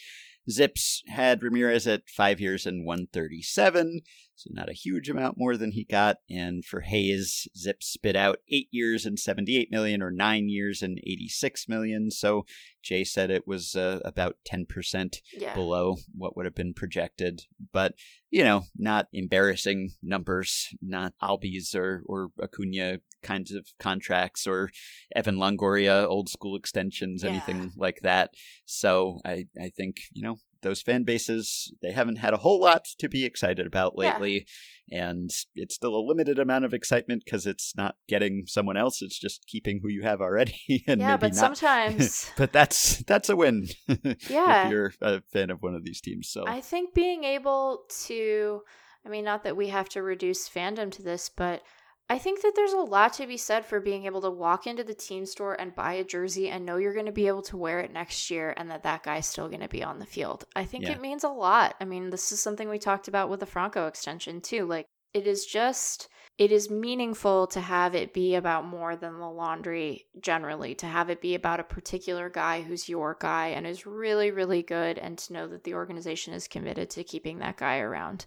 ZiPS 0.48 1.02
had 1.08 1.42
Ramirez 1.42 1.86
at 1.86 2.08
five 2.08 2.40
years 2.40 2.66
and 2.66 2.84
137, 2.84 4.00
so 4.36 4.50
not 4.52 4.68
a 4.68 4.74
huge 4.74 5.08
amount 5.08 5.38
more 5.38 5.56
than 5.56 5.72
he 5.72 5.84
got. 5.84 6.18
And 6.28 6.64
for 6.64 6.80
Hayes, 6.80 7.46
Zip 7.56 7.82
spit 7.82 8.16
out 8.16 8.38
eight 8.50 8.68
years 8.70 9.06
and 9.06 9.18
78 9.18 9.70
million, 9.70 10.02
or 10.02 10.10
nine 10.10 10.48
years 10.48 10.82
and 10.82 10.98
86 10.98 11.68
million. 11.68 12.10
So 12.10 12.44
Jay 12.82 13.04
said 13.04 13.30
it 13.30 13.46
was 13.46 13.74
uh, 13.74 14.00
about 14.04 14.36
10% 14.50 15.16
yeah. 15.32 15.54
below 15.54 15.96
what 16.14 16.36
would 16.36 16.44
have 16.44 16.54
been 16.54 16.74
projected. 16.74 17.42
But, 17.72 17.94
you 18.30 18.44
know, 18.44 18.64
not 18.76 19.08
embarrassing 19.12 19.92
numbers, 20.02 20.68
not 20.82 21.14
Albies 21.22 21.74
or, 21.74 22.02
or 22.06 22.28
Acuna 22.42 22.98
kinds 23.22 23.52
of 23.52 23.66
contracts 23.78 24.46
or 24.46 24.70
Evan 25.16 25.36
Longoria 25.36 26.06
old 26.06 26.28
school 26.28 26.56
extensions, 26.56 27.22
yeah. 27.22 27.30
anything 27.30 27.72
like 27.76 28.00
that. 28.02 28.30
So 28.66 29.20
I, 29.24 29.46
I 29.60 29.70
think, 29.70 29.96
you 30.12 30.22
know, 30.22 30.36
those 30.64 30.82
fan 30.82 31.04
bases 31.04 31.72
they 31.80 31.92
haven't 31.92 32.16
had 32.16 32.34
a 32.34 32.38
whole 32.38 32.60
lot 32.60 32.84
to 32.98 33.08
be 33.08 33.24
excited 33.24 33.66
about 33.66 33.96
lately 33.96 34.46
yeah. 34.88 35.10
and 35.10 35.30
it's 35.54 35.76
still 35.76 35.94
a 35.94 36.04
limited 36.04 36.38
amount 36.38 36.64
of 36.64 36.74
excitement 36.74 37.22
because 37.24 37.46
it's 37.46 37.72
not 37.76 37.94
getting 38.08 38.44
someone 38.46 38.76
else 38.76 39.00
it's 39.00 39.18
just 39.18 39.46
keeping 39.46 39.78
who 39.82 39.88
you 39.88 40.02
have 40.02 40.20
already 40.20 40.82
and 40.88 41.00
yeah 41.00 41.16
but 41.16 41.34
not... 41.34 41.56
sometimes 41.56 42.30
but 42.36 42.52
that's 42.52 42.98
that's 43.04 43.28
a 43.28 43.36
win 43.36 43.68
yeah. 44.28 44.64
if 44.64 44.70
you're 44.70 44.92
a 45.00 45.20
fan 45.32 45.50
of 45.50 45.62
one 45.62 45.74
of 45.74 45.84
these 45.84 46.00
teams 46.00 46.28
so. 46.28 46.44
I 46.48 46.60
think 46.60 46.94
being 46.94 47.22
able 47.22 47.84
to 48.06 48.62
i 49.06 49.08
mean 49.08 49.24
not 49.24 49.44
that 49.44 49.56
we 49.56 49.68
have 49.68 49.88
to 49.90 50.02
reduce 50.02 50.48
fandom 50.48 50.90
to 50.92 51.02
this 51.02 51.28
but 51.28 51.62
I 52.08 52.18
think 52.18 52.42
that 52.42 52.52
there's 52.54 52.74
a 52.74 52.78
lot 52.78 53.14
to 53.14 53.26
be 53.26 53.38
said 53.38 53.64
for 53.64 53.80
being 53.80 54.04
able 54.04 54.20
to 54.22 54.30
walk 54.30 54.66
into 54.66 54.84
the 54.84 54.94
team 54.94 55.24
store 55.24 55.58
and 55.58 55.74
buy 55.74 55.94
a 55.94 56.04
jersey 56.04 56.50
and 56.50 56.66
know 56.66 56.76
you're 56.76 56.92
going 56.92 57.06
to 57.06 57.12
be 57.12 57.28
able 57.28 57.42
to 57.42 57.56
wear 57.56 57.80
it 57.80 57.92
next 57.92 58.30
year 58.30 58.52
and 58.56 58.70
that 58.70 58.82
that 58.82 59.02
guy's 59.02 59.26
still 59.26 59.48
going 59.48 59.62
to 59.62 59.68
be 59.68 59.82
on 59.82 59.98
the 59.98 60.06
field. 60.06 60.44
I 60.54 60.64
think 60.64 60.84
yeah. 60.84 60.92
it 60.92 61.00
means 61.00 61.24
a 61.24 61.28
lot. 61.28 61.76
I 61.80 61.86
mean, 61.86 62.10
this 62.10 62.30
is 62.30 62.40
something 62.40 62.68
we 62.68 62.78
talked 62.78 63.08
about 63.08 63.30
with 63.30 63.40
the 63.40 63.46
Franco 63.46 63.86
extension 63.86 64.42
too. 64.42 64.66
Like, 64.66 64.86
it 65.14 65.26
is 65.26 65.46
just 65.46 66.08
it 66.36 66.50
is 66.50 66.68
meaningful 66.68 67.46
to 67.46 67.60
have 67.60 67.94
it 67.94 68.12
be 68.12 68.34
about 68.34 68.66
more 68.66 68.96
than 68.96 69.20
the 69.20 69.30
laundry 69.30 70.06
generally, 70.20 70.74
to 70.74 70.86
have 70.86 71.08
it 71.08 71.20
be 71.20 71.36
about 71.36 71.60
a 71.60 71.64
particular 71.64 72.28
guy 72.28 72.60
who's 72.60 72.88
your 72.88 73.16
guy 73.20 73.48
and 73.48 73.64
is 73.64 73.86
really, 73.86 74.32
really 74.32 74.62
good, 74.62 74.98
and 74.98 75.16
to 75.16 75.32
know 75.32 75.46
that 75.46 75.62
the 75.62 75.74
organization 75.74 76.34
is 76.34 76.48
committed 76.48 76.90
to 76.90 77.04
keeping 77.04 77.38
that 77.38 77.56
guy 77.56 77.78
around. 77.78 78.24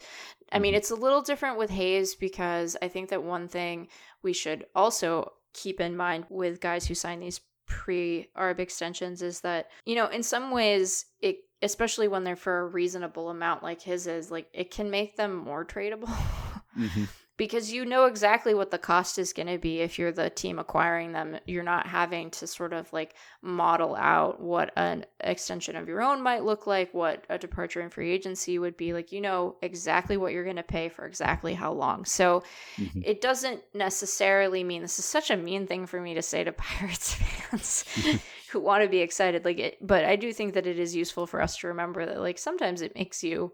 I 0.52 0.60
mean, 0.60 0.72
mm-hmm. 0.72 0.78
it's 0.78 0.92
a 0.92 0.96
little 0.96 1.22
different 1.22 1.58
with 1.58 1.70
Hayes 1.72 2.16
because 2.16 2.78
I 2.82 2.88
think 2.88 3.10
that 3.10 3.24
one 3.24 3.48
thing 3.48 3.88
we 4.24 4.34
should 4.34 4.66
also 4.76 5.34
keep 5.54 5.82
in 5.82 5.98
mind 5.98 6.26
with 6.30 6.62
guys 6.62 6.86
who 6.86 6.96
sign 6.96 7.20
these 7.20 7.42
pre 7.66 8.30
ARB 8.38 8.60
extensions 8.60 9.22
is 9.22 9.42
that, 9.42 9.70
you 9.86 9.96
know, 9.96 10.08
in 10.08 10.24
some 10.24 10.52
ways, 10.52 11.06
it 11.22 11.38
especially 11.62 12.08
when 12.08 12.24
they're 12.24 12.36
for 12.36 12.60
a 12.60 12.68
reasonable 12.68 13.30
amount 13.30 13.64
like 13.64 13.82
his 13.82 14.08
is, 14.08 14.30
like 14.32 14.48
it 14.54 14.72
can 14.72 14.90
make 14.90 15.16
them 15.18 15.36
more 15.36 15.66
tradable. 15.66 16.10
Mm-hmm 16.78 17.06
because 17.38 17.72
you 17.72 17.86
know 17.86 18.06
exactly 18.06 18.56
what 18.56 18.72
the 18.72 18.80
cost 18.80 19.20
is 19.20 19.32
going 19.32 19.48
to 19.48 19.60
be 19.60 19.80
if 19.80 20.00
you're 20.00 20.12
the 20.12 20.30
team 20.30 20.58
acquiring 20.58 21.12
them. 21.12 21.38
You're 21.46 21.64
not 21.64 21.86
having 21.86 22.32
to 22.32 22.48
sort 22.48 22.74
of 22.74 22.92
like 22.92 23.14
model 23.44 23.96
out 23.96 24.42
what 24.42 24.74
an 24.76 25.06
extension 25.20 25.76
of 25.76 25.88
your 25.88 26.02
own 26.02 26.22
might 26.22 26.44
look 26.44 26.66
like, 26.66 26.94
what 26.96 27.26
a 27.30 27.38
departure 27.38 27.82
in 27.82 27.92
free 27.92 28.12
agency 28.12 28.58
would 28.58 28.76
be. 28.76 28.92
Like, 28.92 29.12
you 29.12 29.22
know 29.22 29.56
exactly 29.62 30.18
what 30.18 30.34
you're 30.34 30.44
going 30.44 30.56
to 30.56 30.64
pay 30.64 30.90
for 30.90 31.06
exactly 31.06 31.54
how 31.54 31.72
long. 31.72 32.06
So 32.06 32.44
mm-hmm. 32.76 33.02
it 33.06 33.22
doesn't 33.22 33.62
necessarily 33.76 34.64
mean 34.64 34.82
this 34.82 34.98
is 34.98 35.06
such 35.06 35.30
a 35.30 35.38
mean 35.38 35.68
thing 35.68 35.86
for 35.86 36.02
me 36.02 36.16
to 36.16 36.24
say 36.24 36.44
to 36.44 36.52
Pirates 36.58 37.14
fans. 37.14 37.86
who 38.52 38.62
want 38.62 38.82
to 38.82 38.88
be 38.88 39.00
excited 39.00 39.44
like 39.44 39.60
it 39.60 39.78
but 39.86 40.06
i 40.06 40.16
do 40.16 40.32
think 40.32 40.54
that 40.54 40.66
it 40.66 40.80
is 40.80 40.96
useful 40.96 41.28
for 41.28 41.42
us 41.42 41.58
to 41.58 41.68
remember 41.68 42.06
that 42.06 42.22
like 42.22 42.38
sometimes 42.38 42.82
it 42.82 42.96
makes 42.96 43.22
you 43.22 43.52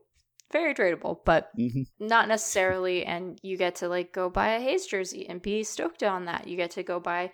very 0.53 0.73
tradable, 0.73 1.19
but 1.25 1.49
mm-hmm. 1.57 1.81
not 1.99 2.29
necessarily. 2.29 3.05
And 3.05 3.37
you 3.43 3.57
get 3.57 3.75
to 3.75 3.89
like 3.89 4.13
go 4.13 4.29
buy 4.29 4.53
a 4.53 4.61
Hayes 4.61 4.85
jersey 4.85 5.27
and 5.27 5.41
be 5.41 5.63
stoked 5.65 6.03
on 6.03 6.25
that. 6.25 6.47
You 6.47 6.55
get 6.55 6.71
to 6.71 6.83
go 6.83 7.01
buy 7.01 7.31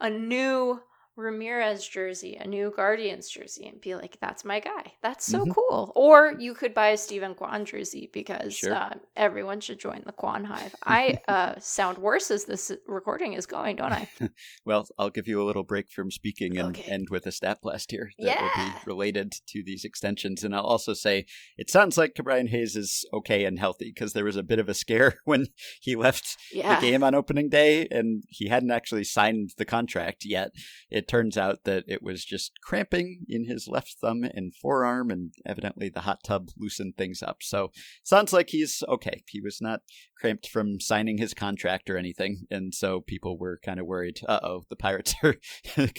a 0.00 0.08
new 0.08 0.80
Ramirez 1.16 1.86
jersey, 1.86 2.36
a 2.36 2.46
new 2.46 2.72
Guardians 2.74 3.28
jersey, 3.28 3.66
and 3.66 3.80
be 3.80 3.94
like, 3.94 4.18
"That's 4.20 4.44
my 4.44 4.60
guy. 4.60 4.92
That's 5.02 5.24
so 5.26 5.40
mm-hmm. 5.40 5.52
cool." 5.52 5.92
Or 5.94 6.34
you 6.38 6.54
could 6.54 6.74
buy 6.74 6.88
a 6.88 6.96
Steven 6.96 7.34
Kwan 7.34 7.64
jersey 7.64 8.10
because 8.12 8.56
sure. 8.56 8.74
uh, 8.74 8.94
everyone 9.16 9.60
should 9.60 9.78
join 9.78 10.02
the 10.06 10.12
Kwan 10.12 10.44
Hive. 10.44 10.74
I 10.84 11.20
uh, 11.28 11.54
sound 11.58 11.98
worse 11.98 12.30
as 12.30 12.44
this 12.44 12.72
recording 12.86 13.34
is 13.34 13.46
going, 13.46 13.76
don't 13.76 13.92
I? 13.92 14.08
well, 14.64 14.86
I'll 14.98 15.10
give 15.10 15.28
you 15.28 15.42
a 15.42 15.44
little 15.44 15.64
break 15.64 15.90
from 15.90 16.10
speaking 16.10 16.56
and 16.56 16.76
okay. 16.76 16.90
end 16.90 17.08
with 17.10 17.26
a 17.26 17.32
stat 17.32 17.58
blast 17.62 17.90
here 17.90 18.10
that 18.18 18.26
yeah. 18.26 18.42
will 18.42 18.64
be 18.64 18.78
related 18.86 19.34
to 19.48 19.62
these 19.64 19.84
extensions. 19.84 20.44
And 20.44 20.54
I'll 20.54 20.62
also 20.62 20.94
say 20.94 21.26
it 21.56 21.70
sounds 21.70 21.98
like 21.98 22.14
Brian 22.14 22.48
Hayes 22.48 22.76
is 22.76 23.04
okay 23.12 23.44
and 23.44 23.58
healthy 23.58 23.92
because 23.94 24.12
there 24.12 24.24
was 24.24 24.36
a 24.36 24.42
bit 24.42 24.58
of 24.58 24.68
a 24.68 24.74
scare 24.74 25.16
when 25.24 25.46
he 25.80 25.96
left 25.96 26.36
yeah. 26.52 26.76
the 26.80 26.86
game 26.90 27.02
on 27.02 27.14
opening 27.14 27.48
day 27.48 27.86
and 27.90 28.24
he 28.28 28.48
hadn't 28.48 28.70
actually 28.70 29.04
signed 29.04 29.50
the 29.58 29.64
contract 29.64 30.24
yet. 30.24 30.50
It 30.90 31.08
turns 31.10 31.36
out 31.36 31.64
that 31.64 31.82
it 31.88 32.04
was 32.04 32.24
just 32.24 32.52
cramping 32.62 33.26
in 33.28 33.44
his 33.44 33.66
left 33.66 33.96
thumb 34.00 34.22
and 34.22 34.54
forearm, 34.54 35.10
and 35.10 35.32
evidently 35.44 35.88
the 35.88 36.02
hot 36.02 36.22
tub 36.22 36.50
loosened 36.56 36.96
things 36.96 37.20
up. 37.20 37.38
So 37.40 37.72
sounds 38.04 38.32
like 38.32 38.50
he's 38.50 38.84
okay. 38.88 39.24
He 39.28 39.40
was 39.40 39.58
not 39.60 39.80
cramped 40.16 40.48
from 40.48 40.78
signing 40.78 41.18
his 41.18 41.34
contract 41.34 41.90
or 41.90 41.96
anything, 41.96 42.46
and 42.48 42.72
so 42.72 43.00
people 43.00 43.36
were 43.36 43.58
kind 43.64 43.80
of 43.80 43.86
worried. 43.86 44.20
Uh 44.28 44.38
oh, 44.44 44.62
the 44.70 44.76
Pirates 44.76 45.16
are 45.24 45.34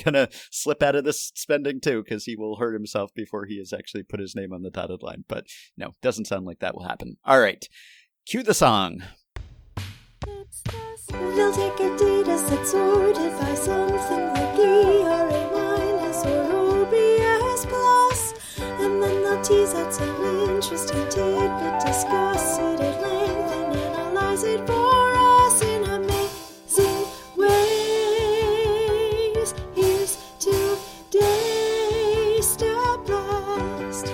gonna 0.05 0.29
slip 0.49 0.81
out 0.81 0.95
of 0.95 1.03
this 1.03 1.33
spending 1.35 1.81
too, 1.81 2.03
because 2.03 2.23
he 2.23 2.38
will 2.38 2.55
hurt 2.55 2.73
himself 2.73 3.11
before 3.13 3.45
he 3.45 3.57
has 3.57 3.73
actually 3.73 4.03
put 4.03 4.21
his 4.21 4.33
name 4.33 4.53
on 4.53 4.63
the 4.63 4.71
dotted 4.71 5.03
line. 5.03 5.25
But 5.27 5.47
no, 5.75 5.91
doesn't 6.01 6.27
sound 6.27 6.45
like 6.45 6.59
that 6.59 6.73
will 6.73 6.88
happen. 6.88 7.17
All 7.25 7.41
right, 7.41 7.67
cue 8.25 8.43
the 8.43 8.53
song. 8.53 9.03
They'll 11.11 11.53
take 11.53 11.77
by 13.41 13.55
something 13.55 14.31
tease 19.43 19.73
out 19.73 19.91
some 19.91 20.23
interesting 20.23 21.09
tidbit, 21.09 21.80
discuss 21.85 22.59
it 22.59 22.80
at 22.80 23.01
length, 23.01 23.51
and 23.51 23.76
analyze 23.76 24.43
it 24.43 24.59
for 24.68 25.13
us 25.15 25.63
in 25.63 25.84
amazing 25.84 27.05
ways. 27.35 27.55
Here's 29.73 30.18
today's 30.39 32.47
Stat 32.47 32.99
Blast. 33.07 34.13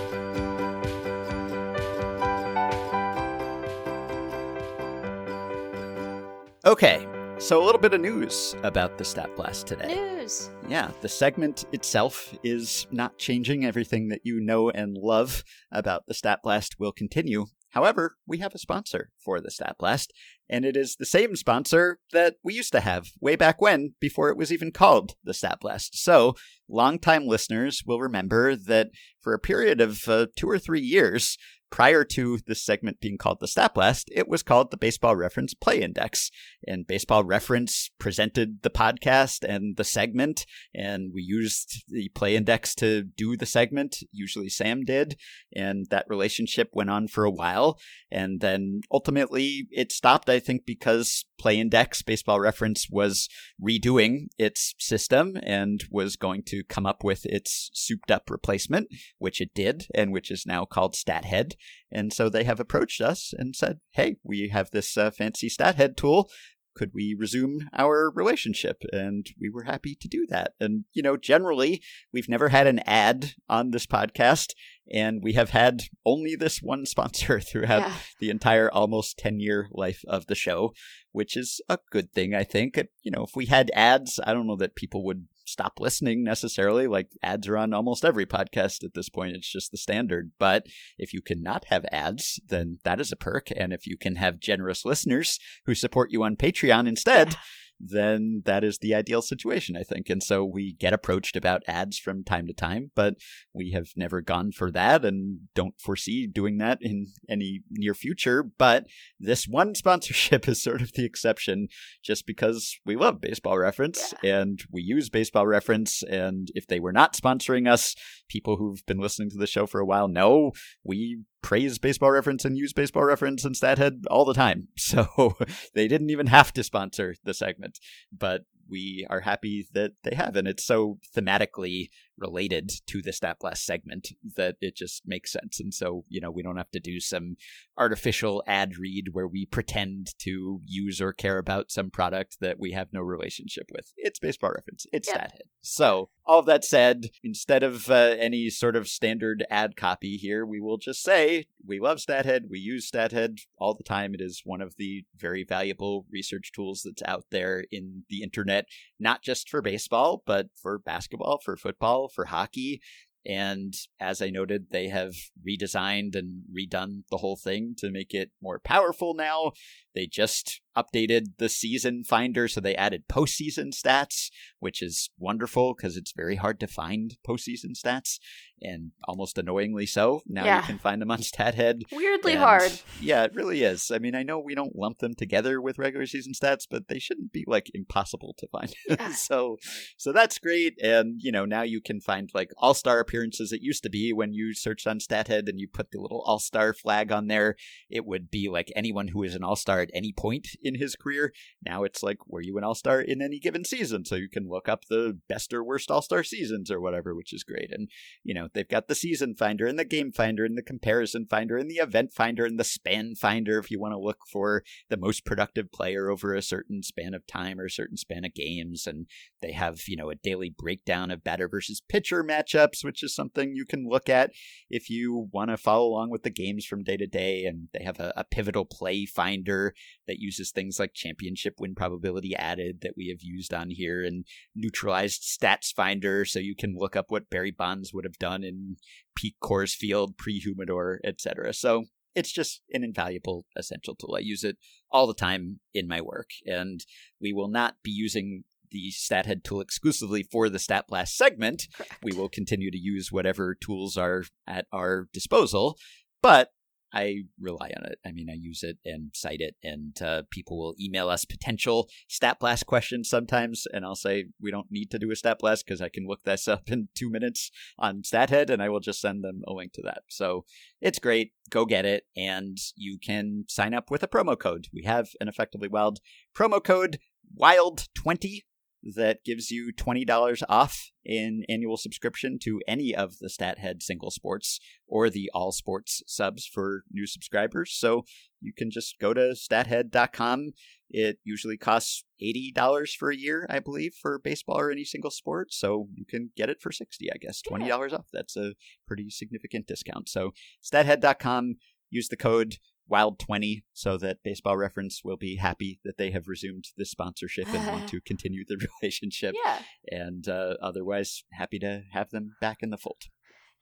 Okay, 6.65 7.05
so, 7.47 7.63
a 7.63 7.65
little 7.65 7.79
bit 7.79 7.93
of 7.93 8.01
news 8.01 8.57
about 8.63 8.97
the 8.97 9.05
Stat 9.05 9.33
Blast 9.37 9.67
today. 9.67 9.95
News! 9.95 10.49
Yeah, 10.67 10.91
the 10.99 11.07
segment 11.07 11.63
itself 11.71 12.37
is 12.43 12.87
not 12.91 13.17
changing. 13.17 13.63
Everything 13.63 14.09
that 14.09 14.19
you 14.25 14.41
know 14.41 14.69
and 14.69 14.97
love 14.97 15.45
about 15.71 16.07
the 16.07 16.13
Stat 16.13 16.41
Blast 16.43 16.77
will 16.77 16.91
continue. 16.91 17.45
However, 17.69 18.17
we 18.25 18.39
have 18.39 18.53
a 18.53 18.57
sponsor 18.57 19.11
for 19.17 19.39
the 19.39 19.49
Stat 19.49 19.77
Blast, 19.79 20.11
and 20.49 20.65
it 20.65 20.75
is 20.75 20.97
the 20.97 21.05
same 21.05 21.37
sponsor 21.37 21.99
that 22.11 22.35
we 22.43 22.53
used 22.53 22.73
to 22.73 22.81
have 22.81 23.11
way 23.21 23.37
back 23.37 23.61
when, 23.61 23.93
before 24.01 24.29
it 24.29 24.37
was 24.37 24.51
even 24.51 24.73
called 24.73 25.15
the 25.23 25.33
Stat 25.33 25.59
Blast. 25.61 25.97
So, 25.97 26.35
longtime 26.67 27.27
listeners 27.27 27.81
will 27.85 28.01
remember 28.01 28.57
that 28.57 28.89
for 29.21 29.33
a 29.33 29.39
period 29.39 29.79
of 29.79 30.05
uh, 30.09 30.27
two 30.35 30.49
or 30.49 30.59
three 30.59 30.81
years, 30.81 31.37
prior 31.69 32.03
to 32.03 32.39
this 32.47 32.63
segment 32.63 32.99
being 32.99 33.17
called 33.17 33.39
the 33.39 33.47
Stat 33.47 33.73
Blast, 33.73 34.09
it 34.13 34.27
was 34.27 34.43
called 34.43 34.71
the 34.71 34.77
Baseball 34.77 35.15
Reference 35.15 35.53
Play 35.53 35.81
Index. 35.81 36.31
And 36.65 36.87
Baseball 36.87 37.23
Reference 37.23 37.89
presented 37.99 38.61
the 38.63 38.69
podcast 38.69 39.43
and 39.47 39.77
the 39.77 39.83
segment, 39.83 40.45
and 40.73 41.11
we 41.13 41.21
used 41.21 41.83
the 41.87 42.09
Play 42.09 42.35
Index 42.35 42.75
to 42.75 43.03
do 43.03 43.37
the 43.37 43.45
segment. 43.45 43.97
Usually 44.11 44.49
Sam 44.49 44.83
did, 44.83 45.17
and 45.55 45.87
that 45.89 46.05
relationship 46.07 46.69
went 46.73 46.89
on 46.89 47.07
for 47.07 47.23
a 47.23 47.31
while. 47.31 47.79
And 48.11 48.39
then 48.41 48.81
ultimately 48.91 49.67
it 49.71 49.91
stopped, 49.91 50.29
I 50.29 50.39
think, 50.39 50.65
because 50.65 51.25
Play 51.37 51.59
Index, 51.59 52.01
Baseball 52.01 52.39
Reference, 52.39 52.87
was 52.89 53.29
redoing 53.61 54.27
its 54.37 54.73
system 54.79 55.37
and 55.43 55.83
was 55.91 56.15
going 56.15 56.43
to 56.47 56.63
come 56.63 56.85
up 56.85 57.03
with 57.03 57.25
its 57.25 57.69
souped 57.73 58.09
up 58.09 58.29
replacement, 58.29 58.87
which 59.19 59.41
it 59.41 59.53
did, 59.53 59.87
and 59.93 60.11
which 60.11 60.31
is 60.31 60.45
now 60.45 60.65
called 60.65 60.95
StatHead. 60.95 61.53
And 61.91 62.11
so 62.13 62.29
they 62.29 62.43
have 62.43 62.59
approached 62.59 63.01
us 63.01 63.33
and 63.37 63.55
said, 63.55 63.79
hey, 63.91 64.17
we 64.23 64.49
have 64.49 64.71
this 64.71 64.97
uh, 64.97 65.11
fancy 65.11 65.49
StatHead 65.49 65.95
tool 65.95 66.29
could 66.77 66.91
we 66.93 67.15
resume 67.17 67.67
our 67.75 68.11
relationship? 68.13 68.83
And 68.93 69.25
we 69.39 69.49
were 69.49 69.63
happy 69.63 69.97
to 69.99 70.07
do 70.07 70.25
that. 70.29 70.53
And, 70.59 70.85
you 70.93 71.01
know, 71.01 71.17
generally, 71.17 71.81
we've 72.13 72.29
never 72.29 72.49
had 72.49 72.67
an 72.67 72.79
ad 72.85 73.33
on 73.49 73.71
this 73.71 73.87
podcast, 73.87 74.53
and 74.91 75.21
we 75.23 75.33
have 75.33 75.49
had 75.49 75.83
only 76.05 76.35
this 76.35 76.59
one 76.61 76.85
sponsor 76.85 77.39
throughout 77.51 77.81
yeah. 77.81 77.93
the 78.19 78.29
entire 78.29 78.71
almost 78.71 79.17
10 79.17 79.39
year 79.39 79.67
life 79.71 80.03
of 80.07 80.27
the 80.27 80.35
show, 80.35 80.73
which 81.11 81.35
is 81.35 81.59
a 81.67 81.79
good 81.91 82.13
thing, 82.13 82.35
I 82.35 82.43
think. 82.43 82.77
You 83.01 83.11
know, 83.11 83.23
if 83.23 83.35
we 83.35 83.47
had 83.47 83.71
ads, 83.73 84.19
I 84.23 84.33
don't 84.33 84.47
know 84.47 84.57
that 84.57 84.75
people 84.75 85.03
would 85.05 85.27
stop 85.47 85.79
listening 85.79 86.23
necessarily. 86.23 86.87
Like 86.87 87.09
ads 87.23 87.47
are 87.47 87.57
on 87.57 87.73
almost 87.73 88.05
every 88.05 88.25
podcast 88.25 88.83
at 88.83 88.93
this 88.93 89.09
point. 89.09 89.35
It's 89.35 89.51
just 89.51 89.71
the 89.71 89.77
standard. 89.77 90.31
But 90.37 90.67
if 90.97 91.13
you 91.13 91.21
cannot 91.21 91.65
have 91.69 91.85
ads, 91.91 92.39
then 92.47 92.79
that 92.83 92.99
is 92.99 93.11
a 93.11 93.15
perk. 93.15 93.49
And 93.55 93.73
if 93.73 93.87
you 93.87 93.97
can 93.97 94.15
have 94.17 94.39
generous 94.39 94.85
listeners 94.85 95.39
who 95.65 95.73
support 95.73 96.11
you 96.11 96.23
on 96.23 96.35
Patreon 96.35 96.87
instead, 96.87 97.35
then 97.79 98.41
that 98.45 98.63
is 98.63 98.79
the 98.79 98.95
ideal 98.95 99.21
situation, 99.21 99.77
I 99.77 99.83
think. 99.83 100.09
And 100.09 100.21
so 100.21 100.43
we 100.43 100.73
get 100.73 100.93
approached 100.93 101.35
about 101.35 101.63
ads 101.67 101.97
from 101.97 102.23
time 102.23 102.47
to 102.47 102.53
time, 102.53 102.91
but 102.95 103.15
we 103.53 103.71
have 103.71 103.89
never 103.95 104.21
gone 104.21 104.51
for 104.51 104.71
that 104.71 105.05
and 105.05 105.39
don't 105.53 105.79
foresee 105.79 106.27
doing 106.27 106.57
that 106.57 106.79
in 106.81 107.07
any 107.29 107.61
near 107.69 107.93
future. 107.93 108.43
But 108.43 108.87
this 109.19 109.47
one 109.47 109.75
sponsorship 109.75 110.47
is 110.47 110.61
sort 110.61 110.81
of 110.81 110.93
the 110.93 111.05
exception 111.05 111.67
just 112.03 112.25
because 112.25 112.77
we 112.85 112.95
love 112.95 113.21
baseball 113.21 113.57
reference 113.57 114.13
yeah. 114.23 114.39
and 114.39 114.63
we 114.71 114.81
use 114.81 115.09
baseball 115.09 115.45
reference. 115.45 116.03
And 116.03 116.49
if 116.55 116.67
they 116.67 116.79
were 116.79 116.93
not 116.93 117.13
sponsoring 117.13 117.71
us, 117.71 117.95
people 118.27 118.57
who've 118.57 118.85
been 118.85 118.99
listening 118.99 119.29
to 119.31 119.37
the 119.37 119.47
show 119.47 119.65
for 119.65 119.79
a 119.79 119.85
while 119.85 120.07
know 120.07 120.51
we 120.83 121.19
praise 121.41 121.77
baseball 121.77 122.11
reference 122.11 122.45
and 122.45 122.57
use 122.57 122.73
baseball 122.73 123.03
reference 123.03 123.45
and 123.45 123.55
stathead 123.55 124.03
all 124.09 124.25
the 124.25 124.33
time. 124.33 124.67
So 124.77 125.35
they 125.75 125.87
didn't 125.87 126.09
even 126.09 126.27
have 126.27 126.53
to 126.53 126.63
sponsor 126.63 127.15
the 127.23 127.33
segment. 127.33 127.79
But 128.17 128.43
we 128.69 129.05
are 129.09 129.21
happy 129.21 129.67
that 129.73 129.91
they 130.03 130.15
have 130.15 130.35
and 130.35 130.47
it's 130.47 130.65
so 130.65 130.99
thematically 131.15 131.89
related 132.17 132.71
to 132.87 133.01
the 133.01 133.13
stat 133.13 133.37
blast 133.39 133.65
segment 133.65 134.09
that 134.35 134.55
it 134.59 134.75
just 134.75 135.03
makes 135.05 135.31
sense. 135.31 135.59
And 135.59 135.73
so 135.73 136.03
you 136.09 136.19
know 136.19 136.31
we 136.31 136.43
don't 136.43 136.57
have 136.57 136.71
to 136.71 136.79
do 136.79 136.99
some 136.99 137.35
artificial 137.77 138.43
ad 138.47 138.77
read 138.77 139.09
where 139.11 139.27
we 139.27 139.45
pretend 139.45 140.13
to 140.19 140.61
use 140.65 140.99
or 140.99 141.13
care 141.13 141.37
about 141.37 141.71
some 141.71 141.89
product 141.89 142.37
that 142.41 142.59
we 142.59 142.71
have 142.71 142.87
no 142.91 143.01
relationship 143.01 143.69
with. 143.71 143.93
It's 143.97 144.19
baseball 144.19 144.51
reference. 144.51 144.85
It's 144.91 145.07
yep. 145.07 145.17
stathead 145.17 145.47
so 145.61 146.09
all 146.25 146.39
of 146.39 146.45
that 146.45 146.63
said 146.63 147.07
instead 147.23 147.63
of 147.63 147.89
uh, 147.89 148.15
any 148.19 148.49
sort 148.49 148.75
of 148.75 148.87
standard 148.87 149.45
ad 149.49 149.75
copy 149.75 150.15
here 150.17 150.45
we 150.45 150.59
will 150.59 150.77
just 150.77 151.03
say 151.03 151.45
we 151.65 151.79
love 151.79 151.97
stathead 151.97 152.43
we 152.49 152.59
use 152.59 152.89
stathead 152.89 153.39
all 153.57 153.73
the 153.73 153.83
time. 153.83 154.13
It 154.13 154.21
is 154.21 154.41
one 154.45 154.61
of 154.61 154.75
the 154.77 155.05
very 155.15 155.43
valuable 155.43 156.05
research 156.11 156.51
tools 156.53 156.83
that's 156.83 157.03
out 157.03 157.25
there 157.31 157.65
in 157.71 158.03
the 158.09 158.23
internet 158.23 158.56
not 158.99 159.21
just 159.23 159.49
for 159.49 159.61
baseball 159.61 160.23
but 160.25 160.47
for 160.61 160.79
basketball 160.79 161.39
for 161.43 161.57
football 161.57 162.09
for 162.09 162.25
hockey. 162.25 162.81
And 163.25 163.73
as 163.99 164.21
I 164.21 164.29
noted, 164.29 164.67
they 164.71 164.87
have 164.87 165.13
redesigned 165.45 166.15
and 166.15 166.43
redone 166.57 167.03
the 167.11 167.17
whole 167.17 167.35
thing 167.35 167.75
to 167.79 167.91
make 167.91 168.13
it 168.13 168.31
more 168.41 168.57
powerful 168.57 169.15
now. 169.15 169.51
They 169.93 170.07
just 170.07 170.61
updated 170.77 171.37
the 171.39 171.49
season 171.49 172.03
finder, 172.03 172.47
so 172.47 172.61
they 172.61 172.75
added 172.75 173.07
postseason 173.09 173.73
stats, 173.73 174.29
which 174.59 174.81
is 174.81 175.09
wonderful 175.17 175.73
because 175.75 175.97
it's 175.97 176.13
very 176.15 176.35
hard 176.35 176.59
to 176.59 176.67
find 176.67 177.17
postseason 177.27 177.71
stats, 177.75 178.19
and 178.61 178.91
almost 179.07 179.37
annoyingly 179.37 179.85
so. 179.85 180.21
Now 180.27 180.45
yeah. 180.45 180.61
you 180.61 180.67
can 180.67 180.79
find 180.79 181.01
them 181.01 181.11
on 181.11 181.19
StatHead. 181.19 181.81
Weirdly 181.91 182.33
and, 182.33 182.41
hard. 182.41 182.71
Yeah, 183.01 183.23
it 183.23 183.33
really 183.33 183.63
is. 183.63 183.91
I 183.91 183.99
mean, 183.99 184.15
I 184.15 184.23
know 184.23 184.39
we 184.39 184.55
don't 184.55 184.75
lump 184.75 184.99
them 184.99 185.15
together 185.15 185.61
with 185.61 185.77
regular 185.79 186.05
season 186.05 186.33
stats, 186.33 186.65
but 186.69 186.87
they 186.87 186.99
shouldn't 186.99 187.31
be 187.31 187.43
like 187.47 187.69
impossible 187.73 188.35
to 188.37 188.47
find. 188.47 188.73
Yeah. 188.87 189.11
so, 189.11 189.57
so 189.97 190.11
that's 190.13 190.39
great. 190.39 190.79
And 190.81 191.19
you 191.19 191.31
know, 191.31 191.45
now 191.45 191.61
you 191.61 191.81
can 191.81 191.99
find 191.99 192.29
like 192.33 192.51
All 192.57 192.73
Star 192.73 192.99
appearances. 192.99 193.51
It 193.51 193.61
used 193.61 193.83
to 193.83 193.89
be 193.89 194.13
when 194.13 194.33
you 194.33 194.53
searched 194.53 194.87
on 194.87 194.99
StatHead 194.99 195.49
and 195.49 195.59
you 195.59 195.67
put 195.67 195.91
the 195.91 195.99
little 195.99 196.23
All 196.25 196.39
Star 196.39 196.73
flag 196.73 197.11
on 197.11 197.27
there, 197.27 197.55
it 197.89 198.05
would 198.05 198.31
be 198.31 198.49
like 198.49 198.71
anyone 198.75 199.09
who 199.09 199.23
is 199.23 199.35
an 199.35 199.43
All 199.43 199.55
Star 199.55 199.81
at 199.81 199.89
any 199.93 200.13
point 200.13 200.47
in 200.67 200.75
his 200.75 200.95
career. 200.95 201.33
Now 201.65 201.83
it's 201.83 202.03
like, 202.03 202.17
were 202.27 202.41
you 202.41 202.57
an 202.57 202.63
all 202.63 202.75
star 202.75 203.01
in 203.01 203.21
any 203.21 203.39
given 203.39 203.63
season? 203.63 204.05
So 204.05 204.15
you 204.15 204.29
can 204.29 204.47
look 204.47 204.67
up 204.69 204.85
the 204.89 205.17
best 205.27 205.53
or 205.53 205.63
worst 205.63 205.89
all 205.89 206.01
star 206.01 206.23
seasons 206.23 206.69
or 206.69 206.79
whatever, 206.79 207.15
which 207.15 207.33
is 207.33 207.43
great. 207.43 207.71
And, 207.71 207.89
you 208.23 208.33
know, 208.33 208.47
they've 208.53 208.67
got 208.67 208.87
the 208.87 208.95
season 208.95 209.35
finder 209.35 209.65
and 209.65 209.79
the 209.79 209.85
game 209.85 210.11
finder 210.11 210.45
and 210.45 210.57
the 210.57 210.63
comparison 210.63 211.25
finder 211.29 211.57
and 211.57 211.69
the 211.69 211.75
event 211.75 212.11
finder 212.13 212.45
and 212.45 212.59
the 212.59 212.63
span 212.63 213.15
finder 213.15 213.57
if 213.57 213.71
you 213.71 213.79
want 213.79 213.93
to 213.93 213.99
look 213.99 214.19
for 214.31 214.63
the 214.89 214.97
most 214.97 215.25
productive 215.25 215.71
player 215.71 216.09
over 216.09 216.33
a 216.33 216.41
certain 216.41 216.83
span 216.83 217.13
of 217.13 217.25
time 217.25 217.59
or 217.59 217.65
a 217.65 217.71
certain 217.71 217.97
span 217.97 218.25
of 218.25 218.33
games. 218.33 218.85
And 218.85 219.07
they 219.41 219.53
have, 219.53 219.81
you 219.87 219.95
know, 219.95 220.09
a 220.09 220.15
daily 220.15 220.53
breakdown 220.55 221.11
of 221.11 221.23
batter 221.23 221.47
versus 221.47 221.81
pitcher 221.87 222.23
matchups, 222.23 222.83
which 222.83 223.03
is 223.03 223.15
something 223.15 223.55
you 223.55 223.65
can 223.65 223.87
look 223.87 224.09
at 224.09 224.31
if 224.69 224.89
you 224.89 225.29
want 225.31 225.49
to 225.49 225.57
follow 225.57 225.87
along 225.87 226.09
with 226.09 226.23
the 226.23 226.29
games 226.29 226.65
from 226.65 226.83
day 226.83 226.97
to 226.97 227.07
day. 227.07 227.45
And 227.45 227.69
they 227.73 227.83
have 227.83 227.99
a, 227.99 228.13
a 228.17 228.23
pivotal 228.23 228.65
play 228.65 229.05
finder 229.05 229.73
that 230.07 230.19
uses 230.19 230.51
things 230.57 230.79
like 230.79 230.95
championship 230.95 231.53
win 231.59 231.75
probability 231.75 232.35
added 232.35 232.81
that 232.81 232.95
we 232.97 233.09
have 233.09 233.21
used 233.21 233.53
on 233.53 233.69
here 233.69 234.03
and 234.03 234.25
neutralized 234.55 235.21
stats 235.21 235.71
finder 235.71 236.25
so 236.25 236.39
you 236.39 236.55
can 236.55 236.75
look 236.75 236.95
up 236.95 237.05
what 237.09 237.29
Barry 237.29 237.51
Bonds 237.51 237.93
would 237.93 238.05
have 238.05 238.17
done 238.17 238.43
in 238.43 238.77
peak 239.15 239.35
Coors 239.41 239.75
Field, 239.75 240.17
pre 240.17 240.39
humidor, 240.39 240.99
etc. 241.03 241.53
So 241.53 241.85
it's 242.15 242.31
just 242.31 242.63
an 242.73 242.83
invaluable 242.83 243.45
essential 243.55 243.93
tool. 243.93 244.15
I 244.17 244.21
use 244.21 244.43
it 244.43 244.57
all 244.89 245.05
the 245.05 245.13
time 245.13 245.59
in 245.75 245.87
my 245.87 246.01
work, 246.01 246.31
and 246.47 246.83
we 247.21 247.33
will 247.33 247.49
not 247.49 247.75
be 247.83 247.91
using 247.91 248.43
the 248.71 248.91
StatHead 248.91 249.43
tool 249.43 249.61
exclusively 249.61 250.23
for 250.23 250.49
the 250.49 250.57
Stat 250.57 250.85
Blast 250.87 251.15
segment. 251.15 251.67
Correct. 251.75 251.99
We 252.01 252.17
will 252.17 252.29
continue 252.29 252.71
to 252.71 252.77
use 252.79 253.11
whatever 253.11 253.53
tools 253.53 253.95
are 253.95 254.23
at 254.47 254.65
our 254.71 255.07
disposal, 255.13 255.77
but 256.23 256.49
I 256.97 257.25
rely 257.39 257.71
on 257.77 257.85
it. 257.85 257.99
I 258.03 258.11
mean, 258.11 258.27
I 258.27 258.33
use 258.33 258.63
it 258.63 258.79
and 258.83 259.11
cite 259.13 259.39
it, 259.39 259.55
and 259.63 260.01
uh, 260.01 260.23
people 260.31 260.57
will 260.57 260.75
email 260.81 261.09
us 261.09 261.25
potential 261.25 261.89
stat 262.07 262.39
blast 262.39 262.65
questions 262.65 263.07
sometimes, 263.07 263.67
and 263.71 263.85
I'll 263.85 263.95
say 263.95 264.25
we 264.41 264.49
don't 264.49 264.71
need 264.71 264.89
to 264.91 264.99
do 264.99 265.11
a 265.11 265.15
stat 265.15 265.37
blast 265.39 265.63
because 265.65 265.79
I 265.79 265.89
can 265.89 266.07
look 266.07 266.23
this 266.23 266.47
up 266.47 266.63
in 266.71 266.87
two 266.95 267.11
minutes 267.11 267.51
on 267.77 268.01
StatHead, 268.01 268.49
and 268.49 268.63
I 268.63 268.69
will 268.69 268.79
just 268.79 268.99
send 268.99 269.23
them 269.23 269.43
a 269.47 269.53
link 269.53 269.73
to 269.73 269.83
that. 269.83 270.03
So 270.09 270.45
it's 270.81 270.97
great. 270.97 271.33
Go 271.51 271.65
get 271.65 271.85
it, 271.85 272.05
and 272.15 272.57
you 272.75 272.97
can 272.97 273.45
sign 273.47 273.75
up 273.75 273.91
with 273.91 274.01
a 274.01 274.07
promo 274.07 274.37
code. 274.37 274.67
We 274.73 274.83
have 274.83 275.09
an 275.21 275.27
effectively 275.27 275.67
wild 275.67 275.99
promo 276.35 276.63
code 276.63 276.97
wild 277.35 277.87
twenty 277.93 278.46
that 278.83 279.23
gives 279.23 279.51
you 279.51 279.71
$20 279.73 280.43
off 280.47 280.91
in 281.03 281.43
annual 281.49 281.77
subscription 281.77 282.37
to 282.43 282.61
any 282.67 282.93
of 282.93 283.17
the 283.19 283.27
StatHead 283.27 283.81
single 283.81 284.11
sports 284.11 284.59
or 284.87 285.09
the 285.09 285.29
all 285.33 285.51
sports 285.51 286.03
subs 286.05 286.45
for 286.45 286.83
new 286.91 287.07
subscribers. 287.07 287.75
So 287.77 288.03
you 288.41 288.53
can 288.55 288.69
just 288.69 288.99
go 288.99 289.13
to 289.13 289.33
stathead.com. 289.35 290.51
It 290.89 291.17
usually 291.23 291.57
costs 291.57 292.05
$80 292.21 292.91
for 292.91 293.11
a 293.11 293.17
year, 293.17 293.45
I 293.49 293.59
believe, 293.59 293.93
for 294.01 294.19
baseball 294.19 294.59
or 294.59 294.71
any 294.71 294.85
single 294.85 295.11
sport. 295.11 295.53
So 295.53 295.87
you 295.93 296.05
can 296.05 296.31
get 296.37 296.49
it 296.49 296.61
for 296.61 296.71
60, 296.71 297.11
I 297.11 297.17
guess, 297.17 297.41
$20 297.41 297.67
yeah. 297.67 297.75
off. 297.75 298.07
That's 298.13 298.37
a 298.37 298.53
pretty 298.87 299.09
significant 299.09 299.67
discount. 299.67 300.07
So 300.07 300.31
stathead.com, 300.63 301.55
use 301.89 302.07
the 302.07 302.17
code 302.17 302.55
Wild 302.89 303.19
20 303.19 303.63
so 303.73 303.97
that 303.97 304.23
Baseball 304.23 304.57
Reference 304.57 305.01
will 305.03 305.17
be 305.17 305.37
happy 305.37 305.79
that 305.83 305.97
they 305.97 306.11
have 306.11 306.27
resumed 306.27 306.65
this 306.77 306.91
sponsorship 306.91 307.47
and 307.53 307.67
want 307.67 307.89
to 307.89 308.01
continue 308.01 308.43
the 308.47 308.57
relationship. 308.81 309.35
Yeah. 309.45 309.59
And 309.89 310.27
uh, 310.27 310.55
otherwise, 310.61 311.23
happy 311.33 311.59
to 311.59 311.83
have 311.91 312.09
them 312.09 312.35
back 312.41 312.57
in 312.61 312.69
the 312.69 312.77
fold 312.77 313.03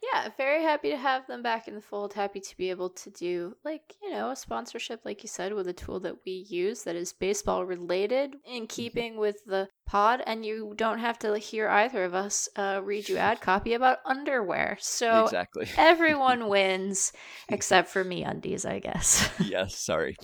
yeah, 0.02 0.30
very 0.38 0.62
happy 0.62 0.90
to 0.90 0.98
have 0.98 1.26
them 1.28 1.42
back 1.42 1.68
in 1.68 1.76
the 1.76 1.82
fold. 1.82 2.14
Happy 2.14 2.40
to 2.40 2.58
be 2.58 2.70
able 2.70 2.90
to 2.90 3.10
do, 3.10 3.56
like, 3.64 3.96
you 4.02 4.12
know, 4.12 4.30
a 4.30 4.36
sponsorship, 4.36 5.02
like 5.06 5.24
you 5.24 5.30
said, 5.30 5.54
with 5.54 5.68
a 5.68 5.74
tool 5.74 6.00
that 6.02 6.18
we 6.26 6.46
use 6.50 6.84
that 6.84 6.96
is 6.96 7.14
baseball 7.14 7.66
related 7.66 8.36
in 8.46 8.64
mm-hmm. 8.64 8.66
keeping 8.66 9.18
with 9.18 9.38
the 9.46 9.70
pod. 9.86 10.22
And 10.26 10.46
you 10.46 10.74
don't 10.76 11.00
have 11.00 11.18
to 11.20 11.38
hear 11.38 11.70
either 11.70 12.04
of 12.04 12.14
us 12.14 12.50
uh, 12.56 12.82
read 12.84 13.10
you 13.10 13.18
ad 13.18 13.42
copy 13.42 13.74
about 13.74 14.00
underwear. 14.06 14.78
So 14.80 15.24
exactly. 15.24 15.68
everyone 15.78 16.50
wins 16.50 17.14
except 17.50 17.90
for 17.90 18.04
me 18.04 18.24
undies, 18.24 18.66
I 18.66 18.80
guess. 18.80 19.30
yes, 19.40 19.78
sorry. 19.78 20.16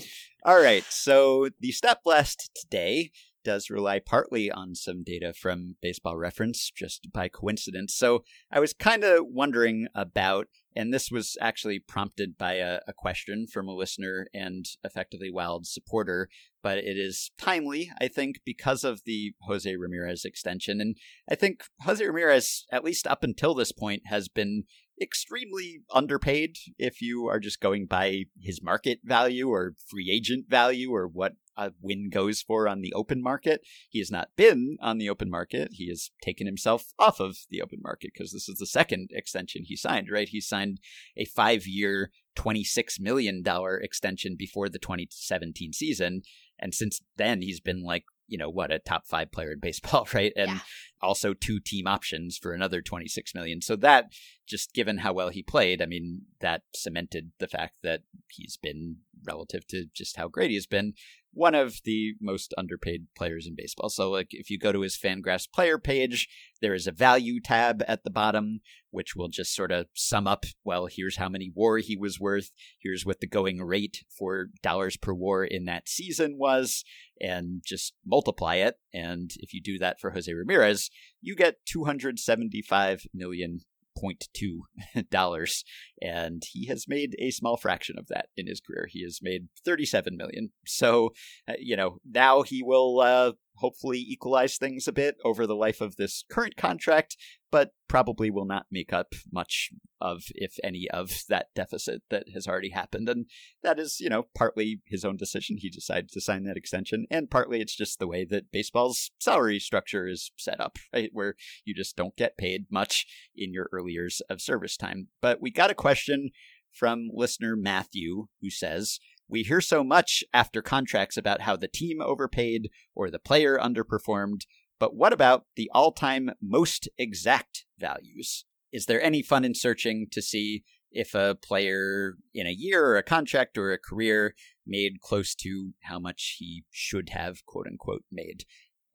All 0.44 0.62
right. 0.62 0.84
So 0.90 1.50
the 1.60 1.72
Stat 1.72 2.00
Blast 2.04 2.52
today 2.56 3.12
does 3.44 3.70
rely 3.70 4.00
partly 4.00 4.52
on 4.52 4.76
some 4.76 5.04
data 5.04 5.34
from 5.34 5.76
Baseball 5.82 6.18
Reference, 6.18 6.72
just 6.76 7.12
by 7.12 7.28
coincidence. 7.28 7.96
So 7.96 8.24
I 8.52 8.60
was 8.60 8.74
kind 8.74 9.04
of 9.04 9.26
wondering 9.30 9.88
about, 9.96 10.48
and 10.76 10.94
this 10.94 11.12
was 11.12 11.38
actually 11.42 11.80
prompted 11.80 12.38
by 12.38 12.56
a, 12.56 12.80
a, 12.88 12.94
question 12.94 13.48
from 13.52 13.68
a 13.68 13.76
listener 13.76 14.28
and 14.34 14.66
effectively 14.84 15.30
Wild 15.30 15.66
supporter, 15.68 16.30
but 16.64 16.78
it 16.78 16.98
is 16.98 17.32
timely, 17.38 17.92
I 18.00 18.08
think, 18.08 18.38
because 18.46 18.84
of 18.84 19.02
the 19.06 19.34
Jose 19.42 19.76
Ramirez 19.76 20.24
extension. 20.24 20.80
And 20.80 20.96
I 21.30 21.36
think 21.36 21.64
Jose 21.82 22.06
Ramirez, 22.06 22.66
at 22.72 22.84
least 22.84 23.08
up 23.08 23.24
until 23.24 23.54
this 23.54 23.72
point, 23.72 24.04
has 24.06 24.28
been 24.28 24.64
extremely 25.02 25.82
underpaid 25.94 26.58
if 26.78 27.02
you 27.02 27.28
are 27.28 27.40
just 27.40 27.60
going 27.60 27.86
by 27.88 28.26
his 28.40 28.62
market 28.62 29.00
value 29.04 29.50
or 29.50 29.74
free 29.88 30.12
agent 30.12 30.46
value 30.50 30.92
or 30.92 31.08
what 31.08 31.34
a 31.58 31.72
win 31.82 32.10
goes 32.10 32.42
for 32.42 32.68
on 32.68 32.82
the 32.82 32.94
open 32.94 33.22
market. 33.22 33.62
He 33.90 34.00
has 34.00 34.12
not 34.12 34.30
been 34.36 34.78
on 34.82 34.98
the 34.98 35.10
open 35.10 35.30
market. 35.30 35.70
He 35.74 35.90
has 35.90 36.12
taken 36.22 36.48
himself 36.48 36.94
off 36.98 37.20
of 37.20 37.38
the 37.50 37.62
open 37.62 37.80
market 37.82 38.12
because 38.14 38.32
this 38.32 38.48
is 38.48 38.58
the 38.58 38.66
second 38.66 39.10
extension 39.12 39.64
he 39.66 39.76
signed, 39.76 40.08
right? 40.12 40.30
He 40.30 40.42
signed 40.42 40.80
a 41.18 41.26
five 41.26 41.68
year, 41.68 42.12
$26 42.38 43.00
million 43.00 43.44
extension 43.82 44.36
before 44.38 44.70
the 44.70 44.80
2017 44.80 45.74
season. 45.74 46.22
And 46.60 46.74
since 46.74 47.02
then, 47.18 47.42
he's 47.42 47.60
been 47.60 47.84
like 47.84 48.06
you 48.32 48.38
know 48.38 48.50
what 48.50 48.72
a 48.72 48.80
top 48.80 49.06
five 49.06 49.32
player 49.32 49.52
in 49.52 49.60
baseball 49.60 50.08
right? 50.14 50.34
And 50.36 50.52
yeah. 50.52 50.60
also 51.02 51.34
two 51.34 51.60
team 51.60 51.86
options 51.86 52.38
for 52.38 52.54
another 52.54 52.82
26 52.82 53.36
million. 53.36 53.62
So 53.62 53.76
that 53.76 54.06
just 54.48 54.74
given 54.74 54.98
how 54.98 55.14
well 55.14 55.30
he 55.30 55.42
played 55.42 55.82
i 55.82 55.86
mean 55.86 56.24
that 56.42 56.64
cemented 56.76 57.32
the 57.40 57.48
fact 57.48 57.78
that 57.84 58.02
he's 58.28 58.58
been 58.58 58.98
relative 59.26 59.66
to 59.66 59.86
just 59.94 60.18
how 60.18 60.28
great 60.28 60.52
he's 60.52 60.68
been 60.68 60.94
one 61.34 61.56
of 61.56 61.80
the 61.86 62.14
most 62.20 62.54
underpaid 62.58 63.08
players 63.16 63.48
in 63.48 63.56
baseball. 63.56 63.90
So, 63.90 64.10
like, 64.10 64.28
if 64.32 64.50
you 64.50 64.60
go 64.60 64.72
to 64.72 64.82
his 64.82 64.98
Fangraphs 64.98 65.52
player 65.52 65.78
page, 65.78 66.28
there 66.62 66.74
is 66.74 66.88
a 66.88 66.92
value 66.92 67.40
tab 67.40 67.84
at 67.88 68.04
the 68.04 68.10
bottom, 68.10 68.60
which 68.90 69.16
will 69.16 69.30
just 69.30 69.56
sort 69.56 69.72
of 69.72 69.88
sum 69.94 70.28
up, 70.28 70.46
well, 70.64 70.88
here's 70.88 71.18
how 71.18 71.30
many 71.30 71.52
war 71.54 71.78
he 71.78 71.96
was 71.96 72.20
worth, 72.20 72.52
here's 72.80 73.06
what 73.06 73.22
the 73.22 73.28
going 73.28 73.62
rate 73.62 74.04
for 74.10 74.48
dollars 74.62 74.98
per 74.98 75.14
war 75.14 75.44
in 75.46 75.66
that 75.66 75.88
season 75.88 76.38
was, 76.38 76.84
and 77.20 77.62
just 77.66 77.94
multiply 78.06 78.56
it. 78.56 78.76
And 78.94 79.32
if 79.40 79.54
you 79.54 79.62
do 79.62 79.78
that 79.80 80.00
for 80.00 80.12
Jose 80.12 80.32
Ramirez, 80.32 80.90
you 81.22 81.36
get 81.36 81.66
275 81.66 83.04
million 83.14 83.62
Point 84.02 84.28
two 84.34 84.64
dollars 85.12 85.64
and 86.02 86.42
he 86.52 86.66
has 86.66 86.86
made 86.88 87.16
a 87.20 87.30
small 87.30 87.56
fraction 87.56 87.98
of 88.00 88.08
that 88.08 88.28
in 88.36 88.48
his 88.48 88.60
career. 88.60 88.88
He 88.90 89.04
has 89.04 89.20
made 89.22 89.48
37 89.64 90.18
million. 90.18 90.50
So 90.66 91.12
uh, 91.48 91.54
you 91.60 91.76
know 91.76 92.00
now 92.04 92.42
he 92.42 92.64
will 92.64 93.00
uh, 93.00 93.34
hopefully 93.62 94.00
equalize 94.00 94.58
things 94.58 94.88
a 94.88 94.92
bit 94.92 95.16
over 95.24 95.48
the 95.48 95.56
life 95.56 95.80
of 95.82 95.96
this 95.96 96.24
current 96.30 96.58
contract, 96.58 97.16
but 97.52 97.72
probably 97.88 98.30
will 98.30 98.46
not 98.46 98.66
make 98.72 98.92
up 98.92 99.14
much 99.32 99.70
of, 100.00 100.24
if 100.30 100.56
any, 100.64 100.88
of 100.92 101.12
that 101.30 101.48
deficit 101.56 102.02
that 102.10 102.26
has 102.34 102.48
already 102.48 102.70
happened. 102.70 103.08
And 103.08 103.28
that 103.64 103.80
is, 103.80 104.00
you 104.00 104.10
know, 104.10 104.28
partly 104.36 104.82
his 104.86 105.06
own 105.06 105.16
decision. 105.16 105.58
He 105.60 105.70
decided 105.70 106.10
to 106.12 106.22
sign 106.22 106.44
that 106.44 106.58
extension, 106.58 107.06
and 107.10 107.30
partly 107.30 107.62
it's 107.62 107.76
just 107.76 108.00
the 108.00 108.08
way 108.08 108.26
that 108.26 108.52
baseball's 108.52 109.12
salary 109.20 109.60
structure 109.60 110.08
is 110.08 110.32
set 110.38 110.60
up, 110.60 110.78
right? 110.94 111.10
Where 111.14 111.36
you 111.64 111.74
just 111.74 111.96
don't 111.96 112.16
get 112.18 112.38
paid 112.38 112.66
much 112.70 113.06
in 113.36 113.54
your 113.54 113.70
early 113.72 113.92
years 113.92 114.22
of 114.30 114.42
service 114.42 114.76
time. 114.76 115.08
But 115.22 115.42
we 115.42 115.52
got 115.52 115.72
a 115.72 115.76
question 115.76 116.32
from 116.74 117.10
listener 117.14 117.56
Matthew 117.56 118.28
who 118.42 118.50
says, 118.50 119.00
we 119.32 119.44
hear 119.44 119.62
so 119.62 119.84
much 119.84 120.24
after 120.34 120.62
contracts 120.62 121.16
about 121.16 121.42
how 121.42 121.56
the 121.56 121.70
team 121.70 122.02
overpaid 122.02 122.70
or 122.94 123.10
the 123.10 123.18
player 123.18 123.58
underperformed, 123.58 124.42
but 124.78 124.94
what 124.94 125.14
about 125.14 125.46
the 125.56 125.72
all 125.74 125.94
time 125.94 126.32
most 126.42 126.90
exact 126.98 127.66
values? 127.80 128.46
Is 128.74 128.86
there 128.86 129.02
any 129.02 129.24
fun 129.24 129.46
in 129.46 129.56
searching 129.56 130.08
to 130.12 130.22
see 130.22 130.64
if 130.92 131.16
a 131.16 131.38
player 131.42 132.16
in 132.34 132.46
a 132.46 132.56
year 132.56 132.86
or 132.86 132.98
a 132.98 133.04
contract 133.04 133.58
or 133.58 133.72
a 133.72 133.78
career 133.80 134.36
made 134.68 135.00
close 135.02 135.34
to 135.36 135.72
how 135.84 135.98
much 135.98 136.36
he 136.40 136.66
should 136.70 137.10
have, 137.10 137.46
quote 137.46 137.68
unquote, 137.68 138.04
made? 138.12 138.44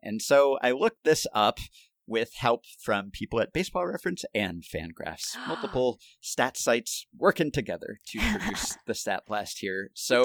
And 0.02 0.20
so 0.20 0.58
I 0.62 0.72
looked 0.72 1.04
this 1.04 1.26
up 1.32 1.58
with 2.06 2.34
help 2.34 2.64
from 2.80 3.10
people 3.10 3.40
at 3.40 3.52
Baseball 3.52 3.86
Reference 3.86 4.24
and 4.34 4.62
Fangraphs. 4.62 5.36
Multiple 5.48 5.98
stat 6.20 6.56
sites 6.56 7.06
working 7.16 7.50
together 7.50 7.98
to 8.08 8.18
produce 8.18 8.76
the 8.86 8.94
stat 8.94 9.24
blast 9.26 9.58
here. 9.60 9.90
So, 9.94 10.24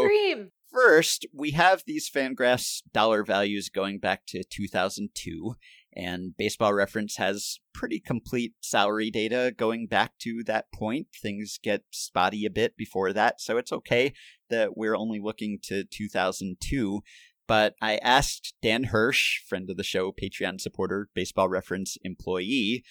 first, 0.72 1.26
we 1.34 1.52
have 1.52 1.84
these 1.86 2.10
Fangraphs 2.10 2.82
dollar 2.94 3.24
values 3.24 3.70
going 3.70 4.00
back 4.00 4.26
to 4.28 4.44
2002. 4.44 5.56
And 5.94 6.38
Baseball 6.38 6.74
Reference 6.74 7.18
has 7.18 7.60
pretty 7.74 8.00
complete 8.00 8.54
salary 8.62 9.12
data 9.12 9.54
going 9.56 9.88
back 9.88 10.18
to 10.20 10.42
that 10.46 10.72
point. 10.74 11.08
Things 11.22 11.60
get 11.62 11.84
spotty 11.92 12.46
a 12.46 12.50
bit 12.50 12.78
before 12.78 13.12
that, 13.12 13.42
so 13.42 13.58
it's 13.58 13.74
okay 13.74 14.14
that 14.50 14.78
we're 14.78 14.96
only 14.96 15.20
looking 15.20 15.60
to 15.64 15.84
2002 15.84 17.02
but 17.52 17.76
I 17.82 17.98
asked 17.98 18.54
Dan 18.62 18.86
Hirsch, 18.86 19.42
friend 19.46 19.70
of 19.70 19.76
the 19.76 19.84
show, 19.84 20.14
Patreon 20.14 20.62
supporter, 20.62 21.10
baseball 21.14 21.50
reference 21.50 21.98
employee, 22.02 22.82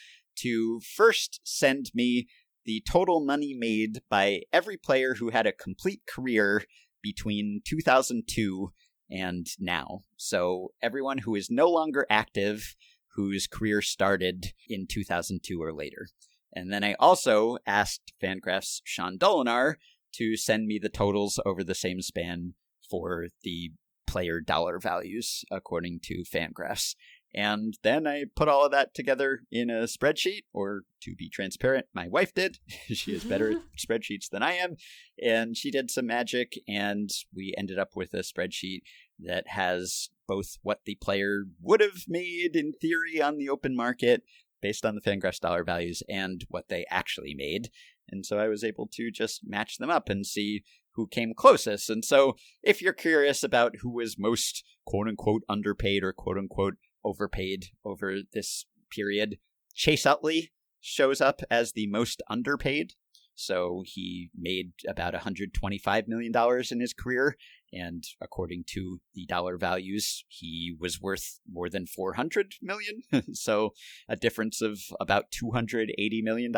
to 0.41 0.81
first 0.81 1.41
send 1.45 1.91
me 1.95 2.28
the 2.66 2.82
total 2.87 3.24
money 3.24 3.57
made 3.59 4.03
by 4.11 4.43
every 4.53 4.77
player 4.77 5.15
who 5.15 5.31
had 5.31 5.47
a 5.47 5.53
complete 5.53 6.03
career 6.07 6.65
between 7.03 7.62
2002 7.66 8.70
and 9.11 9.47
now. 9.59 10.01
So 10.19 10.73
everyone 10.82 11.16
who 11.16 11.35
is 11.35 11.49
no 11.51 11.70
longer 11.70 12.07
active, 12.11 12.77
whose 13.15 13.47
career 13.47 13.81
started 13.81 14.53
in 14.69 14.87
2002 14.87 15.59
or 15.59 15.73
later. 15.73 16.09
And 16.53 16.70
then 16.70 16.85
I 16.85 16.97
also 17.01 17.57
asked 17.66 18.12
Fangraphs 18.23 18.82
Sean 18.85 19.16
Dolinar 19.16 19.77
to 20.16 20.37
send 20.37 20.66
me 20.66 20.78
the 20.78 20.91
totals 20.91 21.41
over 21.47 21.65
the 21.65 21.74
same 21.74 22.03
span 22.03 22.53
for 22.91 23.28
the 23.43 23.70
player 24.11 24.41
dollar 24.41 24.78
values 24.81 25.45
according 25.51 26.01
to 26.03 26.24
Fangraphs. 26.24 26.97
And 27.32 27.78
then 27.85 28.09
I 28.09 28.24
put 28.35 28.49
all 28.49 28.65
of 28.65 28.73
that 28.73 28.93
together 28.93 29.43
in 29.53 29.70
a 29.70 29.85
spreadsheet, 29.85 30.43
or 30.53 30.82
to 31.03 31.15
be 31.15 31.28
transparent, 31.28 31.87
my 31.95 32.09
wife 32.09 32.35
did. 32.35 32.59
she 32.89 33.12
is 33.12 33.23
better 33.23 33.53
at 33.53 33.59
spreadsheets 33.78 34.28
than 34.28 34.43
I 34.43 34.55
am. 34.55 34.77
And 35.23 35.57
she 35.57 35.70
did 35.70 35.93
some 35.93 36.07
magic, 36.07 36.59
and 36.66 37.09
we 37.32 37.55
ended 37.57 37.78
up 37.78 37.95
with 37.95 38.12
a 38.15 38.24
spreadsheet 38.24 38.81
that 39.20 39.47
has 39.49 40.09
both 40.27 40.59
what 40.62 40.81
the 40.87 40.97
player 40.97 41.45
would 41.61 41.81
have 41.81 42.05
made 42.09 42.57
in 42.57 42.73
theory 42.73 43.23
on 43.23 43.39
the 43.39 43.49
open 43.49 43.77
market 43.77 44.24
based 44.61 44.85
on 44.85 44.97
the 44.97 45.01
Fangraphs 45.01 45.41
dollar 45.41 45.62
values 45.62 46.03
and 46.09 46.45
what 46.49 46.69
they 46.69 46.85
actually 46.91 47.35
made. 47.35 47.70
And 48.11 48.27
so 48.27 48.39
I 48.39 48.49
was 48.49 48.65
able 48.65 48.89
to 48.95 49.11
just 49.12 49.43
match 49.45 49.78
them 49.78 49.91
up 49.91 50.09
and 50.09 50.27
see 50.27 50.65
who 51.01 51.06
came 51.06 51.32
closest. 51.35 51.89
And 51.89 52.05
so, 52.05 52.36
if 52.62 52.82
you're 52.82 52.93
curious 52.93 53.43
about 53.43 53.77
who 53.81 53.90
was 53.90 54.18
most 54.18 54.62
quote 54.85 55.09
unquote 55.09 55.43
underpaid 55.48 56.05
or 56.05 56.12
quote 56.12 56.36
unquote 56.36 56.74
overpaid 57.02 57.66
over 57.85 58.18
this 58.35 58.66
period, 58.90 59.39
Chase 59.74 60.05
Utley 60.05 60.52
shows 60.81 61.22
up 61.22 61.40
as 61.51 61.72
the 61.72 61.86
most 61.86 62.22
underpaid. 62.28 62.93
So 63.35 63.82
he 63.86 64.28
made 64.36 64.72
about 64.86 65.14
$125 65.14 66.09
million 66.09 66.32
in 66.70 66.81
his 66.81 66.93
career. 66.93 67.36
And 67.72 68.05
according 68.20 68.64
to 68.72 69.01
the 69.14 69.24
dollar 69.24 69.56
values, 69.56 70.24
he 70.28 70.77
was 70.78 71.01
worth 71.01 71.40
more 71.51 71.70
than 71.70 71.86
$400 71.86 72.56
million. 72.60 73.01
so 73.32 73.70
a 74.10 74.16
difference 74.16 74.60
of 74.60 74.81
about 75.01 75.31
$280 75.31 75.89
million 76.22 76.52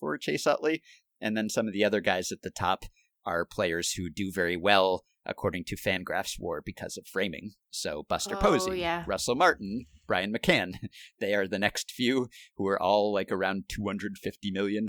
for 0.00 0.16
Chase 0.16 0.46
Utley. 0.46 0.82
And 1.20 1.36
then 1.36 1.50
some 1.50 1.66
of 1.66 1.74
the 1.74 1.84
other 1.84 2.00
guys 2.00 2.32
at 2.32 2.40
the 2.40 2.50
top 2.50 2.84
are 3.26 3.44
players 3.44 3.92
who 3.92 4.10
do 4.10 4.30
very 4.32 4.56
well 4.56 5.04
according 5.26 5.64
to 5.64 5.76
Fangraphs 5.76 6.38
WAR 6.38 6.60
because 6.60 6.96
of 6.96 7.06
framing. 7.06 7.52
So 7.70 8.04
Buster 8.08 8.36
oh, 8.36 8.40
Posey, 8.40 8.80
yeah. 8.80 9.04
Russell 9.06 9.34
Martin, 9.34 9.86
Brian 10.06 10.32
McCann, 10.32 10.74
they 11.20 11.34
are 11.34 11.46
the 11.46 11.58
next 11.58 11.90
few 11.90 12.28
who 12.56 12.66
are 12.66 12.80
all 12.80 13.12
like 13.12 13.32
around 13.32 13.64
$250 13.68 14.12
million 14.52 14.88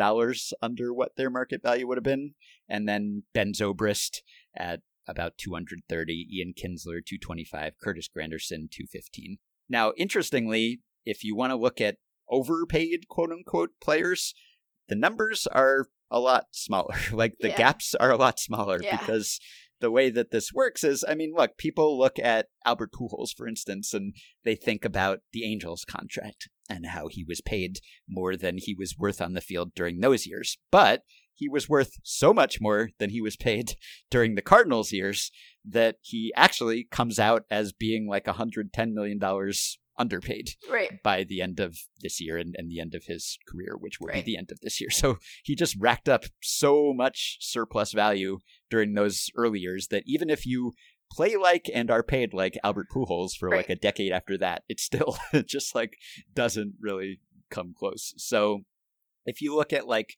under 0.61 0.93
what 0.93 1.15
their 1.15 1.29
market 1.29 1.61
value 1.63 1.87
would 1.87 1.97
have 1.97 2.03
been. 2.03 2.33
And 2.67 2.87
then 2.87 3.23
Ben 3.33 3.53
Zobrist 3.53 4.21
at 4.55 4.81
about 5.07 5.37
230, 5.37 6.27
Ian 6.33 6.53
Kinsler 6.53 7.05
225, 7.05 7.73
Curtis 7.81 8.09
Granderson 8.09 8.69
215. 8.69 9.37
Now, 9.69 9.93
interestingly, 9.97 10.81
if 11.05 11.23
you 11.23 11.35
want 11.35 11.51
to 11.51 11.57
look 11.57 11.79
at 11.79 11.97
overpaid 12.29 13.07
quote 13.07 13.31
unquote 13.31 13.71
players, 13.81 14.33
the 14.87 14.95
numbers 14.95 15.47
are 15.47 15.87
a 16.11 16.19
lot 16.19 16.45
smaller. 16.51 16.95
like 17.11 17.35
the 17.39 17.49
yeah. 17.49 17.57
gaps 17.57 17.95
are 17.95 18.11
a 18.11 18.17
lot 18.17 18.39
smaller 18.39 18.79
yeah. 18.81 18.97
because 18.97 19.39
the 19.81 19.91
way 19.91 20.09
that 20.09 20.31
this 20.31 20.53
works 20.53 20.83
is, 20.83 21.03
I 21.07 21.15
mean, 21.15 21.33
look, 21.35 21.57
people 21.57 21.97
look 21.97 22.17
at 22.17 22.47
Albert 22.65 22.91
Pujols, 22.93 23.35
for 23.35 23.47
instance, 23.47 23.93
and 23.93 24.15
they 24.43 24.55
think 24.55 24.85
about 24.85 25.19
the 25.33 25.43
Angels 25.43 25.85
contract 25.85 26.49
and 26.69 26.87
how 26.87 27.07
he 27.07 27.23
was 27.23 27.41
paid 27.41 27.79
more 28.09 28.35
than 28.35 28.57
he 28.57 28.73
was 28.73 28.95
worth 28.97 29.21
on 29.21 29.33
the 29.33 29.41
field 29.41 29.73
during 29.75 29.99
those 29.99 30.25
years. 30.25 30.57
But 30.71 31.03
he 31.33 31.49
was 31.49 31.69
worth 31.69 31.91
so 32.03 32.33
much 32.33 32.61
more 32.61 32.89
than 32.97 33.09
he 33.09 33.21
was 33.21 33.35
paid 33.35 33.75
during 34.09 34.35
the 34.35 34.41
Cardinals 34.41 34.91
years 34.91 35.31
that 35.65 35.97
he 36.01 36.31
actually 36.35 36.87
comes 36.89 37.19
out 37.19 37.43
as 37.51 37.73
being 37.73 38.07
like 38.07 38.25
$110 38.25 38.93
million 38.93 39.19
underpaid 39.97 40.51
right. 40.69 41.01
by 41.03 41.23
the 41.23 41.41
end 41.41 41.59
of 41.59 41.77
this 42.01 42.19
year 42.21 42.37
and, 42.37 42.55
and 42.57 42.69
the 42.69 42.79
end 42.79 42.93
of 42.95 43.05
his 43.05 43.37
career, 43.47 43.75
which 43.79 43.99
will 43.99 44.07
right. 44.07 44.25
be 44.25 44.33
the 44.33 44.37
end 44.37 44.51
of 44.51 44.59
this 44.61 44.79
year. 44.79 44.89
So 44.95 45.17
he 45.43 45.55
just 45.55 45.75
racked 45.79 46.09
up 46.09 46.23
so 46.41 46.91
much 46.93 47.37
surplus 47.39 47.91
value 47.91 48.39
during 48.71 48.93
those 48.93 49.29
early 49.35 49.59
years 49.59 49.87
that 49.89 50.03
even 50.05 50.29
if 50.29 50.45
you 50.45 50.71
play 51.11 51.35
like 51.35 51.69
and 51.73 51.91
are 51.91 52.01
paid 52.01 52.33
like 52.33 52.57
Albert 52.63 52.87
Pujols 52.93 53.31
for 53.37 53.49
right. 53.49 53.57
like 53.57 53.69
a 53.69 53.75
decade 53.75 54.11
after 54.11 54.37
that, 54.37 54.63
it 54.67 54.79
still 54.79 55.17
just 55.45 55.75
like 55.75 55.97
doesn't 56.33 56.75
really 56.81 57.19
come 57.51 57.73
close. 57.77 58.13
So 58.17 58.61
if 59.25 59.41
you 59.41 59.55
look 59.55 59.73
at 59.73 59.87
like 59.87 60.15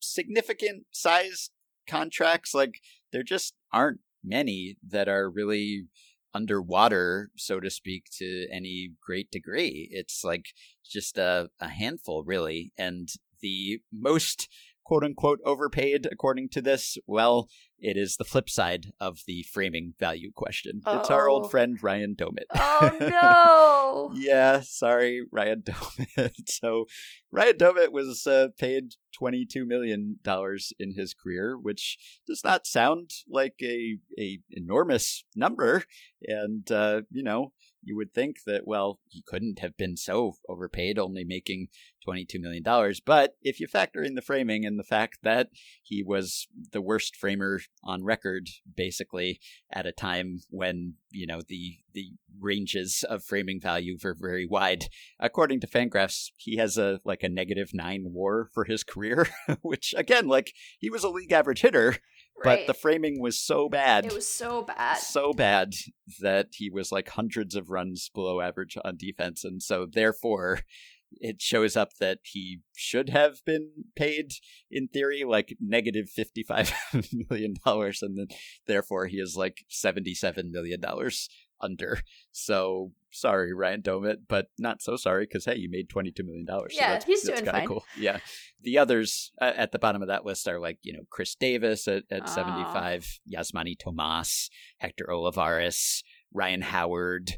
significant 0.00 0.84
size 0.90 1.50
contracts, 1.88 2.54
like 2.54 2.80
there 3.12 3.22
just 3.22 3.54
aren't 3.72 4.00
many 4.22 4.76
that 4.86 5.08
are 5.08 5.30
really 5.30 5.86
underwater, 6.34 7.30
so 7.36 7.60
to 7.60 7.70
speak, 7.70 8.04
to 8.18 8.46
any 8.50 8.90
great 9.04 9.30
degree. 9.30 9.88
It's 9.90 10.22
like 10.24 10.46
just 10.84 11.18
a, 11.18 11.50
a 11.60 11.68
handful, 11.68 12.24
really. 12.24 12.72
And 12.78 13.08
the 13.40 13.80
most 13.92 14.48
quote 14.84 15.04
unquote 15.04 15.40
overpaid 15.44 16.08
according 16.10 16.48
to 16.50 16.62
this, 16.62 16.98
well, 17.06 17.48
it 17.80 17.96
is 17.96 18.16
the 18.16 18.24
flip 18.24 18.48
side 18.48 18.92
of 19.00 19.20
the 19.26 19.42
framing 19.42 19.94
value 19.98 20.30
question. 20.34 20.82
Oh. 20.84 20.98
It's 20.98 21.10
our 21.10 21.28
old 21.28 21.50
friend 21.50 21.78
Ryan 21.82 22.14
Doumit. 22.14 22.46
Oh 22.54 24.10
no! 24.14 24.20
yeah, 24.20 24.60
sorry, 24.60 25.22
Ryan 25.30 25.62
Doumit. 25.66 26.48
so 26.48 26.86
Ryan 27.30 27.56
Doumit 27.56 27.92
was 27.92 28.26
uh, 28.26 28.48
paid 28.58 28.94
twenty-two 29.12 29.64
million 29.66 30.18
dollars 30.22 30.72
in 30.78 30.94
his 30.94 31.14
career, 31.14 31.56
which 31.56 31.98
does 32.26 32.42
not 32.44 32.66
sound 32.66 33.10
like 33.28 33.54
a 33.62 33.98
a 34.18 34.38
enormous 34.50 35.24
number, 35.34 35.84
and 36.22 36.70
uh, 36.70 37.02
you 37.10 37.22
know 37.22 37.52
you 37.82 37.96
would 37.96 38.12
think 38.12 38.44
that, 38.46 38.66
well, 38.66 39.00
he 39.08 39.22
couldn't 39.26 39.58
have 39.60 39.76
been 39.76 39.96
so 39.96 40.34
overpaid, 40.48 40.98
only 40.98 41.24
making 41.24 41.68
$22 42.06 42.40
million. 42.40 42.64
But 43.04 43.36
if 43.42 43.60
you 43.60 43.66
factor 43.66 44.02
in 44.02 44.14
the 44.14 44.22
framing 44.22 44.64
and 44.64 44.78
the 44.78 44.84
fact 44.84 45.18
that 45.22 45.48
he 45.82 46.02
was 46.02 46.48
the 46.72 46.80
worst 46.80 47.16
framer 47.16 47.60
on 47.82 48.04
record, 48.04 48.48
basically, 48.76 49.40
at 49.72 49.86
a 49.86 49.92
time 49.92 50.40
when, 50.50 50.94
you 51.10 51.26
know, 51.26 51.40
the, 51.46 51.78
the 51.92 52.12
ranges 52.38 53.04
of 53.08 53.24
framing 53.24 53.60
value 53.60 53.96
were 54.02 54.16
very 54.18 54.46
wide, 54.46 54.86
according 55.18 55.60
to 55.60 55.66
Fangraphs, 55.66 56.30
he 56.36 56.56
has 56.56 56.76
a, 56.76 57.00
like 57.04 57.22
a 57.22 57.28
negative 57.28 57.70
nine 57.72 58.12
war 58.12 58.48
for 58.52 58.64
his 58.64 58.84
career, 58.84 59.28
which 59.62 59.94
again, 59.96 60.28
like 60.28 60.52
he 60.78 60.90
was 60.90 61.04
a 61.04 61.08
league 61.08 61.32
average 61.32 61.62
hitter 61.62 61.96
Right. 62.44 62.60
but 62.60 62.66
the 62.66 62.78
framing 62.78 63.20
was 63.20 63.38
so 63.38 63.68
bad. 63.68 64.06
it 64.06 64.14
was 64.14 64.26
so 64.28 64.62
bad. 64.62 64.98
so 64.98 65.32
bad 65.32 65.74
that 66.20 66.48
he 66.52 66.70
was 66.70 66.90
like 66.90 67.10
hundreds 67.10 67.54
of 67.54 67.70
runs 67.70 68.10
below 68.14 68.40
average 68.40 68.76
on 68.84 68.96
defense 68.96 69.44
and 69.44 69.62
so 69.62 69.86
therefore 69.90 70.60
it 71.18 71.40
shows 71.42 71.76
up 71.76 71.90
that 71.98 72.18
he 72.24 72.60
should 72.76 73.10
have 73.10 73.44
been 73.44 73.70
paid 73.96 74.32
in 74.70 74.88
theory 74.88 75.24
like 75.26 75.56
negative 75.60 76.08
55 76.08 76.72
million 77.30 77.54
dollars 77.64 78.00
and 78.02 78.16
then 78.18 78.28
therefore 78.66 79.06
he 79.06 79.16
is 79.16 79.36
like 79.36 79.64
77 79.68 80.50
million 80.52 80.80
dollars 80.80 81.28
under 81.60 82.00
so 82.32 82.92
sorry 83.12 83.52
ryan 83.52 83.82
doumit 83.82 84.16
but 84.28 84.46
not 84.58 84.80
so 84.80 84.96
sorry 84.96 85.24
because 85.24 85.44
hey 85.44 85.56
you 85.56 85.68
made 85.70 85.88
22 85.88 86.22
million 86.22 86.44
dollars 86.46 86.72
Yeah, 86.74 86.86
so 86.86 86.92
that's, 86.92 87.04
he's 87.06 87.22
that's 87.22 87.40
doing 87.42 87.52
fine. 87.52 87.66
cool 87.66 87.84
yeah 87.98 88.18
the 88.62 88.78
others 88.78 89.32
uh, 89.40 89.52
at 89.56 89.72
the 89.72 89.78
bottom 89.78 90.00
of 90.02 90.08
that 90.08 90.24
list 90.24 90.46
are 90.46 90.60
like 90.60 90.78
you 90.82 90.92
know 90.92 91.02
chris 91.10 91.34
davis 91.34 91.88
at, 91.88 92.04
at 92.10 92.22
Aw. 92.22 92.26
75 92.26 93.20
yasmany 93.32 93.76
tomas 93.78 94.48
hector 94.78 95.06
olivera 95.10 95.72
ryan 96.32 96.62
howard 96.62 97.32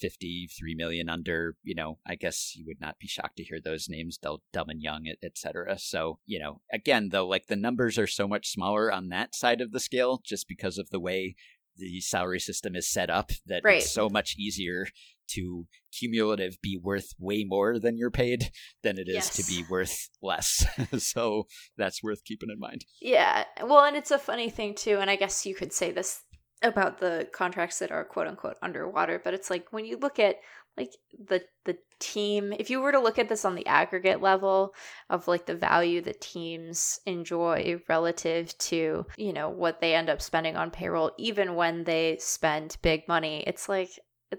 53 0.00 0.74
million 0.76 1.08
under 1.08 1.56
you 1.62 1.74
know 1.74 1.98
i 2.06 2.14
guess 2.14 2.54
you 2.56 2.64
would 2.66 2.80
not 2.80 2.98
be 2.98 3.06
shocked 3.06 3.36
to 3.36 3.44
hear 3.44 3.58
those 3.62 3.86
names 3.88 4.16
Del- 4.18 4.42
and 4.54 4.80
young 4.80 5.04
etc 5.22 5.78
so 5.78 6.18
you 6.24 6.38
know 6.38 6.60
again 6.72 7.08
though 7.10 7.26
like 7.26 7.46
the 7.48 7.56
numbers 7.56 7.98
are 7.98 8.06
so 8.06 8.28
much 8.28 8.48
smaller 8.48 8.92
on 8.92 9.08
that 9.08 9.34
side 9.34 9.60
of 9.60 9.72
the 9.72 9.80
scale 9.80 10.20
just 10.24 10.46
because 10.48 10.78
of 10.78 10.90
the 10.90 11.00
way 11.00 11.34
the 11.78 12.00
salary 12.00 12.40
system 12.40 12.74
is 12.76 12.88
set 12.88 13.08
up 13.10 13.30
that 13.46 13.62
Right. 13.64 13.78
it's 13.78 13.90
so 13.90 14.08
much 14.08 14.34
easier 14.38 14.86
to 15.28 15.66
cumulative 15.92 16.56
be 16.62 16.78
worth 16.82 17.12
way 17.18 17.44
more 17.46 17.78
than 17.78 17.98
you're 17.98 18.10
paid 18.10 18.50
than 18.82 18.98
it 18.98 19.08
is 19.08 19.28
to 19.30 19.44
be 19.44 19.62
worth 19.70 20.08
less 20.22 20.64
so 20.98 21.44
that's 21.76 22.02
worth 22.02 22.24
keeping 22.24 22.48
in 22.50 22.58
mind 22.58 22.84
Yeah. 23.00 23.44
Well, 23.62 23.84
and 23.84 23.96
it's 23.96 24.10
a 24.10 24.18
funny 24.18 24.48
thing 24.50 24.74
too, 24.74 24.98
and 24.98 25.10
I 25.10 25.16
guess 25.16 25.44
you 25.46 25.54
could 25.54 25.72
say 25.72 25.90
this 25.92 26.22
about 26.62 26.98
the 26.98 27.28
contracts 27.32 27.78
that 27.78 27.92
are 27.92 28.04
quote 28.04 28.26
unquote 28.26 28.56
underwater, 28.62 29.20
but 29.22 29.34
it's 29.34 29.50
like 29.50 29.72
when 29.72 29.84
you 29.84 29.96
look 29.98 30.18
at 30.18 30.36
like 30.78 30.92
the 31.28 31.42
the 31.64 31.76
team, 32.00 32.52
if 32.58 32.70
you 32.70 32.80
were 32.80 32.92
to 32.92 33.00
look 33.00 33.18
at 33.18 33.28
this 33.28 33.44
on 33.44 33.54
the 33.56 33.66
aggregate 33.66 34.22
level 34.22 34.72
of 35.10 35.26
like 35.28 35.46
the 35.46 35.54
value 35.54 36.00
that 36.02 36.20
teams 36.20 37.00
enjoy 37.06 37.80
relative 37.88 38.56
to, 38.58 39.04
you 39.16 39.32
know, 39.32 39.48
what 39.50 39.80
they 39.80 39.94
end 39.94 40.08
up 40.08 40.22
spending 40.22 40.56
on 40.56 40.70
payroll 40.70 41.10
even 41.18 41.54
when 41.56 41.84
they 41.84 42.16
spend 42.20 42.76
big 42.82 43.06
money, 43.08 43.42
it's 43.46 43.68
like 43.68 43.90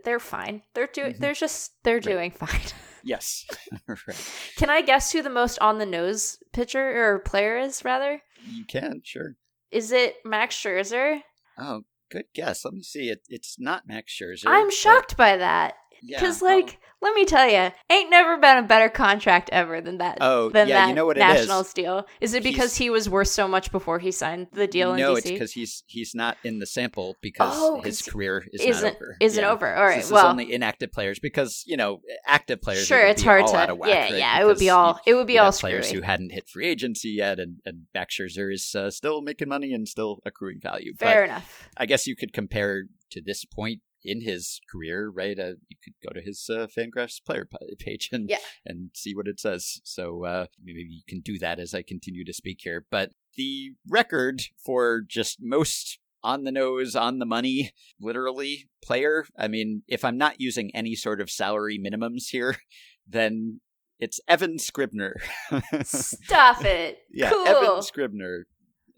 they're 0.03 0.19
fine. 0.19 0.61
They're 0.73 0.87
doing 0.87 1.13
Mhm. 1.13 1.19
they're 1.19 1.33
just 1.33 1.71
they're 1.83 1.99
doing 1.99 2.31
fine. 2.45 2.61
yes 3.03 3.45
right 3.87 4.31
Can 4.57 4.69
I 4.69 4.81
guess 4.81 5.11
who 5.11 5.21
the 5.21 5.29
most 5.29 5.59
on 5.59 5.77
the 5.79 5.85
nose 5.85 6.37
pitcher 6.53 7.13
or 7.13 7.19
player 7.19 7.57
is 7.57 7.83
rather? 7.83 8.21
you 8.47 8.63
can 8.65 9.01
sure 9.03 9.35
Is 9.71 9.91
it 9.91 10.15
Max 10.23 10.55
Scherzer? 10.55 11.21
oh 11.57 11.81
good 12.09 12.25
guess 12.33 12.63
let 12.65 12.73
me 12.73 12.81
see 12.81 13.09
it 13.09 13.21
it's 13.29 13.59
not 13.59 13.87
max 13.87 14.11
scherzer 14.17 14.45
I'm 14.47 14.71
shocked 14.71 15.15
by 15.17 15.37
that 15.37 15.73
yeah, 16.01 16.19
because, 16.19 16.41
oh. 16.41 16.45
like, 16.45 16.79
let 17.01 17.13
me 17.15 17.23
tell 17.23 17.47
you, 17.47 17.71
ain't 17.89 18.09
never 18.09 18.37
been 18.37 18.57
a 18.57 18.63
better 18.63 18.89
contract 18.89 19.49
ever 19.53 19.79
than 19.79 19.99
that. 19.99 20.17
Oh, 20.19 20.49
than 20.49 20.67
yeah, 20.67 20.81
that 20.81 20.89
you 20.89 20.95
know 20.95 21.05
what 21.05 21.15
it 21.15 21.21
Nationals 21.21 21.67
is? 21.67 21.73
deal. 21.73 22.05
Is 22.19 22.33
it 22.33 22.43
because 22.43 22.75
He's- 22.75 22.77
he 22.77 22.89
was 22.89 23.09
worth 23.09 23.29
so 23.29 23.47
much 23.47 23.71
before 23.71 23.99
he 23.99 24.11
signed 24.11 24.47
the 24.51 24.67
deal 24.67 24.93
in 24.93 24.99
no, 24.99 25.13
DC? 25.13 25.17
it's 25.19 25.29
because 25.29 25.51
he's 25.53 25.83
he's 25.87 26.13
not 26.13 26.35
in 26.43 26.59
the 26.59 26.65
sample 26.65 27.15
because 27.21 27.53
Oh, 27.55 27.81
his 27.81 28.01
career 28.01 28.45
is 28.51 28.61
isn't 28.61 28.83
not 28.83 28.95
over. 28.97 29.17
isn't 29.21 29.43
Yeah. 29.43 29.49
over. 29.49 29.73
All 29.75 29.83
right, 29.85 30.01
this 30.01 30.11
well, 30.11 30.27
only 30.27 30.51
inactive 30.51 30.91
players 30.91 31.19
because 31.19 31.63
you 31.65 31.77
know 31.77 32.01
active 32.25 32.61
players. 32.61 32.85
sure, 32.85 33.01
would 33.03 33.11
it's 33.11 33.23
hard 33.23 33.47
to. 33.47 33.75
whack, 33.75 33.89
yeah, 33.89 34.01
right? 34.01 34.13
yeah, 34.15 34.41
it 34.41 34.45
would 34.45 34.59
be 34.59 34.69
all. 34.69 34.99
It 35.05 35.13
would 35.13 35.27
be 35.27 35.37
all 35.39 35.45
have 35.51 35.59
players 35.59 35.87
screwy. 35.87 36.01
who 36.01 36.05
hadn't 36.05 36.31
hit 36.31 36.49
free 36.49 36.67
agency 36.67 37.09
yet, 37.09 37.39
and 37.39 37.57
and 37.65 37.83
Max 37.93 38.17
Scherzer 38.17 38.51
is 38.53 38.75
uh, 38.75 38.91
still 38.91 39.21
making 39.21 39.47
money 39.47 39.71
and 39.73 39.87
still 39.87 40.19
accruing 40.25 40.59
value. 40.59 40.93
Fair 40.95 41.21
but 41.21 41.29
enough. 41.29 41.69
I 41.77 41.85
guess 41.85 42.07
you 42.07 42.15
could 42.17 42.33
compare 42.33 42.83
to 43.11 43.21
this 43.21 43.45
point 43.45 43.79
in 44.03 44.21
his 44.21 44.59
career, 44.71 45.09
right? 45.09 45.37
Uh, 45.37 45.53
you 45.67 45.77
could 45.83 45.93
go 46.05 46.13
to 46.13 46.21
his 46.25 46.49
uh, 46.49 46.67
Fangraphs 46.67 47.23
player 47.25 47.47
page 47.79 48.09
and 48.11 48.29
Yeah. 48.29 48.37
and 48.65 48.89
see 48.93 49.15
what 49.15 49.27
it 49.27 49.39
says. 49.39 49.81
So 49.83 50.25
uh, 50.25 50.45
maybe 50.63 50.85
you 50.89 51.01
can 51.07 51.19
do 51.21 51.37
that 51.39 51.59
as 51.59 51.73
I 51.73 51.81
continue 51.81 52.23
to 52.25 52.33
speak 52.33 52.59
here. 52.63 52.85
But 52.89 53.11
the 53.35 53.71
record 53.87 54.41
for 54.63 55.01
just 55.07 55.37
most 55.41 55.99
on 56.23 56.43
the 56.43 56.51
nose, 56.51 56.95
on 56.95 57.19
the 57.19 57.25
money, 57.25 57.71
literally 57.99 58.69
player. 58.83 59.25
I 59.37 59.47
mean, 59.47 59.83
if 59.87 60.03
I'm 60.03 60.17
not 60.17 60.41
using 60.41 60.69
any 60.73 60.93
sort 60.95 61.21
of 61.21 61.29
salary 61.29 61.79
minimums 61.79 62.29
here, 62.31 62.57
then 63.07 63.61
it's 63.99 64.19
Evan 64.27 64.59
Scribner. 64.59 65.15
Stop 65.83 66.63
it. 66.65 66.99
yeah, 67.11 67.29
cool. 67.29 67.47
Evan 67.47 67.81
Scribner. 67.81 68.47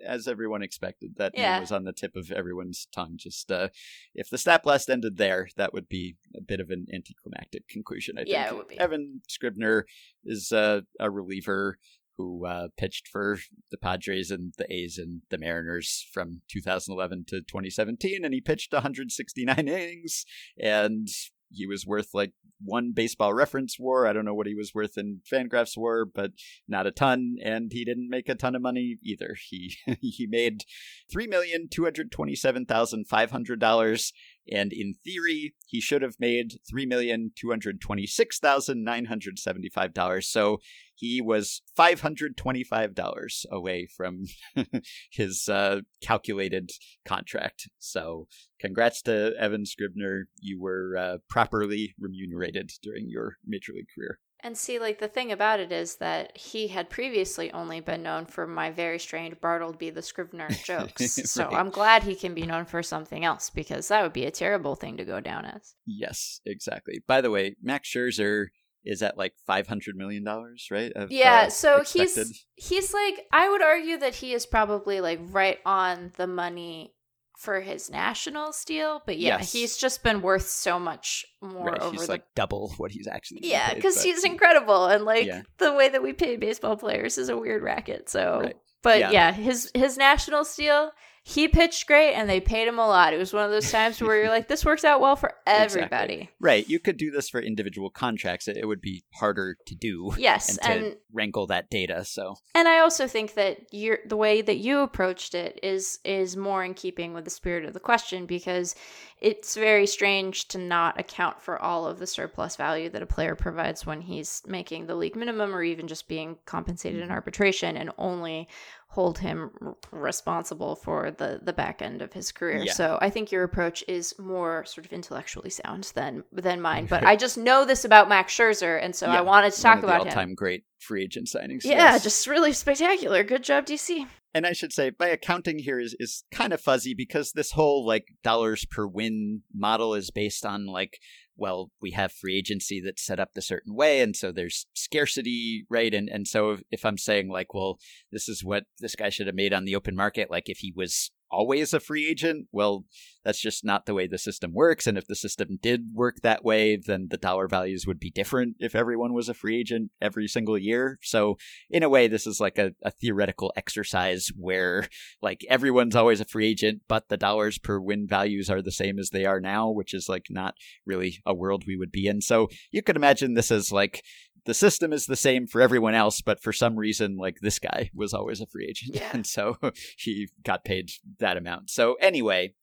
As 0.05 0.27
everyone 0.27 0.61
expected, 0.61 1.15
that 1.17 1.33
Yeah. 1.35 1.59
was 1.59 1.71
on 1.71 1.83
the 1.83 1.93
tip 1.93 2.15
of 2.15 2.31
everyone's 2.31 2.87
tongue. 2.93 3.13
Just 3.17 3.51
uh, 3.51 3.69
if 4.15 4.29
the 4.29 4.37
stat 4.37 4.63
blast 4.63 4.89
ended 4.89 5.17
there, 5.17 5.49
that 5.57 5.73
would 5.73 5.87
be 5.89 6.15
a 6.35 6.41
bit 6.41 6.59
of 6.59 6.69
an 6.69 6.87
anticlimactic 6.93 7.67
conclusion. 7.67 8.17
I 8.17 8.21
think. 8.21 8.29
Yeah, 8.33 8.47
it 8.49 8.55
would 8.57 8.67
be. 8.67 8.79
Evan 8.79 9.21
Scribner 9.27 9.85
is 10.25 10.51
uh, 10.51 10.81
a 10.99 11.09
reliever 11.09 11.77
who 12.17 12.45
uh, 12.45 12.67
pitched 12.77 13.07
for 13.07 13.37
the 13.71 13.77
Padres 13.77 14.29
and 14.31 14.53
the 14.57 14.71
A's 14.71 14.97
and 14.97 15.21
the 15.29 15.37
Mariners 15.37 16.05
from 16.13 16.41
2011 16.49 17.25
to 17.29 17.41
2017, 17.41 18.23
and 18.23 18.33
he 18.33 18.41
pitched 18.41 18.73
169 18.73 19.57
innings, 19.57 20.25
and 20.61 21.07
he 21.49 21.65
was 21.65 21.85
worth 21.85 22.09
like 22.13 22.33
one 22.63 22.91
baseball 22.93 23.33
reference 23.33 23.77
war. 23.79 24.07
I 24.07 24.13
don't 24.13 24.25
know 24.25 24.33
what 24.33 24.47
he 24.47 24.55
was 24.55 24.73
worth 24.73 24.97
in 24.97 25.21
Fangraphs 25.31 25.77
war, 25.77 26.05
but 26.05 26.31
not 26.67 26.88
a 26.88 26.91
ton, 26.91 27.35
and 27.43 27.71
he 27.71 27.85
didn't 27.85 28.09
make 28.09 28.29
a 28.29 28.35
ton 28.35 28.55
of 28.55 28.61
money 28.61 28.97
either. 29.03 29.35
He 29.49 29.77
he 30.01 30.27
made 30.29 30.63
three 31.11 31.27
million 31.27 31.67
two 31.69 31.83
hundred 31.83 32.11
twenty-seven 32.11 32.65
thousand 32.65 33.07
five 33.07 33.31
hundred 33.31 33.59
dollars, 33.59 34.13
and 34.49 34.72
in 34.73 34.95
theory, 35.03 35.53
he 35.68 35.81
should 35.81 36.01
have 36.01 36.15
made 36.19 36.59
three 36.69 36.85
million 36.85 37.31
two 37.35 37.49
hundred 37.49 37.81
twenty-six 37.81 38.39
thousand 38.39 38.84
nine 38.84 39.05
hundred 39.05 39.39
seventy-five 39.39 39.93
dollars. 39.93 40.27
So 40.27 40.59
he 40.95 41.22
was 41.22 41.61
five 41.76 42.01
hundred 42.01 42.38
twenty-five 42.38 42.93
dollars 42.93 43.45
away 43.51 43.88
from 43.88 44.26
his 45.11 45.47
uh, 45.49 45.81
calculated 46.01 46.72
contract. 47.05 47.69
So, 47.80 48.27
congrats 48.59 49.01
to 49.03 49.34
Evan 49.39 49.65
Scribner. 49.65 50.27
You 50.39 50.61
were 50.61 50.97
uh, 50.97 51.18
properly 51.30 51.93
remunerated 51.99 52.72
during 52.81 53.09
your 53.09 53.38
major 53.45 53.73
league 53.73 53.88
career. 53.95 54.19
And 54.43 54.57
see, 54.57 54.80
like 54.80 54.99
the 54.99 55.07
thing 55.07 55.31
about 55.31 55.59
it 55.59 55.72
is 55.72 55.95
that 55.97 56.35
he 56.35 56.68
had 56.68 56.89
previously 56.89 57.51
only 57.51 57.80
been 57.80 58.01
known 58.01 58.26
for 58.26 58.47
my 58.47 58.72
very 58.72 58.97
strange 58.97 59.39
Bartleby 59.39 59.91
the 59.91 60.01
Scrivener 60.01 60.49
jokes. 60.63 61.31
So 61.31 61.47
I'm 61.47 61.69
glad 61.69 62.03
he 62.03 62.15
can 62.15 62.34
be 62.34 62.45
known 62.45 62.65
for 62.65 62.81
something 62.81 63.23
else 63.23 63.49
because 63.49 63.88
that 63.89 64.01
would 64.01 64.13
be 64.13 64.26
a 64.26 64.31
terrible 64.31 64.76
thing 64.76 64.97
to 64.97 65.05
go 65.05 65.19
down 65.19 65.45
as. 65.45 65.76
Yes, 65.85 66.41
exactly. 66.45 67.03
By 67.07 67.22
the 67.22 67.30
way, 67.30 67.55
Max 67.61 67.89
Scherzer 67.89 68.47
is 68.84 69.03
at 69.03 69.18
like 69.18 69.34
five 69.45 69.68
hundred 69.68 69.95
million 69.95 70.23
dollars, 70.23 70.68
right? 70.72 70.91
of, 70.95 71.11
Yeah, 71.11 71.43
uh, 71.45 71.49
so 71.49 71.81
expected. 71.81 72.27
he's 72.27 72.45
he's 72.55 72.93
like 72.93 73.27
I 73.31 73.47
would 73.49 73.61
argue 73.61 73.97
that 73.99 74.15
he 74.15 74.34
is 74.34 74.45
probably 74.45 75.01
like 75.01 75.19
right 75.30 75.59
on 75.65 76.13
the 76.18 76.27
money 76.27 76.95
for 77.41 77.59
his 77.59 77.89
national 77.89 78.53
deal, 78.68 79.01
but 79.05 79.18
yeah, 79.18 79.38
Yes. 79.39 79.51
he's 79.51 79.76
just 79.77 80.03
been 80.03 80.22
worth 80.22 80.47
so 80.47 80.77
much 80.80 81.26
more 81.41 81.69
right. 81.72 81.81
over 81.81 81.91
He's 81.91 82.05
the 82.05 82.11
like 82.13 82.23
double 82.35 82.69
what 82.77 82.91
he's 82.91 83.07
actually. 83.07 83.39
Yeah, 83.43 83.73
because 83.73 83.95
but- 83.95 84.03
he's 84.05 84.23
incredible, 84.23 84.85
and 84.85 85.05
like 85.05 85.26
Yeah. 85.26 85.41
the 85.57 85.73
way 85.73 85.89
that 85.89 86.03
we 86.03 86.13
pay 86.13 86.35
baseball 86.35 86.77
players 86.77 87.18
is 87.18 87.30
a 87.30 87.38
weird 87.38 87.63
racket. 87.63 88.09
So, 88.09 88.41
Right. 88.43 88.57
but 88.84 88.99
Yeah. 88.99 89.09
yeah. 89.11 89.31
his 89.34 89.72
his 89.73 89.97
national 89.97 90.45
deal, 90.55 90.91
he 91.23 91.48
pitched 91.48 91.88
great, 91.88 92.14
and 92.14 92.30
they 92.30 92.39
paid 92.39 92.68
him 92.68 92.80
a 92.80 92.88
lot. 92.88 93.14
It 93.14 93.18
was 93.18 93.31
one 93.34 93.45
of 93.45 93.52
those 93.52 93.72
times 93.72 94.02
where 94.02 94.18
you're 94.18 94.30
like, 94.30 94.48
this 94.48 94.65
works 94.65 94.84
out 94.84 95.02
well 95.02 95.15
for 95.15 95.34
everybody. 95.48 96.30
Right. 96.39 96.68
You 96.68 96.80
could 96.80 96.98
do 96.98 97.11
this 97.11 97.30
for 97.30 97.39
individual 97.39 97.89
contracts. 97.89 98.48
It, 98.48 98.68
would 98.68 98.81
be 98.81 99.03
harder 99.15 99.57
to 99.65 99.76
do. 99.76 100.11
Yes, 100.18 100.57
and 100.57 100.81
to 100.81 100.88
and 100.88 100.95
wrangle 101.11 101.48
that 101.48 101.69
data. 101.69 102.06
So 102.06 102.35
and 102.56 102.68
I 102.68 102.80
also 102.80 103.07
think 103.07 103.34
that 103.34 103.57
you're 103.72 103.99
the 104.06 104.15
way 104.18 104.41
that 104.41 104.57
you 104.57 104.80
approached 104.80 105.35
it 105.35 105.60
is 105.61 105.99
is 106.06 106.38
more 106.38 106.64
in 106.64 106.73
keeping 106.73 107.14
with 107.14 107.26
the 107.26 107.31
spirit 107.31 107.65
of 107.65 107.73
the 107.73 107.80
question 107.80 108.26
because 108.26 108.76
it's 109.19 109.56
very 109.56 109.85
strange 109.85 110.48
to 110.48 110.57
not 110.57 110.99
account 110.99 111.41
for 111.41 111.61
all 111.61 111.85
of 111.85 111.99
the 111.99 112.07
surplus 112.07 112.56
value 112.56 112.89
that 112.89 113.03
a 113.03 113.06
player 113.06 113.35
provides 113.35 113.85
when 113.85 114.02
he's 114.02 114.41
making 114.48 114.88
the 114.88 114.95
league 114.95 115.15
minimum 115.15 115.53
or 115.53 115.61
even 115.64 115.88
just 115.88 116.07
being 116.07 116.38
compensated 116.45 116.91
Mm-hmm. 117.02 117.03
in 117.03 117.11
arbitration 117.11 117.77
and 117.77 117.91
only 117.98 118.48
hold 118.91 119.19
him 119.19 119.49
r- 119.61 119.76
responsible 119.91 120.76
for 120.76 121.11
the 121.11 121.39
the 121.41 121.53
back 121.53 121.81
end 121.81 122.01
of 122.01 122.11
his 122.11 122.31
career. 122.31 122.63
Yeah. 122.63 122.73
So 122.73 122.97
I 123.01 123.09
think 123.09 123.31
your 123.31 123.43
approach 123.43 123.84
is 123.88 124.13
more 124.19 124.65
sort 124.65 124.85
of 124.85 124.91
intellectually 124.91 125.49
sound 125.49 125.91
than 125.95 126.23
than 126.31 126.61
mine. 126.61 126.88
But 126.88 127.03
I 127.11 127.15
just 127.15 127.38
know 127.38 127.63
this 127.65 127.85
about 127.85 128.09
Max 128.09 128.34
Scherzer, 128.35 128.84
and 128.84 128.93
so 128.93 129.07
Yeah, 129.07 129.19
I 129.19 129.22
wanted 129.22 129.53
to 129.53 129.61
talk 129.61 129.81
about 129.81 130.01
him. 130.01 130.07
all-time 130.09 130.35
great 130.35 130.65
free 130.80 131.03
agent 131.03 131.27
signings. 131.34 131.63
Yeah, 131.63 131.93
yes. 131.93 132.03
just 132.03 132.27
really 132.27 132.51
spectacular. 132.53 133.23
Good 133.23 133.43
job, 133.43 133.65
DC. 133.65 134.05
And 134.34 134.45
I 134.45 134.53
should 134.53 134.72
say, 134.72 134.91
my 134.99 135.07
accounting 135.07 135.59
here 135.59 135.80
is, 135.80 135.93
is 135.99 136.23
kind 136.31 136.53
of 136.53 136.61
fuzzy 136.61 136.93
because 136.93 137.31
this 137.34 137.51
whole 137.51 137.85
like 137.85 138.05
dollars 138.23 138.65
per 138.65 138.85
win 138.88 139.41
model 139.53 139.93
is 139.93 140.09
based 140.11 140.45
on 140.45 140.65
like 140.68 140.99
well, 141.41 141.72
we 141.81 141.91
have 141.91 142.11
free 142.11 142.38
agency 142.38 142.80
that's 142.80 143.03
set 143.03 143.19
up 143.19 143.34
the 143.34 143.41
certain 143.41 143.76
way, 143.76 143.99
and 143.99 144.15
so 144.15 144.31
there's 144.31 144.68
scarcity, 144.76 145.65
right? 145.69 145.93
And 145.93 146.07
and 146.07 146.27
so 146.27 146.51
if, 146.51 146.61
if 146.72 146.85
I'm 146.85 146.99
saying 146.99 147.30
like, 147.30 147.53
well, 147.53 147.80
this 148.11 148.30
is 148.30 148.43
what 148.43 148.65
this 148.80 148.95
guy 148.95 149.09
should 149.09 149.26
have 149.26 149.35
made 149.35 149.51
on 149.51 149.65
the 149.65 149.76
open 149.76 149.95
market, 149.95 150.30
like 150.30 150.47
if 150.47 150.59
he 150.59 150.72
was 150.76 151.09
always 151.31 151.73
a 151.73 151.79
free 151.79 152.07
agent, 152.07 152.47
well, 152.51 152.85
that's 153.23 153.39
just 153.39 153.63
not 153.63 153.85
the 153.85 153.93
way 153.93 154.07
the 154.07 154.17
system 154.17 154.53
works. 154.53 154.87
And 154.87 154.97
if 154.97 155.07
the 155.07 155.15
system 155.15 155.59
did 155.61 155.93
work 155.93 156.21
that 156.21 156.43
way, 156.43 156.75
then 156.75 157.07
the 157.09 157.17
dollar 157.17 157.47
values 157.47 157.85
would 157.85 157.99
be 157.99 158.09
different 158.09 158.55
if 158.59 158.75
everyone 158.75 159.13
was 159.13 159.29
a 159.29 159.33
free 159.33 159.59
agent 159.59 159.91
every 160.01 160.27
single 160.27 160.57
year. 160.57 160.97
So, 161.01 161.37
in 161.69 161.83
a 161.83 161.89
way, 161.89 162.07
this 162.07 162.25
is 162.25 162.39
like 162.39 162.57
a, 162.57 162.73
a 162.83 162.91
theoretical 162.91 163.53
exercise 163.55 164.29
where, 164.35 164.87
like, 165.21 165.45
everyone's 165.49 165.95
always 165.95 166.19
a 166.19 166.25
free 166.25 166.47
agent, 166.47 166.81
but 166.87 167.09
the 167.09 167.17
dollars 167.17 167.57
per 167.57 167.79
win 167.79 168.07
values 168.07 168.49
are 168.49 168.61
the 168.61 168.71
same 168.71 168.97
as 168.97 169.09
they 169.09 169.25
are 169.25 169.39
now, 169.39 169.69
which 169.69 169.93
is 169.93 170.09
like 170.09 170.25
not 170.29 170.55
really 170.85 171.21
a 171.25 171.33
world 171.33 171.63
we 171.67 171.77
would 171.77 171.91
be 171.91 172.07
in. 172.07 172.21
So, 172.21 172.49
you 172.71 172.81
could 172.81 172.95
imagine 172.95 173.35
this 173.35 173.51
as 173.51 173.71
like 173.71 174.03
the 174.45 174.53
system 174.53 174.91
is 174.91 175.05
the 175.05 175.15
same 175.15 175.47
for 175.47 175.61
everyone 175.61 175.93
else, 175.93 176.22
but 176.22 176.41
for 176.41 176.53
some 176.53 176.76
reason, 176.76 177.18
like 177.18 177.38
this 177.41 177.59
guy 177.59 177.91
was 177.93 178.13
always 178.13 178.41
a 178.41 178.47
free 178.47 178.68
agent. 178.69 178.95
Yeah. 178.95 179.09
And 179.13 179.26
so 179.26 179.57
he 179.97 180.30
got 180.43 180.63
paid 180.63 180.89
that 181.19 181.38
amount. 181.38 181.69
So 181.69 181.95
anyway, 181.95 182.53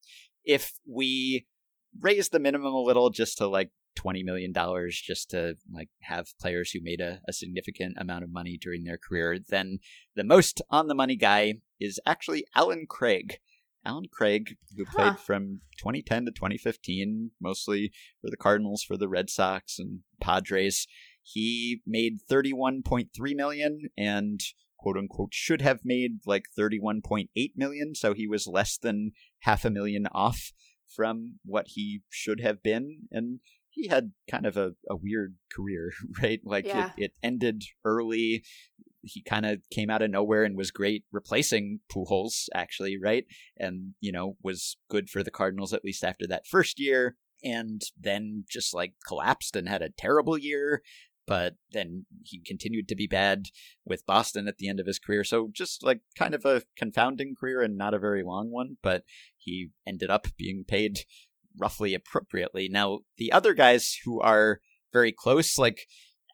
if 0.43 0.73
we 0.87 1.47
raise 1.99 2.29
the 2.29 2.39
minimum 2.39 2.73
a 2.73 2.81
little 2.81 3.09
just 3.09 3.37
to 3.37 3.47
like 3.47 3.71
$20 3.97 4.23
million 4.23 4.53
just 4.91 5.29
to 5.31 5.55
like 5.71 5.89
have 6.01 6.27
players 6.39 6.71
who 6.71 6.79
made 6.81 7.01
a, 7.01 7.19
a 7.27 7.33
significant 7.33 7.95
amount 7.97 8.23
of 8.23 8.31
money 8.31 8.57
during 8.59 8.83
their 8.83 8.97
career, 8.97 9.37
then 9.49 9.79
the 10.15 10.23
most 10.23 10.61
on 10.69 10.87
the 10.87 10.95
money 10.95 11.15
guy 11.15 11.55
is 11.79 11.99
actually 12.05 12.45
Allen 12.55 12.85
Craig. 12.89 13.39
Allen 13.85 14.05
Craig, 14.11 14.57
who 14.75 14.83
huh. 14.85 14.91
played 14.95 15.19
from 15.19 15.61
2010 15.77 16.25
to 16.25 16.31
2015, 16.31 17.31
mostly 17.41 17.91
for 18.21 18.29
the 18.29 18.37
Cardinals, 18.37 18.83
for 18.83 18.97
the 18.97 19.07
Red 19.07 19.29
Sox, 19.29 19.79
and 19.79 19.99
Padres. 20.19 20.85
He 21.23 21.81
made 21.85 22.19
31.3 22.29 23.07
million 23.35 23.89
and 23.97 24.39
quote 24.77 24.97
unquote 24.97 25.33
should 25.33 25.61
have 25.61 25.81
made 25.83 26.19
like 26.25 26.45
31.8 26.57 27.27
million, 27.55 27.95
so 27.95 28.13
he 28.13 28.27
was 28.27 28.47
less 28.47 28.77
than 28.77 29.11
half 29.41 29.65
a 29.65 29.69
million 29.69 30.07
off 30.11 30.51
from 30.87 31.35
what 31.45 31.67
he 31.69 32.01
should 32.09 32.41
have 32.41 32.63
been 32.63 33.01
and 33.11 33.39
he 33.69 33.87
had 33.87 34.11
kind 34.29 34.45
of 34.45 34.57
a, 34.57 34.71
a 34.89 34.95
weird 34.95 35.35
career, 35.55 35.91
right? 36.21 36.41
Like 36.43 36.65
yeah. 36.65 36.91
it, 36.97 37.05
it 37.05 37.11
ended 37.23 37.63
early. 37.85 38.43
He 39.01 39.21
kind 39.21 39.45
of 39.45 39.61
came 39.71 39.89
out 39.89 40.01
of 40.01 40.11
nowhere 40.11 40.43
and 40.43 40.57
was 40.57 40.71
great 40.71 41.05
replacing 41.11 41.79
Pujols, 41.91 42.47
actually, 42.53 42.97
right? 43.01 43.25
And, 43.57 43.93
you 44.01 44.11
know, 44.11 44.35
was 44.43 44.77
good 44.89 45.09
for 45.09 45.23
the 45.23 45.31
Cardinals 45.31 45.73
at 45.73 45.85
least 45.85 46.03
after 46.03 46.27
that 46.27 46.47
first 46.47 46.79
year. 46.79 47.15
And 47.41 47.81
then 47.97 48.43
just 48.51 48.73
like 48.73 48.95
collapsed 49.07 49.55
and 49.55 49.69
had 49.69 49.81
a 49.81 49.89
terrible 49.89 50.37
year 50.37 50.81
but 51.29 51.53
then 51.71 52.07
he 52.23 52.41
continued 52.43 52.87
to 52.87 52.95
be 52.95 53.05
bad 53.05 53.49
with 53.85 54.05
Boston 54.07 54.47
at 54.47 54.57
the 54.57 54.67
end 54.67 54.79
of 54.79 54.87
his 54.87 54.97
career. 54.97 55.23
So 55.23 55.49
just 55.53 55.83
like 55.83 56.01
kind 56.17 56.33
of 56.33 56.43
a 56.43 56.63
confounding 56.75 57.35
career 57.39 57.61
and 57.61 57.77
not 57.77 57.93
a 57.93 57.99
very 57.99 58.23
long 58.23 58.49
one, 58.49 58.77
but 58.81 59.03
he 59.37 59.69
ended 59.87 60.09
up 60.09 60.25
being 60.39 60.65
paid 60.67 61.01
roughly 61.55 61.93
appropriately. 61.93 62.67
Now, 62.67 63.01
the 63.17 63.31
other 63.31 63.53
guys 63.53 63.95
who 64.03 64.19
are 64.19 64.59
very 64.91 65.11
close, 65.11 65.59
like 65.59 65.81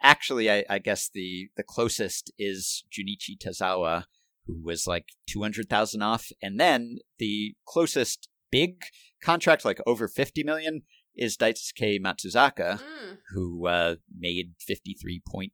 actually, 0.01 0.49
I, 0.49 0.63
I 0.69 0.79
guess 0.79 1.09
the 1.13 1.49
the 1.57 1.63
closest 1.63 2.31
is 2.39 2.85
Junichi 2.89 3.37
Tazawa, 3.37 4.05
who 4.47 4.63
was 4.63 4.87
like 4.87 5.07
two 5.29 5.41
hundred 5.41 5.69
thousand 5.69 6.03
off, 6.03 6.31
and 6.41 6.57
then 6.57 6.99
the 7.19 7.55
closest 7.67 8.29
big 8.49 8.77
contract, 9.21 9.65
like 9.65 9.81
over 9.85 10.07
fifty 10.07 10.41
million, 10.41 10.83
is 11.15 11.37
Daisuke 11.37 11.99
Matsuzaka, 11.99 12.79
mm. 12.79 13.17
who 13.33 13.67
uh, 13.67 13.95
made 14.15 14.53
53.2 14.69 15.49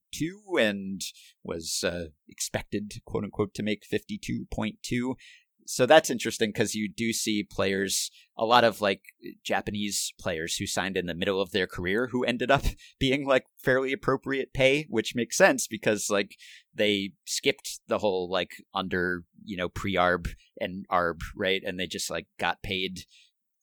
and 0.59 1.01
was 1.43 1.83
uh, 1.85 2.05
expected, 2.27 2.93
quote 3.05 3.23
unquote, 3.23 3.53
to 3.55 3.63
make 3.63 3.83
52.2. 3.91 5.15
So 5.65 5.85
that's 5.85 6.09
interesting 6.09 6.49
because 6.49 6.75
you 6.75 6.89
do 6.89 7.13
see 7.13 7.43
players, 7.43 8.11
a 8.37 8.45
lot 8.45 8.63
of 8.63 8.81
like 8.81 9.01
Japanese 9.43 10.11
players 10.19 10.55
who 10.55 10.65
signed 10.65 10.97
in 10.97 11.05
the 11.05 11.13
middle 11.13 11.39
of 11.39 11.51
their 11.51 11.67
career 11.67 12.09
who 12.11 12.25
ended 12.25 12.51
up 12.51 12.63
being 12.99 13.25
like 13.25 13.45
fairly 13.57 13.93
appropriate 13.93 14.53
pay, 14.53 14.85
which 14.89 15.15
makes 15.15 15.37
sense 15.37 15.67
because 15.67 16.09
like 16.09 16.35
they 16.73 17.13
skipped 17.25 17.79
the 17.87 17.99
whole 17.99 18.29
like 18.29 18.51
under, 18.73 19.23
you 19.43 19.55
know, 19.55 19.69
pre 19.69 19.95
arb 19.95 20.27
and 20.59 20.85
arb, 20.91 21.21
right? 21.35 21.61
And 21.65 21.79
they 21.79 21.87
just 21.87 22.09
like 22.09 22.27
got 22.39 22.63
paid 22.63 23.05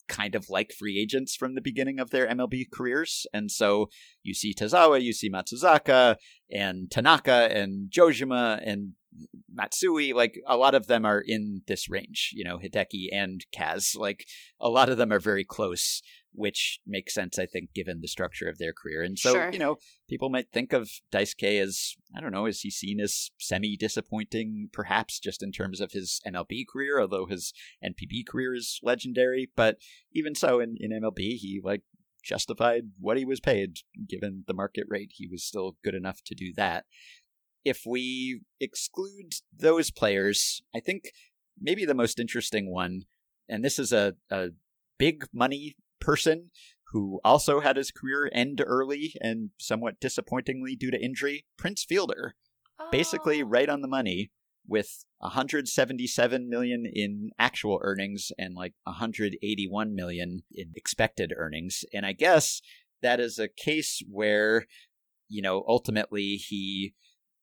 kind 0.09 0.35
of 0.35 0.49
like 0.49 0.73
free 0.73 0.99
agents 0.99 1.37
from 1.37 1.55
the 1.55 1.61
beginning 1.61 1.99
of 1.99 2.11
their 2.11 2.27
MLB 2.27 2.71
careers. 2.73 3.27
And 3.33 3.51
so 3.51 3.89
you 4.23 4.35
see 4.35 4.55
Tazawa, 4.55 5.01
you 5.01 5.13
see 5.13 5.31
Matsuzaka, 5.31 6.17
and 6.51 6.91
Tanaka, 6.91 7.49
and 7.53 7.91
Jojima, 7.91 8.61
and 8.65 8.93
Matsui. 9.53 10.13
Like 10.13 10.41
a 10.47 10.57
lot 10.57 10.75
of 10.75 10.87
them 10.87 11.05
are 11.05 11.23
in 11.25 11.63
this 11.67 11.89
range, 11.89 12.31
you 12.35 12.45
know, 12.45 12.59
Hideki 12.59 13.09
and 13.13 13.45
Kaz. 13.55 13.97
Like 13.97 14.27
a 14.61 14.69
lot 14.69 14.89
of 14.89 14.97
them 14.97 15.13
are 15.13 15.21
very 15.21 15.45
close 15.45 16.03
which 16.39 16.79
makes 16.87 17.13
sense, 17.13 17.39
I 17.39 17.47
think, 17.47 17.75
given 17.75 18.01
the 18.01 18.09
structure 18.09 18.49
of 18.49 18.59
their 18.59 18.73
career. 18.73 19.03
And 19.03 19.19
so, 19.19 19.33
sure. 19.33 19.51
you 19.51 19.59
know, 19.59 19.77
people 20.09 20.31
might 20.31 20.53
think 20.53 20.73
of 20.73 20.89
Dice 21.11 21.35
K 21.35 21.59
as, 21.59 21.97
I 22.17 22.21
don't 22.21 22.33
know, 22.33 22.47
is 22.47 22.61
he 22.61 22.71
seen 22.71 23.01
as 23.01 23.31
semi 23.41 23.77
disappointing, 23.77 24.69
perhaps 24.73 25.19
just 25.19 25.43
in 25.43 25.51
terms 25.51 25.81
of 25.81 25.93
his 25.93 26.21
MLB 26.27 26.63
career, 26.73 27.01
although 27.01 27.27
his 27.27 27.53
NPB 27.85 28.27
career 28.29 28.55
is 28.55 28.79
legendary. 28.85 29.51
But 29.57 29.79
even 30.13 30.37
so, 30.37 30.61
in, 30.61 30.77
in 30.79 30.93
MLB, 30.93 31.37
he 31.37 31.61
like 31.63 31.83
justified 32.23 32.85
what 33.01 33.17
he 33.17 33.25
was 33.25 33.41
paid, 33.41 33.79
given 34.09 34.45
the 34.47 34.55
market 34.55 34.85
rate. 34.89 35.11
He 35.15 35.27
was 35.27 35.45
still 35.45 35.77
good 35.83 35.95
enough 35.95 36.21
to 36.27 36.35
do 36.37 36.53
that. 36.57 36.85
If 37.65 37.83
we 37.85 38.43
exclude 38.61 39.35
those 39.53 39.91
players, 39.91 40.63
I 40.75 40.79
think 40.79 41.11
maybe 41.61 41.85
the 41.85 41.95
most 41.95 42.21
interesting 42.21 42.71
one, 42.73 43.03
and 43.49 43.65
this 43.65 43.79
is 43.79 43.93
a, 43.93 44.15
a 44.31 44.51
big 44.99 45.25
money 45.33 45.77
person 46.09 46.51
who 46.93 47.21
also 47.23 47.61
had 47.61 47.77
his 47.77 47.91
career 47.91 48.31
end 48.33 48.63
early 48.67 49.13
and 49.21 49.51
somewhat 49.59 50.01
disappointingly 50.01 50.75
due 50.75 50.91
to 50.91 51.05
injury, 51.05 51.45
Prince 51.59 51.85
Fielder. 51.85 52.35
Oh. 52.81 52.89
Basically 52.91 53.43
right 53.43 53.69
on 53.69 53.83
the 53.83 53.89
money 53.89 54.31
with 54.67 55.05
177 55.19 56.49
million 56.49 56.85
in 56.91 57.31
actual 57.39 57.79
earnings 57.83 58.33
and 58.39 58.55
like 58.55 58.73
181 58.85 59.95
million 59.95 60.41
in 60.55 60.73
expected 60.75 61.33
earnings. 61.37 61.85
And 61.93 62.07
I 62.07 62.13
guess 62.13 62.63
that 63.03 63.21
is 63.21 63.39
a 63.39 63.49
case 63.49 64.03
where 64.11 64.65
you 65.29 65.43
know 65.43 65.63
ultimately 65.69 66.37
he 66.37 66.95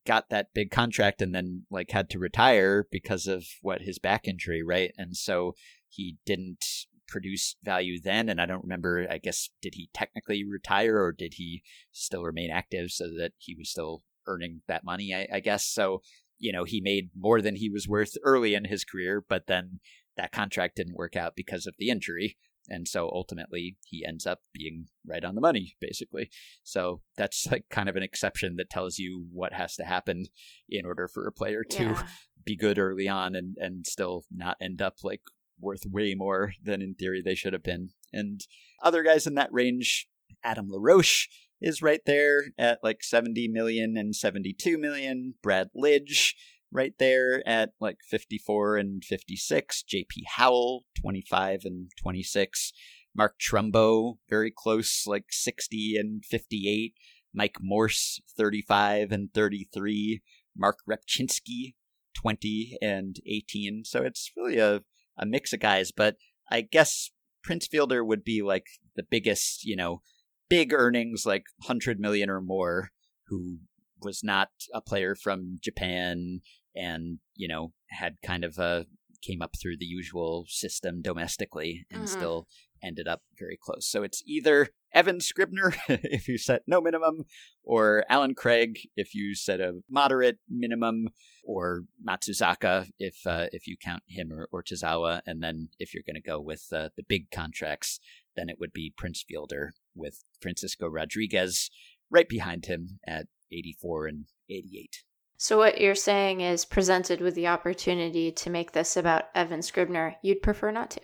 got 0.07 0.29
that 0.29 0.53
big 0.55 0.71
contract 0.71 1.21
and 1.21 1.35
then 1.35 1.65
like 1.69 1.91
had 1.91 2.09
to 2.11 2.19
retire 2.19 2.87
because 2.91 3.27
of 3.27 3.45
what 3.61 3.81
his 3.81 3.99
back 3.99 4.27
injury, 4.27 4.63
right? 4.63 4.91
And 4.97 5.15
so 5.15 5.53
he 5.87 6.17
didn't 6.25 6.65
produce 7.07 7.55
value 7.63 7.99
then. 8.01 8.29
And 8.29 8.41
I 8.41 8.45
don't 8.45 8.63
remember, 8.63 9.07
I 9.09 9.17
guess, 9.17 9.49
did 9.61 9.75
he 9.75 9.89
technically 9.93 10.43
retire 10.43 11.01
or 11.01 11.11
did 11.11 11.35
he 11.35 11.63
still 11.91 12.23
remain 12.23 12.51
active 12.51 12.91
so 12.91 13.05
that 13.17 13.33
he 13.37 13.55
was 13.55 13.69
still 13.69 14.03
earning 14.27 14.61
that 14.67 14.83
money, 14.83 15.13
I, 15.13 15.27
I 15.37 15.39
guess. 15.39 15.65
So, 15.65 16.01
you 16.37 16.51
know, 16.51 16.63
he 16.63 16.81
made 16.81 17.09
more 17.17 17.41
than 17.41 17.55
he 17.55 17.69
was 17.69 17.87
worth 17.87 18.13
early 18.23 18.55
in 18.55 18.65
his 18.65 18.83
career, 18.83 19.23
but 19.27 19.47
then 19.47 19.79
that 20.17 20.31
contract 20.31 20.75
didn't 20.75 20.97
work 20.97 21.15
out 21.15 21.33
because 21.35 21.65
of 21.65 21.75
the 21.77 21.89
injury. 21.89 22.37
And 22.67 22.87
so 22.87 23.09
ultimately 23.13 23.77
he 23.85 24.03
ends 24.05 24.25
up 24.25 24.39
being 24.53 24.87
right 25.05 25.23
on 25.23 25.35
the 25.35 25.41
money, 25.41 25.75
basically. 25.79 26.29
So 26.63 27.01
that's 27.15 27.47
like 27.51 27.65
kind 27.69 27.89
of 27.89 27.95
an 27.95 28.03
exception 28.03 28.55
that 28.57 28.69
tells 28.69 28.97
you 28.97 29.27
what 29.31 29.53
has 29.53 29.75
to 29.75 29.83
happen 29.83 30.25
in 30.67 30.85
order 30.85 31.07
for 31.07 31.27
a 31.27 31.31
player 31.31 31.63
to 31.63 31.83
yeah. 31.83 32.07
be 32.43 32.55
good 32.55 32.79
early 32.79 33.07
on 33.07 33.35
and, 33.35 33.55
and 33.59 33.85
still 33.85 34.23
not 34.31 34.57
end 34.59 34.81
up 34.81 34.95
like 35.03 35.21
worth 35.59 35.83
way 35.85 36.13
more 36.15 36.53
than 36.63 36.81
in 36.81 36.95
theory 36.95 37.21
they 37.23 37.35
should 37.35 37.53
have 37.53 37.63
been. 37.63 37.89
And 38.11 38.41
other 38.81 39.03
guys 39.03 39.27
in 39.27 39.35
that 39.35 39.51
range, 39.51 40.07
Adam 40.43 40.67
LaRoche 40.69 41.27
is 41.61 41.81
right 41.81 42.01
there 42.05 42.45
at 42.57 42.79
like 42.83 43.03
70 43.03 43.47
million 43.47 43.97
and 43.97 44.15
72 44.15 44.77
million. 44.77 45.35
Brad 45.41 45.69
Lidge 45.75 46.33
right 46.71 46.93
there 46.99 47.41
at 47.47 47.71
like 47.79 47.97
54 48.09 48.77
and 48.77 49.03
56. 49.03 49.83
JP 49.91 50.23
Howell, 50.35 50.85
25 50.99 51.61
and 51.63 51.89
26. 51.99 52.73
Mark 53.15 53.35
Trumbo, 53.39 54.17
very 54.29 54.51
close, 54.55 55.05
like 55.07 55.25
60 55.29 55.95
and 55.97 56.23
58. 56.25 56.93
Mike 57.33 57.57
Morse, 57.61 58.21
35 58.37 59.11
and 59.11 59.33
33. 59.33 60.21
Mark 60.55 60.79
Rzepczynski, 60.89 61.75
20 62.15 62.77
and 62.81 63.17
18. 63.25 63.83
So 63.85 64.01
it's 64.03 64.31
really 64.35 64.57
a 64.57 64.83
a 65.17 65.25
mix 65.25 65.53
of 65.53 65.59
guys, 65.59 65.91
but 65.91 66.15
I 66.49 66.61
guess 66.61 67.11
Prince 67.43 67.67
Fielder 67.67 68.03
would 68.03 68.23
be 68.23 68.41
like 68.41 68.65
the 68.95 69.03
biggest, 69.03 69.63
you 69.63 69.75
know, 69.75 70.01
big 70.49 70.73
earnings, 70.73 71.25
like 71.25 71.43
100 71.65 71.99
million 71.99 72.29
or 72.29 72.41
more, 72.41 72.89
who 73.27 73.59
was 74.01 74.21
not 74.23 74.49
a 74.73 74.81
player 74.81 75.15
from 75.15 75.57
Japan 75.61 76.41
and, 76.75 77.19
you 77.35 77.47
know, 77.47 77.73
had 77.89 78.15
kind 78.23 78.43
of 78.43 78.57
a 78.57 78.85
came 79.21 79.41
up 79.41 79.55
through 79.59 79.77
the 79.77 79.85
usual 79.85 80.45
system 80.47 81.01
domestically 81.01 81.85
and 81.89 82.03
mm-hmm. 82.03 82.17
still 82.17 82.47
ended 82.83 83.07
up 83.07 83.21
very 83.37 83.57
close. 83.61 83.85
So 83.87 84.03
it's 84.03 84.23
either 84.25 84.69
Evan 84.93 85.19
Scribner 85.19 85.73
if 85.89 86.27
you 86.27 86.37
set 86.37 86.63
no 86.67 86.81
minimum, 86.81 87.25
or 87.63 88.05
Allen 88.09 88.35
Craig 88.35 88.79
if 88.95 89.13
you 89.13 89.35
set 89.35 89.59
a 89.59 89.81
moderate 89.89 90.39
minimum, 90.49 91.09
or 91.43 91.83
Matsuzaka 92.07 92.87
if 92.99 93.17
uh, 93.25 93.47
if 93.51 93.67
you 93.67 93.75
count 93.77 94.03
him 94.07 94.31
or, 94.31 94.47
or 94.51 94.63
Tazawa, 94.63 95.21
and 95.25 95.43
then 95.43 95.69
if 95.79 95.93
you're 95.93 96.03
going 96.05 96.15
to 96.15 96.21
go 96.21 96.39
with 96.39 96.67
uh, 96.71 96.89
the 96.95 97.03
big 97.07 97.31
contracts, 97.31 97.99
then 98.35 98.49
it 98.49 98.57
would 98.59 98.73
be 98.73 98.93
Prince 98.95 99.23
Fielder 99.27 99.73
with 99.95 100.23
Francisco 100.41 100.87
Rodriguez 100.87 101.69
right 102.09 102.29
behind 102.29 102.65
him 102.65 102.99
at 103.07 103.27
84 103.51 104.07
and 104.07 104.25
88. 104.49 105.03
So 105.37 105.57
what 105.57 105.81
you're 105.81 105.95
saying 105.95 106.41
is 106.41 106.63
presented 106.63 107.19
with 107.19 107.35
the 107.35 107.47
opportunity 107.47 108.31
to 108.31 108.49
make 108.49 108.71
this 108.71 108.95
about 108.95 109.25
Evan 109.35 109.61
Scribner, 109.61 110.15
you'd 110.21 110.41
prefer 110.41 110.71
not 110.71 110.89
to. 110.91 111.01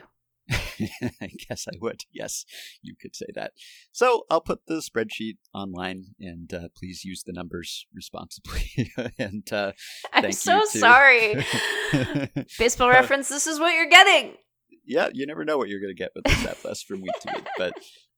I 1.21 1.29
guess 1.47 1.67
I 1.67 1.77
would. 1.79 2.01
Yes, 2.11 2.45
you 2.81 2.95
could 2.99 3.15
say 3.15 3.27
that. 3.35 3.53
So 3.91 4.25
I'll 4.29 4.41
put 4.41 4.65
the 4.67 4.75
spreadsheet 4.75 5.37
online, 5.53 6.15
and 6.19 6.53
uh, 6.53 6.67
please 6.77 7.03
use 7.03 7.23
the 7.23 7.33
numbers 7.33 7.85
responsibly. 7.93 8.91
and 9.19 9.51
uh, 9.51 9.73
I'm 10.13 10.31
so 10.31 10.63
sorry. 10.65 11.45
Baseball 12.59 12.89
reference. 12.89 13.29
This 13.29 13.47
is 13.47 13.59
what 13.59 13.73
you're 13.73 13.89
getting. 13.89 14.35
Yeah, 14.85 15.09
you 15.13 15.25
never 15.25 15.45
know 15.45 15.57
what 15.57 15.69
you're 15.69 15.79
going 15.79 15.95
to 15.95 15.99
get 15.99 16.11
with 16.15 16.25
the 16.25 16.31
stat 16.31 16.57
plus 16.61 16.81
from 16.81 17.01
week 17.01 17.11
to 17.21 17.33
week, 17.35 17.47
but 17.57 17.73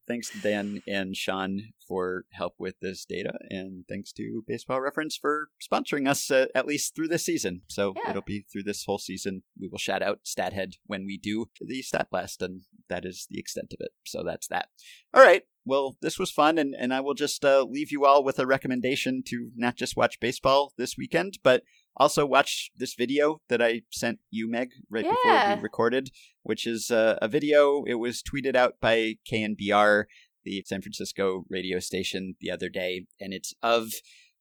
thanks 0.08 0.30
to 0.32 0.40
Dan 0.40 0.82
and 0.88 1.16
Sean 1.16 1.74
for 1.88 2.26
help 2.32 2.54
with 2.58 2.76
this 2.82 3.06
data, 3.06 3.34
and 3.50 3.86
thanks 3.88 4.12
to 4.14 4.44
Baseball 4.48 4.82
Reference 4.82 5.18
for 5.18 5.50
sponsoring 5.62 6.08
us 6.08 6.30
uh, 6.32 6.46
at 6.56 6.66
least 6.66 6.96
through 6.96 7.10
this 7.10 7.26
season. 7.26 7.62
So 7.68 7.94
yeah. 7.96 8.12
it'll 8.12 8.22
be 8.22 8.46
through 8.52 8.64
this 8.64 8.84
whole 8.86 9.00
season. 9.00 9.44
We 9.60 9.68
will 9.68 9.78
shout 9.78 10.02
out 10.02 10.20
StatHead 10.26 10.74
when 10.86 11.06
we 11.06 11.18
do 11.18 11.48
the 11.60 11.82
Stat 11.82 12.08
Blast, 12.10 12.42
and 12.42 12.62
that 12.90 13.06
is 13.06 13.28
the 13.30 13.40
extent 13.40 13.74
of 13.74 13.78
it. 13.82 13.92
So 14.06 14.24
that's 14.24 14.48
that. 14.48 14.68
All 15.14 15.24
right. 15.24 15.44
Well, 15.66 15.96
this 16.02 16.20
was 16.20 16.30
fun, 16.30 16.58
and, 16.58 16.76
and 16.78 16.94
I 16.94 17.00
will 17.00 17.14
just 17.14 17.46
uh, 17.46 17.64
leave 17.64 17.92
you 17.92 18.06
all 18.06 18.24
with 18.24 18.38
a 18.38 18.46
recommendation 18.46 19.24
to 19.28 19.50
not 19.56 19.76
just 19.78 19.96
watch 19.96 20.20
baseball 20.20 20.74
this 20.78 20.98
weekend, 20.98 21.40
but 21.42 21.64
also, 21.96 22.26
watch 22.26 22.72
this 22.76 22.96
video 22.96 23.42
that 23.50 23.62
I 23.62 23.82
sent 23.92 24.20
you, 24.32 24.50
Meg, 24.50 24.72
right 24.90 25.06
yeah. 25.06 25.12
before 25.14 25.56
we 25.58 25.62
recorded, 25.62 26.10
which 26.42 26.66
is 26.66 26.90
uh, 26.90 27.18
a 27.22 27.28
video. 27.28 27.84
It 27.86 27.96
was 27.96 28.24
tweeted 28.24 28.56
out 28.56 28.76
by 28.82 29.16
KNBR, 29.32 30.06
the 30.44 30.64
San 30.66 30.82
Francisco 30.82 31.46
radio 31.50 31.80
station, 31.80 32.36
the 32.42 32.50
other 32.50 32.70
day, 32.70 33.06
and 33.20 33.34
it's 33.34 33.54
of 33.62 33.92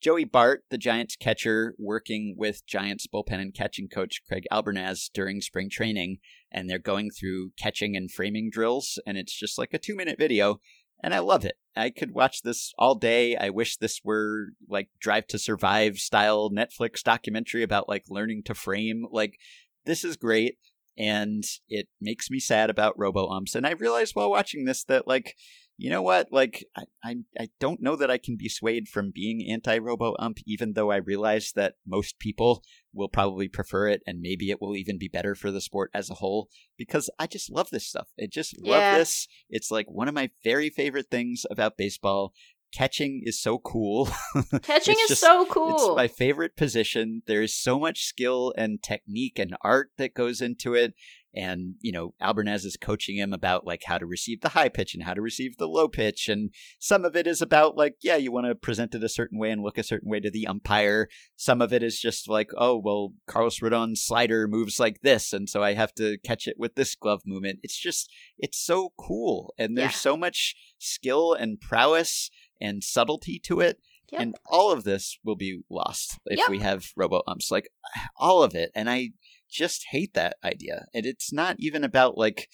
Joey 0.01 0.25
Bart, 0.25 0.65
the 0.71 0.79
Giants 0.79 1.15
catcher, 1.15 1.77
working 1.79 2.35
with 2.37 2.67
Giants 2.67 3.07
bullpen 3.07 3.41
and 3.41 3.55
catching 3.55 3.87
coach 3.87 4.23
Craig 4.27 4.45
Albernaz 4.51 5.11
during 5.13 5.41
spring 5.41 5.71
training, 5.71 6.19
and 6.51 6.69
they're 6.69 6.79
going 6.79 7.11
through 7.11 7.53
catching 7.57 7.97
and 7.97 8.11
framing 8.11 8.51
drills, 8.51 8.99
and 9.07 9.17
it's 9.17 9.39
just 9.39 9.59
like 9.59 9.73
a 9.75 9.79
two 9.79 9.95
minute 9.95 10.19
video 10.19 10.59
and 11.03 11.15
I 11.15 11.19
love 11.19 11.45
it. 11.45 11.57
I 11.75 11.91
could 11.91 12.13
watch 12.13 12.43
this 12.43 12.73
all 12.79 12.95
day. 12.95 13.37
I 13.37 13.51
wish 13.51 13.77
this 13.77 14.01
were 14.05 14.49
like 14.69 14.89
Drive 15.01 15.27
to 15.29 15.39
Survive 15.39 15.99
style 15.99 16.51
Netflix 16.51 17.03
documentary 17.03 17.63
about 17.63 17.89
like 17.89 18.05
learning 18.09 18.43
to 18.45 18.55
frame. 18.55 19.07
Like, 19.11 19.39
this 19.85 20.05
is 20.05 20.17
great. 20.17 20.59
And 20.99 21.43
it 21.69 21.89
makes 22.01 22.31
me 22.31 22.39
sad 22.39 22.69
about 22.69 22.99
robo 22.99 23.29
umps. 23.29 23.55
And 23.55 23.67
I 23.67 23.71
realized 23.71 24.15
while 24.15 24.31
watching 24.31 24.67
this 24.67 24.85
that, 24.85 25.09
like, 25.09 25.35
you 25.77 25.91
know 25.91 26.03
what? 26.03 26.29
Like, 26.31 26.65
I, 26.77 26.85
I, 27.05 27.17
I 27.39 27.49
don't 27.59 27.83
know 27.83 27.97
that 27.97 28.11
I 28.11 28.19
can 28.19 28.37
be 28.37 28.49
swayed 28.49 28.89
from 28.89 29.11
being 29.13 29.47
anti 29.51 29.79
robo 29.79 30.15
ump, 30.19 30.39
even 30.47 30.75
though 30.75 30.91
I 30.91 30.97
realize 30.97 31.53
that 31.57 31.75
most 31.87 32.19
people 32.19 32.63
will 32.95 33.09
probably 33.09 33.49
prefer 33.49 33.89
it 33.89 34.03
and 34.07 34.21
maybe 34.21 34.51
it 34.51 34.61
will 34.61 34.77
even 34.77 34.99
be 34.99 35.09
better 35.09 35.35
for 35.35 35.51
the 35.51 35.61
sport 35.61 35.91
as 35.95 36.11
a 36.11 36.15
whole 36.15 36.49
because 36.77 37.09
I 37.19 37.27
just 37.27 37.51
love 37.51 37.71
this 37.71 37.87
stuff. 37.87 38.09
I 38.21 38.27
just 38.31 38.55
yeah. 38.59 38.73
love 38.73 38.99
this. 38.99 39.27
It's 39.49 39.71
like 39.71 39.87
one 39.91 40.09
of 40.09 40.15
my 40.15 40.31
very 40.45 40.71
favorite 40.71 41.07
things 41.11 41.45
about 41.51 41.77
baseball. 41.77 42.33
Catching 42.73 43.23
is 43.25 43.41
so 43.41 43.59
cool. 43.59 44.09
Catching 44.63 44.97
is 45.03 45.09
just, 45.09 45.21
so 45.21 45.45
cool. 45.47 45.75
It's 45.75 45.97
my 45.97 46.09
favorite 46.09 46.57
position. 46.57 47.23
There 47.27 47.43
is 47.43 47.55
so 47.55 47.79
much 47.79 48.05
skill 48.05 48.55
and 48.57 48.83
technique 48.83 49.39
and 49.39 49.55
art 49.63 49.91
that 49.99 50.15
goes 50.15 50.41
into 50.41 50.73
it 50.73 50.95
and 51.35 51.75
you 51.81 51.93
know 51.93 52.15
Albernaz 52.21 52.65
is 52.65 52.77
coaching 52.81 53.17
him 53.17 53.33
about 53.33 53.67
like 53.67 53.83
how 53.87 53.99
to 53.99 54.07
receive 54.07 54.41
the 54.41 54.51
high 54.51 54.69
pitch 54.69 54.95
and 54.95 55.03
how 55.03 55.15
to 55.15 55.21
receive 55.21 55.57
the 55.57 55.69
low 55.69 55.89
pitch 55.89 56.29
and 56.29 56.51
some 56.79 57.05
of 57.05 57.17
it 57.17 57.27
is 57.27 57.41
about 57.41 57.77
like 57.77 57.97
yeah 58.03 58.17
you 58.17 58.31
want 58.31 58.47
to 58.47 58.55
present 58.55 58.95
it 58.95 59.05
a 59.05 59.09
certain 59.09 59.39
way 59.39 59.51
and 59.51 59.63
look 59.63 59.79
a 59.79 59.83
certain 59.83 60.11
way 60.11 60.21
to 60.21 60.31
the 60.31 60.47
umpire 60.47 61.09
some 61.37 61.63
of 61.63 61.73
it 61.73 61.83
is 61.83 61.99
just 61.99 62.29
like 62.29 62.51
oh 62.57 62.77
well 62.77 63.13
Carlos 63.27 63.61
Rodon's 63.61 64.03
slider 64.03 64.47
moves 64.47 64.79
like 64.79 65.01
this 65.03 65.33
and 65.33 65.49
so 65.49 65.63
I 65.63 65.75
have 65.75 65.95
to 65.95 66.19
catch 66.19 66.47
it 66.47 66.57
with 66.59 66.75
this 66.75 66.95
glove 66.95 67.23
movement 67.27 67.61
it's 67.63 67.79
just 67.79 68.11
it's 68.39 68.59
so 68.59 68.93
cool 68.99 69.55
and 69.59 69.77
there's 69.77 69.93
yeah. 69.93 69.97
so 69.97 70.17
much 70.17 70.55
skill 70.79 71.33
and 71.33 71.61
prowess 71.61 72.31
and 72.61 72.83
subtlety 72.85 73.39
to 73.45 73.61
it 73.61 73.79
Yep. 74.13 74.21
And 74.21 74.35
all 74.45 74.71
of 74.71 74.85
this 74.85 75.19
will 75.25 75.37
be 75.37 75.63
lost 75.71 76.19
if 76.27 76.39
yep. 76.39 76.51
we 76.51 76.59
have 76.59 76.93
robo 76.97 77.23
umps, 77.27 77.51
like 77.51 77.71
all 78.19 78.43
of 78.43 78.55
it. 78.55 78.71
And 78.75 78.91
I 78.91 79.13
just 79.53 79.87
hate 79.91 80.15
that 80.15 80.37
idea. 80.43 80.87
And 80.95 81.07
it's 81.07 81.33
not 81.33 81.57
even 81.59 81.85
about 81.85 82.17
like, 82.17 82.49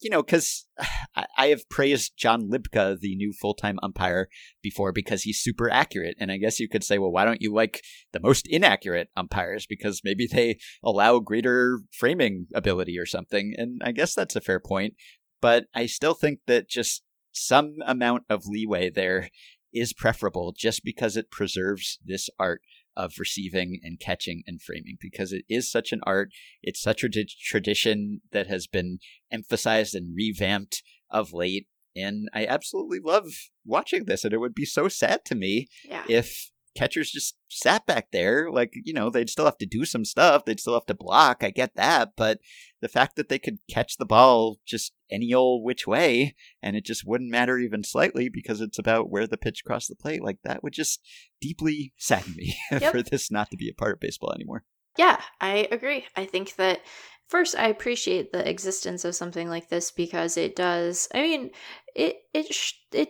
you 0.00 0.10
know, 0.10 0.22
because 0.22 0.66
I 1.36 1.48
have 1.48 1.68
praised 1.68 2.12
John 2.16 2.48
Libka, 2.50 2.96
the 3.00 3.14
new 3.16 3.32
full 3.32 3.54
time 3.54 3.78
umpire, 3.82 4.28
before 4.62 4.92
because 4.92 5.22
he's 5.22 5.40
super 5.40 5.70
accurate. 5.70 6.16
And 6.18 6.32
I 6.32 6.36
guess 6.36 6.60
you 6.60 6.68
could 6.68 6.84
say, 6.84 6.98
well, 6.98 7.12
why 7.12 7.24
don't 7.24 7.42
you 7.42 7.52
like 7.52 7.82
the 8.12 8.20
most 8.20 8.46
inaccurate 8.48 9.08
umpires? 9.16 9.66
Because 9.66 10.02
maybe 10.04 10.26
they 10.30 10.58
allow 10.82 11.20
greater 11.20 11.80
framing 11.92 12.46
ability 12.54 12.98
or 12.98 13.06
something. 13.06 13.54
And 13.56 13.80
I 13.84 13.92
guess 13.92 14.14
that's 14.14 14.36
a 14.36 14.40
fair 14.40 14.60
point. 14.60 14.94
But 15.40 15.66
I 15.74 15.86
still 15.86 16.14
think 16.14 16.40
that 16.46 16.68
just 16.68 17.02
some 17.32 17.76
amount 17.86 18.24
of 18.28 18.46
leeway 18.46 18.90
there 18.90 19.30
is 19.72 19.92
preferable 19.92 20.52
just 20.56 20.84
because 20.84 21.16
it 21.16 21.30
preserves 21.30 21.98
this 22.04 22.28
art 22.38 22.60
of 22.96 23.14
receiving 23.18 23.80
and 23.82 24.00
catching 24.00 24.42
and 24.46 24.60
framing 24.60 24.96
because 25.00 25.32
it 25.32 25.44
is 25.48 25.70
such 25.70 25.92
an 25.92 26.00
art. 26.04 26.30
It's 26.62 26.80
such 26.80 27.04
a 27.04 27.08
tradition 27.08 28.20
that 28.32 28.46
has 28.48 28.66
been 28.66 28.98
emphasized 29.30 29.94
and 29.94 30.14
revamped 30.14 30.82
of 31.10 31.32
late. 31.32 31.66
And 31.96 32.28
I 32.32 32.46
absolutely 32.46 33.00
love 33.02 33.26
watching 33.64 34.04
this. 34.04 34.24
And 34.24 34.32
it 34.32 34.38
would 34.38 34.54
be 34.54 34.64
so 34.64 34.88
sad 34.88 35.24
to 35.26 35.34
me 35.34 35.68
yeah. 35.84 36.04
if 36.08 36.50
catchers 36.76 37.10
just 37.10 37.36
sat 37.48 37.86
back 37.86 38.08
there. 38.12 38.50
Like, 38.50 38.72
you 38.84 38.92
know, 38.92 39.10
they'd 39.10 39.30
still 39.30 39.44
have 39.44 39.58
to 39.58 39.66
do 39.66 39.84
some 39.84 40.04
stuff. 40.04 40.44
They'd 40.44 40.60
still 40.60 40.74
have 40.74 40.86
to 40.86 40.94
block. 40.94 41.42
I 41.42 41.50
get 41.50 41.74
that. 41.76 42.10
But 42.16 42.38
the 42.80 42.88
fact 42.88 43.16
that 43.16 43.28
they 43.28 43.38
could 43.38 43.58
catch 43.68 43.96
the 43.96 44.06
ball 44.06 44.58
just 44.66 44.92
any 45.10 45.34
old 45.34 45.64
which 45.64 45.86
way 45.86 46.34
and 46.62 46.76
it 46.76 46.84
just 46.84 47.06
wouldn't 47.06 47.30
matter 47.30 47.58
even 47.58 47.82
slightly 47.82 48.28
because 48.28 48.60
it's 48.60 48.78
about 48.78 49.10
where 49.10 49.26
the 49.26 49.36
pitch 49.36 49.62
crossed 49.64 49.88
the 49.88 49.96
plate, 49.96 50.22
like 50.22 50.38
that 50.44 50.62
would 50.62 50.72
just 50.72 51.00
deeply 51.40 51.92
sadden 51.98 52.34
me 52.36 52.56
yep. 52.70 52.92
for 52.92 53.02
this 53.02 53.30
not 53.30 53.50
to 53.50 53.56
be 53.56 53.68
a 53.68 53.74
part 53.74 53.94
of 53.94 54.00
baseball 54.00 54.32
anymore. 54.32 54.64
Yeah, 54.98 55.20
I 55.40 55.68
agree. 55.70 56.04
I 56.16 56.24
think 56.26 56.56
that 56.56 56.80
first 57.28 57.56
I 57.56 57.68
appreciate 57.68 58.32
the 58.32 58.48
existence 58.48 59.04
of 59.04 59.14
something 59.14 59.48
like 59.48 59.68
this 59.68 59.90
because 59.90 60.36
it 60.36 60.56
does. 60.56 61.08
I 61.14 61.22
mean, 61.22 61.50
it 61.94 62.16
it 62.34 62.54
it 62.92 63.08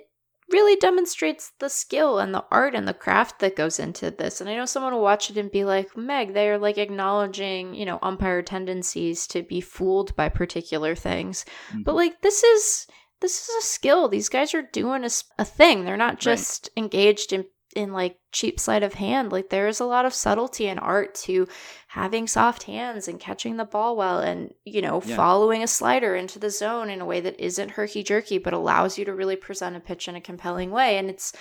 really 0.52 0.76
demonstrates 0.76 1.52
the 1.58 1.68
skill 1.68 2.18
and 2.18 2.34
the 2.34 2.44
art 2.50 2.74
and 2.74 2.86
the 2.86 2.94
craft 2.94 3.38
that 3.40 3.56
goes 3.56 3.78
into 3.78 4.10
this. 4.10 4.40
And 4.40 4.50
I 4.50 4.56
know 4.56 4.66
someone 4.66 4.92
will 4.92 5.02
watch 5.02 5.30
it 5.30 5.36
and 5.36 5.50
be 5.50 5.64
like, 5.64 5.96
Meg, 5.96 6.34
they're 6.34 6.58
like 6.58 6.78
acknowledging, 6.78 7.74
you 7.74 7.84
know, 7.84 7.98
umpire 8.02 8.42
tendencies 8.42 9.26
to 9.28 9.42
be 9.42 9.60
fooled 9.60 10.14
by 10.16 10.28
particular 10.28 10.94
things. 10.94 11.44
Mm-hmm. 11.70 11.82
But 11.82 11.94
like, 11.94 12.20
this 12.22 12.42
is. 12.42 12.86
This 13.20 13.50
is 13.50 13.54
a 13.62 13.66
skill. 13.66 14.08
These 14.08 14.30
guys 14.30 14.54
are 14.54 14.62
doing 14.62 15.04
a, 15.04 15.10
a 15.38 15.44
thing. 15.44 15.84
They're 15.84 15.98
not 15.98 16.18
just 16.18 16.70
right. 16.74 16.84
engaged 16.84 17.34
in 17.34 17.44
in 17.76 17.92
like 17.92 18.16
cheap 18.32 18.58
sleight 18.58 18.82
of 18.82 18.94
hand 18.94 19.30
like 19.30 19.48
there 19.50 19.68
is 19.68 19.78
a 19.78 19.84
lot 19.84 20.04
of 20.04 20.12
subtlety 20.12 20.66
and 20.66 20.80
art 20.80 21.14
to 21.14 21.46
having 21.88 22.26
soft 22.26 22.64
hands 22.64 23.06
and 23.06 23.20
catching 23.20 23.56
the 23.56 23.64
ball 23.64 23.96
well 23.96 24.18
and 24.18 24.52
you 24.64 24.82
know 24.82 25.00
yeah. 25.04 25.14
following 25.14 25.62
a 25.62 25.68
slider 25.68 26.16
into 26.16 26.38
the 26.40 26.50
zone 26.50 26.90
in 26.90 27.00
a 27.00 27.06
way 27.06 27.20
that 27.20 27.38
isn't 27.38 27.72
herky 27.72 28.02
jerky 28.02 28.38
but 28.38 28.52
allows 28.52 28.98
you 28.98 29.04
to 29.04 29.14
really 29.14 29.36
present 29.36 29.76
a 29.76 29.80
pitch 29.80 30.08
in 30.08 30.16
a 30.16 30.20
compelling 30.20 30.70
way. 30.70 30.98
And 30.98 31.08
it's 31.08 31.32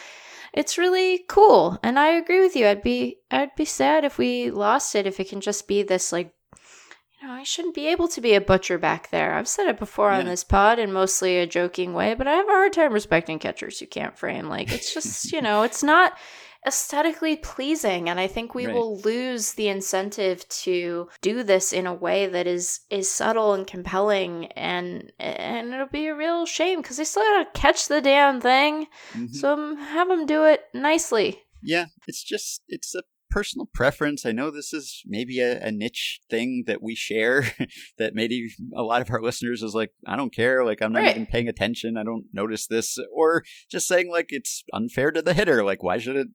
it's 0.51 0.77
really 0.77 1.25
cool. 1.27 1.79
And 1.83 1.99
i 1.99 2.09
agree 2.09 2.39
with 2.39 2.55
you. 2.55 2.67
I'd 2.67 2.81
be 2.81 3.17
i'd 3.31 3.55
be 3.55 3.65
sad 3.65 4.03
if 4.03 4.17
we 4.17 4.51
lost 4.51 4.95
it 4.95 5.07
if 5.07 5.19
it 5.19 5.29
can 5.29 5.41
just 5.41 5.67
be 5.67 5.83
this 5.83 6.11
like 6.11 6.33
you 7.21 7.27
know, 7.27 7.33
I 7.33 7.43
shouldn't 7.43 7.75
be 7.75 7.87
able 7.87 8.07
to 8.09 8.21
be 8.21 8.33
a 8.33 8.41
butcher 8.41 8.77
back 8.77 9.09
there. 9.09 9.33
I've 9.33 9.47
said 9.47 9.67
it 9.67 9.79
before 9.79 10.11
yeah. 10.11 10.19
on 10.19 10.25
this 10.25 10.43
pod 10.43 10.79
in 10.79 10.93
mostly 10.93 11.37
a 11.37 11.47
joking 11.47 11.93
way, 11.93 12.13
but 12.13 12.27
I 12.27 12.33
have 12.33 12.47
a 12.47 12.51
hard 12.51 12.73
time 12.73 12.93
respecting 12.93 13.39
catchers 13.39 13.79
who 13.79 13.87
can't 13.87 14.17
frame. 14.17 14.47
Like, 14.47 14.71
it's 14.71 14.93
just, 14.93 15.31
you 15.31 15.41
know, 15.41 15.63
it's 15.63 15.83
not 15.83 16.17
aesthetically 16.67 17.37
pleasing 17.37 18.09
and 18.09 18.19
i 18.19 18.27
think 18.27 18.53
we 18.53 18.65
right. 18.65 18.75
will 18.75 18.99
lose 18.99 19.53
the 19.53 19.69
incentive 19.69 20.47
to 20.49 21.07
do 21.21 21.41
this 21.41 21.71
in 21.71 21.87
a 21.87 21.93
way 21.93 22.27
that 22.27 22.45
is 22.45 22.81
is 22.89 23.09
subtle 23.09 23.53
and 23.53 23.65
compelling 23.65 24.45
and 24.57 25.09
and 25.19 25.73
it'll 25.73 25.87
be 25.87 26.07
a 26.07 26.15
real 26.15 26.45
shame 26.45 26.81
because 26.81 26.97
they 26.97 27.05
still 27.05 27.23
gotta 27.23 27.47
catch 27.53 27.87
the 27.87 28.01
damn 28.01 28.41
thing 28.41 28.87
mm-hmm. 29.13 29.27
so 29.27 29.73
have 29.77 30.09
them 30.09 30.25
do 30.25 30.43
it 30.43 30.63
nicely 30.73 31.41
yeah 31.63 31.85
it's 32.07 32.21
just 32.21 32.61
it's 32.67 32.93
a 32.93 33.03
personal 33.29 33.69
preference. 33.73 34.25
I 34.25 34.31
know 34.31 34.49
this 34.51 34.73
is 34.73 35.01
maybe 35.05 35.39
a, 35.39 35.59
a 35.61 35.71
niche 35.71 36.19
thing 36.29 36.63
that 36.67 36.81
we 36.81 36.95
share 36.95 37.43
that 37.97 38.13
maybe 38.15 38.49
a 38.75 38.81
lot 38.83 39.01
of 39.01 39.09
our 39.11 39.21
listeners 39.21 39.61
is 39.63 39.73
like, 39.73 39.91
I 40.07 40.15
don't 40.15 40.33
care. 40.33 40.63
Like, 40.65 40.81
I'm 40.81 40.91
not 40.91 40.99
Right. 41.03 41.11
even 41.11 41.25
paying 41.25 41.47
attention. 41.47 41.97
I 41.97 42.03
don't 42.03 42.25
notice 42.33 42.67
this. 42.67 42.97
Or 43.13 43.43
just 43.69 43.87
saying, 43.87 44.09
like, 44.11 44.27
it's 44.29 44.63
unfair 44.73 45.11
to 45.11 45.21
the 45.21 45.33
hitter. 45.33 45.63
Like, 45.63 45.83
why 45.83 45.97
should 45.97 46.15
it 46.15 46.27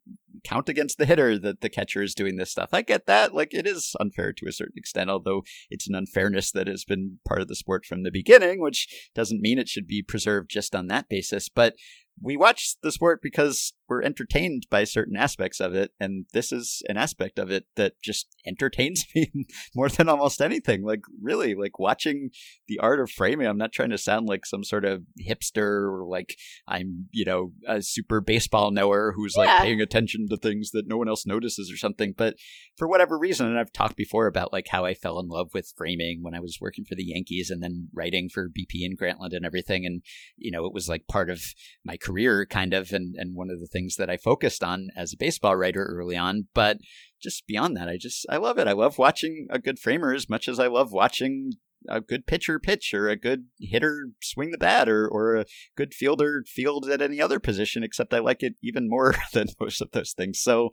count 0.43 0.69
against 0.69 0.99
the 0.99 1.07
hitter 1.07 1.39
that 1.39 1.61
the 1.61 1.69
catcher 1.69 2.03
is 2.03 2.15
doing 2.15 2.37
this 2.37 2.51
stuff? 2.51 2.71
I 2.73 2.83
get 2.83 3.07
that. 3.07 3.35
Like, 3.35 3.55
it 3.55 3.67
is 3.67 3.95
unfair 4.01 4.33
to 4.33 4.47
a 4.49 4.53
certain 4.53 4.77
extent, 4.77 5.11
although 5.11 5.43
it's 5.71 5.89
an 5.89 5.95
unfairness 5.95 6.51
that 6.53 6.67
has 6.67 6.85
been 6.85 7.19
part 7.27 7.41
of 7.41 7.49
the 7.49 7.57
sport 7.57 7.85
from 7.87 8.03
the 8.03 8.11
beginning, 8.11 8.61
which 8.61 9.09
doesn't 9.15 9.41
mean 9.41 9.59
it 9.59 9.69
should 9.69 9.87
be 9.87 10.03
preserved 10.03 10.51
just 10.51 10.75
on 10.75 10.89
that 10.89 11.09
basis. 11.09 11.49
But 11.49 11.75
we 12.23 12.37
watch 12.37 12.77
the 12.81 12.93
sport 12.93 13.19
because 13.21 13.73
we're 13.89 14.01
entertained 14.03 14.67
by 14.71 14.85
certain 14.85 15.17
aspects 15.17 15.59
of 15.59 15.75
it, 15.75 15.91
and 15.99 16.27
this 16.33 16.53
is 16.53 16.81
an 16.89 16.97
aspect 16.97 17.41
of 17.41 17.51
it 17.51 17.65
that 17.75 17.95
just 18.03 18.29
entertains 18.47 19.05
me 19.17 19.33
more 19.75 19.89
than 19.89 20.09
almost 20.09 20.41
anything. 20.41 20.85
Like, 20.85 21.01
really, 21.21 21.57
like 21.57 21.79
watching 21.81 22.31
the 22.69 22.79
art 22.79 23.01
of 23.01 23.11
framing. 23.11 23.49
I'm 23.49 23.59
not 23.59 23.73
trying 23.73 23.91
to 23.91 23.99
sound 23.99 24.29
like 24.29 24.47
some 24.47 24.63
sort 24.63 24.85
of 24.85 25.03
hipster 25.29 25.91
or 25.93 26.07
like 26.09 26.37
I'm, 26.69 27.07
you 27.11 27.25
know, 27.25 27.53
a 27.67 27.83
super 27.83 28.21
baseball 28.21 28.71
knower 28.71 29.13
who's 29.17 29.35
like 29.37 29.49
Yeah. 29.49 29.63
paying 29.63 29.81
attention 29.81 30.24
to 30.29 30.37
things 30.37 30.71
that 30.71 30.87
no 30.87 30.97
one 30.97 31.09
else 31.09 31.27
notices 31.27 31.71
or 31.73 31.77
something. 31.77 32.15
But 32.17 32.37
for 32.77 32.89
whatever 32.89 33.19
reason, 33.19 33.47
and 33.47 33.59
I've 33.59 33.73
talked 33.73 33.97
before 33.97 34.27
about 34.27 34.53
like 34.53 34.69
how 34.69 34.85
I 34.85 34.95
fell 34.95 35.19
in 35.19 35.29
love 35.29 35.51
with 35.55 35.73
framing 35.77 36.23
when 36.23 36.35
I 36.35 36.41
was 36.41 36.59
working 36.61 36.85
for 36.85 36.95
the 36.95 37.05
Yankees 37.05 37.51
and 37.51 37.63
then 37.63 37.89
writing 37.95 38.29
for 38.29 38.49
BP 38.49 38.85
and 38.85 38.99
Grantland 38.99 39.35
and 39.35 39.45
everything. 39.45 39.87
And, 39.87 40.03
you 40.37 40.51
know, 40.51 40.65
it 40.67 40.73
was 40.73 40.89
like 40.89 41.07
part 41.07 41.31
of 41.31 41.43
my 41.85 41.97
career 41.97 42.47
kind 42.47 42.75
of 42.75 42.93
and, 42.93 43.15
and 43.17 43.35
one 43.35 43.51
of 43.51 43.61
the 43.61 43.67
things 43.67 43.97
that 43.97 44.11
I 44.11 44.17
focused 44.17 44.63
on 44.63 44.89
as 44.97 45.13
a 45.13 45.19
baseball 45.19 45.57
writer 45.57 45.85
early 45.85 46.17
on. 46.17 46.49
But 46.55 46.79
just 47.23 47.47
beyond 47.47 47.77
that, 47.77 47.89
I 47.89 47.97
just 47.97 48.27
I 48.29 48.37
love 48.37 48.59
it. 48.59 48.69
I 48.69 48.73
love 48.73 48.99
watching 48.99 49.47
a 49.51 49.59
good 49.59 49.79
framer 49.79 50.13
as 50.13 50.29
much 50.29 50.49
as 50.49 50.59
I 50.59 50.67
love 50.67 50.93
watching 50.93 51.53
a 51.89 52.01
good 52.01 52.27
pitcher 52.27 52.59
pitch 52.59 52.93
or 52.95 53.09
a 53.09 53.17
good 53.17 53.47
hitter 53.59 54.09
swing 54.23 54.51
the 54.51 54.59
bat 54.59 54.89
or, 54.89 55.07
or 55.09 55.37
a 55.37 55.47
good 55.77 55.95
fielder 55.95 56.45
field 56.47 56.89
at 56.89 57.03
any 57.03 57.21
other 57.21 57.39
position, 57.39 57.83
except 57.83 58.15
I 58.15 58.19
like 58.19 58.43
it 58.43 58.55
even 58.63 58.89
more 58.89 59.15
than 59.33 59.49
most 59.61 59.81
of 59.81 59.91
those 59.93 60.13
things. 60.13 60.41
So 60.41 60.71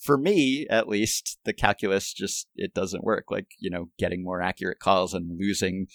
for 0.00 0.16
me, 0.16 0.66
at 0.70 0.88
least, 0.88 1.38
the 1.44 1.52
calculus 1.52 2.12
just 2.12 2.48
it 2.56 2.74
doesn't 2.74 3.04
work. 3.04 3.24
Like, 3.30 3.48
you 3.58 3.70
know, 3.70 3.90
getting 3.98 4.24
more 4.24 4.40
accurate 4.40 4.78
calls 4.78 5.14
and 5.14 5.38
losing 5.38 5.86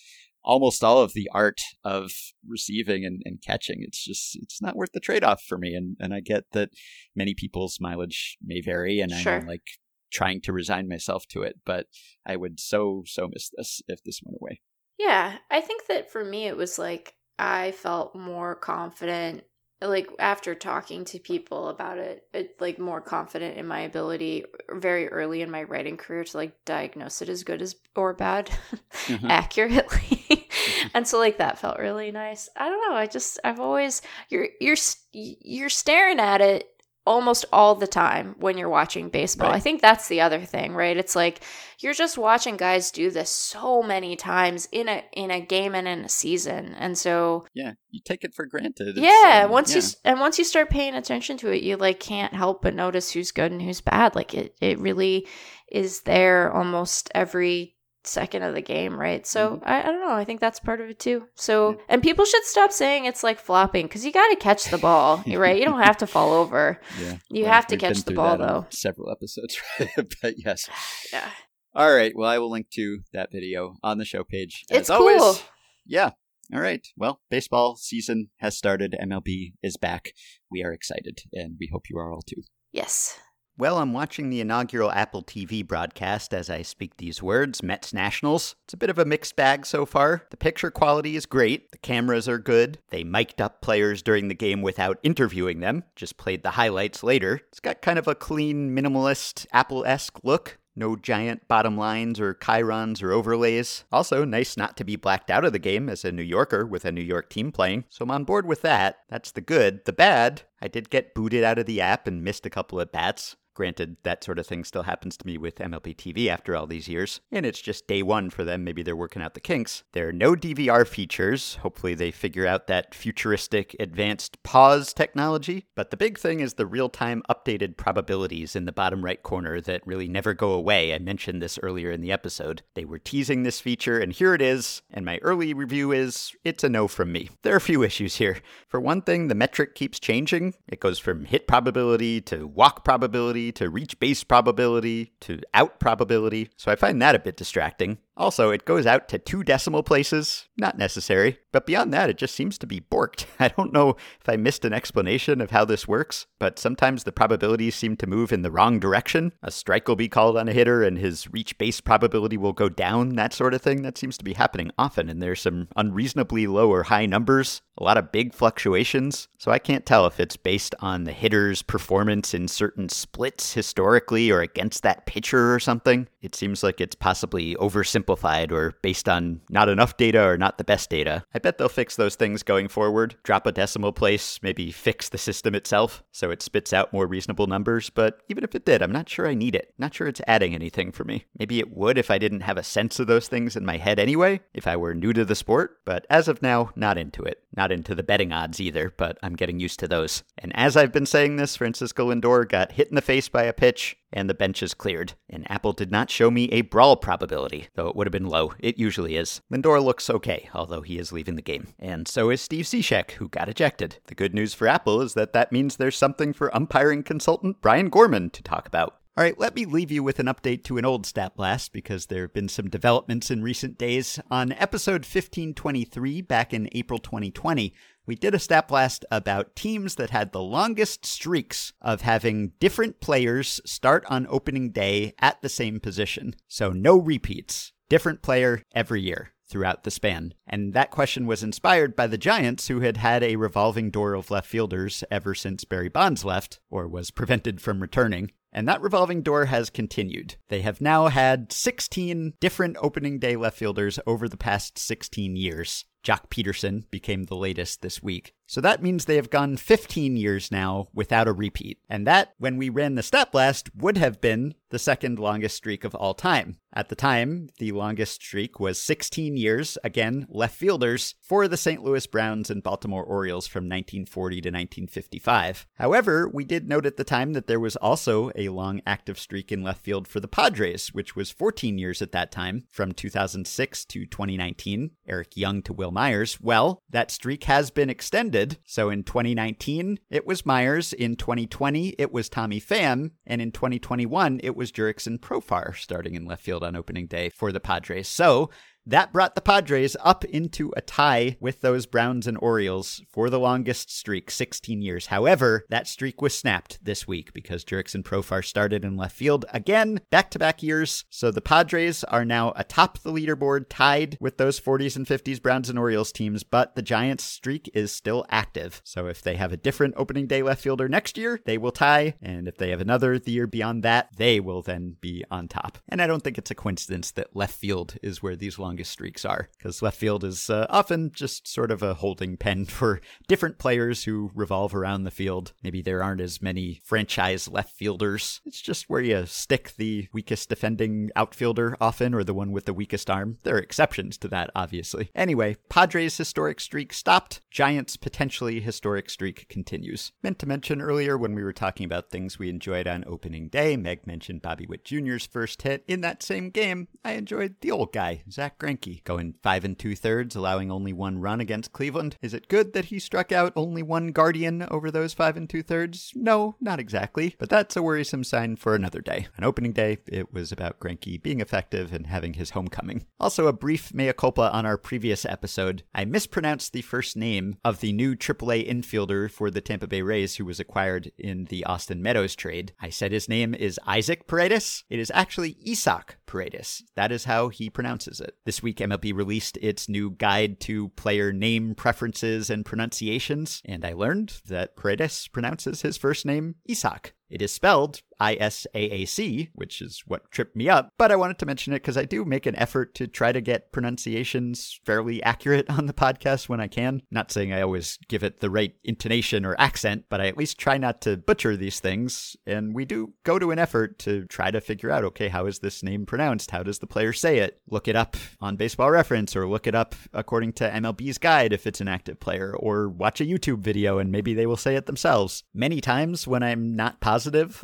almost 0.43 0.83
all 0.83 1.01
of 1.01 1.13
the 1.13 1.29
art 1.33 1.59
of 1.83 2.11
receiving 2.47 3.05
and, 3.05 3.21
and 3.25 3.41
catching. 3.45 3.77
It's 3.81 4.03
just 4.03 4.37
it's 4.41 4.61
not 4.61 4.75
worth 4.75 4.91
the 4.93 4.99
trade 4.99 5.23
off 5.23 5.43
for 5.47 5.57
me. 5.57 5.73
And 5.73 5.97
and 5.99 6.13
I 6.13 6.21
get 6.21 6.45
that 6.53 6.69
many 7.15 7.33
people's 7.33 7.77
mileage 7.79 8.37
may 8.41 8.61
vary 8.61 8.99
and 8.99 9.11
Sure. 9.11 9.33
I'm 9.33 9.47
like 9.47 9.63
trying 10.11 10.41
to 10.41 10.53
resign 10.53 10.87
myself 10.87 11.25
to 11.29 11.43
it, 11.43 11.59
but 11.65 11.87
I 12.25 12.35
would 12.35 12.59
so 12.59 13.03
so 13.05 13.27
miss 13.31 13.49
this 13.55 13.81
if 13.87 14.03
this 14.03 14.21
went 14.23 14.37
away. 14.41 14.61
Yeah, 14.97 15.37
I 15.49 15.61
think 15.61 15.87
that 15.87 16.11
for 16.11 16.23
me, 16.23 16.45
it 16.47 16.57
was 16.57 16.77
like 16.77 17.15
I 17.37 17.71
felt 17.71 18.15
more 18.15 18.53
confident, 18.55 19.43
like 19.81 20.09
after 20.19 20.53
talking 20.55 21.05
to 21.05 21.19
people 21.19 21.69
about 21.69 21.97
it, 21.99 22.23
it 22.33 22.59
like 22.59 22.79
more 22.79 22.99
confident 22.99 23.57
in 23.57 23.65
my 23.65 23.79
ability 23.81 24.43
very 24.69 25.07
early 25.07 25.41
in 25.41 25.49
my 25.49 25.63
writing 25.63 25.95
career 25.95 26.25
to 26.25 26.37
like 26.37 26.53
diagnose 26.65 27.21
it 27.21 27.29
as 27.29 27.43
good 27.45 27.61
as 27.61 27.75
or 27.95 28.13
bad 28.13 28.49
Mhm. 29.07 29.29
accurately. 29.31 30.49
and 30.93 31.07
so 31.07 31.17
like 31.17 31.37
that 31.37 31.59
felt 31.59 31.79
really 31.79 32.11
nice. 32.11 32.49
I 32.57 32.67
don't 32.67 32.89
know, 32.89 32.95
I 32.97 33.05
just 33.07 33.39
I've 33.43 33.61
always 33.61 34.01
you're 34.29 34.49
you're 34.59 34.75
you're 35.13 35.69
staring 35.69 36.19
at 36.19 36.41
it 36.41 36.67
almost 37.05 37.45
all 37.51 37.75
the 37.75 37.87
time 37.87 38.35
when 38.37 38.57
you're 38.57 38.69
watching 38.69 39.09
baseball. 39.09 39.49
Right. 39.49 39.55
I 39.55 39.59
think 39.59 39.81
that's 39.81 40.07
the 40.07 40.21
other 40.21 40.41
thing, 40.41 40.73
right? 40.73 40.95
It's 40.95 41.15
like 41.15 41.41
you're 41.79 41.93
just 41.93 42.17
watching 42.17 42.57
guys 42.57 42.91
do 42.91 43.09
this 43.09 43.29
so 43.29 43.81
many 43.81 44.15
times 44.15 44.67
in 44.71 44.87
a 44.89 45.03
in 45.13 45.31
a 45.31 45.41
game 45.41 45.75
and 45.75 45.87
in 45.87 46.01
a 46.01 46.09
season. 46.09 46.75
And 46.77 46.97
so 46.97 47.45
Yeah, 47.53 47.73
you 47.89 48.01
take 48.03 48.23
it 48.23 48.33
for 48.35 48.45
granted. 48.45 48.89
It's, 48.89 48.99
yeah, 48.99 49.43
um, 49.45 49.51
once 49.51 49.73
yeah. 49.73 49.81
you 49.81 49.87
and 50.05 50.19
once 50.19 50.37
you 50.37 50.45
start 50.45 50.69
paying 50.69 50.95
attention 50.95 51.37
to 51.37 51.51
it, 51.51 51.63
you 51.63 51.77
like 51.77 51.99
can't 51.99 52.33
help 52.33 52.61
but 52.61 52.75
notice 52.75 53.11
who's 53.11 53.31
good 53.31 53.51
and 53.51 53.61
who's 53.61 53.81
bad. 53.81 54.15
Like 54.15 54.33
it 54.33 54.55
it 54.61 54.79
really 54.79 55.27
is 55.71 56.01
there 56.01 56.51
almost 56.53 57.09
every 57.15 57.75
second 58.03 58.43
of 58.43 58.53
the 58.53 58.61
game, 58.61 58.97
right? 58.99 59.25
So 59.27 59.55
Mm-hmm. 59.57 59.63
I, 59.69 59.79
I 59.81 59.85
don't 59.85 60.01
know. 60.01 60.13
I 60.13 60.23
think 60.25 60.39
that's 60.39 60.59
part 60.59 60.81
of 60.81 60.89
it 60.89 60.99
too. 60.99 61.25
So 61.35 61.79
and 61.89 62.01
people 62.01 62.25
should 62.25 62.43
stop 62.45 62.71
saying 62.71 63.05
it's 63.05 63.23
like 63.23 63.39
flopping 63.39 63.85
because 63.87 64.05
you 64.05 64.11
got 64.11 64.29
to 64.29 64.35
catch 64.35 64.65
the 64.65 64.77
ball, 64.77 65.23
right? 65.27 65.57
You 65.59 65.65
don't 65.65 65.81
have 65.81 65.97
to 65.97 66.07
fall 66.07 66.33
over. 66.33 66.79
yeah. 67.01 67.17
You 67.29 67.43
Well, 67.43 67.53
have 67.53 67.67
to 67.67 67.77
catch 67.77 68.03
the 68.03 68.13
ball 68.13 68.37
though. 68.37 68.65
Several 68.69 69.11
episodes, 69.11 69.57
but 70.21 70.35
yes. 70.37 70.69
Yeah, 71.13 71.29
All 71.75 71.93
right. 71.93 72.13
Well, 72.15 72.29
I 72.29 72.37
will 72.39 72.51
link 72.51 72.69
to 72.75 72.99
that 73.13 73.31
video 73.31 73.75
on 73.83 73.97
the 73.97 74.05
show 74.05 74.23
page. 74.23 74.63
It's 74.69 74.89
always. 74.89 75.19
cool. 75.21 75.37
Yeah. 75.85 76.11
All 76.53 76.61
right. 76.61 76.85
Well, 76.97 77.21
baseball 77.29 77.75
season 77.75 78.29
has 78.37 78.57
started. 78.57 78.95
MLB 78.99 79.53
is 79.61 79.77
back. 79.77 80.13
We 80.49 80.63
are 80.63 80.71
excited, 80.73 81.19
and 81.33 81.57
we 81.59 81.69
hope 81.71 81.83
you 81.89 81.97
are 81.99 82.11
all 82.11 82.21
too. 82.23 82.41
Yes. 82.71 83.19
Well, 83.59 83.79
I'm 83.79 83.91
watching 83.91 84.29
the 84.29 84.39
inaugural 84.39 84.89
Apple 84.89 85.21
TV 85.21 85.67
broadcast 85.67 86.33
as 86.33 86.49
I 86.49 86.61
speak 86.61 86.95
these 86.95 87.21
words 87.21 87.61
Mets 87.61 87.93
Nationals. 87.93 88.55
It's 88.63 88.73
a 88.73 88.77
bit 88.77 88.89
of 88.89 88.97
a 88.97 89.03
mixed 89.03 89.35
bag 89.35 89.65
so 89.65 89.85
far. 89.85 90.23
The 90.29 90.37
picture 90.37 90.71
quality 90.71 91.17
is 91.17 91.25
great, 91.25 91.73
the 91.73 91.77
cameras 91.77 92.29
are 92.29 92.37
good. 92.37 92.79
They 92.87 93.03
mic'd 93.03 93.41
up 93.41 93.61
players 93.61 94.01
during 94.01 94.29
the 94.29 94.33
game 94.33 94.61
without 94.61 94.97
interviewing 95.03 95.59
them, 95.59 95.83
just 95.97 96.15
played 96.15 96.41
the 96.41 96.51
highlights 96.51 97.03
later. 97.03 97.41
It's 97.49 97.59
got 97.59 97.81
kind 97.81 97.99
of 97.99 98.07
a 98.07 98.15
clean, 98.15 98.73
minimalist, 98.73 99.45
Apple 99.51 99.83
esque 99.83 100.23
look. 100.23 100.57
No 100.73 100.95
giant 100.95 101.45
bottom 101.49 101.75
lines 101.75 102.21
or 102.21 102.35
chyrons 102.35 103.03
or 103.03 103.11
overlays. 103.11 103.83
Also, 103.91 104.23
nice 104.23 104.55
not 104.55 104.77
to 104.77 104.85
be 104.85 104.95
blacked 104.95 105.29
out 105.29 105.43
of 105.43 105.51
the 105.51 105.59
game 105.59 105.89
as 105.89 106.05
a 106.05 106.13
New 106.13 106.23
Yorker 106.23 106.65
with 106.65 106.85
a 106.85 106.93
New 106.93 107.01
York 107.01 107.29
team 107.29 107.51
playing, 107.51 107.83
so 107.89 108.03
I'm 108.03 108.11
on 108.11 108.23
board 108.23 108.45
with 108.45 108.61
that. 108.61 108.99
That's 109.09 109.31
the 109.31 109.41
good. 109.41 109.83
The 109.83 109.91
bad, 109.91 110.43
I 110.61 110.69
did 110.69 110.89
get 110.89 111.13
booted 111.13 111.43
out 111.43 111.59
of 111.59 111.65
the 111.65 111.81
app 111.81 112.07
and 112.07 112.23
missed 112.23 112.45
a 112.45 112.49
couple 112.49 112.79
of 112.79 112.93
bats. 112.93 113.35
Granted, 113.59 113.97
that 114.03 114.23
sort 114.23 114.39
of 114.39 114.47
thing 114.47 114.63
still 114.63 114.83
happens 114.83 115.17
to 115.17 115.27
me 115.27 115.37
with 115.37 115.55
MLB 115.55 115.93
TV 115.93 116.29
after 116.29 116.55
all 116.55 116.65
these 116.65 116.87
years, 116.87 117.19
and 117.29 117.45
it's 117.45 117.59
just 117.59 117.87
day 117.87 118.01
one 118.01 118.29
for 118.29 118.45
them. 118.45 118.63
Maybe 118.63 118.83
they're 118.83 118.95
working 118.95 119.21
out 119.21 119.33
the 119.33 119.41
kinks. 119.41 119.83
There 119.91 120.07
are 120.07 120.13
no 120.13 120.33
DVR 120.33 120.87
features. 120.87 121.55
Hopefully, 121.55 121.93
they 121.93 122.09
figure 122.09 122.47
out 122.47 122.67
that 122.67 122.95
futuristic 122.95 123.75
advanced 123.77 124.41
pause 124.43 124.93
technology. 124.93 125.65
But 125.75 125.91
the 125.91 125.97
big 125.97 126.17
thing 126.17 126.39
is 126.39 126.53
the 126.53 126.65
real 126.65 126.87
time 126.87 127.21
updated 127.29 127.75
probabilities 127.75 128.55
in 128.55 128.63
the 128.63 128.71
bottom 128.71 129.03
right 129.03 129.21
corner 129.21 129.59
that 129.59 129.85
really 129.85 130.07
never 130.07 130.33
go 130.33 130.53
away. 130.53 130.93
I 130.93 130.99
mentioned 130.99 131.41
this 131.41 131.59
earlier 131.61 131.91
in 131.91 131.99
the 131.99 132.13
episode. 132.13 132.61
They 132.75 132.85
were 132.85 132.97
teasing 132.97 133.43
this 133.43 133.59
feature, 133.59 133.99
and 133.99 134.13
here 134.13 134.33
it 134.33 134.41
is. 134.41 134.83
And 134.89 135.03
my 135.03 135.17
early 135.21 135.53
review 135.53 135.91
is 135.91 136.33
it's 136.45 136.63
a 136.63 136.69
no 136.69 136.87
from 136.87 137.11
me. 137.11 137.29
There 137.41 137.55
are 137.55 137.57
a 137.57 137.59
few 137.59 137.83
issues 137.83 138.15
here. 138.15 138.37
For 138.69 138.79
one 138.79 139.01
thing, 139.01 139.27
the 139.27 139.35
metric 139.35 139.75
keeps 139.75 139.99
changing. 139.99 140.53
It 140.69 140.79
goes 140.79 140.97
from 140.97 141.25
hit 141.25 141.45
probability 141.45 142.21
to 142.21 142.47
walk 142.47 142.85
probability 142.85 143.48
to 143.53 143.69
reach 143.69 143.99
base 143.99 144.23
probability 144.23 145.13
to 145.21 145.41
out 145.53 145.79
probability. 145.79 146.49
So 146.57 146.71
I 146.71 146.75
find 146.75 147.01
that 147.01 147.15
a 147.15 147.19
bit 147.19 147.37
distracting. 147.37 147.97
Also, 148.19 148.49
it 148.49 148.65
goes 148.65 148.85
out 148.85 149.07
to 149.07 149.17
two 149.17 149.45
decimal 149.45 149.81
places. 149.81 150.49
Not 150.57 150.77
necessary. 150.77 151.39
But 151.53 151.65
beyond 151.65 151.93
that, 151.93 152.09
it 152.09 152.17
just 152.17 152.35
seems 152.35 152.57
to 152.57 152.67
be 152.67 152.81
borked. 152.81 153.25
I 153.39 153.47
don't 153.47 153.71
know 153.71 153.91
if 154.19 154.27
I 154.27 154.35
missed 154.35 154.65
an 154.65 154.73
explanation 154.73 155.39
of 155.39 155.51
how 155.51 155.63
this 155.63 155.87
works, 155.87 156.27
but 156.37 156.59
sometimes 156.59 157.05
the 157.05 157.13
probabilities 157.13 157.75
seem 157.75 157.95
to 157.97 158.07
move 158.07 158.33
in 158.33 158.41
the 158.41 158.51
wrong 158.51 158.77
direction. 158.77 159.31
A 159.41 159.51
strike 159.51 159.87
will 159.87 159.95
be 159.95 160.09
called 160.09 160.37
on 160.37 160.49
a 160.49 160.53
hitter 160.53 160.83
and 160.83 160.97
his 160.97 161.31
reach 161.31 161.57
base 161.57 161.79
probability 161.79 162.35
will 162.35 162.51
go 162.51 162.67
down, 162.67 163.15
that 163.15 163.33
sort 163.33 163.53
of 163.53 163.61
thing. 163.61 163.83
That 163.83 163.97
seems 163.97 164.17
to 164.17 164.25
be 164.25 164.33
happening 164.33 164.71
often, 164.77 165.09
and 165.09 165.21
there's 165.21 165.41
some 165.41 165.69
unreasonably 165.77 166.45
low 166.45 166.69
or 166.69 166.83
high 166.83 167.05
numbers, 167.05 167.61
a 167.77 167.83
lot 167.83 167.97
of 167.97 168.11
big 168.11 168.33
fluctuations. 168.33 169.29
So 169.37 169.49
I 169.49 169.59
can't 169.59 169.85
tell 169.85 170.05
if 170.05 170.19
it's 170.19 170.35
based 170.35 170.75
on 170.81 171.05
the 171.05 171.13
hitter's 171.13 171.61
performance 171.61 172.33
in 172.33 172.49
certain 172.49 172.89
splits 172.89 173.53
historically 173.53 174.29
or 174.29 174.41
against 174.41 174.83
that 174.83 175.05
pitcher 175.05 175.53
or 175.55 175.59
something. 175.61 176.09
It 176.21 176.35
seems 176.35 176.63
like 176.63 176.81
it's 176.81 176.95
possibly 176.95 177.55
oversimplified 177.55 178.08
or 178.51 178.75
based 178.81 179.09
on 179.09 179.41
not 179.49 179.69
enough 179.69 179.97
data 179.97 180.23
or 180.23 180.37
not 180.37 180.57
the 180.57 180.63
best 180.63 180.89
data. 180.89 181.23
I 181.33 181.39
bet 181.39 181.57
they'll 181.57 181.69
fix 181.69 181.95
those 181.95 182.15
things 182.15 182.43
going 182.43 182.67
forward, 182.67 183.15
drop 183.23 183.45
a 183.45 183.51
decimal 183.51 183.91
place, 183.91 184.39
maybe 184.41 184.71
fix 184.71 185.09
the 185.09 185.17
system 185.17 185.55
itself 185.55 186.03
so 186.11 186.31
it 186.31 186.41
spits 186.41 186.73
out 186.73 186.93
more 186.93 187.07
reasonable 187.07 187.47
numbers. 187.47 187.89
But 187.89 188.21
even 188.29 188.43
if 188.43 188.55
it 188.55 188.65
did, 188.65 188.81
I'm 188.81 188.91
not 188.91 189.09
sure 189.09 189.27
I 189.27 189.33
need 189.33 189.55
it. 189.55 189.73
Not 189.77 189.93
sure 189.93 190.07
it's 190.07 190.21
adding 190.27 190.55
anything 190.55 190.91
for 190.91 191.03
me. 191.03 191.25
Maybe 191.37 191.59
it 191.59 191.75
would 191.75 191.97
if 191.97 192.11
I 192.11 192.17
didn't 192.17 192.41
have 192.41 192.57
a 192.57 192.63
sense 192.63 192.99
of 192.99 193.07
those 193.07 193.27
things 193.27 193.55
in 193.55 193.65
my 193.65 193.77
head 193.77 193.99
anyway, 193.99 194.41
if 194.53 194.67
I 194.67 194.75
were 194.75 194.93
new 194.93 195.13
to 195.13 195.25
the 195.25 195.35
sport. 195.35 195.77
But 195.85 196.05
as 196.09 196.27
of 196.27 196.41
now, 196.41 196.71
not 196.75 196.97
into 196.97 197.23
it. 197.23 197.43
Not 197.55 197.71
into 197.71 197.95
the 197.95 198.03
betting 198.03 198.31
odds 198.31 198.59
either, 198.59 198.93
but 198.95 199.17
I'm 199.23 199.35
getting 199.35 199.59
used 199.59 199.79
to 199.79 199.87
those. 199.87 200.23
And 200.37 200.55
as 200.55 200.77
I've 200.77 200.91
been 200.93 201.05
saying 201.05 201.35
this, 201.35 201.55
Francisco 201.55 202.11
Lindor 202.11 202.47
got 202.47 202.73
hit 202.73 202.89
in 202.89 202.95
the 202.95 203.01
face 203.01 203.27
by 203.27 203.43
a 203.43 203.53
pitch, 203.53 203.97
and 204.11 204.29
the 204.29 204.33
benches 204.33 204.73
cleared. 204.73 205.13
And 205.29 205.49
Apple 205.49 205.73
did 205.73 205.91
not 205.91 206.09
show 206.09 206.31
me 206.31 206.45
a 206.45 206.61
brawl 206.61 206.97
probability, 206.97 207.67
though 207.75 207.87
it 207.87 207.95
would 207.95 208.07
have 208.07 208.11
been 208.11 208.27
low. 208.27 208.53
It 208.59 208.77
usually 208.77 209.15
is. 209.15 209.41
Lindor 209.51 209.83
looks 209.83 210.09
okay, 210.09 210.49
although 210.53 210.81
he 210.81 210.97
is 210.97 211.11
leaving 211.11 211.35
the 211.35 211.41
game. 211.41 211.67
And 211.79 212.07
so 212.07 212.29
is 212.29 212.41
Steve 212.41 212.65
Cishek, 212.65 213.11
who 213.11 213.29
got 213.29 213.49
ejected. 213.49 213.97
The 214.05 214.15
good 214.15 214.33
news 214.33 214.53
for 214.53 214.67
Apple 214.67 215.01
is 215.01 215.13
that 215.13 215.33
that 215.33 215.51
means 215.51 215.75
there's 215.75 215.97
something 215.97 216.33
for 216.33 216.55
umpiring 216.55 217.03
consultant 217.03 217.61
Brian 217.61 217.89
Gorman 217.89 218.29
to 218.31 218.43
talk 218.43 218.67
about. 218.67 218.98
All 219.19 219.25
right, 219.25 219.37
let 219.37 219.53
me 219.53 219.65
leave 219.65 219.91
you 219.91 220.01
with 220.01 220.19
an 220.19 220.27
update 220.27 220.63
to 220.63 220.77
an 220.77 220.85
old 220.85 221.05
Stat 221.05 221.35
Blast 221.35 221.73
because 221.73 222.05
there 222.05 222.21
have 222.21 222.31
been 222.31 222.47
some 222.47 222.69
developments 222.69 223.29
in 223.29 223.43
recent 223.43 223.77
days. 223.77 224.17
On 224.31 224.53
episode 224.53 225.01
1523, 225.01 226.21
back 226.21 226.53
in 226.53 226.69
April 226.71 226.99
2020, 226.99 227.73
we 228.05 228.15
did 228.15 228.33
a 228.33 228.39
Stat 228.39 228.69
Blast 228.69 229.03
about 229.11 229.57
teams 229.57 229.95
that 229.95 230.11
had 230.11 230.31
the 230.31 230.41
longest 230.41 231.05
streaks 231.05 231.73
of 231.81 231.99
having 231.99 232.53
different 232.61 233.01
players 233.01 233.59
start 233.65 234.05
on 234.07 234.25
opening 234.29 234.71
day 234.71 235.13
at 235.19 235.41
the 235.41 235.49
same 235.49 235.81
position. 235.81 236.33
So 236.47 236.71
no 236.71 236.97
repeats, 236.97 237.73
different 237.89 238.21
player 238.21 238.63
every 238.73 239.01
year 239.01 239.33
throughout 239.49 239.83
the 239.83 239.91
span. 239.91 240.33
And 240.47 240.73
that 240.75 240.91
question 240.91 241.27
was 241.27 241.43
inspired 241.43 241.93
by 241.93 242.07
the 242.07 242.17
Giants, 242.17 242.69
who 242.69 242.79
had 242.79 242.95
had 242.95 243.23
a 243.23 243.35
revolving 243.35 243.89
door 243.89 244.13
of 244.13 244.31
left 244.31 244.47
fielders 244.47 245.03
ever 245.11 245.35
since 245.35 245.65
Barry 245.65 245.89
Bonds 245.89 246.23
left, 246.23 246.61
or 246.69 246.87
was 246.87 247.11
prevented 247.11 247.59
from 247.59 247.81
returning. 247.81 248.31
And 248.51 248.67
that 248.67 248.81
revolving 248.81 249.21
door 249.21 249.45
has 249.45 249.69
continued. 249.69 250.35
They 250.47 250.61
have 250.61 250.81
now 250.81 251.07
had 251.07 251.51
16 251.51 252.33
different 252.39 252.77
opening 252.81 253.19
day 253.19 253.35
left 253.35 253.57
fielders 253.57 253.99
over 254.07 254.27
the 254.27 254.37
past 254.37 254.79
16 254.79 255.35
years. 255.35 255.85
Joc 256.03 256.29
Pederson 256.29 256.89
became 256.91 257.23
the 257.23 257.35
latest 257.35 257.81
this 257.81 258.01
week. 258.01 258.33
So 258.49 258.61
that 258.61 258.81
means 258.81 259.05
they 259.05 259.17
have 259.17 259.29
gone 259.29 259.57
15 259.57 260.17
years 260.17 260.51
now 260.51 260.87
without 260.91 261.27
a 261.27 261.31
repeat. 261.31 261.77
And 261.87 262.07
that, 262.07 262.33
when 262.39 262.57
we 262.57 262.69
ran 262.69 262.95
the 262.95 263.03
Stat 263.03 263.31
Blast, 263.31 263.69
would 263.75 263.95
have 263.97 264.19
been 264.21 264.55
the 264.71 264.79
second 264.79 265.19
longest 265.19 265.55
streak 265.55 265.83
of 265.83 265.93
all 265.93 266.15
time. 266.15 266.57
At 266.73 266.89
the 266.89 266.95
time, 266.95 267.49
the 267.59 267.71
longest 267.71 268.23
streak 268.23 268.59
was 268.59 268.81
16 268.81 269.37
years, 269.37 269.77
again, 269.83 270.25
left 270.29 270.55
fielders, 270.55 271.13
for 271.21 271.47
the 271.47 271.57
St. 271.57 271.83
Louis 271.83 272.05
Browns 272.07 272.49
and 272.49 272.63
Baltimore 272.63 273.03
Orioles 273.03 273.45
from 273.45 273.65
1940 273.65 274.35
to 274.35 274.49
1955. 274.49 275.67
However, 275.75 276.27
we 276.27 276.43
did 276.43 276.67
note 276.67 276.87
at 276.87 276.97
the 276.97 277.03
time 277.03 277.33
that 277.33 277.45
there 277.45 277.59
was 277.59 277.75
also 277.75 278.31
a 278.35 278.49
long 278.49 278.81
active 278.85 279.19
streak 279.19 279.51
in 279.51 279.63
left 279.63 279.83
field 279.83 280.07
for 280.07 280.19
the 280.19 280.27
Padres, 280.27 280.91
which 280.91 281.15
was 281.15 281.31
14 281.31 281.77
years 281.77 282.01
at 282.01 282.11
that 282.13 282.31
time, 282.31 282.63
from 282.69 282.93
2006 282.93 283.85
to 283.85 284.05
2019, 284.05 284.91
Eric 285.07 285.37
Young 285.37 285.61
to 285.63 285.73
Wil 285.73 285.91
Myers. 285.99 286.39
Well, 286.39 286.81
that 286.89 287.11
streak 287.11 287.43
has 287.43 287.71
been 287.71 287.89
extended 287.89 288.57
so 288.63 288.89
in 288.89 289.03
2019, 289.03 289.99
it 290.09 290.25
was 290.25 290.45
Myers. 290.45 290.93
In 290.93 291.17
2020, 291.17 291.89
it 291.97 292.13
was 292.13 292.29
Tommy 292.29 292.61
Pham. 292.61 293.11
And 293.27 293.41
in 293.41 293.51
2021, 293.51 294.39
it 294.41 294.55
was 294.55 294.71
Jurickson 294.71 295.19
Profar 295.19 295.75
starting 295.75 296.15
in 296.15 296.23
left 296.23 296.41
field 296.41 296.63
on 296.63 296.77
opening 296.77 297.07
day 297.07 297.27
for 297.27 297.51
the 297.51 297.59
Padres. 297.59 298.07
So 298.07 298.49
that 298.89 299.13
brought 299.13 299.35
the 299.35 299.41
Padres 299.41 299.95
up 300.03 300.25
into 300.25 300.73
a 300.75 300.81
tie 300.81 301.37
with 301.39 301.61
those 301.61 301.85
Browns 301.85 302.25
and 302.25 302.37
Orioles 302.41 303.03
for 303.07 303.29
the 303.29 303.39
longest 303.39 303.95
streak, 303.95 304.31
16 304.31 304.81
years. 304.81 305.07
However, 305.07 305.65
that 305.69 305.87
streak 305.87 306.23
was 306.23 306.35
snapped 306.35 306.83
this 306.83 307.07
week 307.07 307.31
because 307.31 307.63
Jurickson 307.63 308.01
Profar 308.01 308.43
started 308.43 308.83
in 308.83 308.97
left 308.97 309.15
field 309.15 309.45
again, 309.53 310.01
back 310.09 310.31
to 310.31 310.39
back 310.39 310.63
years. 310.63 311.05
So 311.09 311.29
the 311.29 311.39
Padres 311.39 312.03
are 312.05 312.25
now 312.25 312.51
atop 312.55 312.97
the 312.99 313.11
leaderboard, 313.11 313.65
tied 313.69 314.17
with 314.19 314.37
those 314.37 314.59
40s 314.59 314.95
and 314.95 315.05
50s 315.05 315.39
Browns 315.39 315.69
and 315.69 315.77
Orioles 315.77 316.11
teams, 316.11 316.43
but 316.43 316.75
the 316.75 316.81
Giants' 316.81 317.23
streak 317.23 317.69
is 317.75 317.91
still 317.91 318.25
active. 318.29 318.81
So 318.83 319.05
if 319.05 319.21
they 319.21 319.35
have 319.35 319.53
a 319.53 319.57
different 319.57 319.93
opening 319.97 320.25
day 320.25 320.41
left 320.41 320.63
fielder 320.63 320.89
next 320.89 321.15
year, 321.15 321.39
they 321.45 321.59
will 321.59 321.71
tie. 321.71 322.15
And 322.23 322.47
if 322.47 322.57
they 322.57 322.71
have 322.71 322.81
another 322.81 323.19
the 323.19 323.31
year 323.31 323.45
beyond 323.45 323.83
that, 323.83 324.09
they 324.17 324.39
will 324.39 324.63
then 324.63 324.95
be 324.99 325.23
on 325.29 325.47
top. 325.47 325.77
And 325.87 326.01
I 326.01 326.07
don't 326.07 326.23
think 326.23 326.39
it's 326.39 326.51
a 326.51 326.55
coincidence 326.55 327.11
that 327.11 327.35
left 327.35 327.53
field 327.53 327.95
is 328.01 328.23
where 328.23 328.35
these 328.35 328.57
long 328.57 328.78
longest 328.79 328.91
streaks 328.93 329.25
are, 329.25 329.49
because 329.57 329.81
left 329.81 329.97
field 329.97 330.23
is 330.23 330.49
uh, 330.49 330.65
often 330.69 331.11
just 331.13 331.45
sort 331.45 331.69
of 331.69 331.83
a 331.83 331.95
holding 331.95 332.37
pen 332.37 332.63
for 332.79 333.01
different 333.27 333.57
players 333.57 334.05
who 334.05 334.31
revolve 334.33 334.73
around 334.73 335.03
the 335.03 335.11
field. 335.11 335.51
Maybe 335.61 335.81
there 335.81 336.01
aren't 336.01 336.21
as 336.21 336.41
many 336.41 336.79
franchise 336.85 337.49
left 337.49 337.75
fielders. 337.75 338.39
It's 338.45 338.61
just 338.61 338.89
where 338.89 339.01
you 339.01 339.25
stick 339.25 339.73
the 339.75 340.07
weakest 340.13 340.47
defending 340.47 341.09
outfielder 341.13 341.75
often, 341.81 342.13
or 342.13 342.23
the 342.23 342.33
one 342.33 342.53
with 342.53 342.65
the 342.65 342.73
weakest 342.73 343.09
arm. 343.09 343.37
There 343.43 343.55
are 343.55 343.59
exceptions 343.59 344.17
to 344.19 344.29
that, 344.29 344.49
obviously. 344.55 345.09
Anyway, 345.13 345.57
Padres' 345.67 346.15
historic 346.15 346.61
streak 346.61 346.93
stopped. 346.93 347.41
Giants' 347.51 347.97
potentially 347.97 348.61
historic 348.61 349.09
streak 349.09 349.49
continues. 349.49 350.13
Meant 350.23 350.39
to 350.39 350.47
mention 350.47 350.79
earlier 350.79 351.17
when 351.17 351.35
we 351.35 351.43
were 351.43 351.51
talking 351.51 351.85
about 351.85 352.09
things 352.09 352.39
we 352.39 352.49
enjoyed 352.49 352.87
on 352.87 353.03
opening 353.05 353.49
day, 353.49 353.75
Meg 353.75 354.07
mentioned 354.07 354.41
Bobby 354.41 354.65
Witt 354.65 354.85
Jr.'s 354.85 355.27
first 355.27 355.63
hit. 355.63 355.83
In 355.85 355.99
that 355.99 356.23
same 356.23 356.49
game, 356.49 356.87
I 357.03 357.13
enjoyed 357.13 357.55
the 357.59 357.71
old 357.71 357.91
guy, 357.91 358.23
Zack 358.31 358.57
Greinke, 358.69 359.03
going 359.03 359.33
five 359.41 359.65
and 359.65 359.77
two 359.77 359.95
thirds, 359.95 360.35
allowing 360.35 360.69
only 360.71 360.93
one 360.93 361.19
run 361.19 361.41
against 361.41 361.73
Cleveland. 361.73 362.15
Is 362.21 362.33
it 362.33 362.47
good 362.47 362.73
that 362.73 362.85
he 362.85 362.99
struck 362.99 363.31
out 363.31 363.53
only 363.55 363.81
one 363.81 364.11
Guardian 364.11 364.67
over 364.69 364.91
those 364.91 365.13
five 365.13 365.35
and 365.35 365.49
two 365.49 365.63
thirds? 365.63 366.11
No, 366.15 366.55
not 366.61 366.79
exactly, 366.79 367.35
but 367.39 367.49
that's 367.49 367.75
a 367.75 367.81
worrisome 367.81 368.23
sign 368.23 368.55
for 368.57 368.75
another 368.75 369.01
day. 369.01 369.27
On 369.37 369.43
opening 369.43 369.73
day, 369.73 369.97
it 370.07 370.31
was 370.31 370.51
about 370.51 370.79
Greinke 370.79 371.21
being 371.21 371.41
effective 371.41 371.91
and 371.91 372.07
having 372.07 372.33
his 372.35 372.51
homecoming. 372.51 373.05
Also, 373.19 373.47
a 373.47 373.53
brief 373.53 373.93
mea 373.93 374.13
culpa 374.13 374.51
on 374.51 374.65
our 374.65 374.77
previous 374.77 375.25
episode. 375.25 375.83
I 375.93 376.05
mispronounced 376.05 376.73
the 376.73 376.81
first 376.81 377.17
name 377.17 377.57
of 377.65 377.79
the 377.79 377.91
new 377.91 378.15
AAA 378.15 378.69
infielder 378.69 379.31
for 379.31 379.49
the 379.49 379.61
Tampa 379.61 379.87
Bay 379.87 380.01
Rays 380.01 380.35
who 380.35 380.45
was 380.45 380.59
acquired 380.59 381.11
in 381.17 381.45
the 381.45 381.65
Austin 381.65 382.03
Meadows 382.03 382.35
trade. 382.35 382.73
I 382.79 382.89
said 382.89 383.11
his 383.11 383.27
name 383.27 383.55
is 383.55 383.79
Isaac 383.87 384.27
Paredes. 384.27 384.83
It 384.89 384.99
is 384.99 385.11
actually 385.15 385.57
Isaac 385.67 386.17
Paredes. 386.29 386.83
That 386.95 387.11
is 387.11 387.25
how 387.25 387.49
he 387.49 387.69
pronounces 387.69 388.21
it. 388.21 388.35
This 388.45 388.61
week, 388.61 388.77
MLB 388.77 389.13
released 389.15 389.57
its 389.61 389.89
new 389.89 390.11
guide 390.11 390.59
to 390.61 390.89
player 390.89 391.33
name 391.33 391.73
preferences 391.73 392.49
and 392.51 392.63
pronunciations, 392.63 393.61
and 393.65 393.83
I 393.83 393.93
learned 393.93 394.41
that 394.45 394.75
Paredes 394.75 395.27
pronounces 395.27 395.81
his 395.81 395.97
first 395.97 396.25
name 396.25 396.55
Isaac. 396.69 397.15
It 397.29 397.41
is 397.41 397.51
spelled 397.51 398.01
I 398.19 398.35
S 398.35 398.67
A 398.73 398.79
A 398.79 399.05
C, 399.05 399.49
which 399.53 399.81
is 399.81 400.03
what 400.05 400.29
tripped 400.31 400.55
me 400.55 400.67
up, 400.67 400.91
but 400.97 401.11
I 401.11 401.15
wanted 401.15 401.39
to 401.39 401.45
mention 401.45 401.73
it 401.73 401.77
because 401.77 401.97
I 401.97 402.05
do 402.05 402.25
make 402.25 402.45
an 402.45 402.55
effort 402.55 402.93
to 402.95 403.07
try 403.07 403.31
to 403.31 403.39
get 403.39 403.71
pronunciations 403.71 404.79
fairly 404.85 405.23
accurate 405.23 405.69
on 405.69 405.85
the 405.85 405.93
podcast 405.93 406.49
when 406.49 406.59
I 406.59 406.67
can. 406.67 407.01
Not 407.09 407.31
saying 407.31 407.53
I 407.53 407.61
always 407.61 407.97
give 408.07 408.23
it 408.23 408.39
the 408.39 408.49
right 408.49 408.75
intonation 408.83 409.45
or 409.45 409.59
accent, 409.59 410.05
but 410.09 410.19
I 410.19 410.27
at 410.27 410.37
least 410.37 410.57
try 410.57 410.77
not 410.77 411.01
to 411.01 411.17
butcher 411.17 411.55
these 411.55 411.79
things. 411.79 412.35
And 412.45 412.75
we 412.75 412.85
do 412.85 413.13
go 413.23 413.39
to 413.39 413.51
an 413.51 413.59
effort 413.59 413.99
to 413.99 414.25
try 414.25 414.51
to 414.51 414.59
figure 414.59 414.91
out 414.91 415.05
okay, 415.05 415.29
how 415.29 415.45
is 415.45 415.59
this 415.59 415.81
name 415.81 416.05
pronounced? 416.05 416.51
How 416.51 416.63
does 416.63 416.79
the 416.79 416.87
player 416.87 417.13
say 417.13 417.39
it? 417.39 417.61
Look 417.69 417.87
it 417.87 417.95
up 417.95 418.17
on 418.41 418.57
baseball 418.57 418.91
reference 418.91 419.35
or 419.35 419.47
look 419.47 419.65
it 419.65 419.75
up 419.75 419.95
according 420.13 420.53
to 420.53 420.69
MLB's 420.69 421.17
guide 421.17 421.53
if 421.53 421.65
it's 421.65 421.81
an 421.81 421.87
active 421.87 422.19
player, 422.19 422.53
or 422.55 422.89
watch 422.89 423.21
a 423.21 423.25
YouTube 423.25 423.59
video 423.59 423.97
and 423.97 424.11
maybe 424.11 424.33
they 424.33 424.45
will 424.45 424.57
say 424.57 424.75
it 424.75 424.87
themselves. 424.87 425.43
Many 425.53 425.79
times 425.79 426.27
when 426.27 426.43
I'm 426.43 426.75
not 426.75 426.99
positive, 426.99 427.18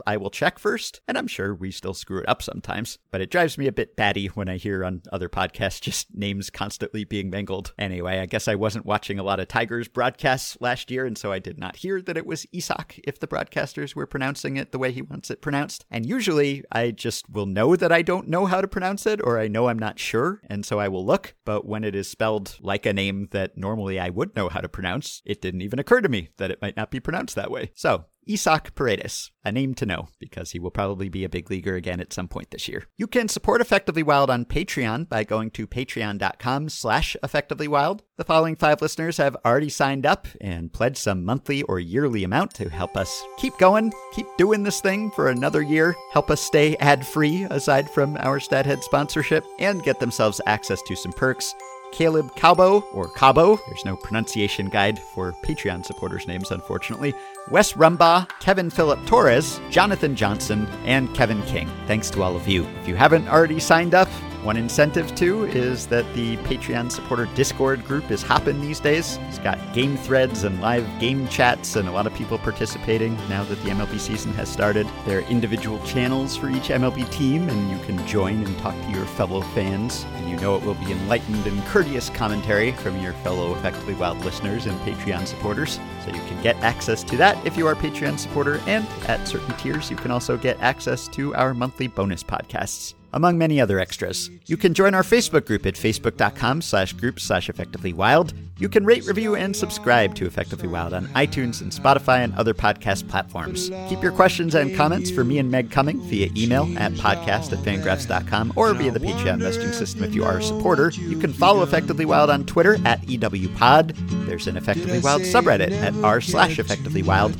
I 0.06 0.18
will 0.18 0.30
check 0.30 0.60
first, 0.60 1.02
and 1.08 1.18
I'm 1.18 1.28
sure 1.28 1.54
we 1.54 1.72
still 1.72 1.94
screw 1.94 2.20
it 2.20 2.30
up 2.30 2.42
sometimes, 2.42 2.98
but 3.12 3.22
it 3.22 3.32
drives 3.32 3.58
me 3.58 3.68
a 3.68 3.72
bit 3.72 3.96
batty 3.96 4.28
when 4.28 4.50
I 4.50 4.58
hear 4.58 4.84
on 4.84 5.02
other 5.12 5.30
podcasts 5.30 5.82
just 5.82 6.08
names 6.14 6.50
constantly 6.50 7.04
being 7.04 7.30
mangled. 7.30 7.74
Anyway, 7.78 8.20
I 8.20 8.26
guess 8.26 8.48
I 8.48 8.56
wasn't 8.56 8.86
watching 8.86 9.20
a 9.20 9.24
lot 9.24 9.40
of 9.40 9.48
Tigers 9.48 9.88
broadcasts 9.88 10.58
last 10.60 10.92
year, 10.92 11.06
and 11.06 11.18
so 11.18 11.32
I 11.32 11.40
did 11.40 11.58
not 11.58 11.78
hear 11.78 12.02
that 12.02 12.18
it 12.18 12.26
was 12.26 12.46
Isak 12.52 13.00
if 13.04 13.20
the 13.20 13.28
broadcasters 13.28 13.96
were 13.96 14.06
pronouncing 14.06 14.58
it 14.58 14.72
the 14.72 14.80
way 14.80 14.92
he 14.92 15.02
wants 15.02 15.30
it 15.30 15.42
pronounced. 15.42 15.86
And 15.90 16.06
usually 16.06 16.64
I 16.72 16.92
just 16.92 17.30
will 17.30 17.46
know 17.46 17.76
that 17.76 17.92
I 17.92 18.02
don't 18.02 18.28
know 18.28 18.46
how 18.46 18.62
to 18.62 18.68
pronounce 18.68 19.06
it, 19.06 19.22
or 19.24 19.40
I 19.40 19.48
know 19.48 19.68
I'm 19.68 19.80
not 19.80 20.00
sure, 20.00 20.42
and 20.48 20.66
so 20.66 20.80
I 20.80 20.88
will 20.88 21.06
look. 21.06 21.36
But 21.46 21.66
when 21.66 21.84
it 21.84 21.96
is 21.96 22.08
spelled 22.08 22.58
like 22.62 22.86
a 22.86 22.94
name 22.94 23.30
that 23.32 23.58
normally 23.58 24.00
I 24.00 24.10
would 24.10 24.36
know 24.36 24.50
how 24.50 24.62
to 24.62 24.70
pronounce, 24.70 25.22
it 25.26 25.42
didn't 25.42 25.62
even 25.62 25.80
occur 25.80 26.02
to 26.02 26.10
me 26.10 26.30
that 26.38 26.52
it 26.52 26.62
might 26.62 26.78
not 26.78 26.92
be 26.92 27.00
pronounced 27.00 27.36
that 27.36 27.52
way. 27.52 27.72
So 27.76 28.06
Isaac 28.30 28.74
Paredes, 28.74 29.32
a 29.44 29.52
name 29.52 29.76
to 29.76 29.86
know 29.86 30.08
because 30.20 30.52
he 30.52 30.60
will 30.60 30.72
probably 30.72 31.10
be 31.10 31.24
a 31.24 31.30
big 31.30 31.50
leaguer 31.52 31.76
again 31.76 32.00
at 32.00 32.12
some 32.12 32.28
point 32.28 32.52
this 32.52 32.68
year. 32.68 32.86
You 32.98 33.08
can 33.08 33.28
support 33.28 33.62
Effectively 33.62 34.02
Wild 34.04 34.30
on 34.30 34.46
Patreon 34.46 35.08
by 35.08 35.24
going 35.24 35.52
to 35.52 35.68
patreon.com 35.68 36.70
slash 36.70 37.16
effectivelywild. 37.24 38.00
The 38.18 38.24
following 38.24 38.56
five 38.56 38.82
listeners 38.82 39.18
have 39.18 39.38
already 39.46 39.70
signed 39.70 40.06
up 40.06 40.28
and 40.42 40.74
pledged 40.74 40.98
some 40.98 41.24
monthly 41.24 41.62
or 41.64 41.80
yearly 41.80 42.24
amount 42.24 42.54
to 42.56 42.70
help 42.70 42.98
us 42.98 43.24
keep 43.38 43.58
going, 43.58 43.94
keep 44.14 44.28
doing 44.38 44.64
this 44.64 44.82
thing 44.82 45.12
for 45.12 45.30
another 45.30 45.62
year, 45.62 45.96
help 46.12 46.32
us 46.32 46.42
stay 46.42 46.76
ad-free 46.78 47.44
aside 47.52 47.90
from 47.90 48.18
our 48.18 48.40
StatHead 48.40 48.82
sponsorship, 48.82 49.46
and 49.60 49.84
get 49.84 50.00
themselves 50.00 50.42
access 50.46 50.82
to 50.84 50.96
some 50.96 51.14
perks 51.14 51.54
Caleb 51.96 52.36
Cabo, 52.36 52.82
or 52.92 53.08
Cabo, 53.08 53.58
there's 53.68 53.86
no 53.86 53.96
pronunciation 53.96 54.68
guide 54.68 55.00
for 55.00 55.32
Patreon 55.46 55.86
supporters' 55.86 56.28
names, 56.28 56.52
unfortunately, 56.52 57.14
Wes 57.50 57.72
Rumbaugh, 57.72 58.28
Kevin 58.42 58.70
Philip 58.70 59.00
Torres, 59.06 59.62
Jonathan 59.70 60.14
Johnson, 60.14 60.68
and 60.84 61.14
Kevin 61.16 61.42
King. 61.44 61.70
Thanks 61.88 62.10
to 62.10 62.22
all 62.22 62.36
of 62.36 62.50
you. 62.50 62.68
If 62.82 62.90
you 62.90 62.96
haven't 62.96 63.30
already 63.30 63.62
signed 63.62 63.96
up, 63.96 64.10
one 64.46 64.58
incentive 64.58 65.16
too 65.16 65.46
is 65.46 65.88
that 65.88 66.06
the 66.14 66.38
Patreon 66.38 66.92
supporter 66.92 67.26
Discord 67.34 67.84
group 67.84 68.12
is 68.12 68.22
hopping 68.22 68.62
these 68.62 68.80
days. 68.80 69.18
It's 69.28 69.40
got 69.40 69.58
game 69.74 69.98
threads 69.98 70.44
and 70.44 70.62
live 70.62 70.88
game 71.00 71.28
chats 71.30 71.76
and 71.76 71.90
a 71.90 71.92
lot 71.92 72.06
of 72.06 72.14
people 72.14 72.38
participating 72.38 73.16
now 73.28 73.44
that 73.46 73.60
the 73.64 73.72
MLB 73.72 74.00
season 74.00 74.32
has 74.36 74.48
started. 74.48 74.88
There 75.08 75.18
are 75.18 75.24
individual 75.24 75.80
channels 75.80 76.38
for 76.38 76.52
each 76.52 76.70
MLB 76.70 77.10
team, 77.12 77.50
and 77.50 77.72
you 77.72 77.84
can 77.88 78.06
join 78.06 78.44
and 78.44 78.56
talk 78.60 78.76
to 78.76 78.92
your 78.92 79.06
fellow 79.06 79.42
fans. 79.42 80.06
And 80.18 80.30
you 80.30 80.38
know 80.38 80.56
it 80.56 80.64
will 80.64 80.76
be 80.76 80.92
enlightened 80.92 81.48
and 81.48 81.66
courteous 81.66 82.12
commentary 82.12 82.72
from 82.74 83.02
your 83.02 83.14
fellow 83.14 83.56
Effectively 83.56 83.96
Wild 83.96 84.24
listeners 84.24 84.68
and 84.68 84.80
Patreon 84.82 85.26
supporters. 85.26 85.80
So 86.04 86.12
you 86.12 86.22
can 86.28 86.40
get 86.44 86.56
access 86.58 87.04
to 87.06 87.18
that 87.18 87.44
if 87.48 87.58
you 87.58 87.66
are 87.66 87.74
a 87.74 87.76
Patreon 87.76 88.20
supporter, 88.20 88.62
and 88.68 88.86
at 89.08 89.28
certain 89.28 89.58
tiers, 89.58 89.90
you 89.90 89.98
can 89.98 90.12
also 90.12 90.38
get 90.38 90.60
access 90.62 91.08
to 91.08 91.34
our 91.34 91.56
monthly 91.56 91.88
bonus 91.88 92.24
podcasts 92.24 92.94
among 93.16 93.38
many 93.38 93.60
other 93.60 93.80
extras. 93.80 94.30
You 94.46 94.58
can 94.58 94.74
join 94.74 94.94
our 94.94 95.02
Facebook 95.02 95.46
group 95.48 95.66
at 95.66 95.74
facebook.com 95.74 96.62
slash 96.62 96.94
group 96.94 97.20
slash 97.20 97.50
effectively 97.50 97.94
wild. 97.94 98.34
You 98.58 98.70
can 98.70 98.86
rate, 98.86 99.06
review, 99.06 99.36
and 99.36 99.56
subscribe 99.56 100.16
to 100.16 100.26
Effectively 100.26 100.68
Wild 100.68 100.94
on 100.94 101.08
iTunes 101.08 101.62
and 101.62 101.72
Spotify 101.72 102.24
and 102.24 102.34
other 102.36 102.54
podcast 102.54 103.08
platforms. 103.10 103.70
Keep 103.90 104.04
your 104.04 104.12
questions 104.12 104.56
and 104.56 104.76
comments 104.76 105.10
for 105.10 105.24
me 105.24 105.40
and 105.40 105.50
Meg 105.50 105.72
coming 105.72 106.00
via 106.02 106.30
email 106.38 106.64
at 106.78 106.92
podcast 106.94 107.52
at 107.52 107.60
fangraphs.com 107.60 108.54
or 108.56 108.74
via 108.74 108.92
the 108.92 109.00
Patreon 109.00 109.40
messaging 109.42 109.74
system 109.74 110.04
if 110.04 110.14
you 110.14 110.24
are 110.24 110.38
a 110.38 110.44
supporter. 110.44 110.92
You 110.96 111.18
can 111.18 111.34
follow 111.34 111.64
Effectively 111.64 112.06
Wild 112.06 112.30
on 112.30 112.46
Twitter 112.46 112.76
at 112.86 113.02
EWPod. 113.02 114.26
There's 114.26 114.48
an 114.48 114.58
Effectively 114.58 115.00
Wild 115.00 115.24
subreddit 115.24 115.72
at 115.72 115.94
r 116.04 116.22
slash 116.22 116.60
Effectively 116.60 117.04
Wild. 117.04 117.36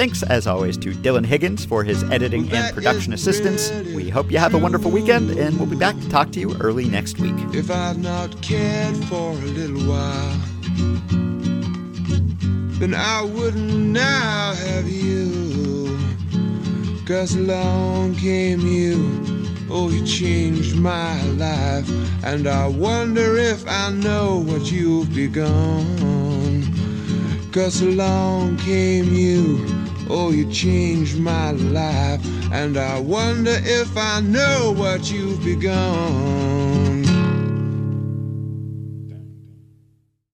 Thanks, 0.00 0.22
as 0.22 0.46
always, 0.46 0.78
to 0.78 0.92
Dylan 0.92 1.26
Higgins 1.26 1.66
for 1.66 1.84
his 1.84 2.04
editing 2.04 2.50
and 2.52 2.74
production 2.74 3.12
assistance. 3.12 3.70
We 3.94 4.08
hope 4.08 4.32
you 4.32 4.38
have 4.38 4.54
a 4.54 4.58
wonderful 4.58 4.90
weekend, 4.90 5.28
and 5.28 5.58
we'll 5.58 5.68
be 5.68 5.76
back 5.76 5.94
to 6.00 6.08
talk 6.08 6.32
to 6.32 6.40
you 6.40 6.56
early 6.58 6.86
next 6.86 7.18
week. 7.18 7.34
If 7.52 7.70
I'd 7.70 7.98
not 7.98 8.40
cared 8.40 8.96
for 9.04 9.32
a 9.32 9.34
little 9.34 9.82
while, 9.86 10.38
then 12.78 12.94
I 12.94 13.20
wouldn't 13.20 13.74
now 13.74 14.54
have 14.54 14.88
you. 14.88 15.98
Cause 17.04 17.34
along 17.34 18.14
came 18.14 18.60
you, 18.60 19.44
oh, 19.68 19.90
you 19.90 20.02
changed 20.06 20.76
my 20.76 21.22
life. 21.32 21.86
And 22.24 22.46
I 22.46 22.68
wonder 22.68 23.36
if 23.36 23.68
I 23.68 23.90
know 23.90 24.38
what 24.46 24.72
you've 24.72 25.14
begun. 25.14 26.64
Cause 27.52 27.82
along 27.82 28.56
came 28.58 29.12
you, 29.12 29.66
oh, 30.10 30.30
you 30.30 30.50
changed 30.50 31.18
my 31.18 31.52
life. 31.52 32.20
And 32.52 32.76
I 32.76 32.98
wonder 32.98 33.54
if 33.54 33.96
I 33.96 34.20
know 34.20 34.74
what 34.76 35.10
you've 35.10 35.42
begun. 35.44 37.09